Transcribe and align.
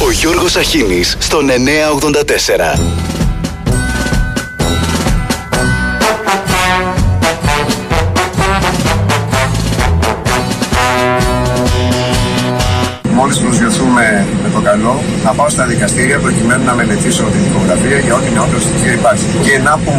Ο 0.00 0.10
Γιώργος 0.10 0.56
Αχίνης 0.56 1.16
στον 1.18 1.48
984. 1.48 2.78
Μόλις 13.10 13.38
προσγειωθούμε 13.38 14.26
με 14.42 14.50
το 14.54 14.60
καλό, 14.60 15.02
θα 15.24 15.32
πάω 15.32 15.48
στα 15.48 15.64
δικαστήρια 15.64 16.18
προκειμένου 16.18 16.64
να 16.64 16.74
μελετήσω 16.74 17.22
τη 17.22 17.38
δικογραφία 17.38 17.98
για 17.98 18.14
ό,τι 18.14 18.30
νεότερο 18.30 18.60
στοιχείο 18.60 18.92
υπάρχει. 18.92 19.24
Και 19.42 19.58
να 19.58 19.78
που 19.78 19.92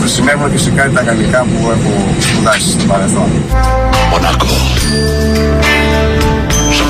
χρησιμεύουν 0.00 0.50
και 0.52 0.58
σε 0.58 0.70
κάτι 0.70 0.94
τα 0.94 1.02
γαλλικά 1.02 1.40
που 1.42 1.70
έχω 1.70 2.14
σπουδάσει 2.18 2.70
στο 2.70 2.84
παρελθόν. 2.84 3.30
Μονακό. 4.10 4.46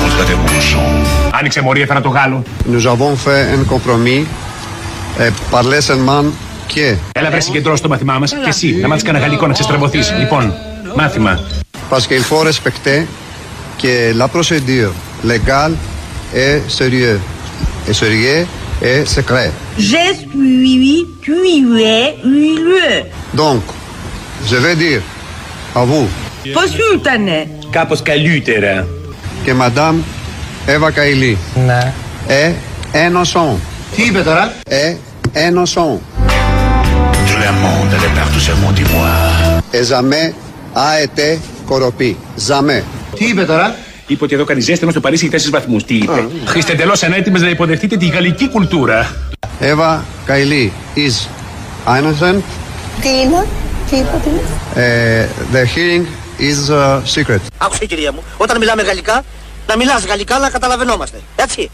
Somos 0.05 0.27
de 0.27 0.35
Monson. 0.35 1.05
Άνοιξε 1.31 1.61
μωρή, 1.61 1.81
έφερα 1.81 2.01
το 2.01 2.09
Γάλλο. 2.09 2.43
Nous 2.71 2.85
avons 2.87 3.15
fait 3.15 3.43
un 3.57 3.63
compromis 3.73 4.25
et 5.19 5.31
parler 5.51 5.81
seulement 5.81 6.23
que 6.75 6.97
Έλα 7.11 7.29
βρε 7.29 7.39
συγκεντρώσει 7.39 7.81
το 7.81 7.89
μάθημά 7.89 8.19
μα 8.19 8.25
και 8.25 8.35
εσύ 8.47 8.75
να 8.81 8.87
μάθει 8.87 9.03
κανένα 9.03 9.23
γαλλικό 9.25 9.47
να 9.47 9.53
ξεστραβωθεί. 9.53 9.99
Λοιπόν, 10.19 10.53
μάθημα. 10.95 11.39
parce 11.89 12.07
qu'il 12.07 12.23
faut 12.23 12.43
respecter 12.51 12.99
que 13.81 14.13
la 14.21 14.27
procédure 14.27 14.91
légale 15.23 15.73
est 16.33 16.57
sérieuse. 16.69 17.19
Et 17.87 17.93
sérieux 17.93 18.47
et 18.81 19.05
secret. 19.05 19.51
Je 19.77 20.05
suis 20.19 21.05
tué, 21.21 21.99
tué. 22.23 23.03
Donc, 23.33 23.61
je 24.49 24.55
vais 24.63 24.75
dire 24.75 25.01
à 25.75 25.83
vous 25.89 26.07
Πώς 26.53 26.69
σου 26.69 26.95
ήτανε. 26.95 27.47
Κάπω 27.69 27.95
καλύτερα. 28.03 28.87
Que 29.45 29.53
Madame 29.53 29.97
Eva 30.75 30.89
Kaili 30.97 31.37
Ναι. 31.65 31.93
est 32.27 32.53
innocent. 33.07 33.57
Τι 33.95 34.01
είπε 34.03 34.19
τώρα; 34.19 34.53
Est 34.69 34.97
innocent. 35.47 35.99
Tout 37.27 37.39
le 37.45 37.51
monde 37.63 37.91
est 38.05 38.13
partout 38.19 38.43
sur 38.47 38.55
mon 38.63 38.71
dis-moi. 38.77 39.11
Et 39.77 39.83
jamais 39.91 40.33
a 40.87 41.01
été 41.05 41.27
corrompu. 41.69 42.15
Jamais. 42.47 42.81
Τι 43.15 43.25
είπε 43.25 43.43
τώρα; 43.43 43.75
Είπε 44.07 44.23
ότι 44.23 44.33
εδώ 44.35 44.43
κάνει 44.43 44.59
ζέστη 44.61 44.79
ενώ 44.81 44.91
στο 44.91 44.99
Παρίσι 44.99 45.23
έχει 45.23 45.31
τέσσερις 45.33 45.53
βαθμούς. 45.53 45.83
Τι 45.83 45.95
είπε; 45.95 46.27
Είστε 46.55 46.71
εντελώς 46.71 47.03
ανέτοιμες 47.03 47.41
να 47.41 47.49
υποδεχτείτε 47.49 47.97
τη 47.97 48.05
γαλλική 48.07 48.49
κουλτούρα. 48.49 49.11
Eva 49.61 49.97
Kaili 50.27 50.69
is 50.95 51.27
innocent. 51.87 52.41
Τι 53.01 53.09
είναι, 53.09 53.45
τι 53.89 53.95
είπα, 53.95 54.21
τι 54.23 54.29
είναι; 54.29 54.41
Uh, 54.75 55.55
the 55.55 55.63
hearing 55.75 56.05
is 56.39 56.69
uh, 56.69 57.01
secret. 57.15 57.39
Άκουσε 57.57 57.85
κυρία 57.85 58.11
μου, 58.11 58.23
όταν 58.37 58.57
μιλάμε 58.57 58.81
γαλλικά, 58.81 59.23
να 59.67 59.77
μιλάς 59.77 60.05
γαλλικά 60.05 60.37
να 60.39 60.49
καταλαβαίνόμαστε. 60.49 61.17
Έτσι. 61.35 61.69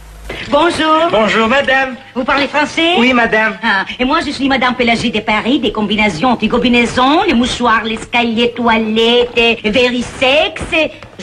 Bonjour. 0.50 1.00
Bonjour 1.20 1.48
madame. 1.58 1.90
Vous 2.16 2.26
parlez 2.31 2.48
français; 2.56 2.89
Oui 3.02 3.12
madame. 3.23 3.54
Ah, 3.70 3.84
et 4.00 4.06
moi, 4.12 4.20
je 4.26 4.32
suis 4.38 4.48
Madame 4.56 4.76
Pélagie 4.82 5.12
de 5.17 5.22
Paris, 5.34 5.58
des 5.66 5.73
combinaisons, 5.80 6.34
des 6.44 6.50
combinaisons, 6.56 7.16
les 7.30 7.38
mouchoirs, 7.42 7.84
les 7.92 7.98
escaliers, 8.02 8.52
toilettes, 8.59 9.59
verisex, 9.80 10.54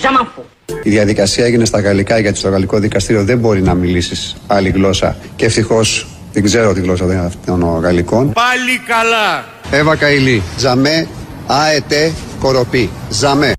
je 0.02 0.08
m'en 0.14 0.26
fous. 0.34 0.46
Η 0.82 0.90
διαδικασία 0.90 1.44
έγινε 1.44 1.64
στα 1.64 1.80
γαλλικά 1.80 2.18
γιατί 2.18 2.38
στο 2.38 2.48
γαλλικό 2.48 2.78
δικαστήριο 2.78 3.24
δεν 3.24 3.38
μπορεί 3.38 3.62
να 3.62 3.74
μιλήσεις 3.74 4.36
άλλη 4.46 4.68
γλώσσα. 4.68 5.16
Και 5.36 5.44
ευτυχώς 5.44 6.06
δεν 6.32 6.42
ξέρω 6.42 6.72
τη 6.72 6.80
γλώσσα 6.80 7.06
δεν 7.06 7.32
των 7.46 7.80
γαλλικών. 7.80 8.32
Πάλι 8.32 8.80
καλά. 8.86 9.44
Eva 9.70 9.94
Kaili, 10.02 10.40
jamais 10.64 11.06
a 11.48 11.74
été 11.74 12.12
corrompu. 12.40 12.88
Jamais. 13.10 13.52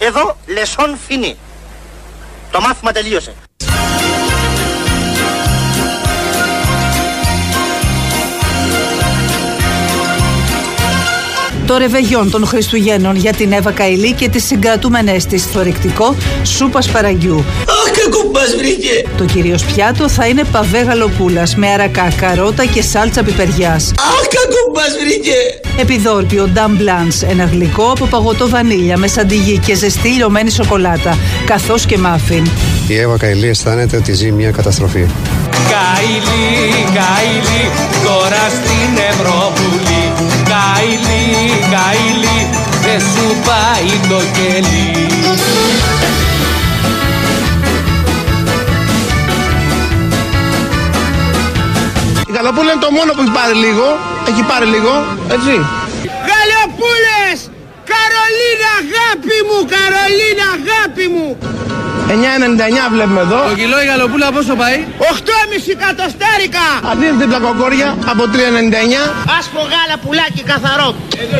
Εδώ, 0.00 0.36
λεσόν 0.46 0.96
φινί. 1.06 1.36
Το 2.50 2.60
μάθημα 2.60 2.92
τελείωσε. 2.92 3.34
Το 11.72 11.78
ρεβεγιόν 11.78 12.30
των 12.30 12.46
Χριστουγέννων 12.46 13.16
για 13.16 13.32
την 13.32 13.52
Εύα 13.52 13.70
Καηλή 13.70 14.12
και 14.12 14.28
τις 14.28 14.44
συγκρατούμενες 14.44 15.26
της 15.26 15.44
θορυκτικό 15.44 16.16
σούπας 16.42 16.88
παραγιού. 16.88 17.44
Αχ, 17.58 17.90
κακουμπάς 17.90 18.56
βρήκε. 18.56 19.04
Το 19.16 19.24
κυρίως 19.24 19.64
πιάτο 19.64 20.08
θα 20.08 20.26
είναι 20.26 20.44
παβέ 20.44 20.80
γαλοπούλας 20.80 21.56
με 21.56 21.68
αρακά, 21.68 22.08
καρότα 22.16 22.64
και 22.64 22.82
σάλτσα 22.82 23.22
πιπεριάς. 23.22 23.92
Αχ, 23.98 24.26
κακουμπάς 24.28 24.96
βρήκε. 25.04 25.60
Επιδόρπιο 25.80 26.46
Νταμ 26.46 26.76
Blanc, 26.78 27.28
ένα 27.28 27.44
γλυκό 27.44 27.90
από 27.90 28.06
παγωτό 28.06 28.48
βανίλια 28.48 28.96
με 28.96 29.06
σαντιγί 29.06 29.58
και 29.58 29.74
ζεστή 29.74 30.08
λιωμένη 30.08 30.50
σοκολάτα, 30.50 31.18
καθώς 31.46 31.86
και 31.86 31.98
μάφιν. 31.98 32.46
Η 32.88 32.98
Εύα 32.98 33.16
Καηλή 33.16 33.48
αισθάνεται 33.48 33.96
ότι 33.96 34.12
ζει 34.12 34.30
μια 34.30 34.50
καταστροφή. 34.50 35.06
Καηλή, 35.50 36.84
Καηλή, 36.84 37.70
τώρα 38.04 38.48
στην 38.48 39.04
Ευρωβουλή 39.10 40.31
Καηλή, 40.62 41.50
Καηλή, 41.74 42.38
δεν 42.84 43.00
σου 43.00 43.26
πάει 43.46 43.90
το 44.08 44.20
κελί 44.36 45.06
Η 52.26 52.32
Γαλοπούλα 52.34 52.72
είναι 52.72 52.80
το 52.80 52.90
μόνο 52.90 53.12
που 53.12 53.22
έχει 53.22 53.34
πάρει 53.38 53.54
λίγο. 53.66 53.86
Έχει 54.30 54.42
πάρει 54.50 54.66
λίγο, 54.74 54.92
έτσι. 55.34 55.54
Γαλλιοπούλες! 56.28 57.38
Καρολίνα, 57.90 58.70
αγάπη 58.82 59.36
μου, 59.46 59.58
Καρολίνα, 59.72 60.46
αγάπη 60.58 61.04
μου. 61.14 61.28
9,99 62.12 62.94
βλέπουμε 62.94 63.20
εδώ. 63.26 63.40
Το 63.50 63.54
κιλό 63.60 63.78
η 63.84 63.86
γαλοπούλα 63.90 64.26
πόσο 64.36 64.54
πάει; 64.62 64.76
8,5 64.98 65.74
κατοστάρικα. 65.84 66.66
Αντί 66.90 67.06
την 67.20 67.28
πλακοκόρια 67.30 67.88
από 68.12 68.22
3,99. 68.34 69.02
Άσπρο 69.38 69.62
γάλα 69.72 69.96
πουλάκι 70.02 70.42
καθαρό. 70.52 70.88
Εδώ 71.22 71.38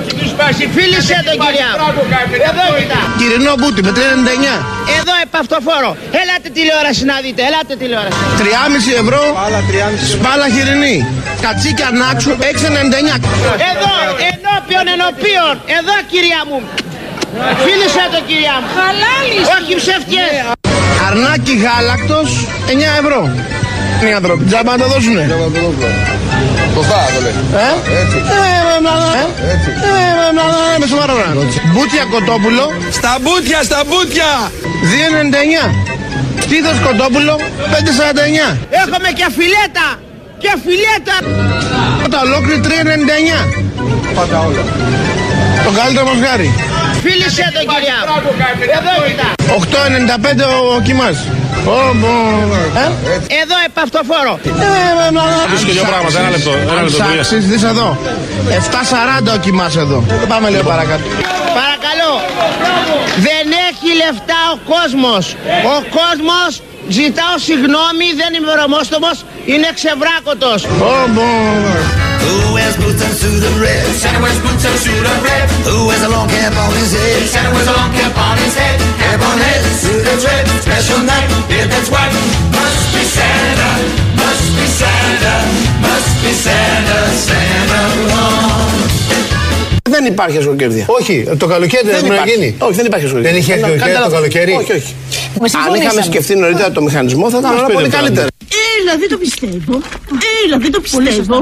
Φίλησε 0.76 1.16
τον 1.28 1.36
κυρία 1.44 1.70
μου. 1.78 2.02
Εδώ 2.48 2.64
κοιτά. 2.78 3.00
Κυρινό 3.18 3.52
μπούτι 3.58 3.80
με 3.86 3.92
3,99. 3.98 4.54
Εδώ 4.98 5.14
επαυτοφόρο. 5.26 5.90
Έλατε 6.20 6.48
τηλεόραση 6.56 7.04
να 7.10 7.16
δείτε. 7.24 7.40
Ελάτε 7.48 7.74
τηλεόραση. 7.82 8.18
3,5 8.38 8.92
ευρώ. 9.02 9.22
Σπάλα 10.12 10.46
χοιρινή. 10.54 10.96
Κατσίκια 11.44 11.88
νάξου 12.00 12.32
6,99. 12.52 13.14
Εδώ, 13.70 13.94
ενώπιον, 14.30 14.86
ενώπιον. 14.94 15.54
Εδώ 15.78 15.94
κυρία 16.12 16.40
μου. 16.48 16.58
Φίλησε 17.64 18.04
το 18.14 18.20
κυρία 18.28 18.54
μου. 18.60 18.68
Χαλάλης. 18.76 19.44
Όχι 19.56 19.72
ψεύτιες. 19.80 20.61
Αρνάκι 21.12 21.54
γάλακτος 21.64 22.30
9 22.68 23.00
ευρώ. 23.02 23.20
Είναι 24.00 24.10
οι 24.10 24.16
άνθρωποι. 24.20 24.42
Τζάμπα 24.48 24.70
να 24.76 24.78
το 24.82 24.86
δώσουνε. 24.92 25.24
Σωστά 26.74 27.00
το 27.14 27.20
λέει. 27.24 27.34
Ε; 27.66 27.70
Έτσι. 28.00 28.16
Ε, 28.34 28.40
ε, 28.46 28.78
μπλα, 28.80 28.92
μπλα, 28.96 29.10
ε; 29.22 29.24
Έτσι. 29.54 29.68
Ε, 29.70 30.02
μπλα, 30.14 30.28
μπλα, 30.34 30.44
μπλα, 30.50 30.78
με 30.80 30.86
σοβαρό 30.92 31.14
πράγμα. 31.20 31.42
Μπούτια 31.72 32.04
κοτόπουλο 32.12 32.64
Στα 32.98 33.12
μπουτια, 33.22 33.58
στα 33.68 33.80
μπουτια 33.88 34.30
2,99. 34.90 35.64
Τίδος 36.50 36.78
κοτόπουλο 36.86 37.34
5,49. 37.72 38.48
Έχουμε 38.82 39.08
και 39.18 39.26
φιλέτα. 39.36 39.88
Και 40.42 40.52
φιλέτα. 40.64 41.16
Τα 42.14 42.18
ολόκληρη 42.26 42.60
3,99. 42.66 43.38
Πάντα 44.16 44.36
όλα. 44.46 44.62
Το 45.64 45.70
καλύτερο 45.78 46.04
μας 46.10 46.18
γάρι. 46.24 46.48
Φίλησε 47.04 47.44
τον 47.56 47.64
κυρία 47.72 47.98
μου. 48.06 48.30
Εδώ 48.78 48.92
κοιτά. 49.08 49.28
8,95 49.52 50.76
ο 50.76 50.80
κοιμάς. 50.80 51.16
Ω, 51.66 51.94
μπο, 51.94 52.14
ε? 52.82 52.86
Εδώ 53.42 53.56
επαυτοφόρο. 53.66 54.34
Βρίσκω 55.48 55.72
δύο 55.72 55.84
πράγματα, 55.90 56.18
ένα 56.18 56.30
λεπτό. 56.30 56.52
Αν 56.78 56.86
ψάξεις, 56.86 57.46
δεις 57.46 57.62
εδώ. 57.62 57.98
7,40 58.48 59.32
ο 59.34 59.38
κοιμάς 59.44 59.76
εδώ. 59.76 60.04
Πάμε 60.28 60.48
λίγο 60.50 60.62
παρακάτω. 60.62 61.04
Παρακαλώ. 61.60 62.12
Δεν 63.26 63.44
έχει 63.69 63.88
λεφτά 64.02 64.40
ο 64.54 64.56
κόσμος. 64.74 65.24
Ο 65.74 65.76
κόσμος 65.98 66.50
ζητάω 66.88 67.36
συγγνώμη, 67.48 68.06
δεν 68.20 68.30
είμαι 68.34 68.48
βρωμόστομος, 68.54 69.16
είναι 69.52 69.69
ξεβράκωτος. 69.78 70.60
Ω, 72.72 72.80
μπο. 72.80 72.88
Who 72.88 72.88
wears 72.88 72.98
boots 72.98 73.02
and 73.06 73.14
suit 73.20 73.42
of 73.48 73.54
red? 73.64 73.84
Santa 74.02 74.20
wears 74.24 74.38
boots 74.44 74.64
and 74.69 74.78
suit 74.84 75.06
of 75.12 75.19
red. 75.28 75.46
Who 75.69 75.76
wears 75.88 76.02
a 76.08 76.10
long 76.16 76.28
cap 76.34 76.54
on 76.64 76.70
his 76.80 76.92
head? 76.98 77.20
Santa 77.34 77.50
wears 77.54 77.69
a 77.72 77.76
long 77.80 77.92
cap 77.98 78.14
on 78.28 78.36
his 78.44 78.54
head. 78.60 78.76
Cap 79.02 79.20
on 79.30 79.36
head, 79.46 79.60
suit 79.82 80.06
of 80.12 80.19
red. 80.28 80.44
Special 80.66 81.00
night, 81.12 81.28
yeah, 81.52 81.66
that's 81.72 81.90
right. 81.96 82.12
Must 82.58 82.84
be 82.94 83.02
Santa, 83.16 83.70
must 84.22 84.46
be 84.56 84.66
Santa, 84.80 85.34
must 85.86 86.12
be 86.22 86.32
Santa, 86.44 86.98
Santa 87.28 87.80
Claus. 88.08 88.80
Δεν 89.90 90.04
υπάρχει 90.04 90.36
ασχολικέρδια. 90.38 90.84
Όχι, 90.88 91.14
το 91.38 91.46
καλοκαίρι 91.46 91.82
δεν 91.86 91.92
Δεν 91.92 92.00
πρέπει 92.00 92.08
να 92.08 92.14
υπάρχει. 92.14 92.34
γίνει. 92.34 92.54
Όχι, 92.58 92.75
δεν 92.80 92.86
υπάρχει 92.86 93.04
ασχολικέρδια. 93.06 93.40
Δεν 93.40 93.48
είχε 93.48 93.52
Ένα- 93.52 93.66
ασχολικέρδια 93.66 93.98
κάντε 94.00 94.08
το 94.08 94.14
λάθος. 94.14 94.18
καλοκαίρι; 94.18 94.52
Όχι, 94.62 94.72
όχι. 94.72 94.94
Αν 95.68 95.75
είχαμε 95.80 96.02
σκεφτεί 96.02 96.36
νωρίτερα 96.36 96.70
το 96.72 96.82
μηχανισμό 96.82 97.30
θα 97.30 97.38
ήταν 97.38 97.50
όλα 97.58 97.66
πολύ 97.66 97.88
καλύτερα. 97.88 98.26
Έλα, 98.78 98.92
δεν 99.00 99.08
το 99.08 99.16
πιστεύω. 99.22 99.75
Έλα, 100.44 100.56
δεν 100.58 100.72
το 100.72 100.80
πιστεύω. 100.80 101.36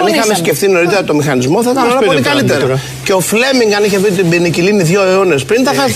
Αν 0.00 0.06
είχαμε 0.06 0.34
σκεφτεί 0.34 0.68
νωρίτερα 0.68 1.04
το 1.04 1.14
μηχανισμό 1.14 1.62
θα 1.62 1.70
ήταν 1.70 1.84
όλα 1.90 1.98
πολύ 1.98 2.20
καλύτερα. 2.20 2.80
Και 3.04 3.12
ο 3.12 3.20
Φλέμινγκ 3.20 3.72
αν 3.72 3.84
είχε 3.84 3.98
βρει 3.98 4.10
την 4.10 4.28
πενικυλίνη 4.30 4.82
δύο 4.82 5.02
αιώνες 5.02 5.44
πριν 5.44 5.64
θα 5.64 5.70
είχαμε 5.72 5.88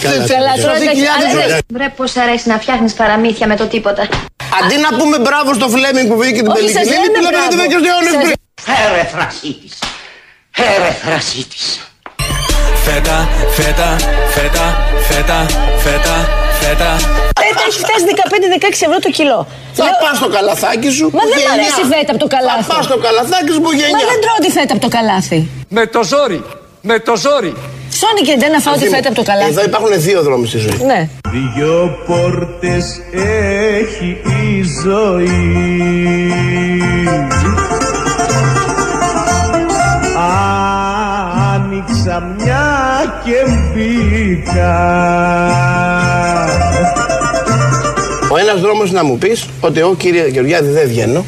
σωθεί 0.62 0.88
χιλιάδες 0.88 1.30
ζωές. 1.32 1.58
Βρε 1.68 1.88
πως 1.96 2.16
αρέσει 2.16 2.48
να 2.48 2.58
φτιάχνεις 2.58 2.92
παραμύθια 2.92 3.46
με 3.46 3.56
το 3.56 3.64
τίποτα. 3.66 4.02
Αντί 4.62 4.76
να 4.90 4.96
πούμε 4.98 5.18
μπράβο 5.18 5.54
στο 5.54 5.68
Φλέμινγκ 5.68 6.08
που 6.10 6.16
βγήκε 6.18 6.42
την 6.42 6.50
Όχι, 6.50 6.60
σας 6.60 6.72
Πελικινή, 6.72 6.96
λένε 6.96 7.12
τι 7.14 7.20
λέμε 7.24 7.28
μπράβο. 7.30 7.48
γιατί 7.48 7.56
βγήκε 7.60 7.76
ο 7.76 7.82
Διόνυσης 7.86 8.12
Σας- 8.12 8.22
πριν. 8.22 8.38
Ερεθρασίτης. 8.84 9.74
Ερεθρασίτης. 10.70 11.64
Φέτα, 12.84 13.28
φέτα, 13.56 13.88
φέτα, 14.34 14.66
φέτα, 15.08 15.38
φέτα, 15.84 16.16
φέτα. 16.62 16.90
Φέτα 17.42 17.62
έχει 17.68 17.78
φτάσει 17.84 18.04
15-16 18.10 18.86
ευρώ 18.86 18.98
το 19.06 19.10
κιλό. 19.18 19.40
Θα 19.78 19.84
Λέω- 19.84 19.98
πας 20.02 20.14
στο 20.20 20.28
καλαθάκι 20.36 20.90
σου 20.98 21.06
Μα 21.16 21.20
που 21.22 21.26
δεν 21.30 21.38
μ' 21.38 21.40
γεννιά. 21.40 21.54
αρέσει 21.56 21.80
η 21.86 21.88
φέτα 21.92 22.10
από 22.14 22.20
το 22.24 22.28
καλάθι. 22.34 22.62
Θα 22.68 22.74
πας 22.74 22.84
στο 22.90 22.96
καλαθάκι 23.06 23.50
σου 23.54 23.60
που 23.64 23.70
Μα 23.72 23.78
γενιά. 23.80 24.06
δεν 24.12 24.18
τρώω 24.24 24.38
τη 24.44 24.50
φέτα 24.56 24.72
από 24.76 24.82
το 24.86 24.90
καλάθι. 24.96 25.38
Με 25.78 25.82
το 25.94 26.00
ζόρι, 26.12 26.40
με 26.90 26.96
το 27.06 27.14
ζόρι. 27.24 27.52
Ψώνει 27.94 28.22
και 28.28 28.34
δεν 28.42 28.50
να 28.54 28.60
φάω 28.64 28.74
τη 28.74 28.80
Δήμο, 28.84 28.94
φέτα 28.96 29.08
από 29.12 29.18
το 29.22 29.24
καλάθι. 29.30 29.50
Εδώ 29.54 29.62
υπάρχουν 29.70 29.90
δύο 30.08 30.20
δρόμοι 30.26 30.46
στη 30.50 30.58
ζωή. 30.64 30.76
Ναι. 30.90 31.00
Δυο 31.34 31.76
πόρτες 32.08 32.84
έχει 33.82 34.08
η 34.42 34.46
ζωή 34.84 35.38
Άνοιξα 41.54 42.34
μια 42.38 42.68
και 43.24 43.50
μπήκα 43.72 44.76
Ο 48.32 48.36
ένας 48.38 48.60
δρόμος 48.60 48.90
να 48.92 49.04
μου 49.04 49.18
πεις 49.18 49.46
ότι 49.60 49.80
εγώ 49.80 49.94
κύριε 49.94 50.26
Γεωργιάδη 50.26 50.70
δεν 50.70 50.88
βγαίνω. 50.88 51.24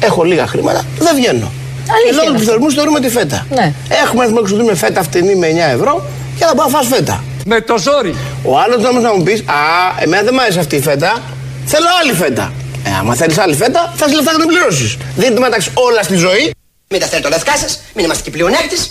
Έχω 0.00 0.24
λίγα 0.24 0.46
χρήματα, 0.46 0.84
δεν 0.98 1.14
βγαίνω. 1.14 1.52
Αλήθεια 1.90 2.10
και 2.10 2.16
λόγω 2.16 2.28
είναι 2.28 2.32
τους 2.38 2.40
αυτό. 2.40 2.50
θερμούς 2.50 2.74
θεωρούμε 2.74 3.00
τη 3.00 3.08
φέτα. 3.08 3.46
Ναι. 3.50 3.72
Έχουμε 4.04 4.26
να 4.26 4.40
εξοδούμε 4.40 4.74
φέτα 4.74 5.02
φτηνή 5.02 5.34
με 5.34 5.46
9 5.46 5.72
ευρώ 5.74 6.04
και 6.38 6.44
θα 6.44 6.54
πάω 6.54 6.66
να 6.66 6.72
φας 6.78 6.86
φέτα. 6.86 7.24
Με 7.46 7.60
το 7.60 7.78
ζόρι. 7.78 8.14
Ο 8.42 8.58
άλλος 8.58 8.82
δρόμος 8.82 9.02
να 9.02 9.14
μου 9.14 9.22
πεις 9.22 9.40
Α, 9.40 9.54
εμένα 10.02 10.22
δεν 10.22 10.34
μ' 10.34 10.38
άρεσε 10.38 10.58
αυτή 10.58 10.76
η 10.76 10.80
φέτα. 10.80 11.22
Θέλω 11.66 11.86
άλλη 12.02 12.12
φέτα. 12.12 12.52
Ε, 12.84 12.90
άμα 13.00 13.14
θέλεις 13.14 13.38
άλλη 13.38 13.54
φέτα, 13.54 13.92
θα 13.96 14.06
λεφτά 14.06 14.32
να 14.32 14.38
την 14.38 14.48
πληρώσεις. 14.48 14.96
Δίνετε 15.16 15.40
μεταξύ 15.40 15.70
όλα 15.74 16.02
στη 16.02 16.16
ζωή. 16.16 16.54
Μην 16.88 17.00
τα 17.00 17.06
θέλετε 17.06 17.26
όλα 17.28 17.36
δικά 17.36 17.56
σας, 17.56 17.80
μην 17.94 18.04
είμαστε 18.04 18.22
και 18.22 18.30
πλεονέκτης. 18.30 18.90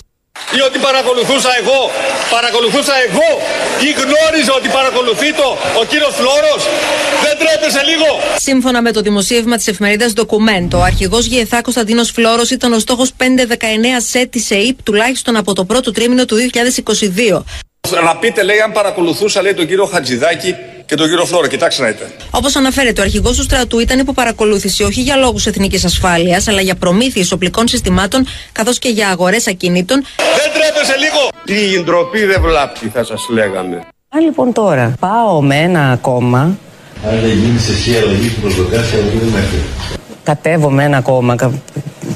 Ή 0.57 0.61
ότι 0.61 0.79
παρακολουθούσα 0.79 1.49
εγώ, 1.61 1.79
παρακολουθούσα 2.35 2.93
εγώ 3.07 3.29
ή 3.87 3.89
γνώριζα 4.01 4.53
ότι 4.59 4.69
παρακολουθεί 4.69 5.33
το 5.33 5.47
ο 5.79 5.83
κύριος 5.89 6.13
Φλόρος. 6.19 6.61
Δεν 7.23 7.35
τρέπεσε 7.41 7.81
λίγο. 7.89 8.07
Σύμφωνα 8.35 8.81
με 8.81 8.91
το 8.91 9.01
δημοσίευμα 9.01 9.55
της 9.55 9.67
εφημερίδας 9.67 10.13
Ντοκουμέντο, 10.13 10.77
ο 10.77 10.81
αρχηγός 10.81 11.25
ΓΕΘΑ 11.25 11.61
Κωνσταντίνος 11.61 12.11
Φλόρος 12.11 12.49
ήταν 12.49 12.73
ο 12.73 12.79
στόχος 12.79 13.11
519 13.17 13.23
σε 13.97 14.25
της 14.25 14.51
ΕΕΠ 14.51 14.83
τουλάχιστον 14.83 15.35
από 15.35 15.53
το 15.53 15.65
πρώτο 15.65 15.91
τρίμηνο 15.91 16.25
του 16.25 16.35
2022. 16.35 17.43
Να 18.03 18.15
πείτε 18.15 18.43
λέει 18.43 18.59
αν 18.59 18.71
παρακολουθούσα 18.71 19.41
λέει 19.41 19.53
τον 19.53 19.67
κύριο 19.67 19.85
Χατζηδάκη 19.85 20.55
και 20.85 20.95
τον 20.95 21.07
κύριο 21.09 21.25
Φλόρο. 21.25 21.47
Κοιτάξτε 21.47 21.81
να 21.83 21.87
δείτε. 21.89 22.11
Όπως 22.31 22.55
αναφέρεται, 22.55 23.01
ο 23.01 23.03
αρχηγός 23.03 23.37
του 23.37 23.43
στρατού 23.43 23.79
ήταν 23.79 23.99
υπό 23.99 24.13
παρακολούθηση 24.13 24.83
όχι 24.83 25.01
για 25.01 25.15
λόγους 25.15 25.45
εθνικής 25.45 25.85
ασφάλειας, 25.85 26.47
αλλά 26.47 26.61
για 26.61 26.75
προμήθειες 26.75 27.31
οπλικών 27.31 27.67
συστημάτων 27.67 28.25
καθώς 28.51 28.79
και 28.79 28.89
για 28.89 29.09
αγορές 29.09 29.47
ακινήτων. 29.47 30.03
Δεν 30.17 30.51
τρέπεσε 30.53 30.95
λίγο. 30.97 31.59
Η 31.77 31.83
ντροπή 31.83 32.25
δεν 32.25 32.41
βλάπτει 32.41 32.89
θα 32.93 33.03
σας 33.03 33.27
λέγαμε. 33.29 33.81
Αν 34.09 34.23
λοιπόν 34.23 34.53
τώρα 34.53 34.93
πάω 34.99 35.41
με 35.41 35.55
ένα 35.55 35.97
κόμμα, 36.01 36.57
Αν 37.09 37.19
δεν 37.21 37.29
γίνεις 37.29 37.69
εσύ 37.69 37.97
αλλαγή 37.97 38.27
του 38.29 38.41
προσδοκάσια, 38.41 38.97
εγώ 38.99 39.07
δεν 39.19 39.27
μέχρι. 39.27 39.63
κατέβω 40.23 40.69
με 40.69 40.83
ένα 40.83 41.01
κόμμα 41.01 41.35
κα- 41.35 41.51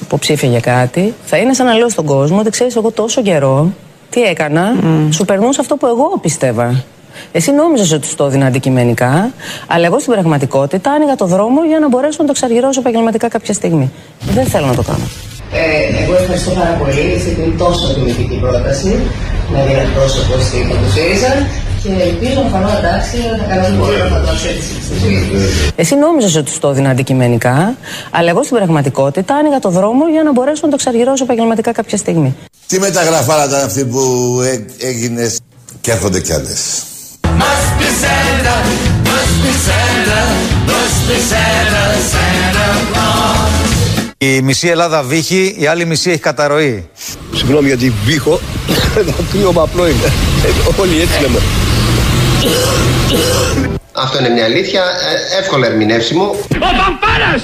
υποψήφια 0.01 0.49
για 0.49 0.59
κάτι, 0.59 1.13
θα 1.25 1.37
είναι 1.37 1.53
σαν 1.53 1.65
να 1.65 1.73
λέω 1.73 1.89
στον 1.89 2.05
κόσμο 2.05 2.39
ότι 2.39 2.49
ξέρεις, 2.49 2.75
εγώ 2.75 2.91
τόσο 2.91 3.21
καιρό 3.21 3.73
τι 4.09 4.21
έκανα, 4.23 4.75
σου 5.09 5.25
περνούσα 5.25 5.61
αυτό 5.61 5.75
που 5.75 5.85
εγώ 5.87 6.19
πίστευα. 6.21 6.83
Εσύ 7.31 7.51
νόμιζες 7.51 7.91
ότι 7.91 8.07
σου 8.07 8.15
το 8.15 8.25
έδινα 8.25 8.45
αντικειμενικά, 8.45 9.31
αλλά 9.67 9.85
εγώ 9.85 9.99
στην 9.99 10.11
πραγματικότητα 10.13 10.91
άνοιγα 10.91 11.15
το 11.15 11.25
δρόμο 11.25 11.63
για 11.65 11.79
να 11.79 11.87
μπορέσω 11.87 12.17
να 12.19 12.25
το 12.25 12.31
εξαργυρώσω 12.35 12.79
επαγγελματικά 12.79 13.27
κάποια 13.27 13.53
στιγμή. 13.53 13.91
Δεν 14.33 14.45
θέλω 14.45 14.65
να 14.65 14.75
το 14.75 14.81
κάνω. 14.81 15.07
Ε, 15.53 16.03
εγώ 16.03 16.13
ευχαριστώ 16.15 16.51
πάρα 16.51 16.73
πολύ 16.81 17.01
γιατί 17.23 17.41
είναι 17.41 17.55
τόσο 17.57 17.93
τιμητική 17.93 18.35
πρόταση 18.41 18.99
να 19.53 19.59
διαδώσω 19.63 20.19
όπω 20.21 20.35
την 20.51 20.69
του 20.69 20.91
ΣΥΡΙΖΑ 20.93 21.47
και 21.83 21.89
ελπίζω 22.09 22.41
να 22.43 22.49
φανώ 22.49 22.69
εντάξει 22.79 23.17
θα 23.39 23.45
κάνω 23.49 23.65
ό,τι 23.65 23.75
μπορώ 23.75 24.09
να 24.09 24.19
δώσω 24.19 24.47
έτσι 24.49 24.69
στη 24.85 24.93
ζωή. 25.01 25.49
Εσύ 25.75 25.95
νόμιζες 25.95 26.35
ότι 26.35 26.51
σου 26.51 26.59
το 26.59 26.69
έδινα 26.69 26.89
αντικειμενικά, 26.89 27.75
αλλά 28.11 28.29
εγώ 28.29 28.43
στην 28.43 28.55
πραγματικότητα 28.55 29.35
άνοιγα 29.35 29.59
το 29.59 29.69
δρόμο 29.69 30.07
για 30.07 30.23
να 30.23 30.31
μπορέσω 30.31 30.59
να 30.63 30.67
το 30.69 30.75
εξαργυρώσω 30.79 31.23
επαγγελματικά 31.23 31.71
κάποια 31.71 31.97
στιγμή. 31.97 32.35
Τι 32.67 32.79
μεταγραφάρα 32.79 33.45
ήταν 33.45 33.65
αυτή 33.65 33.85
που 33.85 34.01
έ- 34.45 34.83
έγινες; 34.83 35.39
Και 35.81 35.91
έρχονται 35.91 36.19
κι 36.19 36.33
άλλες. 36.33 36.83
Must 37.43 37.71
be 37.79 37.89
Santa, 38.03 38.55
must 39.09 39.35
be 39.43 39.51
Santa, 39.67 40.19
must 40.69 40.99
be 41.07 41.17
Santa, 41.31 41.83
Santa 42.13 42.65
Claus. 42.93 43.49
Η 44.17 44.41
μισή 44.41 44.67
Ελλάδα 44.67 45.03
βύχει, 45.03 45.55
η 45.59 45.67
άλλη 45.67 45.85
μισή 45.85 46.09
έχει 46.09 46.19
καταρροή. 46.19 46.89
Συγγνώμη 47.35 47.67
γιατί 47.67 47.93
βήχω. 48.05 48.39
Το 49.17 49.23
κρύωμα 49.31 49.61
απλό 49.61 49.87
είναι. 49.87 50.05
Ε, 50.45 50.81
Όλοι 50.81 51.01
έτσι 51.01 51.21
λέμε. 51.21 51.39
Αυτό 53.91 54.19
είναι 54.19 54.29
μια 54.29 54.43
αλήθεια, 54.43 54.81
ε, 54.81 55.39
εύκολα 55.39 55.67
ερμηνεύσιμο. 55.67 56.23
Ο 56.23 56.57
Παμπάρας! 56.59 57.41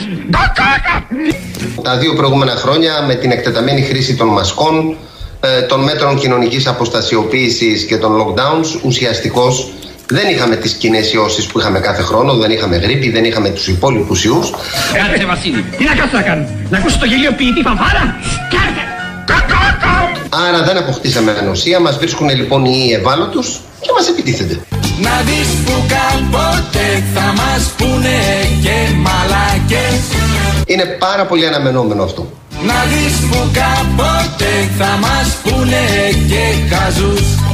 Τα 1.83 1.97
δύο 1.97 2.13
προηγούμενα 2.13 2.55
χρόνια 2.55 3.03
με 3.07 3.15
την 3.15 3.31
εκτεταμένη 3.31 3.81
χρήση 3.81 4.15
των 4.15 4.27
μασκών, 4.27 4.95
ε, 5.39 5.61
των 5.61 5.83
μέτρων 5.83 6.17
κοινωνικής 6.19 6.67
αποστασιοποίησης 6.67 7.85
και 7.85 7.97
των 7.97 8.11
lockdowns, 8.21 8.79
ουσιαστικώς 8.83 9.69
δεν 10.07 10.29
είχαμε 10.29 10.55
τις 10.55 10.73
κοινές 10.73 11.13
ιώσεις 11.13 11.45
που 11.45 11.59
είχαμε 11.59 11.79
κάθε 11.79 12.01
χρόνο, 12.01 12.33
δεν 12.33 12.51
είχαμε 12.51 12.77
γρήπη, 12.77 13.09
δεν 13.09 13.23
είχαμε 13.23 13.49
τους 13.49 13.67
υπόλοιπους 13.67 14.23
ιούς. 14.23 14.49
Κάτσε 14.93 15.25
Βασίλη, 15.25 15.65
τι 15.77 15.83
να 15.83 15.95
κάτσω 15.95 16.17
να 16.17 16.21
κάνω, 16.21 16.47
να 16.69 16.77
ακούσω 16.77 16.97
το 16.99 17.05
γελίο 17.05 17.31
ποιητή 17.31 17.61
φανφάρα; 17.61 18.15
Κάτσε! 18.49 18.85
Άρα 20.47 20.63
δεν 20.63 20.77
αποκτήσαμε 20.77 21.31
ανοσία, 21.31 21.79
μας 21.79 21.97
βρίσκουν 21.97 22.29
λοιπόν 22.29 22.65
οι 22.65 22.91
ευάλωτους 22.93 23.59
και 23.81 23.89
μας 23.97 24.07
επιτίθενται. 24.07 24.59
Να 25.01 25.21
δεις 25.25 25.47
που 25.65 25.71
κάποτε 25.95 27.03
θα 27.13 27.33
μας 27.39 27.63
πούνε 27.77 28.17
και 28.61 28.75
μαλάκες 29.05 30.01
Είναι 30.65 30.85
πάρα 30.85 31.25
πολύ 31.25 31.47
αναμενόμενο 31.47 32.03
αυτό. 32.03 32.31
Να 32.65 32.73
δεις 32.91 33.15
που 33.29 33.49
κάποτε 33.53 34.51
θα 34.77 34.97
μας 35.01 35.27
πούνε 35.43 35.83
και 36.27 36.75
χαζούς 36.75 37.44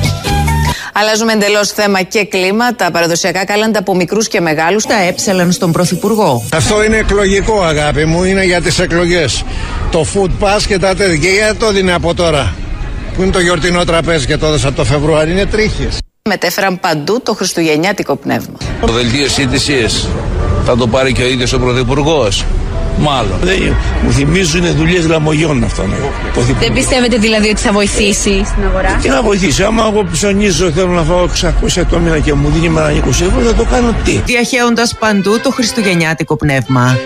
Αλλάζουμε 0.93 1.33
εντελώς 1.33 1.69
θέμα 1.69 2.01
και 2.01 2.25
κλίμα. 2.25 2.75
Τα 2.75 2.91
παραδοσιακά 2.91 3.45
κάλαντα 3.45 3.79
από 3.79 3.95
μικρούς 3.95 4.27
και 4.27 4.41
μεγάλους 4.41 4.85
τα 4.85 5.01
έψελαν 5.01 5.51
στον 5.51 5.71
Πρωθυπουργό. 5.71 6.47
Αυτό 6.53 6.83
είναι 6.83 6.97
εκλογικό 6.97 7.61
αγάπη 7.61 8.05
μου, 8.05 8.23
είναι 8.23 8.43
για 8.43 8.61
τις 8.61 8.79
εκλογές. 8.79 9.43
Το 9.91 10.05
food 10.13 10.45
pass 10.45 10.61
και 10.67 10.79
τα 10.79 10.95
τέτοια. 10.95 11.17
Και 11.17 11.27
γιατί 11.27 11.57
το 11.57 11.71
δίνει 11.71 11.91
από 11.91 12.13
τώρα. 12.13 12.53
Που 13.15 13.21
είναι 13.21 13.31
το 13.31 13.39
γιορτινό 13.39 13.83
τραπέζι 13.83 14.25
και 14.25 14.37
το 14.37 14.45
έδωσα 14.45 14.67
από 14.67 14.77
το 14.77 14.83
Φεβρουάριο. 14.83 15.33
Είναι 15.33 15.45
τρίχες. 15.45 15.97
Μετέφεραν 16.29 16.79
παντού 16.79 17.21
το 17.21 17.33
χριστουγεννιάτικο 17.33 18.15
πνεύμα. 18.15 18.57
Το 18.85 18.91
δελτίο 18.91 19.27
σύντηση 19.27 19.85
θα 20.65 20.77
το 20.77 20.87
πάρει 20.87 21.13
και 21.13 21.23
ο 21.23 21.27
ίδιος 21.27 21.53
ο 21.53 21.59
Πρωθυπουργός. 21.59 22.45
Μάλλον. 22.97 23.39
Δεν, 23.41 23.75
μου 24.03 24.11
θυμίζουν 24.11 24.75
δουλειές 24.75 25.07
λαμογιών 25.07 25.63
αυτά. 25.63 25.83
Ναι. 25.85 25.95
Δεν 26.59 26.73
πιστεύετε 26.73 27.17
δηλαδή 27.17 27.49
ότι 27.49 27.61
θα 27.61 27.71
βοηθήσει 27.71 28.43
στην 28.45 28.63
αγορά; 28.65 28.99
Τι 29.01 29.09
να 29.09 29.21
βοηθήσει, 29.21 29.63
άμα 29.63 29.87
εγώ 29.91 30.07
ψωνίζω 30.11 30.71
θέλω 30.71 30.87
να 30.87 31.03
φάω 31.03 31.27
600 31.79 31.83
το 31.89 31.99
μήνα 31.99 32.19
και 32.19 32.33
μου 32.33 32.49
δίνει 32.49 32.69
με 32.69 32.81
ένα 32.81 33.03
20 33.05 33.09
ευρώ, 33.09 33.41
θα 33.45 33.53
το 33.53 33.65
κάνω 33.71 33.95
τι; 34.03 34.21
Διαχέοντας 34.25 34.95
παντού 34.99 35.39
το 35.39 35.51
χριστουγεννιάτικο 35.51 36.35
πνεύμα. 36.35 36.99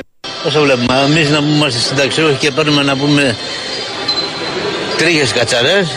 Όσο 0.46 0.62
βλέπουμε, 0.62 1.02
εμείς 1.10 1.30
να 1.30 1.38
είμαστε 1.38 1.80
συνταξιούχοι 1.80 2.36
και 2.40 2.52
παίρνουμε 2.52 2.84
να 2.84 2.96
πούμε 2.96 3.36
τρίχες 4.98 5.32
κατσαρές, 5.32 5.88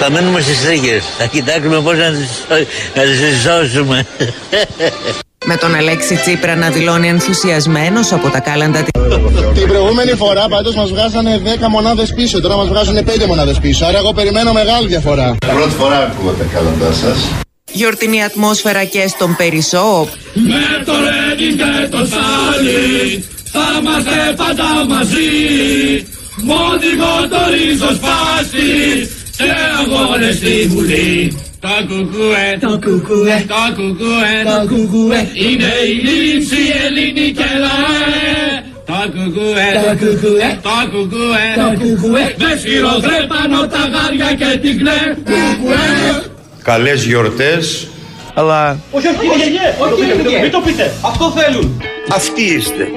θα 0.00 0.10
μένουμε 0.10 0.40
στις 0.40 0.62
τρίχες. 0.62 1.04
Θα 1.18 1.26
κοιτάξουμε 1.26 1.80
πώς 1.80 1.96
να 2.94 3.02
τις 3.02 3.42
σώσουμε. 3.42 4.06
Με 5.46 5.56
τον 5.56 5.74
Αλέξη 5.74 6.14
Τσίπρα 6.14 6.56
να 6.56 6.70
δηλώνει 6.70 7.08
ενθουσιασμένος 7.08 8.12
από 8.12 8.28
τα 8.28 8.40
κάλαντα 8.40 8.82
της. 8.82 8.90
Την 9.54 9.66
προηγούμενη 9.66 10.10
φορά 10.10 10.48
πάντως 10.48 10.74
μας 10.74 10.90
βγάζανε 10.90 11.40
10 11.44 11.68
μονάδες 11.68 12.14
πίσω. 12.14 12.40
Τώρα 12.40 12.56
μας 12.56 12.68
βγάζουν 12.68 12.96
5 13.04 13.26
μονάδες 13.26 13.58
πίσω. 13.58 13.84
Άρα 13.84 13.98
εγώ 13.98 14.12
περιμένω 14.12 14.52
μεγάλη 14.52 14.86
διαφορά. 14.86 15.36
Πρώτη 15.54 15.70
φορά 15.70 15.96
ακούω 15.96 16.30
τα 16.30 16.44
κάλαντά 16.44 16.92
σας. 16.92 17.18
Γιορτινή 17.72 18.24
ατμόσφαιρα 18.24 18.84
και 18.84 19.08
στον 19.08 19.36
Περισσό. 19.36 20.08
Με 20.34 20.84
το 20.84 20.92
Ρένιν 20.92 21.56
και 21.56 21.88
το 21.90 22.06
Στάλιν 22.06 23.24
θα 23.52 23.64
είμαστε 23.80 24.34
πάντα 24.36 24.68
μαζί. 24.88 25.30
Μόνιμο 26.36 27.14
το 27.30 27.40
ριζοσπάστη 27.52 28.70
σε 29.04 29.23
αγώνες 29.80 30.34
στη 30.34 30.66
Βουλή. 30.68 31.38
Το 31.60 31.68
κουκουέ, 31.88 32.58
το 32.60 32.78
κουκουέ, 32.84 33.44
το 33.48 33.62
κουκουέ, 33.76 34.34
το 34.44 34.74
κουκουέ 34.74 35.28
είναι 35.34 35.72
η 35.88 35.94
λύση 36.06 36.62
ελληνική 36.84 37.48
λαέ. 37.64 38.62
Το 38.86 38.98
κουκουέ, 39.14 39.68
το 39.84 39.90
κουκουέ, 40.00 40.58
το 40.62 40.76
κουκουέ, 40.92 41.46
το 41.56 41.68
κουκουέ 41.80 42.34
με 42.38 42.56
σφυροθρέπανο 42.60 43.66
τα 43.66 43.82
γάρια 43.92 44.34
και 44.34 44.58
την 44.58 44.78
κλέ. 44.78 44.98
Κουκουέ. 45.24 46.22
Καλές 46.62 47.04
γιορτές. 47.04 47.86
Αλλά 48.34 48.78
Όχι, 48.90 49.06
όχι, 49.06 49.18
όχι, 49.18 49.42
όχι, 49.78 50.26
όχι, 50.26 50.40
μην 50.42 50.50
το 50.50 50.60
πείτε. 50.64 50.92
Αυτό 51.00 51.34
θέλουν. 51.36 51.82
Αυτοί 52.08 52.42
είστε. 52.42 52.88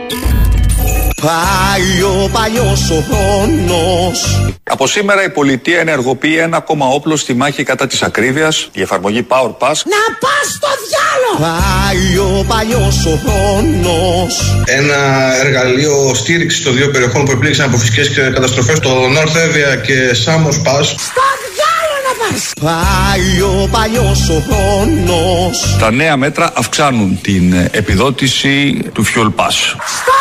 Πάει 1.22 2.02
ο 2.02 2.30
παλιός 2.32 2.90
ο 2.90 3.04
χρόνος 3.10 4.42
Από 4.64 4.88
σήμερα 4.88 5.24
η 5.24 5.30
πολιτεία 5.30 5.80
ενεργοποιεί 5.80 6.38
ένα 6.40 6.58
ακόμα 6.58 6.86
όπλο 6.86 7.16
στη 7.16 7.34
μάχη 7.34 7.64
κατά 7.64 7.88
της 7.88 8.02
ακρίβειας, 8.02 8.70
η 8.72 8.82
εφαρμογή 8.82 9.26
Power 9.30 9.52
Pass. 9.58 9.76
Να 9.86 10.18
πας 10.20 10.48
στο 10.56 10.68
διάλο 10.88 11.52
Πάει 11.52 12.18
ο 12.18 12.46
παλιός 12.48 13.06
ο 13.06 13.20
χρόνος 13.26 14.64
Ένα 14.66 14.98
εργαλείο 15.46 16.14
στήριξης 16.14 16.64
των 16.64 16.76
δύο 16.76 16.92
περιοχών 16.92 17.26
που 17.26 17.32
επλήξαν 17.32 17.68
από 17.68 17.78
φυσικές 17.78 18.12
καταστροφές, 18.34 18.80
το 18.80 18.90
North 18.90 19.36
Evia 19.36 19.82
και 19.86 20.16
Samos 20.26 20.70
Pass. 20.70 20.84
Στο 20.84 21.24
διάλο 21.54 21.96
να 22.08 22.14
πας 22.20 22.52
Πάει 22.62 23.42
ο 23.42 23.68
παλιός 23.72 24.30
ο 24.30 24.44
χρόνος 24.50 25.78
Τα 25.80 25.92
νέα 25.92 26.18
μέτρα 26.18 26.52
αυξάνουν 26.56 27.20
την 27.22 27.54
ε, 27.54 27.70
επιδότηση 27.72 28.82
του 28.94 29.06
Fuel 29.06 29.44
Pass. 29.44 29.56
Στο 29.86 30.12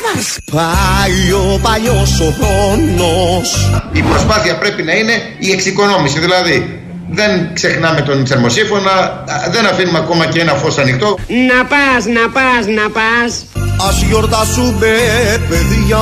διάλο 0.00 0.14
να 0.14 0.14
πας 0.14 0.38
Πάει 0.52 1.32
ο 1.32 1.58
παλιός 1.62 2.20
ο 2.20 2.34
χρόνος 2.38 3.70
Η 3.92 4.02
προσπάθεια 4.02 4.58
πρέπει 4.58 4.82
να 4.82 4.92
είναι 4.92 5.12
η 5.38 5.50
εξοικονόμηση. 5.50 6.18
Δηλαδή, 6.18 6.82
δεν 7.10 7.54
ξεχνάμε 7.54 8.00
τον 8.00 8.26
θερμοσύφωνα, 8.26 8.90
α, 8.90 9.24
δεν 9.50 9.66
αφήνουμε 9.66 9.98
ακόμα 9.98 10.26
και 10.26 10.40
ένα 10.40 10.54
φως 10.54 10.78
ανοιχτό. 10.78 11.18
Να 11.48 11.64
πας, 11.64 12.04
να 12.06 12.28
πας, 12.30 12.66
να 12.66 12.90
πας. 12.90 13.44
Ας 13.88 14.02
γιορτάσουμε 14.02 14.96
παιδιά 15.48 15.98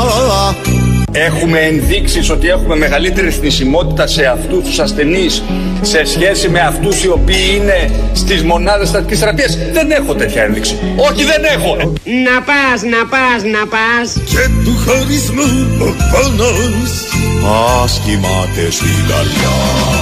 Έχουμε 1.27 1.59
ενδείξεις 1.59 2.31
ότι 2.31 2.49
έχουμε 2.49 2.77
μεγαλύτερη 2.77 3.31
θνησιμότητα 3.31 4.07
σε 4.07 4.25
αυτούς 4.25 4.65
τους 4.65 4.79
ασθενείς 4.79 5.43
σε 5.81 6.05
σχέση 6.05 6.49
με 6.49 6.61
αυτούς 6.61 7.05
οι 7.05 7.09
οποίοι 7.09 7.55
είναι 7.57 7.91
στις 8.13 8.43
μονάδες 8.43 8.89
στατικής 8.89 9.19
θεραπείας. 9.19 9.59
Δεν 9.73 9.91
έχω 9.91 10.15
τέτοια 10.15 10.43
ένδειξη. 10.43 10.79
Όχι 10.97 11.25
δεν 11.25 11.45
έχω. 11.45 11.77
Να 12.25 12.43
πας, 12.43 12.83
να 12.83 13.07
πας, 13.13 13.43
να 13.55 13.67
πας. 13.67 14.07
Και 14.25 14.49
του 14.65 14.75
χωρισμού 14.85 15.51
ο 15.81 15.95
πόνος 16.13 16.91
Μας 17.43 18.01
κοιμάται 18.05 18.71
στην 18.71 18.99
καρδιά 19.09 19.55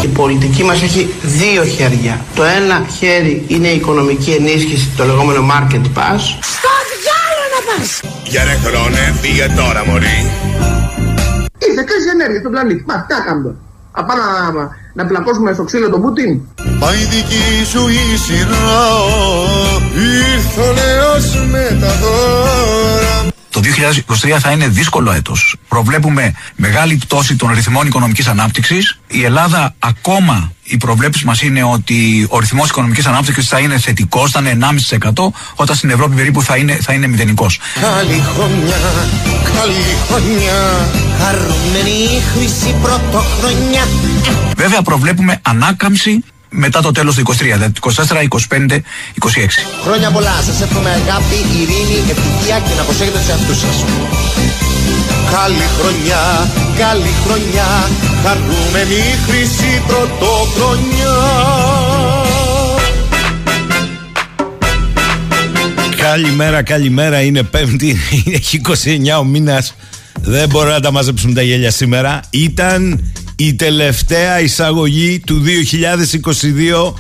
Η 0.04 0.06
πολιτική 0.06 0.62
μας 0.62 0.82
έχει 0.82 1.14
δύο 1.23 1.64
χέρια. 1.64 2.25
Το 2.35 2.42
ένα 2.44 2.87
χέρι 2.99 3.44
είναι 3.49 3.68
η 3.68 3.75
οικονομική 3.75 4.30
ενίσχυση, 4.30 4.88
το 4.96 5.04
λεγόμενο 5.04 5.46
market 5.52 5.85
pass. 5.96 6.23
Στο 6.54 6.73
διάλο 6.92 7.44
να 7.54 7.61
πας 7.66 8.00
Για 8.25 8.44
ρε 8.44 8.58
χρόνε, 8.64 9.14
φύγε 9.20 9.46
τώρα 9.56 9.87
μωρή. 9.87 10.30
Ήρθε 11.58 11.82
κρίση 11.88 12.08
ενέργεια 12.12 12.40
στον 12.40 12.52
πλανήτη. 12.52 12.84
Μα 12.86 13.06
τι 13.08 13.14
κάνουμε. 13.26 13.54
Θα 13.92 14.04
πάμε 14.04 14.22
να, 14.58 14.68
να 14.94 15.06
πλακώσουμε 15.06 15.52
στο 15.52 15.64
ξύλο 15.64 15.90
τον 15.90 16.00
Πούτιν. 16.02 16.40
Πάει 16.80 16.96
δική 16.96 17.64
σου 17.70 17.88
η 17.88 18.16
σειρά 18.16 18.86
Ήρθε 20.34 20.60
ο 20.60 20.72
νέος 20.72 21.26
με 21.50 21.78
τα 21.80 21.92
δώρα 22.00 22.85
Το 23.56 23.62
2023 23.62 24.38
θα 24.40 24.50
είναι 24.50 24.68
δύσκολο 24.68 25.12
έτος. 25.12 25.56
Προβλέπουμε 25.68 26.34
μεγάλη 26.56 26.96
πτώση 26.96 27.36
των 27.36 27.52
ρυθμών 27.54 27.86
οικονομικής 27.86 28.26
ανάπτυξης. 28.26 28.98
Η 29.06 29.25
Ελλάδα 29.25 29.75
ακόμα 29.78 30.52
οι 30.62 30.76
προβλέψεις 30.76 31.25
μας 31.25 31.42
είναι 31.42 31.62
ότι 31.62 32.26
ο 32.30 32.38
ρυθμός 32.38 32.68
οικονομικής 32.68 33.06
ανάπτυξης 33.06 33.48
θα 33.48 33.58
είναι 33.58 33.78
θετικός, 33.78 34.30
θα 34.30 34.40
είναι 34.40 34.50
1,5% 34.50 35.32
όταν 35.54 35.76
στην 35.76 35.90
Ευρώπη 35.90 36.14
περίπου 36.14 36.42
θα 36.42 36.56
είναι, 36.56 36.78
θα 36.82 36.92
είναι 36.92 37.06
μηδενικός. 37.06 37.60
Καλή 37.80 38.25
χρονιά, 38.34 38.76
καλή 39.56 39.96
χρονιά 40.08 40.88
Χαρούμενη 41.18 42.22
χρυσή 42.32 42.75
πρωτοχρονιά 42.82 43.88
Βέβαια 44.56 44.82
προβλέπουμε 44.82 45.38
ανάκαμψη 45.42 46.25
μετά 46.56 46.80
το 46.82 46.90
τέλος 46.90 47.14
του 47.14 47.22
23, 47.26 47.34
δηλαδή 47.40 47.72
24, 47.80 47.90
25, 48.48 48.70
26. 48.70 48.80
Χρόνια 49.84 50.10
πολλά, 50.10 50.42
σας 50.46 50.60
εύχομαι 50.60 50.90
αγάπη, 50.90 51.38
ειρήνη, 51.60 51.98
ευτυχία 52.10 52.58
και 52.58 52.75
να 52.76 52.82
προσέχετε 52.82 53.18
τους 53.18 53.28
εαυτούς 53.28 53.58
σας 53.58 53.84
Καλή 55.32 55.68
χρονιά, 55.78 56.22
καλή 56.78 57.14
χρονιά 57.25 57.88
Χαρούμενη 58.25 59.02
χρυσή 59.26 59.82
πρωτοχρονιά 59.86 61.16
Καλημέρα, 65.96 66.62
καλημέρα. 66.62 67.20
Είναι 67.20 67.42
Πέμπτη, 67.42 67.96
έχει 68.38 68.60
29 69.14 69.18
ο 69.18 69.25
μήνας. 69.25 69.75
Δεν 70.20 70.48
μπορώ 70.48 70.70
να 70.70 70.80
τα 70.80 70.92
μαζέψουμε 70.92 71.32
τα 71.32 71.42
γέλια 71.42 71.70
σήμερα. 71.70 72.20
Ήταν 72.30 73.00
η 73.36 73.54
τελευταία 73.54 74.40
εισαγωγή 74.40 75.20
του 75.26 75.42
2022 76.92 76.94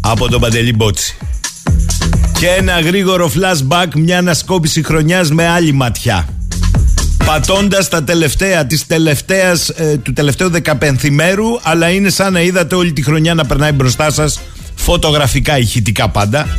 από 0.00 0.28
τον 0.28 0.40
Παντελή 0.40 0.72
Μπότσι. 0.72 1.16
Και 2.38 2.46
ένα 2.46 2.80
γρήγορο 2.80 3.30
flashback, 3.34 3.86
μια 3.96 4.18
ανασκόπηση 4.18 4.82
χρονιάς 4.82 5.30
με 5.30 5.48
άλλη 5.48 5.72
ματιά. 5.72 6.28
Πατώντας 7.24 7.88
τα 7.88 8.04
τελευταία 8.04 8.66
της 8.66 8.86
τελευταίας, 8.86 9.68
ε, 9.68 9.96
του 10.02 10.12
τελευταίου 10.12 10.50
δεκαπενθημέρου, 10.50 11.46
αλλά 11.62 11.88
είναι 11.88 12.10
σαν 12.10 12.32
να 12.32 12.40
είδατε 12.40 12.74
όλη 12.74 12.92
τη 12.92 13.02
χρονιά 13.02 13.34
να 13.34 13.44
περνάει 13.44 13.72
μπροστά 13.72 14.10
σας 14.10 14.40
φωτογραφικά 14.74 15.58
ηχητικά 15.58 16.08
πάντα 16.08 16.58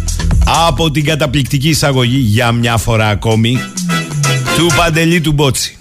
από 0.68 0.92
την 0.92 1.06
καταπληκτική 1.06 1.70
εισαγωγή 1.70 2.18
για 2.18 2.52
μια 2.52 2.78
φορά 2.78 3.08
ακόμη 3.08 3.58
του 4.58 4.68
Παντελή 4.76 5.22
του 5.22 5.32
Μπότσι. 5.32 5.78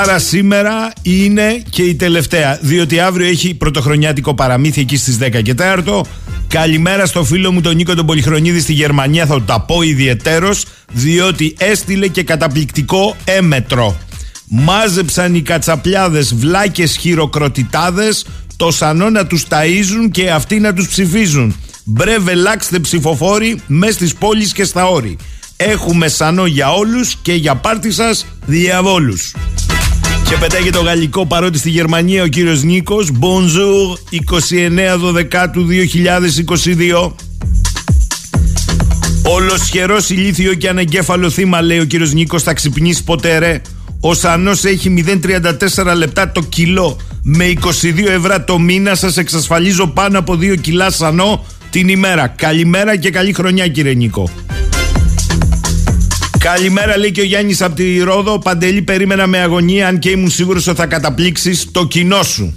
Άρα 0.00 0.18
σήμερα 0.18 0.92
είναι 1.02 1.62
και 1.70 1.82
η 1.82 1.94
τελευταία, 1.94 2.58
διότι 2.62 3.00
αύριο 3.00 3.26
έχει 3.26 3.54
πρωτοχρονιάτικο 3.54 4.34
παραμύθι 4.34 4.80
εκεί 4.80 4.96
στις 4.96 5.18
10 5.20 5.42
και 5.42 5.54
4. 5.58 6.00
Καλημέρα 6.48 7.06
στο 7.06 7.24
φίλο 7.24 7.52
μου 7.52 7.60
τον 7.60 7.76
Νίκο 7.76 7.94
τον 7.94 8.06
Πολυχρονίδη 8.06 8.60
στη 8.60 8.72
Γερμανία, 8.72 9.26
θα 9.26 9.42
τα 9.42 9.60
πω 9.60 9.82
ιδιαιτέρως, 9.82 10.64
διότι 10.92 11.54
έστειλε 11.58 12.06
και 12.06 12.22
καταπληκτικό 12.22 13.16
έμετρο. 13.24 13.96
Μάζεψαν 14.48 15.34
οι 15.34 15.42
κατσαπλιάδες 15.42 16.34
βλάκες 16.34 16.96
χειροκροτητάδες 16.96 18.26
το 18.56 18.70
σανό 18.70 19.10
να 19.10 19.26
τους 19.26 19.46
ταΐζουν 19.48 20.10
και 20.10 20.30
αυτοί 20.30 20.60
να 20.60 20.72
τους 20.74 20.88
ψηφίζουν. 20.88 21.56
Μπρε 21.84 22.18
βελάξτε 22.18 22.78
ψηφοφόροι 22.78 23.60
μες 23.66 23.94
στις 23.94 24.14
πόλεις 24.14 24.52
και 24.52 24.64
στα 24.64 24.86
όρη. 24.86 25.16
Έχουμε 25.68 26.08
σανό 26.08 26.46
για 26.46 26.72
όλους 26.72 27.16
και 27.22 27.32
για 27.32 27.54
πάρτι 27.54 27.92
σας 27.92 28.26
διαβόλους. 28.46 29.34
Και 30.28 30.36
πετάγει 30.40 30.70
το 30.70 30.80
γαλλικό 30.80 31.26
παρότι 31.26 31.58
στη 31.58 31.70
Γερμανία 31.70 32.22
ο 32.22 32.26
κύριος 32.26 32.62
Νίκος. 32.62 33.10
Bonjour, 33.20 33.98
29 34.10 35.12
Δεκάτου 35.12 35.66
2022. 35.66 37.14
Ολοσχερό 39.22 39.96
ηλίθιο 40.08 40.54
και 40.54 40.68
ανεγκέφαλο 40.68 41.30
θύμα, 41.30 41.60
λέει 41.60 41.78
ο 41.78 41.84
κύριος 41.84 42.12
Νίκος, 42.12 42.42
θα 42.42 42.52
ξυπνήσει 42.52 43.04
ποτέ 43.04 43.38
ρε. 43.38 43.60
Ο 44.00 44.14
Σανός 44.14 44.64
έχει 44.64 44.88
0,34 44.88 45.94
λεπτά 45.96 46.32
το 46.32 46.42
κιλό. 46.42 47.00
Με 47.22 47.44
22 47.44 48.08
ευρώ 48.08 48.44
το 48.44 48.58
μήνα 48.58 48.94
σας 48.94 49.16
εξασφαλίζω 49.16 49.86
πάνω 49.86 50.18
από 50.18 50.34
2 50.34 50.56
κιλά 50.60 50.90
Σανό 50.90 51.44
την 51.70 51.88
ημέρα. 51.88 52.26
Καλημέρα 52.26 52.96
και 52.96 53.10
καλή 53.10 53.32
χρονιά, 53.32 53.68
κύριε 53.68 53.94
Νίκο. 53.94 54.30
Καλημέρα, 56.42 56.98
λέει 56.98 57.10
και 57.10 57.20
ο 57.20 57.24
Γιάννης 57.24 57.62
από 57.62 57.74
τη 57.74 57.98
Ρόδο. 57.98 58.38
Παντελή, 58.38 58.82
περίμενα 58.82 59.26
με 59.26 59.38
αγωνία, 59.38 59.88
αν 59.88 59.98
και 59.98 60.10
ήμουν 60.10 60.30
σίγουρος 60.30 60.66
ότι 60.66 60.76
θα 60.76 60.86
καταπλήξεις 60.86 61.68
το 61.70 61.86
κοινό 61.86 62.22
σου. 62.22 62.54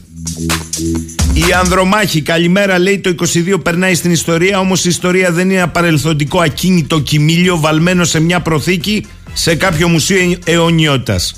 Η 1.34 1.44
Ανδρομάχη, 1.60 2.22
καλημέρα, 2.22 2.80
λέει 2.80 3.00
το 3.00 3.16
22 3.54 3.64
περνάει 3.64 3.96
στην 3.96 4.12
ιστορία, 4.12 4.60
όμως 4.60 4.86
η 4.86 4.90
ιστορία 4.90 5.32
δεν 5.32 5.50
είναι 5.50 5.58
ένα 5.58 5.70
παρελθοντικό 5.70 6.40
ακίνητο 6.40 7.00
κοιμήλιο 7.00 7.60
βαλμένο 7.60 8.04
σε 8.04 8.20
μια 8.20 8.40
προθήκη 8.42 9.06
σε 9.38 9.56
κάποιο 9.56 9.88
μουσείο 9.88 10.38
αιωνιότητας. 10.46 11.36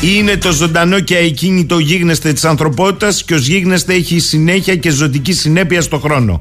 Είναι 0.00 0.36
το 0.36 0.52
ζωντανό 0.52 1.00
και 1.00 1.16
ακίνητο 1.16 1.78
γίγνεσθε 1.78 2.32
της 2.32 2.44
ανθρωπότητας 2.44 3.24
και 3.24 3.34
ως 3.34 3.46
γίγνεσθε 3.46 3.92
έχει 3.94 4.18
συνέχεια 4.18 4.76
και 4.76 4.90
ζωτική 4.90 5.32
συνέπεια 5.32 5.80
στο 5.80 5.98
χρόνο. 5.98 6.38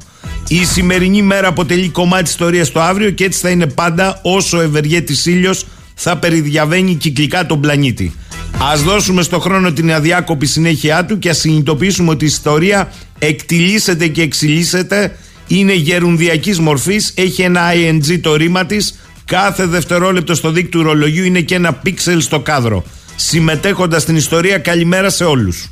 Η 0.47 0.65
σημερινή 0.65 1.21
μέρα 1.21 1.47
αποτελεί 1.47 1.89
κομμάτι 1.89 2.23
της 2.23 2.31
ιστορίας 2.31 2.71
το 2.71 2.81
αύριο 2.81 3.09
και 3.09 3.23
έτσι 3.23 3.39
θα 3.39 3.49
είναι 3.49 3.67
πάντα 3.67 4.19
όσο 4.23 4.57
ο 4.57 4.61
ευεργέτης 4.61 5.25
ήλιος 5.25 5.65
θα 5.95 6.17
περιδιαβαίνει 6.17 6.95
κυκλικά 6.95 7.45
τον 7.45 7.61
πλανήτη. 7.61 8.13
Α 8.57 8.75
δώσουμε 8.83 9.21
στο 9.21 9.39
χρόνο 9.39 9.71
την 9.71 9.93
αδιάκοπη 9.93 10.45
συνέχεια 10.45 11.05
του 11.05 11.19
και 11.19 11.29
ας 11.29 11.37
συνειδητοποιήσουμε 11.37 12.09
ότι 12.09 12.23
η 12.23 12.27
ιστορία 12.27 12.91
εκτιλήσεται 13.19 14.07
και 14.07 14.21
εξιλίσσεται, 14.21 15.15
είναι 15.47 15.73
γερουνδιακή 15.73 16.61
μορφής, 16.61 17.13
έχει 17.15 17.41
ένα 17.41 17.61
ING 17.73 18.19
το 18.21 18.35
ρήμα 18.35 18.65
της, 18.65 18.99
κάθε 19.29 19.65
δευτερόλεπτο 19.65 20.36
στο 20.36 20.51
δίκτυο 20.51 20.81
ρολογιού 20.81 21.24
είναι 21.24 21.41
και 21.41 21.55
ένα 21.55 21.74
πίξελ 21.74 22.21
στο 22.21 22.39
κάδρο. 22.39 22.83
Συμμετέχοντας 23.15 24.01
στην 24.01 24.15
ιστορία, 24.15 24.57
καλημέρα 24.57 25.09
σε 25.09 25.24
όλους. 25.24 25.69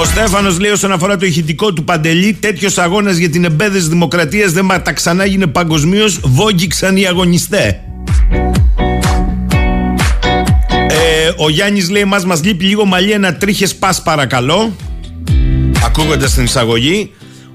Ο 0.00 0.04
Στέφανος 0.04 0.58
λέει 0.58 0.70
όσον 0.70 0.92
αφορά 0.92 1.16
το 1.16 1.26
ηχητικό 1.26 1.72
του 1.72 1.84
Παντελή, 1.84 2.32
τέτοιος 2.32 2.78
αγώνας 2.78 3.16
για 3.16 3.30
την 3.30 3.44
εμπέδεση 3.44 3.88
δημοκρατίας 3.88 4.52
δεν 4.52 4.64
μα 4.64 4.82
τα 4.82 4.92
ξανά 4.92 5.24
γίνε 5.24 5.46
παγκοσμίως, 5.46 6.20
βόγγιξαν 6.22 6.96
οι 6.96 7.06
αγωνιστές. 7.06 7.74
Ε, 10.88 11.30
ο 11.36 11.48
Γιάννης 11.48 11.90
λέει: 11.90 12.04
Μα 12.04 12.20
μας 12.26 12.44
λείπει 12.44 12.64
λίγο 12.64 12.84
μαλλί, 12.84 13.10
ένα 13.10 13.34
τρίχες 13.34 13.74
πας 13.74 14.02
παρακαλώ. 14.02 14.76
Ακούγοντας 15.84 16.34
την 16.34 16.44
εισαγωγή. 16.44 17.10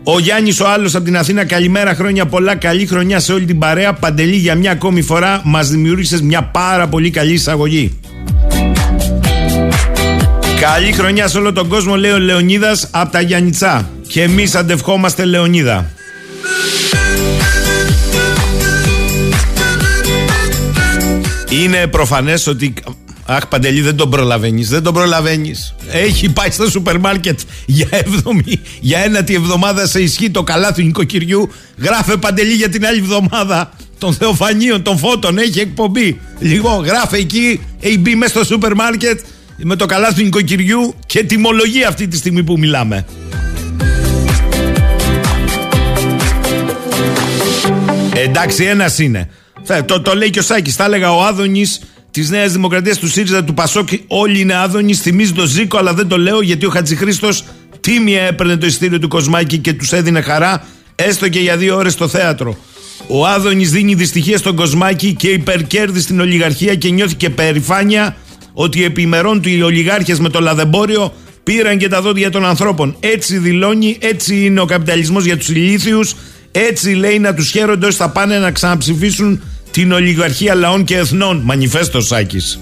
Ο 0.08 0.20
Γιάννης 0.20 0.60
ο 0.60 0.68
άλλος 0.68 0.96
από 0.96 1.06
την 1.06 1.18
Αθήνα, 1.18 1.46
καλημέρα, 1.46 1.96
χρόνια 1.96 2.26
πολλά. 2.26 2.56
Καλή 2.56 2.86
χρονιά 2.86 3.20
σε 3.20 3.34
όλη 3.34 3.46
την 3.46 3.60
παρέα. 3.60 3.94
Παντελή 3.94 4.36
για 4.36 4.56
μια 4.56 4.72
ακόμη 4.72 5.02
φορά 5.02 5.42
μας 5.44 5.70
δημιούργησες 5.70 6.22
μια 6.22 6.44
πάρα 6.44 6.88
πολύ 6.88 7.10
καλή 7.10 7.34
εισαγωγή. 7.34 8.00
Καλή 10.60 10.92
χρονιά 10.92 11.28
σε 11.28 11.38
όλο 11.38 11.54
τον 11.54 11.68
κόσμο, 11.68 11.96
λέει 11.96 12.12
ο 12.12 12.20
Λεωνίδας 12.20 12.88
από 12.92 13.12
τα 13.12 13.22
Γιάννητσά. 13.22 13.90
Και 14.08 14.22
εμείς 14.22 14.56
αντευχόμαστε, 14.56 15.26
Λεωνίδα. 15.26 15.92
Είναι 21.50 21.88
προφανές 21.88 22.48
ότι 22.48 22.74
Αχ, 23.28 23.48
Παντελή, 23.48 23.82
δεν 23.82 23.96
τον 23.96 24.10
προλαβαίνεις. 24.10 24.70
Δεν 24.70 24.84
τον 24.84 24.94
προλαβαίνεις. 24.94 25.76
Έχει 25.92 26.30
πάει 26.30 26.52
στο 26.52 26.70
σούπερ 26.70 27.00
μάρκετ 27.00 27.40
για, 27.66 27.88
εβδομή, 27.92 28.62
για 28.80 29.00
ένατη 29.00 29.34
εβδομάδα 29.34 29.88
σε 29.88 30.00
ισχύ 30.00 30.30
το 30.30 30.44
καλάθι 30.44 30.82
του 30.82 30.86
νοικοκυριού. 30.88 31.50
Γράφε 31.78 32.18
Παντελή 32.18 32.54
για 32.54 32.70
την 32.70 32.86
άλλη 32.86 33.00
εβδομάδα 33.00 33.72
των 33.98 34.14
Θεοφανίων, 34.14 34.82
των 34.82 34.98
Φώτων. 34.98 35.38
Έχει 35.38 35.60
εκπομπή. 35.60 36.20
Λίγο, 36.40 36.70
γράφε 36.86 37.18
εκεί. 37.18 37.60
Έχει 37.80 37.98
μπει 37.98 38.16
μέσα 38.16 38.34
στο 38.34 38.44
σούπερ 38.44 38.76
μάρκετ 38.76 39.20
με 39.58 39.76
το 39.76 39.86
καλάθι 39.86 40.16
του 40.16 40.24
νοικοκυριού 40.24 40.96
και 41.06 41.24
τιμολογεί 41.24 41.84
αυτή 41.84 42.08
τη 42.08 42.18
στιγμή 42.18 42.44
που 42.44 42.58
μιλάμε. 42.58 43.06
Εντάξει, 48.14 48.64
ένας 48.64 49.00
είναι. 49.00 49.30
Το, 49.86 50.02
το 50.02 50.16
λέει 50.16 50.30
και 50.30 50.40
ο 50.40 50.42
Σάκης. 50.42 50.76
Θα 50.76 50.84
έλεγα 50.84 51.14
ο 51.14 51.24
Άδωνης 51.24 51.82
της 52.16 52.30
Νέας 52.30 52.52
Δημοκρατίας, 52.52 52.98
του 52.98 53.08
ΣΥΡΙΖΑ, 53.08 53.44
του 53.44 53.54
Πασόκ, 53.54 53.90
όλοι 54.08 54.40
είναι 54.40 54.56
άδωνοι. 54.56 54.94
Θυμίζει 54.94 55.32
το 55.32 55.46
Ζήκο, 55.46 55.78
αλλά 55.78 55.94
δεν 55.94 56.08
το 56.08 56.18
λέω 56.18 56.42
γιατί 56.42 56.66
ο 56.66 56.70
Χατζηχρήστος 56.70 57.44
τίμια 57.80 58.22
έπαιρνε 58.22 58.58
το 58.58 58.66
ειστήριο 58.66 59.00
του 59.00 59.08
Κοσμάκη 59.08 59.58
και 59.58 59.74
τους 59.74 59.92
έδινε 59.92 60.22
χαρά, 60.22 60.64
έστω 60.96 61.30
και 61.30 61.40
για 61.40 61.58
δύο 61.58 61.76
ώρες 61.76 61.94
στο 61.94 62.08
θέατρο. 62.08 62.58
Ο 63.08 63.28
Άδωνης 63.28 63.72
δίνει 63.72 63.94
δυστυχία 63.94 64.38
στον 64.38 64.56
Κοσμάκη 64.56 65.14
και 65.14 65.28
υπερκέρδη 65.28 66.00
στην 66.00 66.20
ολιγαρχία 66.20 66.76
και 66.76 66.90
νιώθηκε 66.90 67.30
περηφάνεια 67.30 68.16
ότι 68.54 68.84
επιμερών 68.84 69.42
του 69.42 69.50
οι 69.50 69.62
ολιγάρχες 69.62 70.20
με 70.20 70.30
το 70.30 70.40
λαδεμπόριο 70.40 71.14
πήραν 71.44 71.78
και 71.78 71.88
τα 71.88 72.02
δόντια 72.02 72.30
των 72.30 72.46
ανθρώπων. 72.46 72.96
Έτσι 73.00 73.38
δηλώνει, 73.38 73.98
έτσι 74.02 74.46
είναι 74.46 74.60
ο 74.60 74.66
καπιταλισμός 74.66 75.26
για 75.26 75.38
τους 75.38 75.50
ηλίθιους. 75.50 76.16
Έτσι 76.52 76.94
λέει 76.94 77.20
να 77.20 77.34
τους 77.34 77.50
χαίρονται 77.50 77.86
όσοι 77.86 77.98
θα 77.98 78.10
πάνε 78.10 78.40
να 78.40 78.52
ξαναψηφίσουν 78.52 79.42
την 79.76 79.92
ολιγαρχία 79.92 80.56
λαών 80.56 80.84
και 80.84 80.98
εθνών. 80.98 81.42
Μανιφέστο 81.44 82.02
Σάκης. 82.02 82.60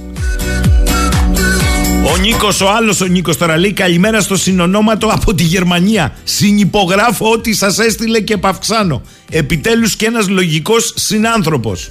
Ο 2.14 2.18
Νίκος, 2.18 2.62
ο 2.62 2.70
άλλος 2.70 3.02
ο 3.02 3.06
Νίκος 3.06 3.38
τώρα 3.38 3.58
λέει 3.58 3.74
καλημέρα 3.74 4.22
στο 4.22 4.36
συνονόματο 4.36 5.08
από 5.08 5.34
τη 5.34 5.44
Γερμανία. 5.44 6.16
Συνυπογράφω 6.24 7.32
ό,τι 7.32 7.54
σας 7.54 7.80
έστειλε 7.80 8.20
και 8.20 8.38
παυξάνω. 8.38 9.02
Επιτέλους 9.30 9.96
και 9.96 10.06
ένας 10.06 10.30
λογικός 10.30 10.94
συνάνθρωπος. 10.96 11.90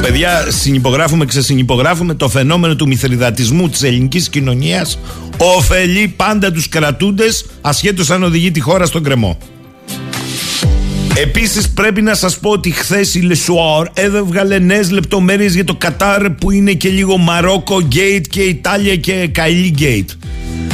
Παιδιά, 0.00 0.46
συνυπογράφουμε, 0.48 1.24
ξεσυνυπογράφουμε 1.24 2.14
το 2.14 2.28
φαινόμενο 2.28 2.76
του 2.76 2.86
μηθριδατισμού 2.86 3.68
της 3.68 3.82
ελληνικής 3.82 4.28
κοινωνίας 4.28 4.98
ωφελεί 5.36 6.14
πάντα 6.16 6.52
τους 6.52 6.68
κρατούντες 6.68 7.46
ασχέτως 7.60 8.10
αν 8.10 8.22
οδηγεί 8.22 8.50
τη 8.50 8.60
χώρα 8.60 8.86
στον 8.86 9.02
κρεμό. 9.02 9.38
Επίσης, 11.22 11.68
πρέπει 11.68 12.02
να 12.02 12.14
σας 12.14 12.38
πω 12.38 12.50
ότι 12.50 12.70
χθες 12.70 13.14
η 13.14 13.20
Le 13.20 13.42
Soir 13.42 13.86
έβγαλε 13.94 14.58
νέες 14.58 14.90
λεπτομέρειες 14.90 15.54
για 15.54 15.64
το 15.64 15.74
Κατάρ 15.74 16.30
που 16.30 16.50
είναι 16.50 16.72
και 16.72 16.88
λίγο 16.88 17.16
Μαρόκο 17.16 17.80
Gate 17.80 18.26
και 18.28 18.40
Ιτάλια 18.40 18.96
και 18.96 19.28
Καϊλή 19.32 19.68
Gate. 19.68 20.10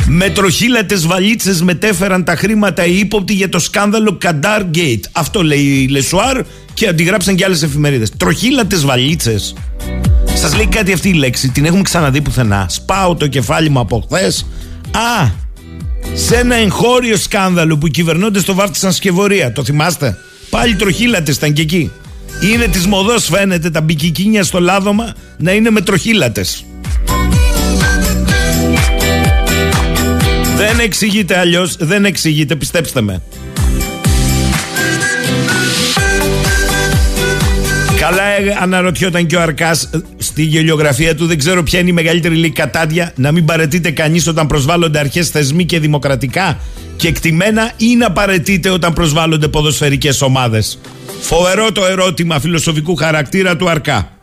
Με 0.06 0.30
τροχήλατες 0.30 0.96
βαλίτσες 0.96 1.62
μετέφεραν 1.62 2.24
τα 2.24 2.36
χρήματα 2.36 2.84
οι 2.84 2.98
ύποπτοι 2.98 3.32
για 3.32 3.48
το 3.48 3.58
σκάνδαλο 3.58 4.16
Κατάρ 4.18 4.62
Gate. 4.64 5.04
Αυτό 5.12 5.42
λέει 5.42 5.58
η 5.58 5.88
Le 5.88 6.06
Soir 6.06 6.42
και 6.74 6.88
αντιγράψαν 6.88 7.35
και 7.35 7.44
άλλες 7.44 7.62
εφημερίδες. 7.62 8.11
Τροχήλατες 8.16 8.76
βαλίτσες. 8.76 9.54
Σας 10.35 10.57
λέει 10.57 10.66
κάτι 10.66 10.92
αυτή 10.92 11.09
η 11.09 11.14
λέξη, 11.14 11.48
την 11.48 11.64
έχουμε 11.64 11.83
ξαναδεί 11.83 12.20
πουθενά. 12.20 12.66
Σπάω 12.68 13.14
το 13.14 13.26
κεφάλι 13.26 13.70
μου 13.70 13.78
από 13.78 14.09
χθες. 14.11 14.46
Α, 14.90 15.28
σε 16.14 16.37
ένα 16.37 16.54
εγχώριο 16.54 17.16
σκάνδαλο 17.16 17.78
που 17.78 17.87
οι 17.87 17.90
κυβερνώντε 17.90 18.40
το 18.40 18.54
βάφτισαν 18.54 18.92
σκευωρία. 18.92 19.52
Το 19.52 19.64
θυμάστε; 19.64 20.16
Πάλι 20.50 20.74
τροχύλατες 20.76 21.37
ήταν 21.37 21.52
και 21.52 21.62
εκεί. 21.62 21.90
Είναι 22.52 22.66
της 22.66 22.87
μοδός 22.87 23.24
φαίνεται 23.24 23.70
τα 23.70 23.80
μπικικίνια 23.80 24.42
στο 24.42 24.61
λάδωμα 24.61 25.14
να 25.38 25.52
είναι 25.52 25.70
με 25.70 25.80
τροχύλατες. 25.80 26.64
Δεν 30.57 30.78
εξηγείται 30.78 31.38
αλλιώς, 31.38 31.76
δεν 31.78 32.04
εξηγείται, 32.04 32.57
πιστέψτε 32.57 33.00
με. 33.00 33.22
Καλά 37.98 38.22
ε, 38.22 38.57
αναρωτιόταν 38.61 39.26
και 39.26 39.37
ο 39.37 39.40
Αρκάς 39.40 39.83
ε, 39.83 39.98
στη 40.16 40.42
γελιογραφία 40.42 41.14
του. 41.14 41.26
Δεν 41.26 41.38
ξέρω 41.38 41.62
ποια 41.62 41.78
είναι 41.78 41.90
η 41.90 41.92
μεγαλύτερη 41.92 42.35
λίγη 42.35 42.52
κατάδια 42.52 43.12
να 43.16 43.33
μην 43.33 43.44
παρετείται 43.44 43.90
κανείς 43.90 44.26
όταν 44.26 44.46
προσβάλλονται 44.46 44.98
αρχές 44.98 45.28
θεσμοί 45.28 45.64
και 45.64 45.80
δημοκρατικά 45.80 46.59
και 47.04 47.10
εκτιμένα 47.10 47.72
ή 47.76 47.96
να 47.96 48.12
παρετείται 48.12 48.70
όταν 48.70 48.92
προσβάλλονται 48.92 49.48
ποδοσφαιρικές 49.48 50.22
ομάδες. 50.22 50.78
Φοβερό 51.20 51.72
το 51.72 51.84
ερώτημα 51.84 52.40
φιλοσοφικού 52.40 52.96
χαρακτήρα 52.96 53.56
του 53.56 53.68
Αρκά. 53.68 54.18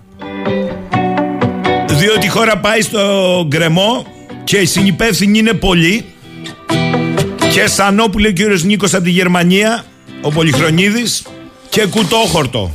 Διότι 1.88 2.26
η 2.26 2.30
χώρα 2.30 2.58
πάει 2.58 2.82
στο 2.82 3.46
γκρεμό 3.48 4.06
και 4.44 4.58
οι 4.58 4.66
συνυπεύθυνοι 4.66 5.40
είναι 5.40 5.54
πολλοί 5.54 6.06
και 7.54 7.68
σαν 7.68 8.08
που 8.12 8.20
λέει 8.20 8.32
ο 8.32 8.34
κύριος 8.34 8.64
Νίκος 8.64 8.94
από 8.94 9.04
τη 9.04 9.10
Γερμανία, 9.10 9.86
ο 10.22 10.32
Πολυχρονίδης 10.32 11.24
και 11.70 11.86
κουτόχορτο. 11.86 12.72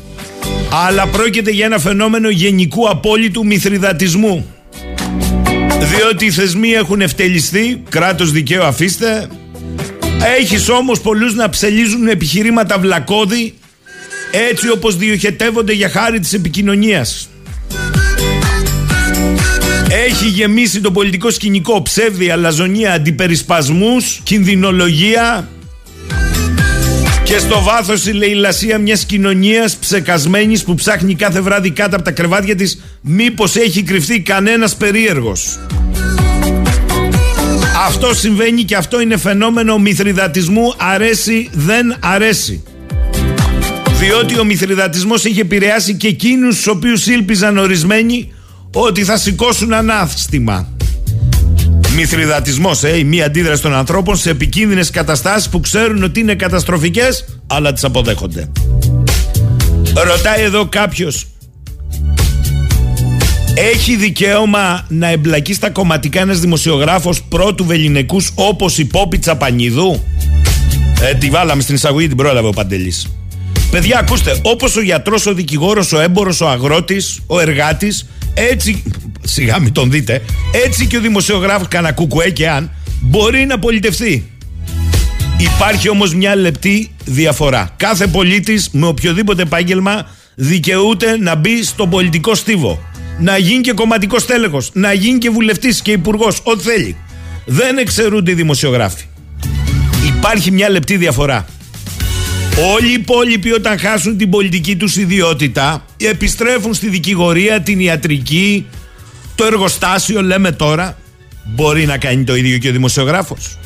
Αλλά 0.87 1.07
πρόκειται 1.07 1.51
για 1.51 1.65
ένα 1.65 1.79
φαινόμενο 1.79 2.29
γενικού 2.29 2.89
απόλυτου 2.89 3.47
μηθριδατισμού. 3.47 4.47
Διότι 5.79 6.25
οι 6.25 6.31
θεσμοί 6.31 6.71
έχουν 6.71 7.01
ευτελιστεί, 7.01 7.83
κράτος 7.89 8.31
δικαίου 8.31 8.65
αφήστε, 8.65 9.29
έχεις 10.39 10.69
όμως 10.69 11.01
πολλούς 11.01 11.35
να 11.35 11.49
ψελίζουν 11.49 12.09
επιχειρήματα 12.09 12.79
βλακώδη 12.79 13.55
έτσι 14.31 14.71
όπως 14.71 14.97
διοχετεύονται 14.97 15.73
για 15.73 15.89
χάρη 15.89 16.21
της 16.21 16.33
επικοινωνίας. 16.33 17.29
Έχει 20.07 20.29
γεμίσει 20.29 20.81
το 20.81 20.91
πολιτικό 20.91 21.31
σκηνικό 21.31 21.83
ψεύδι, 21.83 22.31
αλαζονία, 22.31 22.93
αντιπερισπασμούς, 22.93 24.21
κινδυνολογία, 24.23 25.49
και 27.27 27.39
στο 27.39 27.63
βάθος 27.63 28.07
η 28.07 28.13
λαιλασία 28.13 28.79
μιας 28.79 29.05
κοινωνίας 29.05 29.77
ψεκασμένης 29.77 30.65
που 30.65 30.75
ψάχνει 30.75 31.15
κάθε 31.15 31.41
βράδυ 31.41 31.71
κάτω 31.71 31.97
από 31.97 32.05
τα 32.05 32.11
κρεβάτια 32.11 32.55
της 32.55 32.83
μήπως 33.01 33.57
έχει 33.57 33.83
κρυφτεί 33.83 34.21
κανένας 34.21 34.77
περίεργος. 34.77 35.59
Αυτό 37.85 38.15
συμβαίνει 38.15 38.63
και 38.63 38.77
αυτό 38.77 39.01
είναι 39.01 39.17
φαινόμενο 39.17 39.79
μηθριδατισμού 39.79 40.75
αρέσει 40.77 41.49
δεν 41.53 41.97
αρέσει. 42.01 42.63
Διότι 43.99 44.39
ο 44.39 44.45
μηθριδατισμός 44.45 45.25
έχει 45.25 45.41
επηρεάσει 45.41 45.95
και 45.95 46.09
εκείνους 46.09 46.57
τους 46.57 46.67
οποίους 46.67 47.07
ήλπιζαν 47.07 47.59
ορισμένοι 47.59 48.33
ότι 48.73 49.05
θα 49.05 49.17
σηκώσουν 49.17 49.73
ανάστημα. 49.73 50.69
Μηθριδατισμό, 51.95 52.71
ε, 52.83 52.99
η 52.99 53.05
μία 53.05 53.25
αντίδραση 53.27 53.63
των 53.63 53.75
ανθρώπων 53.75 54.17
σε 54.17 54.31
επικίνδυνες 54.31 54.91
καταστάσεις 54.91 55.49
που 55.49 55.61
ξέρουν 55.61 56.03
ότι 56.03 56.21
είναι 56.21 56.35
καταστροφικές, 56.35 57.25
αλλά 57.47 57.73
τις 57.73 57.85
αποδέχονται. 57.85 58.49
Ρωτάει 60.07 60.43
εδώ 60.43 60.67
κάποιος, 60.67 61.27
έχει 63.59 63.97
δικαίωμα 63.97 64.85
να 64.89 65.09
εμπλακεί 65.09 65.55
στα 65.55 65.71
κομματικά 65.71 66.21
ένας 66.21 66.41
δημοσιογράφος 66.41 67.23
πρώτου 67.23 67.65
βεληνικούς 67.65 68.31
όπως 68.35 68.79
η 68.79 68.85
Πόπη 68.85 69.19
Τσαπανίδου; 69.19 70.03
Ε, 71.01 71.15
τη 71.15 71.31
βάλαμε 71.31 71.63
στην 71.63 71.75
εισαγωγή, 71.75 72.07
την 72.09 72.17
πρόλαβε 72.17 72.49
ο 72.49 72.51
Παντελής. 72.53 73.07
Παιδιά, 73.71 73.99
ακούστε, 73.99 74.41
όπως 74.43 74.77
ο 74.77 74.81
γιατρός, 74.81 75.27
ο 75.27 75.35
δικηγόρος, 75.35 75.93
ο 75.93 76.01
έμπορος, 76.01 76.41
ο 76.41 76.49
αγρότης, 76.49 77.21
ο 77.27 77.41
εργάτης, 77.41 78.07
έτσι 78.35 78.83
σιγά 79.23 79.59
μην 79.59 79.73
τον 79.73 79.91
δείτε, 79.91 80.23
έτσι 80.65 80.87
και 80.87 80.97
ο 80.97 81.01
δημοσιογράφος 81.01 81.69
κανένα 81.69 81.95
κουκουέ 81.95 82.31
και 82.31 82.49
αν 82.49 82.71
μπορεί 83.01 83.47
να 83.47 83.59
πολιτευτεί. 83.59 84.31
Υπάρχει 85.39 85.89
όμως 85.89 86.15
μια 86.15 86.37
λεπτή 86.37 86.91
διαφορά. 87.05 87.71
Κάθε 87.77 88.07
πολίτης 88.07 88.69
με 88.73 88.87
οποιοδήποτε 88.87 89.43
επάγγελμα 89.43 90.07
δικαιούται 90.35 91.19
να 91.19 91.35
μπει 91.35 91.65
στον 91.65 91.91
πολιτικό 91.91 92.35
στίβο. 92.35 92.81
Να 93.19 93.39
γίνει 93.39 93.61
και 93.61 93.73
κομματικός 93.73 94.27
τέλεχος, 94.27 94.71
να 94.73 94.93
γίνει 94.93 95.19
και 95.19 95.31
βουλευτής 95.31 95.83
και 95.83 95.93
υπουργός, 95.93 96.41
ό,τι 96.43 96.63
θέλει. 96.63 96.97
Δεν 97.45 97.79
εξαιρούνται 97.79 98.31
οι 98.31 98.35
δημοσιογράφοι. 98.35 99.05
Υπάρχει 100.17 100.51
μια 100.51 100.71
λεπτή 100.71 100.97
διαφορά. 100.97 101.47
Όλοι 102.75 102.89
οι 102.89 102.93
υπόλοιποι 102.93 103.53
όταν 103.53 103.79
χάσουν 103.79 104.17
την 104.17 104.31
πολιτική 104.31 104.77
τους 104.77 104.97
ιδιότητα 104.97 105.85
επιστρέφουν 105.97 106.75
στη 106.75 106.89
δικηγορία, 106.89 107.61
την 107.61 107.81
ιατρική, 107.81 108.67
το 109.35 109.45
εργοστάσιο 109.45 110.23
λέμε 110.23 110.53
τώρα 110.53 110.97
μπορεί 111.45 111.87
να 111.87 111.99
κάνει 111.99 112.25
το 112.25 112.37
ίδιο 112.37 112.59
και 112.59 112.69
ο 112.69 112.73
δημοσιογράφος. 112.73 113.59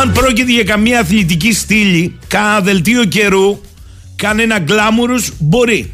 Αν 0.00 0.12
πρόκειται 0.12 0.52
για 0.52 0.64
καμία 0.64 1.00
αθλητική 1.00 1.52
στήλη, 1.52 2.18
κάνα 2.26 2.60
δελτίο 2.60 3.04
καιρού, 3.04 3.60
κανένα 4.16 4.58
γκλάμουρους 4.58 5.32
μπορεί. 5.38 5.92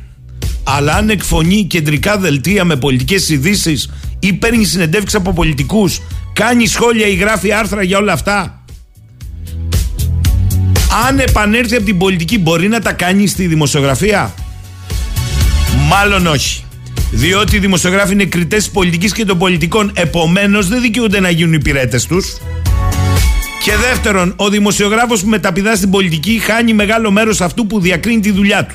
Αλλά 0.64 0.94
αν 0.94 1.08
εκφωνεί 1.10 1.64
κεντρικά 1.64 2.18
δελτία 2.18 2.64
με 2.64 2.76
πολιτικές 2.76 3.28
ειδήσεις 3.28 3.90
ή 4.18 4.32
παίρνει 4.32 4.64
συνεντεύξεις 4.64 5.18
από 5.18 5.32
πολιτικούς, 5.32 6.00
κάνει 6.32 6.66
σχόλια 6.66 7.06
ή 7.06 7.14
γράφει 7.14 7.52
άρθρα 7.52 7.82
για 7.82 7.98
όλα 7.98 8.12
αυτά, 8.12 8.64
αν 11.06 11.18
επανέλθει 11.18 11.74
από 11.76 11.84
την 11.84 11.98
πολιτική 11.98 12.38
μπορεί 12.38 12.68
να 12.68 12.80
τα 12.80 12.92
κάνει 12.92 13.26
στη 13.26 13.46
δημοσιογραφία; 13.46 14.34
Μάλλον 15.88 16.26
όχι. 16.26 16.64
Διότι 17.10 17.56
οι 17.56 17.58
δημοσιογράφοι 17.58 18.12
είναι 18.12 18.24
κριτές 18.24 18.64
της 18.64 18.72
πολιτικής 18.72 19.12
και 19.12 19.24
των 19.24 19.38
πολιτικών. 19.38 19.92
Επομένως 19.94 20.68
δεν 20.68 20.80
δικαιούνται 20.80 21.20
να 21.20 21.30
γίνουν 21.30 21.52
υπηρέτες 21.52 22.06
τους. 22.06 22.36
Και 23.62 23.72
δεύτερον, 23.88 24.32
ο 24.36 24.48
δημοσιογράφος 24.48 25.22
που 25.22 25.28
μεταπηδά 25.28 25.76
στην 25.76 25.90
πολιτική 25.90 26.38
χάνει 26.38 26.72
μεγάλο 26.72 27.10
μέρος 27.10 27.40
αυτού 27.40 27.66
που 27.66 27.80
διακρίνει 27.80 28.20
τη 28.20 28.30
δουλειά 28.30 28.66
του. 28.66 28.74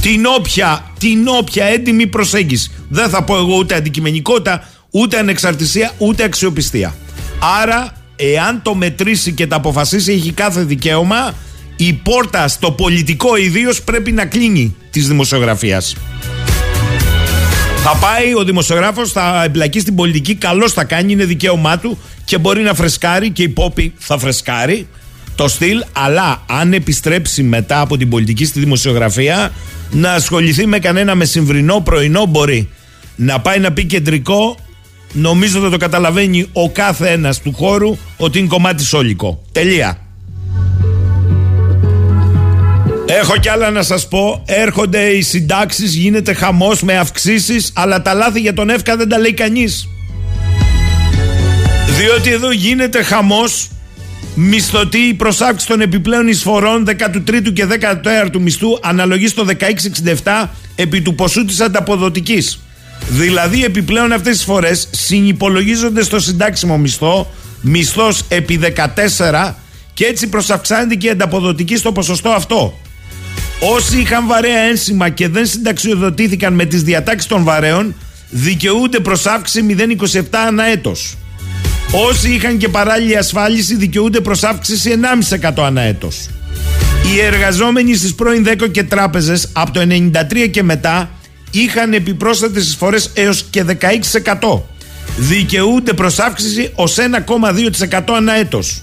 Την 0.00 0.26
όποια, 0.26 0.89
την 1.00 1.28
όποια 1.28 1.64
έντιμη 1.64 2.06
προσέγγιση. 2.06 2.70
Δεν 2.88 3.08
θα 3.08 3.24
πω 3.24 3.36
εγώ 3.36 3.56
ούτε 3.56 3.74
αντικειμενικότητα, 3.74 4.68
ούτε 4.90 5.18
ανεξαρτησία, 5.18 5.92
ούτε 5.98 6.22
αξιοπιστία. 6.22 6.94
Άρα, 7.62 7.92
εάν 8.16 8.62
το 8.62 8.74
μετρήσει 8.74 9.32
και 9.32 9.46
τα 9.46 9.56
αποφασίσει, 9.56 10.12
έχει 10.12 10.32
κάθε 10.32 10.62
δικαίωμα 10.62 11.34
η 11.76 11.92
πόρτα 11.92 12.48
στο 12.48 12.70
πολιτικό 12.70 13.36
ιδίως 13.36 13.82
πρέπει 13.82 14.12
να 14.12 14.26
κλείνει 14.26 14.76
της 14.90 15.08
δημοσιογραφίας. 15.08 15.96
Θα 17.82 17.96
πάει 17.96 18.34
ο 18.34 18.44
δημοσιογράφος, 18.44 19.12
θα 19.12 19.42
εμπλακεί 19.44 19.80
στην 19.80 19.94
πολιτική. 19.94 20.34
Καλώς 20.34 20.72
θα 20.72 20.84
κάνει, 20.84 21.12
είναι 21.12 21.24
δικαίωμά 21.24 21.78
του 21.78 21.98
και 22.24 22.38
μπορεί 22.38 22.62
να 22.62 22.74
φρεσκάρει 22.74 23.30
και 23.30 23.42
η 23.42 23.48
Πόπη 23.48 23.92
θα 23.98 24.18
φρεσκάρει 24.18 24.88
το 25.40 25.48
στυλ. 25.48 25.84
Αλλά 25.92 26.42
αν 26.46 26.72
επιστρέψει 26.72 27.42
μετά 27.42 27.80
από 27.80 27.96
την 27.96 28.08
πολιτική 28.08 28.44
στη 28.44 28.60
δημοσιογραφία, 28.60 29.52
να 29.90 30.12
ασχοληθεί 30.12 30.66
με 30.66 30.78
κανένα 30.78 31.14
μεσημβρινό 31.14 31.80
πρωινό 31.80 32.26
μπορεί. 32.26 32.68
Να 33.16 33.40
πάει 33.40 33.58
να 33.58 33.72
πει 33.72 33.84
κεντρικό, 33.84 34.56
νομίζω 35.12 35.60
θα 35.60 35.70
το 35.70 35.76
καταλαβαίνει 35.76 36.46
ο 36.52 36.70
κάθε 36.70 37.08
ένας 37.08 37.40
του 37.40 37.54
χώρου 37.54 37.96
ότι 38.16 38.38
είναι 38.38 38.48
κομμάτι 38.48 38.84
σόλικο. 38.84 39.42
Τελεία. 39.52 39.98
Έχω 43.06 43.36
κι 43.36 43.48
άλλα 43.48 43.70
να 43.70 43.82
σας 43.82 44.08
πω. 44.08 44.42
Έρχονται 44.46 45.02
οι 45.02 45.22
συντάξεις, 45.22 45.94
γίνεται 45.94 46.34
χαμός 46.34 46.82
με 46.82 46.98
αυξήσεις, 46.98 47.72
αλλά 47.74 48.02
τα 48.02 48.14
λάθη 48.14 48.40
για 48.40 48.54
τον 48.54 48.70
ΕΦΚΑ 48.70 48.96
δεν 48.96 49.08
τα 49.08 49.18
λέει 49.18 49.34
κανείς. 49.34 49.88
Διότι 51.98 52.30
εδώ 52.30 52.50
γίνεται 52.50 53.02
χαμός 53.02 53.68
μισθωτή 54.42 54.98
η 54.98 55.14
προσάυξη 55.14 55.66
των 55.66 55.80
επιπλέον 55.80 56.28
εισφορών 56.28 56.84
13ου 56.88 57.52
και 57.52 57.66
14ου 57.80 58.40
μισθού 58.40 58.78
αναλογεί 58.82 59.26
στο 59.26 59.46
1667 60.24 60.46
επί 60.74 61.00
του 61.00 61.14
ποσού 61.14 61.44
της 61.44 61.60
ανταποδοτικής. 61.60 62.60
Δηλαδή 63.08 63.64
επιπλέον 63.64 64.12
αυτές 64.12 64.36
τις 64.36 64.44
φορές 64.44 64.88
συνυπολογίζονται 64.90 66.02
στο 66.02 66.20
συντάξιμο 66.20 66.78
μισθό, 66.78 67.30
μισθός 67.60 68.22
επί 68.28 68.60
14 69.28 69.54
και 69.94 70.04
έτσι 70.04 70.28
προσαυξάνεται 70.28 70.94
και 70.94 71.06
η 71.06 71.10
ανταποδοτική 71.10 71.76
στο 71.76 71.92
ποσοστό 71.92 72.28
αυτό. 72.28 72.78
Όσοι 73.74 73.98
είχαν 73.98 74.26
βαρέα 74.26 74.58
ένσημα 74.58 75.08
και 75.08 75.28
δεν 75.28 75.46
συνταξιοδοτήθηκαν 75.46 76.54
με 76.54 76.64
τις 76.64 76.82
διατάξεις 76.82 77.28
των 77.28 77.44
βαρέων 77.44 77.94
δικαιούνται 78.30 79.00
προς 79.00 79.26
αύξηση 79.26 79.76
0,27 79.78 80.22
ανά 80.46 80.64
έτος. 80.64 81.16
Όσοι 81.92 82.34
είχαν 82.34 82.58
και 82.58 82.68
παράλληλη 82.68 83.16
ασφάλιση 83.16 83.76
δικαιούνται 83.76 84.20
προς 84.20 84.42
αύξηση 84.42 85.00
1,5% 85.40 85.62
ανά 85.62 85.80
έτος. 85.80 86.28
Οι 87.04 87.20
εργαζόμενοι 87.20 87.94
στις 87.94 88.14
πρώην 88.14 88.46
10 88.46 88.70
και 88.70 88.82
τράπεζες 88.82 89.48
από 89.52 89.70
το 89.70 89.80
93 89.80 90.48
και 90.50 90.62
μετά 90.62 91.10
είχαν 91.50 91.92
επιπρόσθετες 91.92 92.66
εισφορές 92.66 93.10
έως 93.14 93.44
και 93.50 93.64
16%. 93.64 94.62
Δικαιούνται 95.16 95.92
προς 95.92 96.18
αύξηση 96.18 96.70
ως 96.74 96.96
1,2% 96.98 98.12
ανά 98.16 98.32
έτος. 98.32 98.82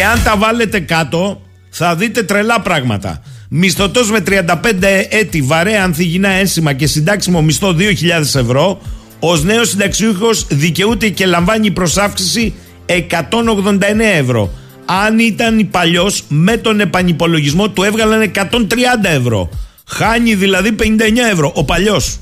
Εάν 0.00 0.22
τα 0.24 0.36
βάλετε 0.36 0.80
κάτω 0.80 1.42
θα 1.70 1.94
δείτε 1.94 2.22
τρελά 2.22 2.60
πράγματα. 2.60 3.22
Μισθωτός 3.48 4.10
με 4.10 4.20
35 4.20 5.06
έτη 5.08 5.42
βαρέα 5.42 5.84
ανθυγινά 5.84 6.28
ένσημα 6.28 6.72
και 6.72 6.86
συντάξιμο 6.86 7.42
μισθό 7.42 7.76
2.000 7.78 8.40
ευρώ, 8.40 8.80
ως 9.20 9.42
νέος 9.42 9.68
συνταξιούχος 9.68 10.46
δικαιούται 10.48 11.08
και 11.08 11.26
λαμβάνει 11.26 11.70
προσάυξηση 11.70 12.54
189 12.86 13.80
ευρώ. 14.18 14.50
Αν 14.84 15.18
ήταν 15.18 15.68
παλιός, 15.70 16.24
με 16.28 16.56
τον 16.56 16.80
επανυπολογισμό 16.80 17.68
του 17.70 17.82
έβγαλαν 17.82 18.20
130 18.20 19.08
ευρώ. 19.08 19.50
Χάνει 19.86 20.34
δηλαδή 20.34 20.72
59 20.72 21.30
ευρώ. 21.32 21.52
Ο 21.54 21.64
παλιός. 21.64 22.18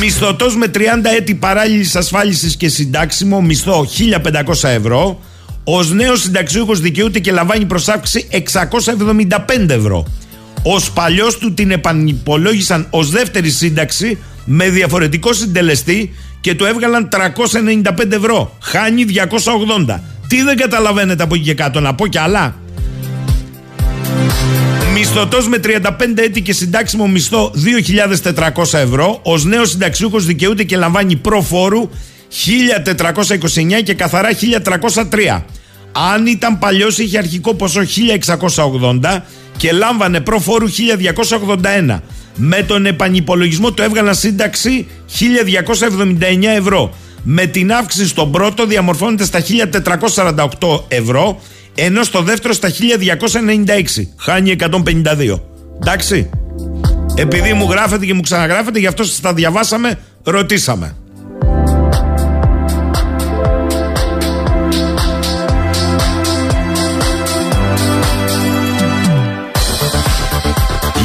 Μισθωτός 0.00 0.56
με 0.56 0.66
30 0.66 0.78
έτη 1.16 1.34
παράλληλης 1.34 1.96
ασφάλισης 1.96 2.56
και 2.56 2.68
συντάξιμο 2.68 3.40
μισθό 3.40 3.86
1500 4.54 4.68
ευρώ. 4.68 5.20
Ω 5.64 5.82
νέος 5.82 6.20
συνταξιούχος 6.20 6.80
δικαιούται 6.80 7.18
και 7.18 7.32
λαμβάνει 7.32 7.64
προσάυξη 7.64 8.28
675 8.30 9.68
ευρώ. 9.68 10.06
Ω 10.62 10.92
παλιός 10.94 11.38
του 11.38 11.54
την 11.54 11.70
επανυπολόγισαν 11.70 12.86
ως 12.90 13.10
δεύτερη 13.10 13.50
σύνταξη 13.50 14.18
με 14.50 14.68
διαφορετικό 14.68 15.32
συντελεστή 15.32 16.14
και 16.40 16.54
του 16.54 16.64
έβγαλαν 16.64 17.08
395 17.08 18.12
ευρώ. 18.12 18.56
Χάνει 18.62 19.04
280. 19.86 20.00
Τι 20.28 20.42
δεν 20.42 20.56
καταλαβαίνετε 20.56 21.22
από 21.22 21.34
εκεί 21.34 21.44
και 21.44 21.54
κάτω, 21.54 21.80
να 21.80 21.94
πω 21.94 22.06
κι 22.06 22.18
άλλα. 22.18 22.54
Μισθωτός 24.94 25.48
με 25.48 25.60
35 25.64 25.90
έτη 26.14 26.42
και 26.42 26.52
συντάξιμο 26.52 27.06
μισθό 27.06 27.52
2.400 28.34 28.78
ευρώ. 28.78 29.20
Ως 29.22 29.44
νέος 29.44 29.70
συνταξιούχος 29.70 30.24
δικαιούται 30.24 30.64
και 30.64 30.76
λαμβάνει 30.76 31.16
προφόρου 31.16 31.90
1.429 32.94 33.82
και 33.84 33.94
καθαρά 33.94 34.28
1.303. 34.32 35.42
Αν 35.92 36.26
ήταν 36.26 36.58
παλιός 36.58 36.98
είχε 36.98 37.18
αρχικό 37.18 37.54
ποσό 37.54 37.80
1.680 37.80 39.20
και 39.56 39.72
λάμβανε 39.72 40.20
προφόρου 40.20 40.68
1.281. 40.68 42.00
Με 42.40 42.62
τον 42.62 42.86
επανυπολογισμό 42.86 43.72
του 43.72 43.82
έβγαλαν 43.82 44.14
σύνταξη 44.14 44.86
1.279 45.18 46.44
ευρώ. 46.56 46.94
Με 47.22 47.46
την 47.46 47.72
αύξηση 47.72 48.08
στον 48.08 48.30
πρώτο 48.30 48.66
διαμορφώνεται 48.66 49.24
στα 49.24 49.40
1.448 50.58 50.80
ευρώ 50.88 51.40
ενώ 51.74 52.02
στο 52.02 52.22
δεύτερο 52.22 52.54
στα 52.54 52.68
1296. 52.68 52.72
Χάνει 54.16 54.56
152. 54.58 55.40
Εντάξει. 55.80 56.30
Επειδή 57.14 57.52
μου 57.52 57.70
γράφετε 57.70 58.06
και 58.06 58.14
μου 58.14 58.20
ξαναγράφετε, 58.20 58.78
γι' 58.78 58.86
αυτό 58.86 59.04
σας 59.04 59.20
τα 59.20 59.34
διαβάσαμε, 59.34 59.98
ρωτήσαμε. 60.24 60.96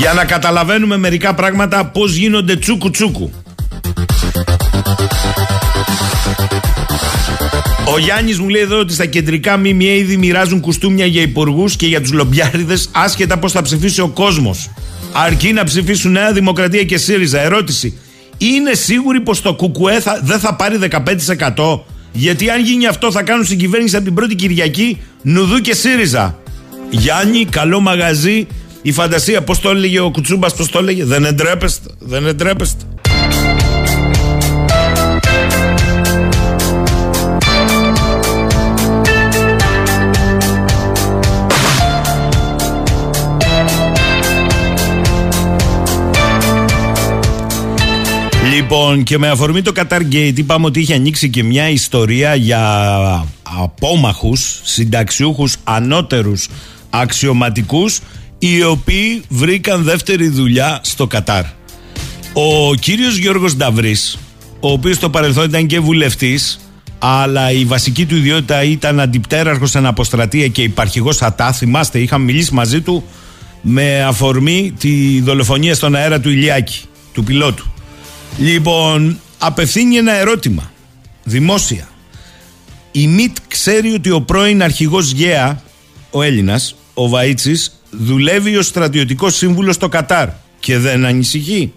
Για 0.04 0.14
να 0.14 0.26
καταλαβαίνουμε 0.26 0.98
μερικά 0.98 1.34
πράγματα 1.34 1.86
πώς 1.86 2.16
γίνονται 2.16 2.56
τσούκου 2.56 2.90
τσούκου. 2.90 3.32
Ο 7.94 7.98
Γιάννης 8.00 8.40
μου 8.40 8.50
λέει 8.50 8.62
εδώ 8.62 8.80
ότι 8.80 8.94
στα 8.94 9.06
κεντρικά 9.06 9.58
ΜΜΕ 9.58 9.84
ήδη 9.84 10.18
μοιράζουν 10.18 10.60
κουστούμια 10.60 11.06
για 11.06 11.22
υπουργούς 11.22 11.76
και 11.76 11.88
για 11.88 12.02
τους 12.02 12.12
λομπιάριδες, 12.12 12.90
άσχετα 12.92 13.38
πώς 13.38 13.52
θα 13.52 13.62
ψηφίσει 13.62 14.02
ο 14.02 14.08
κόσμος. 14.08 14.70
Αρκεί 15.14 15.54
να 15.54 15.64
ψηφίσουν 15.64 16.12
Νέα 16.12 16.32
Δημοκρατία 16.32 16.84
και 16.84 16.98
ΣΥΡΙΖΑ. 16.98 17.40
Ερώτηση. 17.42 18.00
Είναι 18.38 18.74
σίγουροι 18.74 19.22
πως 19.22 19.42
το 19.42 19.56
ΚΚΕ 19.56 20.00
θα, 20.00 20.20
δεν 20.24 20.40
θα 20.40 20.56
πάρει 20.56 20.80
15%? 21.56 21.80
Γιατί 22.12 22.50
αν 22.50 22.64
γίνει 22.64 22.88
αυτό 22.88 23.12
θα 23.12 23.24
κάνουν 23.24 23.46
συγκυβέρνηση 23.46 23.96
από 23.96 24.06
την 24.06 24.14
πρώτη 24.14 24.36
Κυριακή 24.36 25.02
Νουδού 25.22 25.60
και 25.60 25.74
ΣΥΡΙΖΑ. 25.74 26.38
Γιάννη, 26.90 27.46
καλό 27.46 27.80
μαγαζί. 27.80 28.48
Η 28.86 28.92
φαντασία, 28.92 29.44
πώς 29.44 29.60
το 29.60 29.70
έλεγε 29.70 30.00
ο 30.00 30.12
Κουτσούμπας, 30.12 30.54
πώς 30.56 30.70
το 30.70 30.80
έλεγε; 30.80 31.06
Δεν 31.06 31.26
εντρέπεστε, 31.26 31.90
δεν 32.00 32.28
εντρέπεστε. 32.28 32.84
Λοιπόν, 48.56 49.04
και 49.04 49.18
με 49.18 49.30
αφορμή 49.30 49.62
το 49.62 49.72
Qatar 49.76 50.02
Gate, 50.12 50.34
είπαμε 50.36 50.66
ότι 50.66 50.80
είχε 50.80 50.94
ανοίξει 50.94 51.30
και 51.30 51.44
μια 51.44 51.70
ιστορία 51.70 52.36
για 52.36 53.26
απόμαχους, 53.62 54.62
συνταξιούχους, 54.64 55.56
ανώτερους 55.64 56.48
αξιωματικούς, 56.90 58.00
οι 58.46 58.64
οποίοι 58.64 59.24
βρήκαν 59.30 59.84
δεύτερη 59.84 60.28
δουλειά 60.28 60.80
στο 60.84 61.08
Κατάρ. 61.08 61.44
Ο 62.34 62.76
κύριος 62.76 63.18
Γιώργος 63.18 63.56
Νταβρής, 63.56 64.18
ο 64.60 64.72
οποίος 64.72 64.96
στο 64.96 65.10
παρελθόν 65.10 65.46
ήταν 65.46 65.68
και 65.68 65.80
βουλευτής, 65.80 66.60
αλλά 67.00 67.52
η 67.52 67.66
βασική 67.66 68.06
του 68.06 68.16
ιδιότητα 68.16 68.64
ήταν 68.64 69.00
αντιπτέραρχος 69.00 69.70
σε 69.70 69.88
αποστρατεία 69.88 70.48
και 70.48 70.62
υπαρχηγός 70.62 71.22
ΑΤΑ. 71.22 71.52
Θυμάστε, 71.52 72.00
είχαμε 72.00 72.24
μιλήσει 72.24 72.54
μαζί 72.54 72.82
του 72.82 73.04
με 73.62 74.04
αφορμή 74.04 74.74
τη 74.80 75.22
δολοφονία 75.22 75.76
στον 75.76 75.96
αέρα 75.96 76.20
του 76.20 76.30
Ηλιάκη, 76.30 76.82
του 77.14 77.24
πιλότου. 77.24 77.66
Λοιπόν, 78.38 79.20
απευθύνει 79.38 79.96
ένα 79.96 80.14
ερώτημα, 80.14 80.72
δημόσια. 81.24 81.90
Η 82.92 83.08
ΜΙΤ 83.08 83.36
ξέρει 83.48 83.94
ότι 83.94 84.10
ο 84.10 84.22
πρώην 84.22 84.64
αρχηγός 84.64 85.12
ΓΕΑ, 85.12 85.64
ο 86.12 86.22
Έλληνας, 86.22 86.76
ο 86.94 87.10
Βαΐτσης, 87.10 87.72
δουλεύει 88.00 88.58
ως 88.58 88.66
στρατιωτικός 88.66 89.36
σύμβουλος 89.36 89.76
στο 89.76 89.90
Κατάρ 89.90 90.30
και 90.60 90.78
δεν 90.78 91.06
ανησυχεί. 91.06 91.74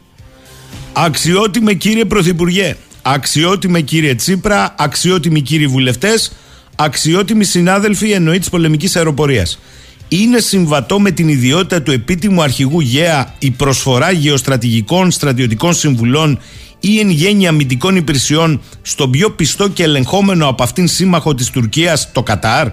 Αξιότιμε 0.92 1.72
κύριε 1.72 2.04
Πρωθυπουργέ, 2.04 2.76
αξιότιμε 3.02 3.80
κύριε 3.80 4.14
Τσίπρα, 4.14 4.74
αξιότιμοι 4.78 5.40
κύριοι 5.40 5.66
βουλευτές, 5.66 6.32
αξιότιμοι 6.76 7.44
συνάδελφοι 7.44 8.10
εννοεί 8.10 8.38
της 8.38 8.50
πολεμικής 8.50 8.96
αεροπορίας. 8.96 9.58
Είναι 10.08 10.38
συμβατό 10.38 11.00
με 11.00 11.10
την 11.10 11.28
ιδιότητα 11.28 11.82
του 11.82 11.90
επίτιμου 11.90 12.42
αρχηγού 12.42 12.80
ΓΕΑ 12.80 13.34
η 13.38 13.50
προσφορά 13.50 14.10
γεωστρατηγικών 14.10 15.10
στρατιωτικών 15.10 15.74
συμβουλών 15.74 16.38
ή 16.80 16.98
εν 16.98 17.10
γέννη 17.10 17.46
αμυντικών 17.46 17.96
υπηρεσιών 17.96 18.60
στον 18.82 19.10
πιο 19.10 19.30
πιστό 19.30 19.68
και 19.68 19.82
ελεγχόμενο 19.82 20.48
από 20.48 20.62
αυτήν 20.62 20.88
σύμμαχο 20.88 21.34
της 21.34 21.50
Τουρκίας, 21.50 22.12
το 22.12 22.22
Κατάρ; 22.22 22.68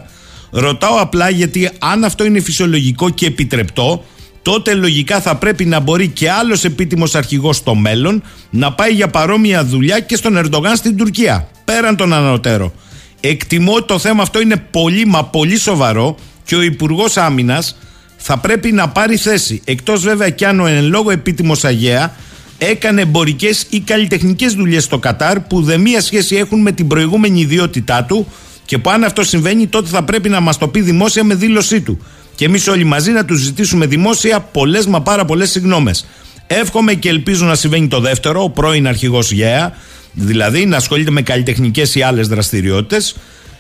Ρωτάω 0.56 0.96
απλά 0.96 1.30
γιατί 1.30 1.70
αν 1.80 2.04
αυτό 2.04 2.26
είναι 2.26 2.40
φυσιολογικό 2.40 3.10
και 3.10 3.26
επιτρεπτό, 3.26 4.06
τότε 4.42 4.74
λογικά 4.74 5.22
θα 5.22 5.36
πρέπει 5.36 5.66
να 5.66 5.80
μπορεί 5.80 6.08
και 6.08 6.32
άλλος 6.32 6.64
επίτιμος 6.64 7.16
αρχηγός 7.16 7.56
στο 7.58 7.76
μέλλον 7.76 8.24
να 8.50 8.74
πάει 8.74 8.92
για 8.92 9.08
παρόμοια 9.08 9.66
δουλειά 9.66 10.00
και 10.00 10.16
στον 10.16 10.38
Ερντογάν 10.38 10.76
στην 10.76 10.98
Τουρκία, 10.98 11.48
πέραν 11.66 11.96
τον 11.96 12.14
ανωτέρω. 12.14 12.74
Εκτιμώ 13.20 13.74
ότι 13.74 13.88
το 13.88 14.00
θέμα 14.00 14.22
αυτό 14.22 14.42
είναι 14.42 14.56
πολύ 14.72 15.06
μα 15.06 15.26
πολύ 15.26 15.58
σοβαρό 15.58 16.16
και 16.46 16.56
ο 16.56 16.62
Υπουργός 16.62 17.18
Άμυνας 17.18 17.78
θα 18.18 18.38
πρέπει 18.38 18.72
να 18.72 18.90
πάρει 18.90 19.18
θέση. 19.18 19.62
Εκτός 19.66 20.02
βέβαια 20.02 20.30
κι 20.30 20.46
αν 20.46 20.60
ο 20.60 20.66
εν 20.66 20.84
λόγω 20.86 21.12
επίτιμος 21.12 21.64
Αγέα 21.64 22.16
έκανε 22.58 23.02
εμπορικές 23.02 23.66
ή 23.70 23.80
καλλιτεχνικές 23.80 24.54
δουλειές 24.54 24.84
στο 24.84 25.00
Κατάρ 25.00 25.40
που 25.40 25.62
δεν 25.62 25.82
μία 25.82 26.02
σχέση 26.02 26.36
έχουν 26.36 26.62
με 26.62 26.72
την 26.72 26.88
προηγούμενη 26.88 27.40
ιδιότητά 27.40 28.04
του 28.04 28.28
και 28.66 28.78
που 28.78 28.90
αν 28.90 29.04
αυτό 29.04 29.24
συμβαίνει 29.24 29.68
τότε 29.68 29.90
θα 29.90 30.04
πρέπει 30.04 30.30
να 30.30 30.40
μας 30.40 30.58
το 30.58 30.68
πει 30.68 30.82
δημόσια 30.82 31.24
με 31.24 31.36
δήλωσή 31.36 31.82
του. 31.82 32.00
Και 32.36 32.46
εμείς 32.46 32.68
όλοι 32.68 32.84
μαζί 32.84 33.12
να 33.12 33.26
τους 33.26 33.40
ζητήσουμε 33.42 33.86
δημόσια 33.86 34.40
πολλές 34.40 34.86
μα 34.86 35.02
πάρα 35.02 35.26
πολλές 35.26 35.52
συγγνώμες. 35.52 36.06
Εύχομαι 36.48 36.94
και 36.94 37.10
ελπίζω 37.10 37.46
να 37.46 37.56
συμβαίνει 37.56 37.88
το 37.88 38.00
δεύτερο, 38.00 38.44
ο 38.44 38.50
πρώην 38.50 38.88
αρχηγός 38.88 39.32
ΓΕΑ, 39.32 39.74
δηλαδή 40.14 40.66
να 40.66 40.78
ασχολείται 40.78 41.12
με 41.12 41.22
καλλιτεχνικές 41.22 41.96
ή 41.96 42.02
άλλες 42.02 42.28
δραστηριότητες. 42.28 43.16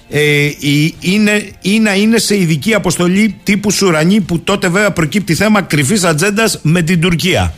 Ε, 0.09 0.21
η- 0.45 0.95
είναι, 0.99 1.45
ή 1.61 1.79
να 1.79 1.95
είναι 1.95 2.17
σε 2.17 2.37
ειδική 2.37 2.73
αποστολή 2.73 3.35
τύπου 3.43 3.71
Σουρανή 3.71 4.21
που 4.21 4.39
τότε 4.39 4.67
βέβαια 4.69 4.91
προκύπτει 4.91 5.35
θέμα 5.35 5.61
κρυφής 5.61 6.03
ατζέντας 6.03 6.59
με 6.61 6.81
την 6.81 6.99
Τουρκία. 7.01 7.53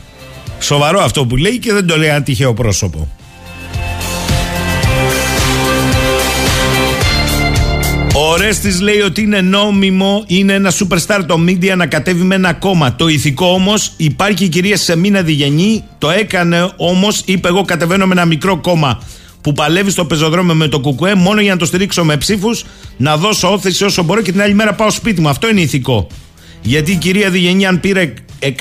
Σοβαρό 0.60 1.00
αυτό 1.00 1.26
που 1.26 1.36
λέει 1.36 1.58
και 1.58 1.72
δεν 1.72 1.86
το 1.86 1.96
λέει 1.96 2.08
ένα 2.08 2.22
τυχαίο 2.22 2.54
πρόσωπο. 2.54 3.08
Ο 8.18 8.36
Ρέστη 8.36 8.82
λέει 8.82 9.00
ότι 9.00 9.22
είναι 9.22 9.40
νόμιμο, 9.40 10.24
είναι 10.26 10.52
ένα 10.52 10.72
superstar 10.72 11.20
το 11.26 11.38
media 11.46 11.76
να 11.76 11.86
κατέβει 11.86 12.22
με 12.22 12.34
ένα 12.34 12.52
κόμμα. 12.52 12.94
Το 12.96 13.08
ηθικό 13.08 13.46
όμως 13.46 13.92
υπάρχει 13.96 14.44
η 14.44 14.48
κυρία 14.48 14.76
Σεμίνα 14.76 15.22
Διγενή, 15.22 15.84
το 15.98 16.10
έκανε 16.10 16.70
όμως, 16.76 17.22
είπε: 17.24 17.48
Εγώ 17.48 17.62
κατεβαίνω 17.64 18.06
με 18.06 18.12
ένα 18.12 18.24
μικρό 18.24 18.56
κόμμα 18.56 19.02
που 19.40 19.52
παλεύει 19.52 19.90
στο 19.90 20.04
πεζοδρόμιο 20.04 20.54
με 20.54 20.68
το 20.68 20.80
Κουκουέ 20.80 21.14
μόνο 21.14 21.40
για 21.40 21.52
να 21.52 21.58
το 21.58 21.64
στηρίξω 21.64 22.04
με 22.04 22.16
ψήφους, 22.16 22.64
να 22.96 23.16
δώσω 23.16 23.52
όθεση 23.52 23.84
όσο 23.84 24.02
μπορώ 24.02 24.22
και 24.22 24.32
την 24.32 24.42
άλλη 24.42 24.54
μέρα 24.54 24.74
πάω 24.74 24.90
σπίτι 24.90 25.20
μου. 25.20 25.28
Αυτό 25.28 25.48
είναι 25.48 25.60
ηθικό. 25.60 26.06
Γιατί 26.62 26.92
η 26.92 26.96
κυρία 26.96 27.30
Διγενή, 27.30 27.66
αν 27.66 27.80
πήρε 27.80 28.12
100.000 28.40 28.54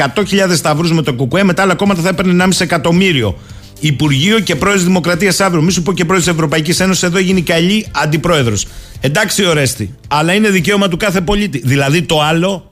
σταυρούς 0.56 0.92
με 0.92 1.02
το 1.02 1.14
Κουκουέ, 1.14 1.44
μετά 1.44 1.62
άλλα 1.62 1.76
κόμματα 1.76 2.02
θα 2.02 2.10
έπαιρνε 2.10 2.44
1,5 2.44 2.50
εκατομμύριο. 2.60 3.38
Υπουργείο 3.80 4.40
και 4.40 4.56
πρόεδρος 4.56 4.84
Δημοκρατίας 4.84 5.40
αύριο. 5.40 5.62
Μη 5.62 5.72
σου 5.72 5.82
πω 5.82 5.94
και 5.94 6.06
πρόεδρος 6.06 6.28
της 6.28 6.34
Ευρωπαϊκής 6.34 6.80
Ένωσης. 6.80 7.04
Εδώ 7.04 7.20
γίνει 7.20 7.42
καλή 7.42 7.86
αντιπρόεδρος. 7.92 8.68
Εντάξει, 9.02 9.46
Ορέστη. 9.46 9.96
Αλλά 10.08 10.34
είναι 10.34 10.50
δικαίωμα 10.50 10.88
του 10.88 10.98
κάθε 10.98 11.22
πολίτη. 11.22 11.62
Δηλαδή 11.64 12.02
το 12.02 12.22
άλλο 12.22 12.72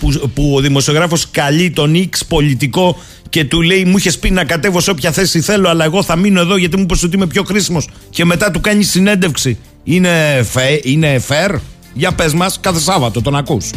που, 0.00 0.30
που 0.34 0.54
ο 0.54 0.60
δημοσιογράφος 0.60 1.30
καλεί 1.30 1.70
τον 1.70 1.94
X 1.96 2.18
πολιτικό 2.28 2.96
και 3.28 3.44
του 3.44 3.62
λέει: 3.62 3.84
Μου 3.84 3.96
είχες 3.96 4.18
πει 4.18 4.30
να 4.30 4.44
κατέβω 4.44 4.80
σε 4.80 4.90
όποια 4.90 5.12
θέση 5.12 5.40
θέλω, 5.40 5.68
αλλά 5.68 5.84
εγώ 5.84 6.02
θα 6.02 6.16
μείνω 6.16 6.40
εδώ 6.40 6.56
γιατί 6.56 6.76
μου 6.76 6.82
είπες 6.82 7.02
ότι 7.02 7.16
είμαι 7.16 7.26
πιο 7.26 7.42
χρήσιμο. 7.42 7.82
Και 8.10 8.24
μετά 8.24 8.50
του 8.50 8.60
κάνει 8.60 8.82
συνέντευξη. 8.82 9.58
Είναι, 9.84 10.42
φε, 10.50 10.80
είναι 10.82 11.22
fair. 11.28 11.54
Για 11.94 12.12
πες 12.12 12.34
μας, 12.34 12.60
κάθε 12.60 12.80
Σάββατο 12.80 13.22
τον 13.22 13.36
ακούς. 13.36 13.70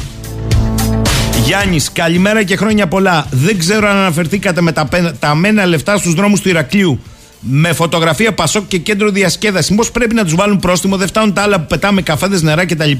Γιάννης, 1.43 1.91
καλημέρα 1.91 2.43
και 2.43 2.55
χρόνια 2.55 2.87
πολλά. 2.87 3.27
Δεν 3.31 3.57
ξέρω 3.59 3.89
αν 3.89 3.97
αναφερθήκατε 3.97 4.61
με 4.61 4.71
τα, 4.71 4.85
πέ- 4.85 5.13
τα 5.19 5.35
μένα 5.35 5.65
λεφτά 5.65 5.97
στους 5.97 6.13
δρόμους 6.13 6.41
του 6.41 6.49
Ηρακλείου 6.49 6.99
με 7.39 7.73
φωτογραφία 7.73 8.33
Πασόκ 8.33 8.67
και 8.67 8.77
κέντρο 8.77 9.09
διασκέδασης. 9.09 9.69
Μήπως 9.69 9.91
πρέπει 9.91 10.15
να 10.15 10.23
τους 10.23 10.35
βάλουν 10.35 10.59
πρόστιμο, 10.59 10.97
δεν 10.97 11.07
φτάνουν 11.07 11.33
τα 11.33 11.41
άλλα 11.41 11.59
που 11.59 11.65
πετάμε 11.67 12.01
καφέδες, 12.01 12.41
νερά 12.41 12.65
κτλ. 12.65 12.91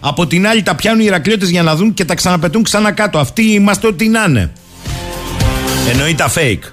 Από 0.00 0.26
την 0.26 0.46
άλλη 0.46 0.62
τα 0.62 0.74
πιάνουν 0.74 1.00
οι 1.00 1.04
Ηρακλείωτες 1.06 1.48
για 1.48 1.62
να 1.62 1.76
δουν 1.76 1.94
και 1.94 2.04
τα 2.04 2.14
ξαναπετούν 2.14 2.62
ξανά 2.62 2.92
κάτω. 2.92 3.18
Αυτοί 3.18 3.42
είμαστε 3.42 3.86
ό,τι 3.86 4.08
να 4.08 4.24
είναι. 4.28 4.52
Εννοεί 5.90 6.14
τα 6.14 6.32
fake. 6.34 6.72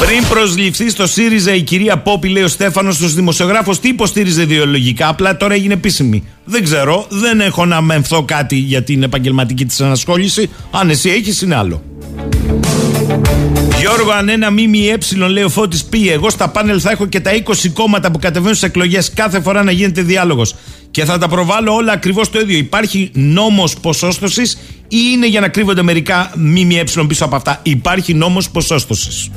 Πριν 0.00 0.28
προσληφθεί 0.28 0.90
στο 0.90 1.06
ΣΥΡΙΖΑ 1.06 1.54
η 1.54 1.62
κυρία 1.62 1.98
Πόπη, 1.98 2.28
λέει 2.28 2.42
ο 2.42 2.48
Στέφανος, 2.48 3.00
ω 3.00 3.08
δημοσιογράφο, 3.08 3.72
τι 3.80 3.88
υποστήριζε 3.88 4.42
ιδεολογικά. 4.42 5.08
Απλά 5.08 5.36
τώρα 5.36 5.54
έγινε 5.54 5.72
επίσημη. 5.72 6.24
Δεν 6.44 6.64
ξέρω, 6.64 7.06
δεν 7.08 7.40
έχω 7.40 7.64
να 7.64 7.80
μεμφθώ 7.80 8.22
κάτι 8.22 8.56
για 8.56 8.82
την 8.82 9.02
επαγγελματική 9.02 9.64
της 9.64 9.80
ανασχόληση. 9.80 10.50
Αν 10.70 10.90
εσύ 10.90 11.10
έχεις, 11.10 11.42
είναι 11.42 11.54
άλλο. 11.54 11.82
Γιώργο, 13.84 14.10
αν 14.10 14.28
ένα 14.28 14.50
ΜΜΕ 14.50 15.26
λέει 15.28 15.42
ο 15.42 15.48
Φώτης 15.48 15.84
πει, 15.84 16.10
εγώ 16.10 16.30
στα 16.30 16.48
πάνελ 16.48 16.78
θα 16.82 16.90
έχω 16.90 17.06
και 17.06 17.20
τα 17.20 17.30
20 17.44 17.68
κόμματα 17.72 18.10
που 18.10 18.18
κατεβαίνουν 18.18 18.54
στις 18.54 18.68
εκλογές 18.68 19.12
κάθε 19.12 19.40
φορά 19.40 19.62
να 19.62 19.70
γίνεται 19.70 20.02
διάλογος. 20.02 20.54
Και 20.90 21.04
θα 21.04 21.18
τα 21.18 21.28
προβάλλω 21.28 21.74
όλα 21.74 21.92
ακριβώς 21.92 22.30
το 22.30 22.40
ίδιο. 22.40 22.58
Υπάρχει 22.58 23.10
νόμος 23.12 23.76
ποσόστοσης 23.80 24.58
ή 24.88 24.98
είναι 25.12 25.26
για 25.26 25.40
να 25.40 25.48
κρύβονται 25.48 25.82
μερικά 25.82 26.30
ΜΜΕ 26.36 26.84
πίσω 27.08 27.24
από 27.24 27.36
αυτά; 27.36 27.60
Υπάρχει 27.62 28.14
νόμος 28.14 28.50
ποσόστοσης. 28.50 29.30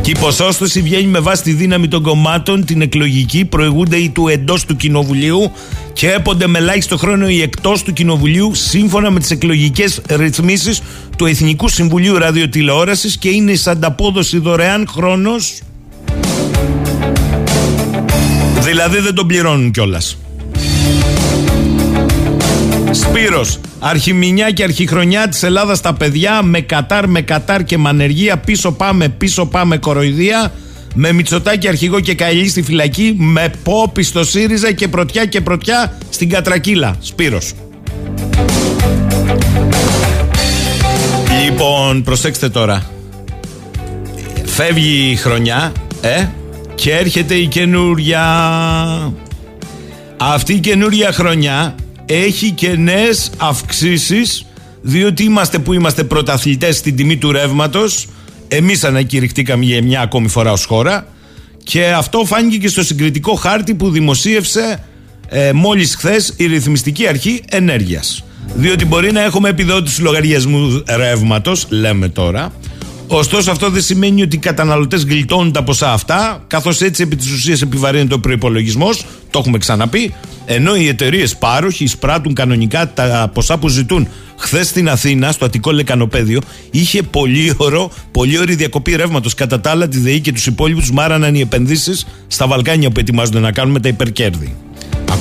Και 0.00 0.10
η 0.10 0.16
ποσόστοση 0.20 0.80
βγαίνει 0.80 1.06
με 1.06 1.18
βάση 1.18 1.42
τη 1.42 1.52
δύναμη 1.52 1.88
των 1.88 2.02
κομμάτων, 2.02 2.64
την 2.64 2.80
εκλογική, 2.80 3.44
προηγούνται 3.44 3.96
ή 3.96 4.08
του 4.08 4.28
εντός 4.28 4.64
του 4.64 4.76
κοινοβουλίου 4.76 5.52
και 5.92 6.10
έπονται 6.10 6.46
με 6.46 6.58
ελάχιστο 6.58 6.96
χρόνο 6.96 7.28
ή 7.28 7.42
εκτός 7.42 7.82
του 7.82 7.92
κοινοβουλίου 7.92 8.54
σύμφωνα 8.54 9.10
με 9.10 9.20
τις 9.20 9.30
εκλογικές 9.30 10.00
ρυθμίσεις 10.08 10.80
του 11.16 11.26
Εθνικού 11.26 11.68
Συμβουλίου 11.68 12.18
Ραδιοτηλεόρασης 12.18 13.16
και 13.16 13.28
είναι 13.28 13.52
εις 13.52 13.66
ανταπόδοση 13.66 14.38
δωρεάν 14.38 14.86
χρόνος. 14.90 15.60
Δηλαδή 18.60 18.98
δεν 18.98 19.14
τον 19.14 19.26
πληρώνουν 19.26 19.70
κιόλας. 19.70 20.16
Σπύρος, 22.90 23.58
αρχιμηνιά 23.78 24.50
και 24.50 24.62
αρχιχρονιά 24.62 25.28
της 25.28 25.42
Ελλάδας 25.42 25.78
στα 25.78 25.94
παιδιά 25.94 26.42
με 26.42 26.60
Κατάρ, 26.60 27.08
με 27.08 27.20
Κατάρ 27.20 27.64
και 27.64 27.78
με 27.78 27.88
ανεργία 27.88 28.38
πίσω 28.38 28.72
πάμε, 28.72 29.08
πίσω 29.08 29.46
πάμε 29.46 29.76
κοροϊδία 29.76 30.52
με 30.94 31.12
Μητσοτάκη 31.12 31.68
αρχηγό 31.68 32.00
και 32.00 32.14
Καηλή 32.14 32.48
στη 32.48 32.62
φυλακή 32.62 33.14
με 33.18 33.52
Πόπη 33.62 34.02
στο 34.02 34.24
ΣΥΡΙΖΑ 34.24 34.72
και 34.72 34.88
πρωτιά 34.88 35.24
και 35.24 35.40
πρωτιά 35.40 35.98
στην 36.10 36.28
Κατρακύλα. 36.28 36.96
Σπύρος. 37.00 37.52
Λοιπόν, 41.56 42.02
προσέξτε 42.02 42.48
τώρα. 42.48 42.90
Φεύγει 44.44 45.10
η 45.10 45.16
χρονιά, 45.16 45.72
ε, 46.00 46.26
και 46.74 46.92
έρχεται 46.92 47.34
η 47.34 47.46
καινούρια. 47.46 48.22
Αυτή 50.16 50.54
η 50.54 50.58
καινούρια 50.58 51.12
χρονιά 51.12 51.74
έχει 52.06 52.50
και 52.50 52.68
νέες 52.68 53.30
αυξήσεις, 53.36 54.46
διότι 54.82 55.24
είμαστε 55.24 55.58
που 55.58 55.72
είμαστε 55.72 56.04
πρωταθλητές 56.04 56.76
στην 56.76 56.96
τιμή 56.96 57.16
του 57.16 57.32
ρεύματος. 57.32 58.06
Εμείς 58.48 58.84
ανακηρυχτήκαμε 58.84 59.64
για 59.64 59.82
μια 59.82 60.00
ακόμη 60.00 60.28
φορά 60.28 60.52
ως 60.52 60.64
χώρα. 60.64 61.06
Και 61.64 61.86
αυτό 61.86 62.24
φάνηκε 62.24 62.56
και 62.56 62.68
στο 62.68 62.82
συγκριτικό 62.84 63.34
χάρτη 63.34 63.74
που 63.74 63.90
δημοσίευσε 63.90 64.84
ε, 65.28 65.52
μόλις 65.52 65.94
χθες 65.94 66.34
η 66.36 66.46
Ρυθμιστική 66.46 67.06
Αρχή 67.06 67.42
Ενέργειας. 67.50 68.24
Διότι 68.54 68.84
μπορεί 68.84 69.12
να 69.12 69.22
έχουμε 69.22 69.48
επιδότηση 69.48 70.02
λογαριασμούς 70.02 70.82
ρεύματος, 70.96 71.66
λέμε 71.70 72.08
τώρα. 72.08 72.52
Ωστόσο, 73.06 73.50
αυτό 73.50 73.70
δεν 73.70 73.82
σημαίνει 73.82 74.22
ότι 74.22 74.36
οι 74.36 74.38
καταναλωτές 74.38 75.04
γλιτώνουν 75.04 75.52
τα 75.52 75.62
ποσά 75.62 75.92
αυτά, 75.92 76.44
καθώς 76.46 76.80
έτσι 76.80 77.02
επί 77.02 77.16
της 77.16 77.32
ουσίας 77.32 77.62
επιβαρύνεται 77.62 78.14
ο 78.14 78.20
προπολογισμό, 78.20 78.88
το 79.30 79.38
έχουμε 79.38 79.58
ξαναπεί, 79.58 80.14
ενώ 80.46 80.76
οι 80.76 80.88
εταιρείες 80.88 81.36
πάροχοι 81.36 81.84
εισπράττουν 81.84 82.34
κανονικά 82.34 82.92
τα 82.92 83.30
ποσά 83.34 83.58
που 83.58 83.68
ζητούν. 83.68 84.08
Χθες 84.36 84.68
στην 84.68 84.88
Αθήνα, 84.88 85.32
στο 85.32 85.44
Αττικό 85.44 85.70
Λεκανοπέδιο, 85.70 86.40
είχε 86.70 87.02
πολύ, 87.02 87.54
ωραίο, 87.56 87.90
πολύ 88.12 88.38
ωραία 88.38 88.56
διακοπή 88.56 88.96
ρεύματος. 88.96 89.34
Κατά 89.34 89.60
τα 89.60 89.70
άλλα, 89.70 89.88
τη 89.88 89.98
ΔΕΗ 89.98 90.20
και 90.20 90.32
τους 90.32 90.46
υπόλοιπους 90.46 90.90
μάραναν 90.90 91.34
οι 91.34 91.40
επενδύσεις 91.40 92.06
στα 92.26 92.46
Βαλκάνια 92.46 92.90
που 92.90 93.00
ετοιμάζονται 93.00 93.40
να 93.40 93.52
κάνουν 93.52 93.72
με 93.72 93.80
τα 93.80 93.88
υπερκέρδη. 93.88 94.54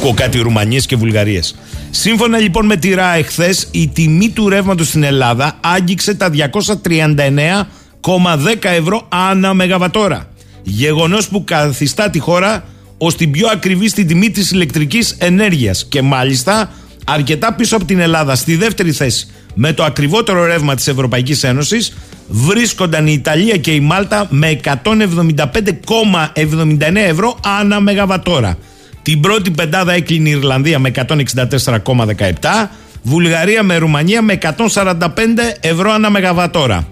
Ακούω 0.04 0.16
κάτι 0.16 0.40
Ρουμανίες 0.40 0.86
και 0.86 0.96
Βουλγαρίες. 0.96 1.56
Σύμφωνα 1.90 2.38
λοιπόν 2.38 2.66
με 2.66 2.76
τη 2.76 2.94
ΡΑΕ, 2.94 3.22
χθες 3.22 3.68
η 3.72 3.88
τιμή 3.88 4.30
του 4.30 4.50
ρεύματος 4.50 4.88
στην 4.88 5.04
Ελλάδα 5.04 5.58
άγγιξε 5.62 6.14
τα 6.14 6.30
239,10 6.30 6.38
ευρώ 8.62 9.06
ανά 9.10 9.54
μεγαβατόρα. 9.54 10.30
Γεγονός 10.64 11.28
που 11.28 11.44
καθιστά 11.44 12.10
τη 12.10 12.20
χώρα 12.20 12.64
ως 12.98 13.16
την 13.16 13.32
πιο 13.32 13.48
ακριβή 13.52 13.90
στην 13.90 14.08
τιμή 14.08 14.30
της 14.30 14.52
ηλεκτρικής 14.52 15.16
ενέργειας. 15.18 15.86
Και 15.86 16.02
μάλιστα 16.02 16.72
αρκετά 17.06 17.54
πίσω 17.54 17.76
από 17.76 17.86
την 17.86 18.00
Ελλάδα, 18.00 18.36
στη 18.36 18.56
δεύτερη 18.56 18.92
θέση, 18.92 19.28
με 19.54 19.74
το 19.74 19.84
ακριβότερο 19.84 20.46
ρεύμα 20.46 20.76
της 20.76 20.88
Ευρωπαϊκής 20.88 21.44
Ένωσης, 21.44 21.94
βρίσκονταν 22.28 23.08
η 23.08 23.14
Ιταλία 23.14 23.58
και 23.58 23.72
η 23.72 23.80
Μάλτα 23.80 24.28
με 24.30 24.50
175,79 24.50 26.96
ευρώ 26.96 27.40
ανά 27.60 27.80
μεγαβατόρα. 27.80 28.58
Την 29.04 29.20
πρώτη 29.20 29.52
πεντάδα 29.52 29.94
έκλεινε 29.94 30.30
η 30.30 30.32
Ιρλανδία 30.32 30.80
με 30.80 30.92
164,17, 30.96 32.70
Βουλγαρία 33.04 33.64
με 33.64 33.78
Ρουμανία 33.78 34.22
με 34.22 34.38
145 34.74 35.08
ευρώ 35.60 35.92
ανά 35.92 36.10
μεγαβατόρα. 36.10 36.88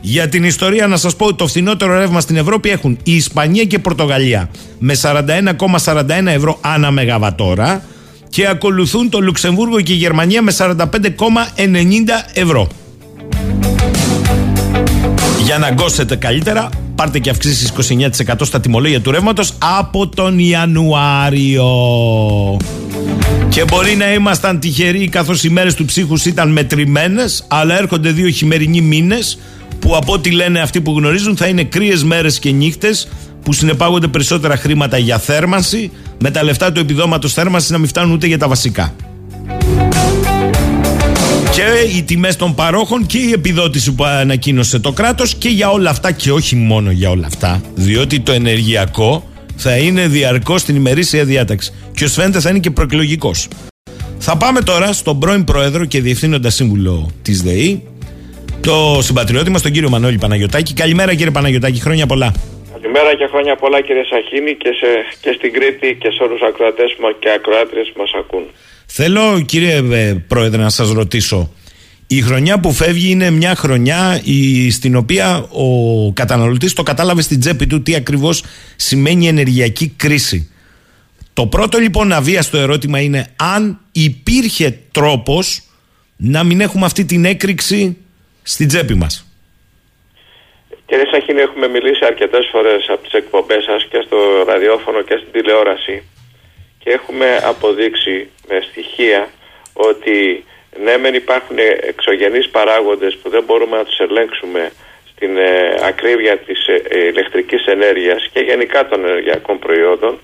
Για 0.00 0.28
την 0.28 0.44
ιστορία 0.44 0.86
να 0.86 0.96
σας 0.96 1.16
πω 1.16 1.26
ότι 1.26 1.36
το 1.36 1.46
φθηνότερο 1.46 1.98
ρεύμα 1.98 2.20
στην 2.20 2.36
Ευρώπη 2.36 2.68
έχουν 2.70 2.98
η 3.02 3.14
Ισπανία 3.14 3.64
και 3.64 3.76
η 3.76 3.78
Πορτογαλία 3.78 4.50
με 4.78 4.94
41,41 5.02 6.26
ευρώ 6.26 6.58
ανά 6.60 6.90
μεγαβατόρα 6.90 7.82
και 8.28 8.48
ακολουθούν 8.48 9.10
το 9.10 9.20
Λουξεμβούργο 9.20 9.80
και 9.80 9.92
η 9.92 9.96
Γερμανία 9.96 10.42
με 10.42 10.52
45,90 10.58 10.74
ευρώ. 12.32 12.68
Για 15.44 15.58
να 15.58 15.70
γκώσετε 15.70 16.16
καλύτερα, 16.16 16.68
πάρτε 16.96 17.18
και 17.18 17.30
αυξήσεις 17.30 17.72
29% 18.26 18.34
στα 18.42 18.60
τιμολόγια 18.60 19.00
του 19.00 19.10
ρεύματος 19.10 19.52
από 19.78 20.08
τον 20.08 20.38
Ιανουάριο. 20.38 21.66
Και 23.48 23.64
μπορεί 23.64 23.96
να 23.96 24.12
ήμασταν 24.12 24.60
τυχεροί 24.60 25.08
καθώς 25.08 25.44
οι 25.44 25.50
μέρες 25.50 25.74
του 25.74 25.84
ψύχους 25.84 26.24
ήταν 26.24 26.52
μετρημένες, 26.52 27.44
αλλά 27.48 27.78
έρχονται 27.78 28.10
δύο 28.10 28.28
χειμερινοί 28.28 28.80
μήνες 28.80 29.38
που 29.78 29.96
από 29.96 30.12
ό,τι 30.12 30.30
λένε 30.30 30.60
αυτοί 30.60 30.80
που 30.80 30.94
γνωρίζουν 30.98 31.36
θα 31.36 31.46
είναι 31.46 31.64
κρύες 31.64 32.04
μέρες 32.04 32.38
και 32.38 32.50
νύχτες 32.50 33.08
που 33.42 33.52
συνεπάγονται 33.52 34.06
περισσότερα 34.06 34.56
χρήματα 34.56 34.98
για 34.98 35.18
θέρμανση, 35.18 35.90
με 36.18 36.30
τα 36.30 36.42
λεφτά 36.42 36.72
του 36.72 36.80
επιδόματος 36.80 37.32
θέρμανσης 37.32 37.70
να 37.70 37.78
μην 37.78 37.88
φτάνουν 37.88 38.12
ούτε 38.12 38.26
για 38.26 38.38
τα 38.38 38.48
βασικά. 38.48 38.94
Και 41.56 41.96
οι 41.96 42.02
τιμές 42.02 42.36
των 42.36 42.54
παρόχων 42.54 43.06
και 43.06 43.18
η 43.18 43.32
επιδότηση 43.32 43.94
που 43.94 44.04
ανακοίνωσε 44.04 44.78
το 44.78 44.92
κράτος 44.92 45.34
και 45.34 45.48
για 45.48 45.70
όλα 45.70 45.90
αυτά 45.90 46.12
και 46.12 46.30
όχι 46.32 46.56
μόνο 46.56 46.90
για 46.90 47.10
όλα 47.10 47.26
αυτά, 47.26 47.62
διότι 47.74 48.20
το 48.20 48.32
ενεργειακό 48.32 49.28
θα 49.56 49.76
είναι 49.76 50.06
διαρκώς 50.06 50.60
στην 50.60 50.76
ημερήσια 50.76 51.24
διάταξη. 51.24 51.72
Και 51.94 52.04
ω 52.04 52.08
φαίνεται 52.08 52.40
θα 52.40 52.50
είναι 52.50 52.58
και 52.58 52.70
προεκλογικός. 52.70 53.48
Θα 54.18 54.36
πάμε 54.36 54.60
τώρα 54.60 54.92
στον 54.92 55.18
πρώην 55.18 55.44
πρόεδρο 55.44 55.84
και 55.84 56.00
διευθύνοντα 56.00 56.50
σύμβουλο 56.50 57.10
της 57.22 57.42
ΔΕΗ, 57.42 57.82
το 58.60 58.98
συμπατριώτη 59.02 59.50
μας, 59.50 59.62
τον 59.62 59.72
κύριο 59.72 59.88
Μανώλη 59.88 60.18
Παναγιωτάκη. 60.18 60.74
Καλημέρα 60.74 61.14
κύριε 61.14 61.30
Παναγιωτάκη, 61.30 61.80
χρόνια 61.80 62.06
πολλά. 62.06 62.34
Καλημέρα 62.72 63.14
και 63.14 63.26
χρόνια 63.26 63.56
πολλά 63.56 63.80
κύριε 63.80 64.04
Σαχίνη 64.04 64.54
και, 64.54 64.70
σε, 64.80 64.86
και 65.20 65.32
στην 65.36 65.52
Κρήτη 65.52 65.96
και 66.00 66.10
σε 66.10 66.22
όλους 66.22 66.38
τους 66.38 66.48
ακροατές 66.48 66.96
και 67.18 67.30
ακροάτριες 67.30 67.90
που 67.92 68.00
μας 68.00 68.10
ακούν. 68.18 68.44
Θέλω 68.86 69.40
κύριε 69.46 69.76
ε, 69.76 70.14
Πρόεδρε 70.28 70.62
να 70.62 70.70
σας 70.70 70.90
ρωτήσω 70.90 71.50
η 72.06 72.20
χρονιά 72.20 72.60
που 72.60 72.72
φεύγει 72.72 73.10
είναι 73.10 73.30
μια 73.30 73.54
χρονιά 73.54 74.20
η, 74.24 74.70
στην 74.70 74.96
οποία 74.96 75.46
ο 75.50 76.12
καταναλωτής 76.12 76.72
το 76.72 76.82
κατάλαβε 76.82 77.22
στην 77.22 77.40
τσέπη 77.40 77.66
του 77.66 77.82
τι 77.82 77.94
ακριβώς 77.94 78.44
σημαίνει 78.76 79.28
ενεργειακή 79.28 79.88
κρίση. 79.96 80.50
Το 81.32 81.46
πρώτο 81.46 81.78
λοιπόν 81.78 82.12
αβίαστο 82.12 82.58
ερώτημα 82.58 83.00
είναι 83.00 83.26
αν 83.36 83.80
υπήρχε 83.92 84.78
τρόπος 84.92 85.62
να 86.16 86.44
μην 86.44 86.60
έχουμε 86.60 86.84
αυτή 86.84 87.04
την 87.04 87.24
έκρηξη 87.24 87.96
στην 88.42 88.68
τσέπη 88.68 88.94
μας. 88.94 89.26
Κύριε 90.86 91.04
Σαχίνη, 91.10 91.40
έχουμε 91.40 91.68
μιλήσει 91.68 92.04
αρκετές 92.04 92.48
φορές 92.52 92.88
από 92.88 93.02
τις 93.02 93.12
εκπομπές 93.12 93.64
σας 93.64 93.86
και 93.90 94.02
στο 94.06 94.16
ραδιόφωνο 94.46 95.02
και 95.02 95.16
στην 95.20 95.32
τηλεόραση 95.32 96.02
και 96.86 96.92
έχουμε 96.92 97.40
αποδείξει 97.44 98.30
με 98.48 98.60
στοιχεία 98.70 99.28
ότι 99.72 100.44
ναι 100.84 100.96
μεν 100.96 101.14
υπάρχουν 101.14 101.56
εξωγενείς 101.80 102.48
παράγοντες 102.48 103.16
που 103.16 103.28
δεν 103.28 103.44
μπορούμε 103.44 103.76
να 103.76 103.84
τους 103.84 103.98
ελέγξουμε 103.98 104.70
στην 105.10 105.36
ε, 105.36 105.76
ακρίβεια 105.82 106.38
της 106.38 106.66
ε, 106.66 107.06
ηλεκτρικής 107.06 107.64
ενέργειας 107.64 108.28
και 108.32 108.40
γενικά 108.40 108.88
των 108.88 109.04
ενεργειακών 109.04 109.58
προϊόντων 109.58 110.18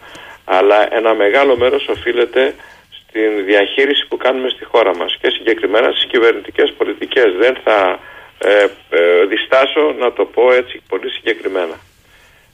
αλλά 0.45 0.95
ένα 0.95 1.15
μεγάλο 1.15 1.57
μέρος 1.57 1.89
οφείλεται 1.89 2.55
στην 2.99 3.45
διαχείριση 3.45 4.07
που 4.09 4.17
κάνουμε 4.17 4.49
στη 4.49 4.65
χώρα 4.65 4.97
μας 4.97 5.19
και 5.21 5.31
συγκεκριμένα 5.31 5.91
στις 5.91 6.07
κυβερνητικές 6.07 6.73
πολιτικές. 6.73 7.33
Δεν 7.39 7.57
θα 7.65 7.99
ε, 8.39 8.67
ε, 8.91 9.25
διστάσω 9.25 9.95
να 9.99 10.13
το 10.13 10.25
πω 10.25 10.53
έτσι 10.53 10.83
πολύ 10.89 11.11
συγκεκριμένα 11.11 11.75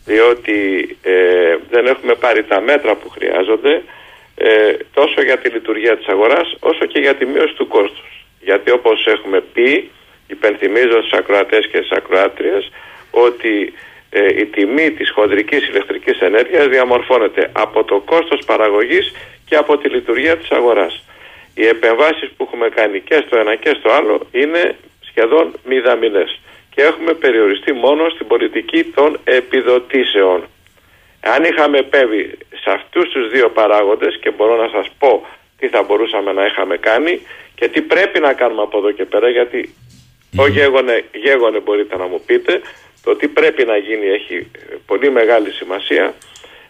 διότι 0.08 0.58
ε, 1.02 1.56
δεν 1.70 1.86
έχουμε 1.86 2.14
πάρει 2.14 2.42
τα 2.44 2.60
μέτρα 2.60 2.94
που 2.94 3.08
χρειάζονται 3.08 3.82
ε, 4.34 4.72
τόσο 4.94 5.22
για 5.22 5.38
τη 5.38 5.48
λειτουργία 5.48 5.96
της 5.96 6.06
αγοράς 6.06 6.56
όσο 6.60 6.84
και 6.86 6.98
για 6.98 7.14
τη 7.14 7.24
μείωση 7.26 7.54
του 7.54 7.68
κόστους. 7.68 8.10
Γιατί 8.40 8.70
όπως 8.70 9.06
έχουμε 9.06 9.40
πει, 9.52 9.90
υπενθυμίζω 10.26 10.98
στους 11.02 11.18
ακροατές 11.18 11.66
και 11.66 11.76
στις 11.76 11.90
ακροάτριες 11.90 12.70
ότι 13.10 13.72
ε, 14.10 14.40
η 14.40 14.44
τιμή 14.46 14.90
της 14.90 15.10
χοντρικής 15.10 15.68
ηλεκτρικής 15.68 16.18
ενέργειας 16.20 16.66
διαμορφώνεται 16.66 17.50
από 17.52 17.84
το 17.84 18.00
κόστος 18.00 18.40
παραγωγής 18.46 19.12
και 19.48 19.56
από 19.56 19.78
τη 19.78 19.88
λειτουργία 19.88 20.36
της 20.36 20.50
αγοράς. 20.50 21.04
Οι 21.54 21.66
επεμβάσεις 21.66 22.28
που 22.36 22.44
έχουμε 22.46 22.68
κάνει 22.68 23.00
και 23.00 23.22
στο 23.26 23.38
ένα 23.38 23.54
και 23.54 23.76
στο 23.78 23.90
άλλο 23.90 24.26
είναι 24.32 24.76
σχεδόν 25.00 25.54
μηδαμινές 25.64 26.40
και 26.78 26.84
έχουμε 26.84 27.12
περιοριστεί 27.12 27.72
μόνο 27.72 28.08
στην 28.08 28.26
πολιτική 28.26 28.84
των 28.84 29.18
επιδοτήσεων. 29.24 30.44
Αν 31.20 31.44
είχαμε 31.44 31.78
επέβει 31.78 32.38
σε 32.62 32.70
αυτούς 32.70 33.08
τους 33.08 33.30
δύο 33.30 33.48
παράγοντες 33.50 34.18
και 34.20 34.30
μπορώ 34.30 34.56
να 34.56 34.68
σας 34.68 34.86
πω 34.98 35.26
τι 35.58 35.68
θα 35.68 35.82
μπορούσαμε 35.82 36.32
να 36.32 36.46
είχαμε 36.46 36.76
κάνει 36.76 37.20
και 37.54 37.68
τι 37.68 37.80
πρέπει 37.80 38.20
να 38.20 38.32
κάνουμε 38.32 38.62
από 38.62 38.78
εδώ 38.78 38.90
και 38.90 39.04
πέρα 39.04 39.28
γιατί 39.28 39.74
ο 40.36 40.46
γέγονε, 40.46 41.04
γέγονε 41.12 41.60
μπορείτε 41.60 41.96
να 41.96 42.06
μου 42.06 42.20
πείτε 42.26 42.60
το 43.04 43.16
τι 43.16 43.28
πρέπει 43.28 43.64
να 43.64 43.76
γίνει 43.76 44.06
έχει 44.06 44.50
πολύ 44.86 45.10
μεγάλη 45.10 45.50
σημασία 45.50 46.14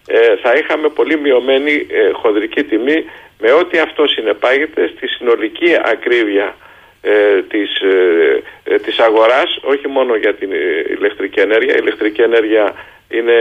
ε, 0.06 0.36
θα 0.36 0.52
είχαμε 0.52 0.88
πολύ 0.88 1.18
μειωμένη 1.18 1.86
ε, 1.90 2.10
χονδρική 2.12 2.64
τιμή 2.64 3.04
με 3.38 3.52
ό,τι 3.52 3.78
αυτό 3.78 4.06
συνεπάγεται 4.06 4.92
στη 4.96 5.06
συνολική 5.06 5.76
ακρίβεια 5.84 6.56
ε, 7.12 7.42
της, 7.52 7.70
ε, 8.64 8.78
της 8.78 8.98
αγοράς 8.98 9.58
όχι 9.62 9.88
μόνο 9.88 10.16
για 10.16 10.34
την 10.34 10.50
ηλεκτρική 10.96 11.40
ενέργεια 11.40 11.74
η 11.74 11.80
ηλεκτρική 11.82 12.20
ενέργεια 12.20 12.74
είναι 13.08 13.38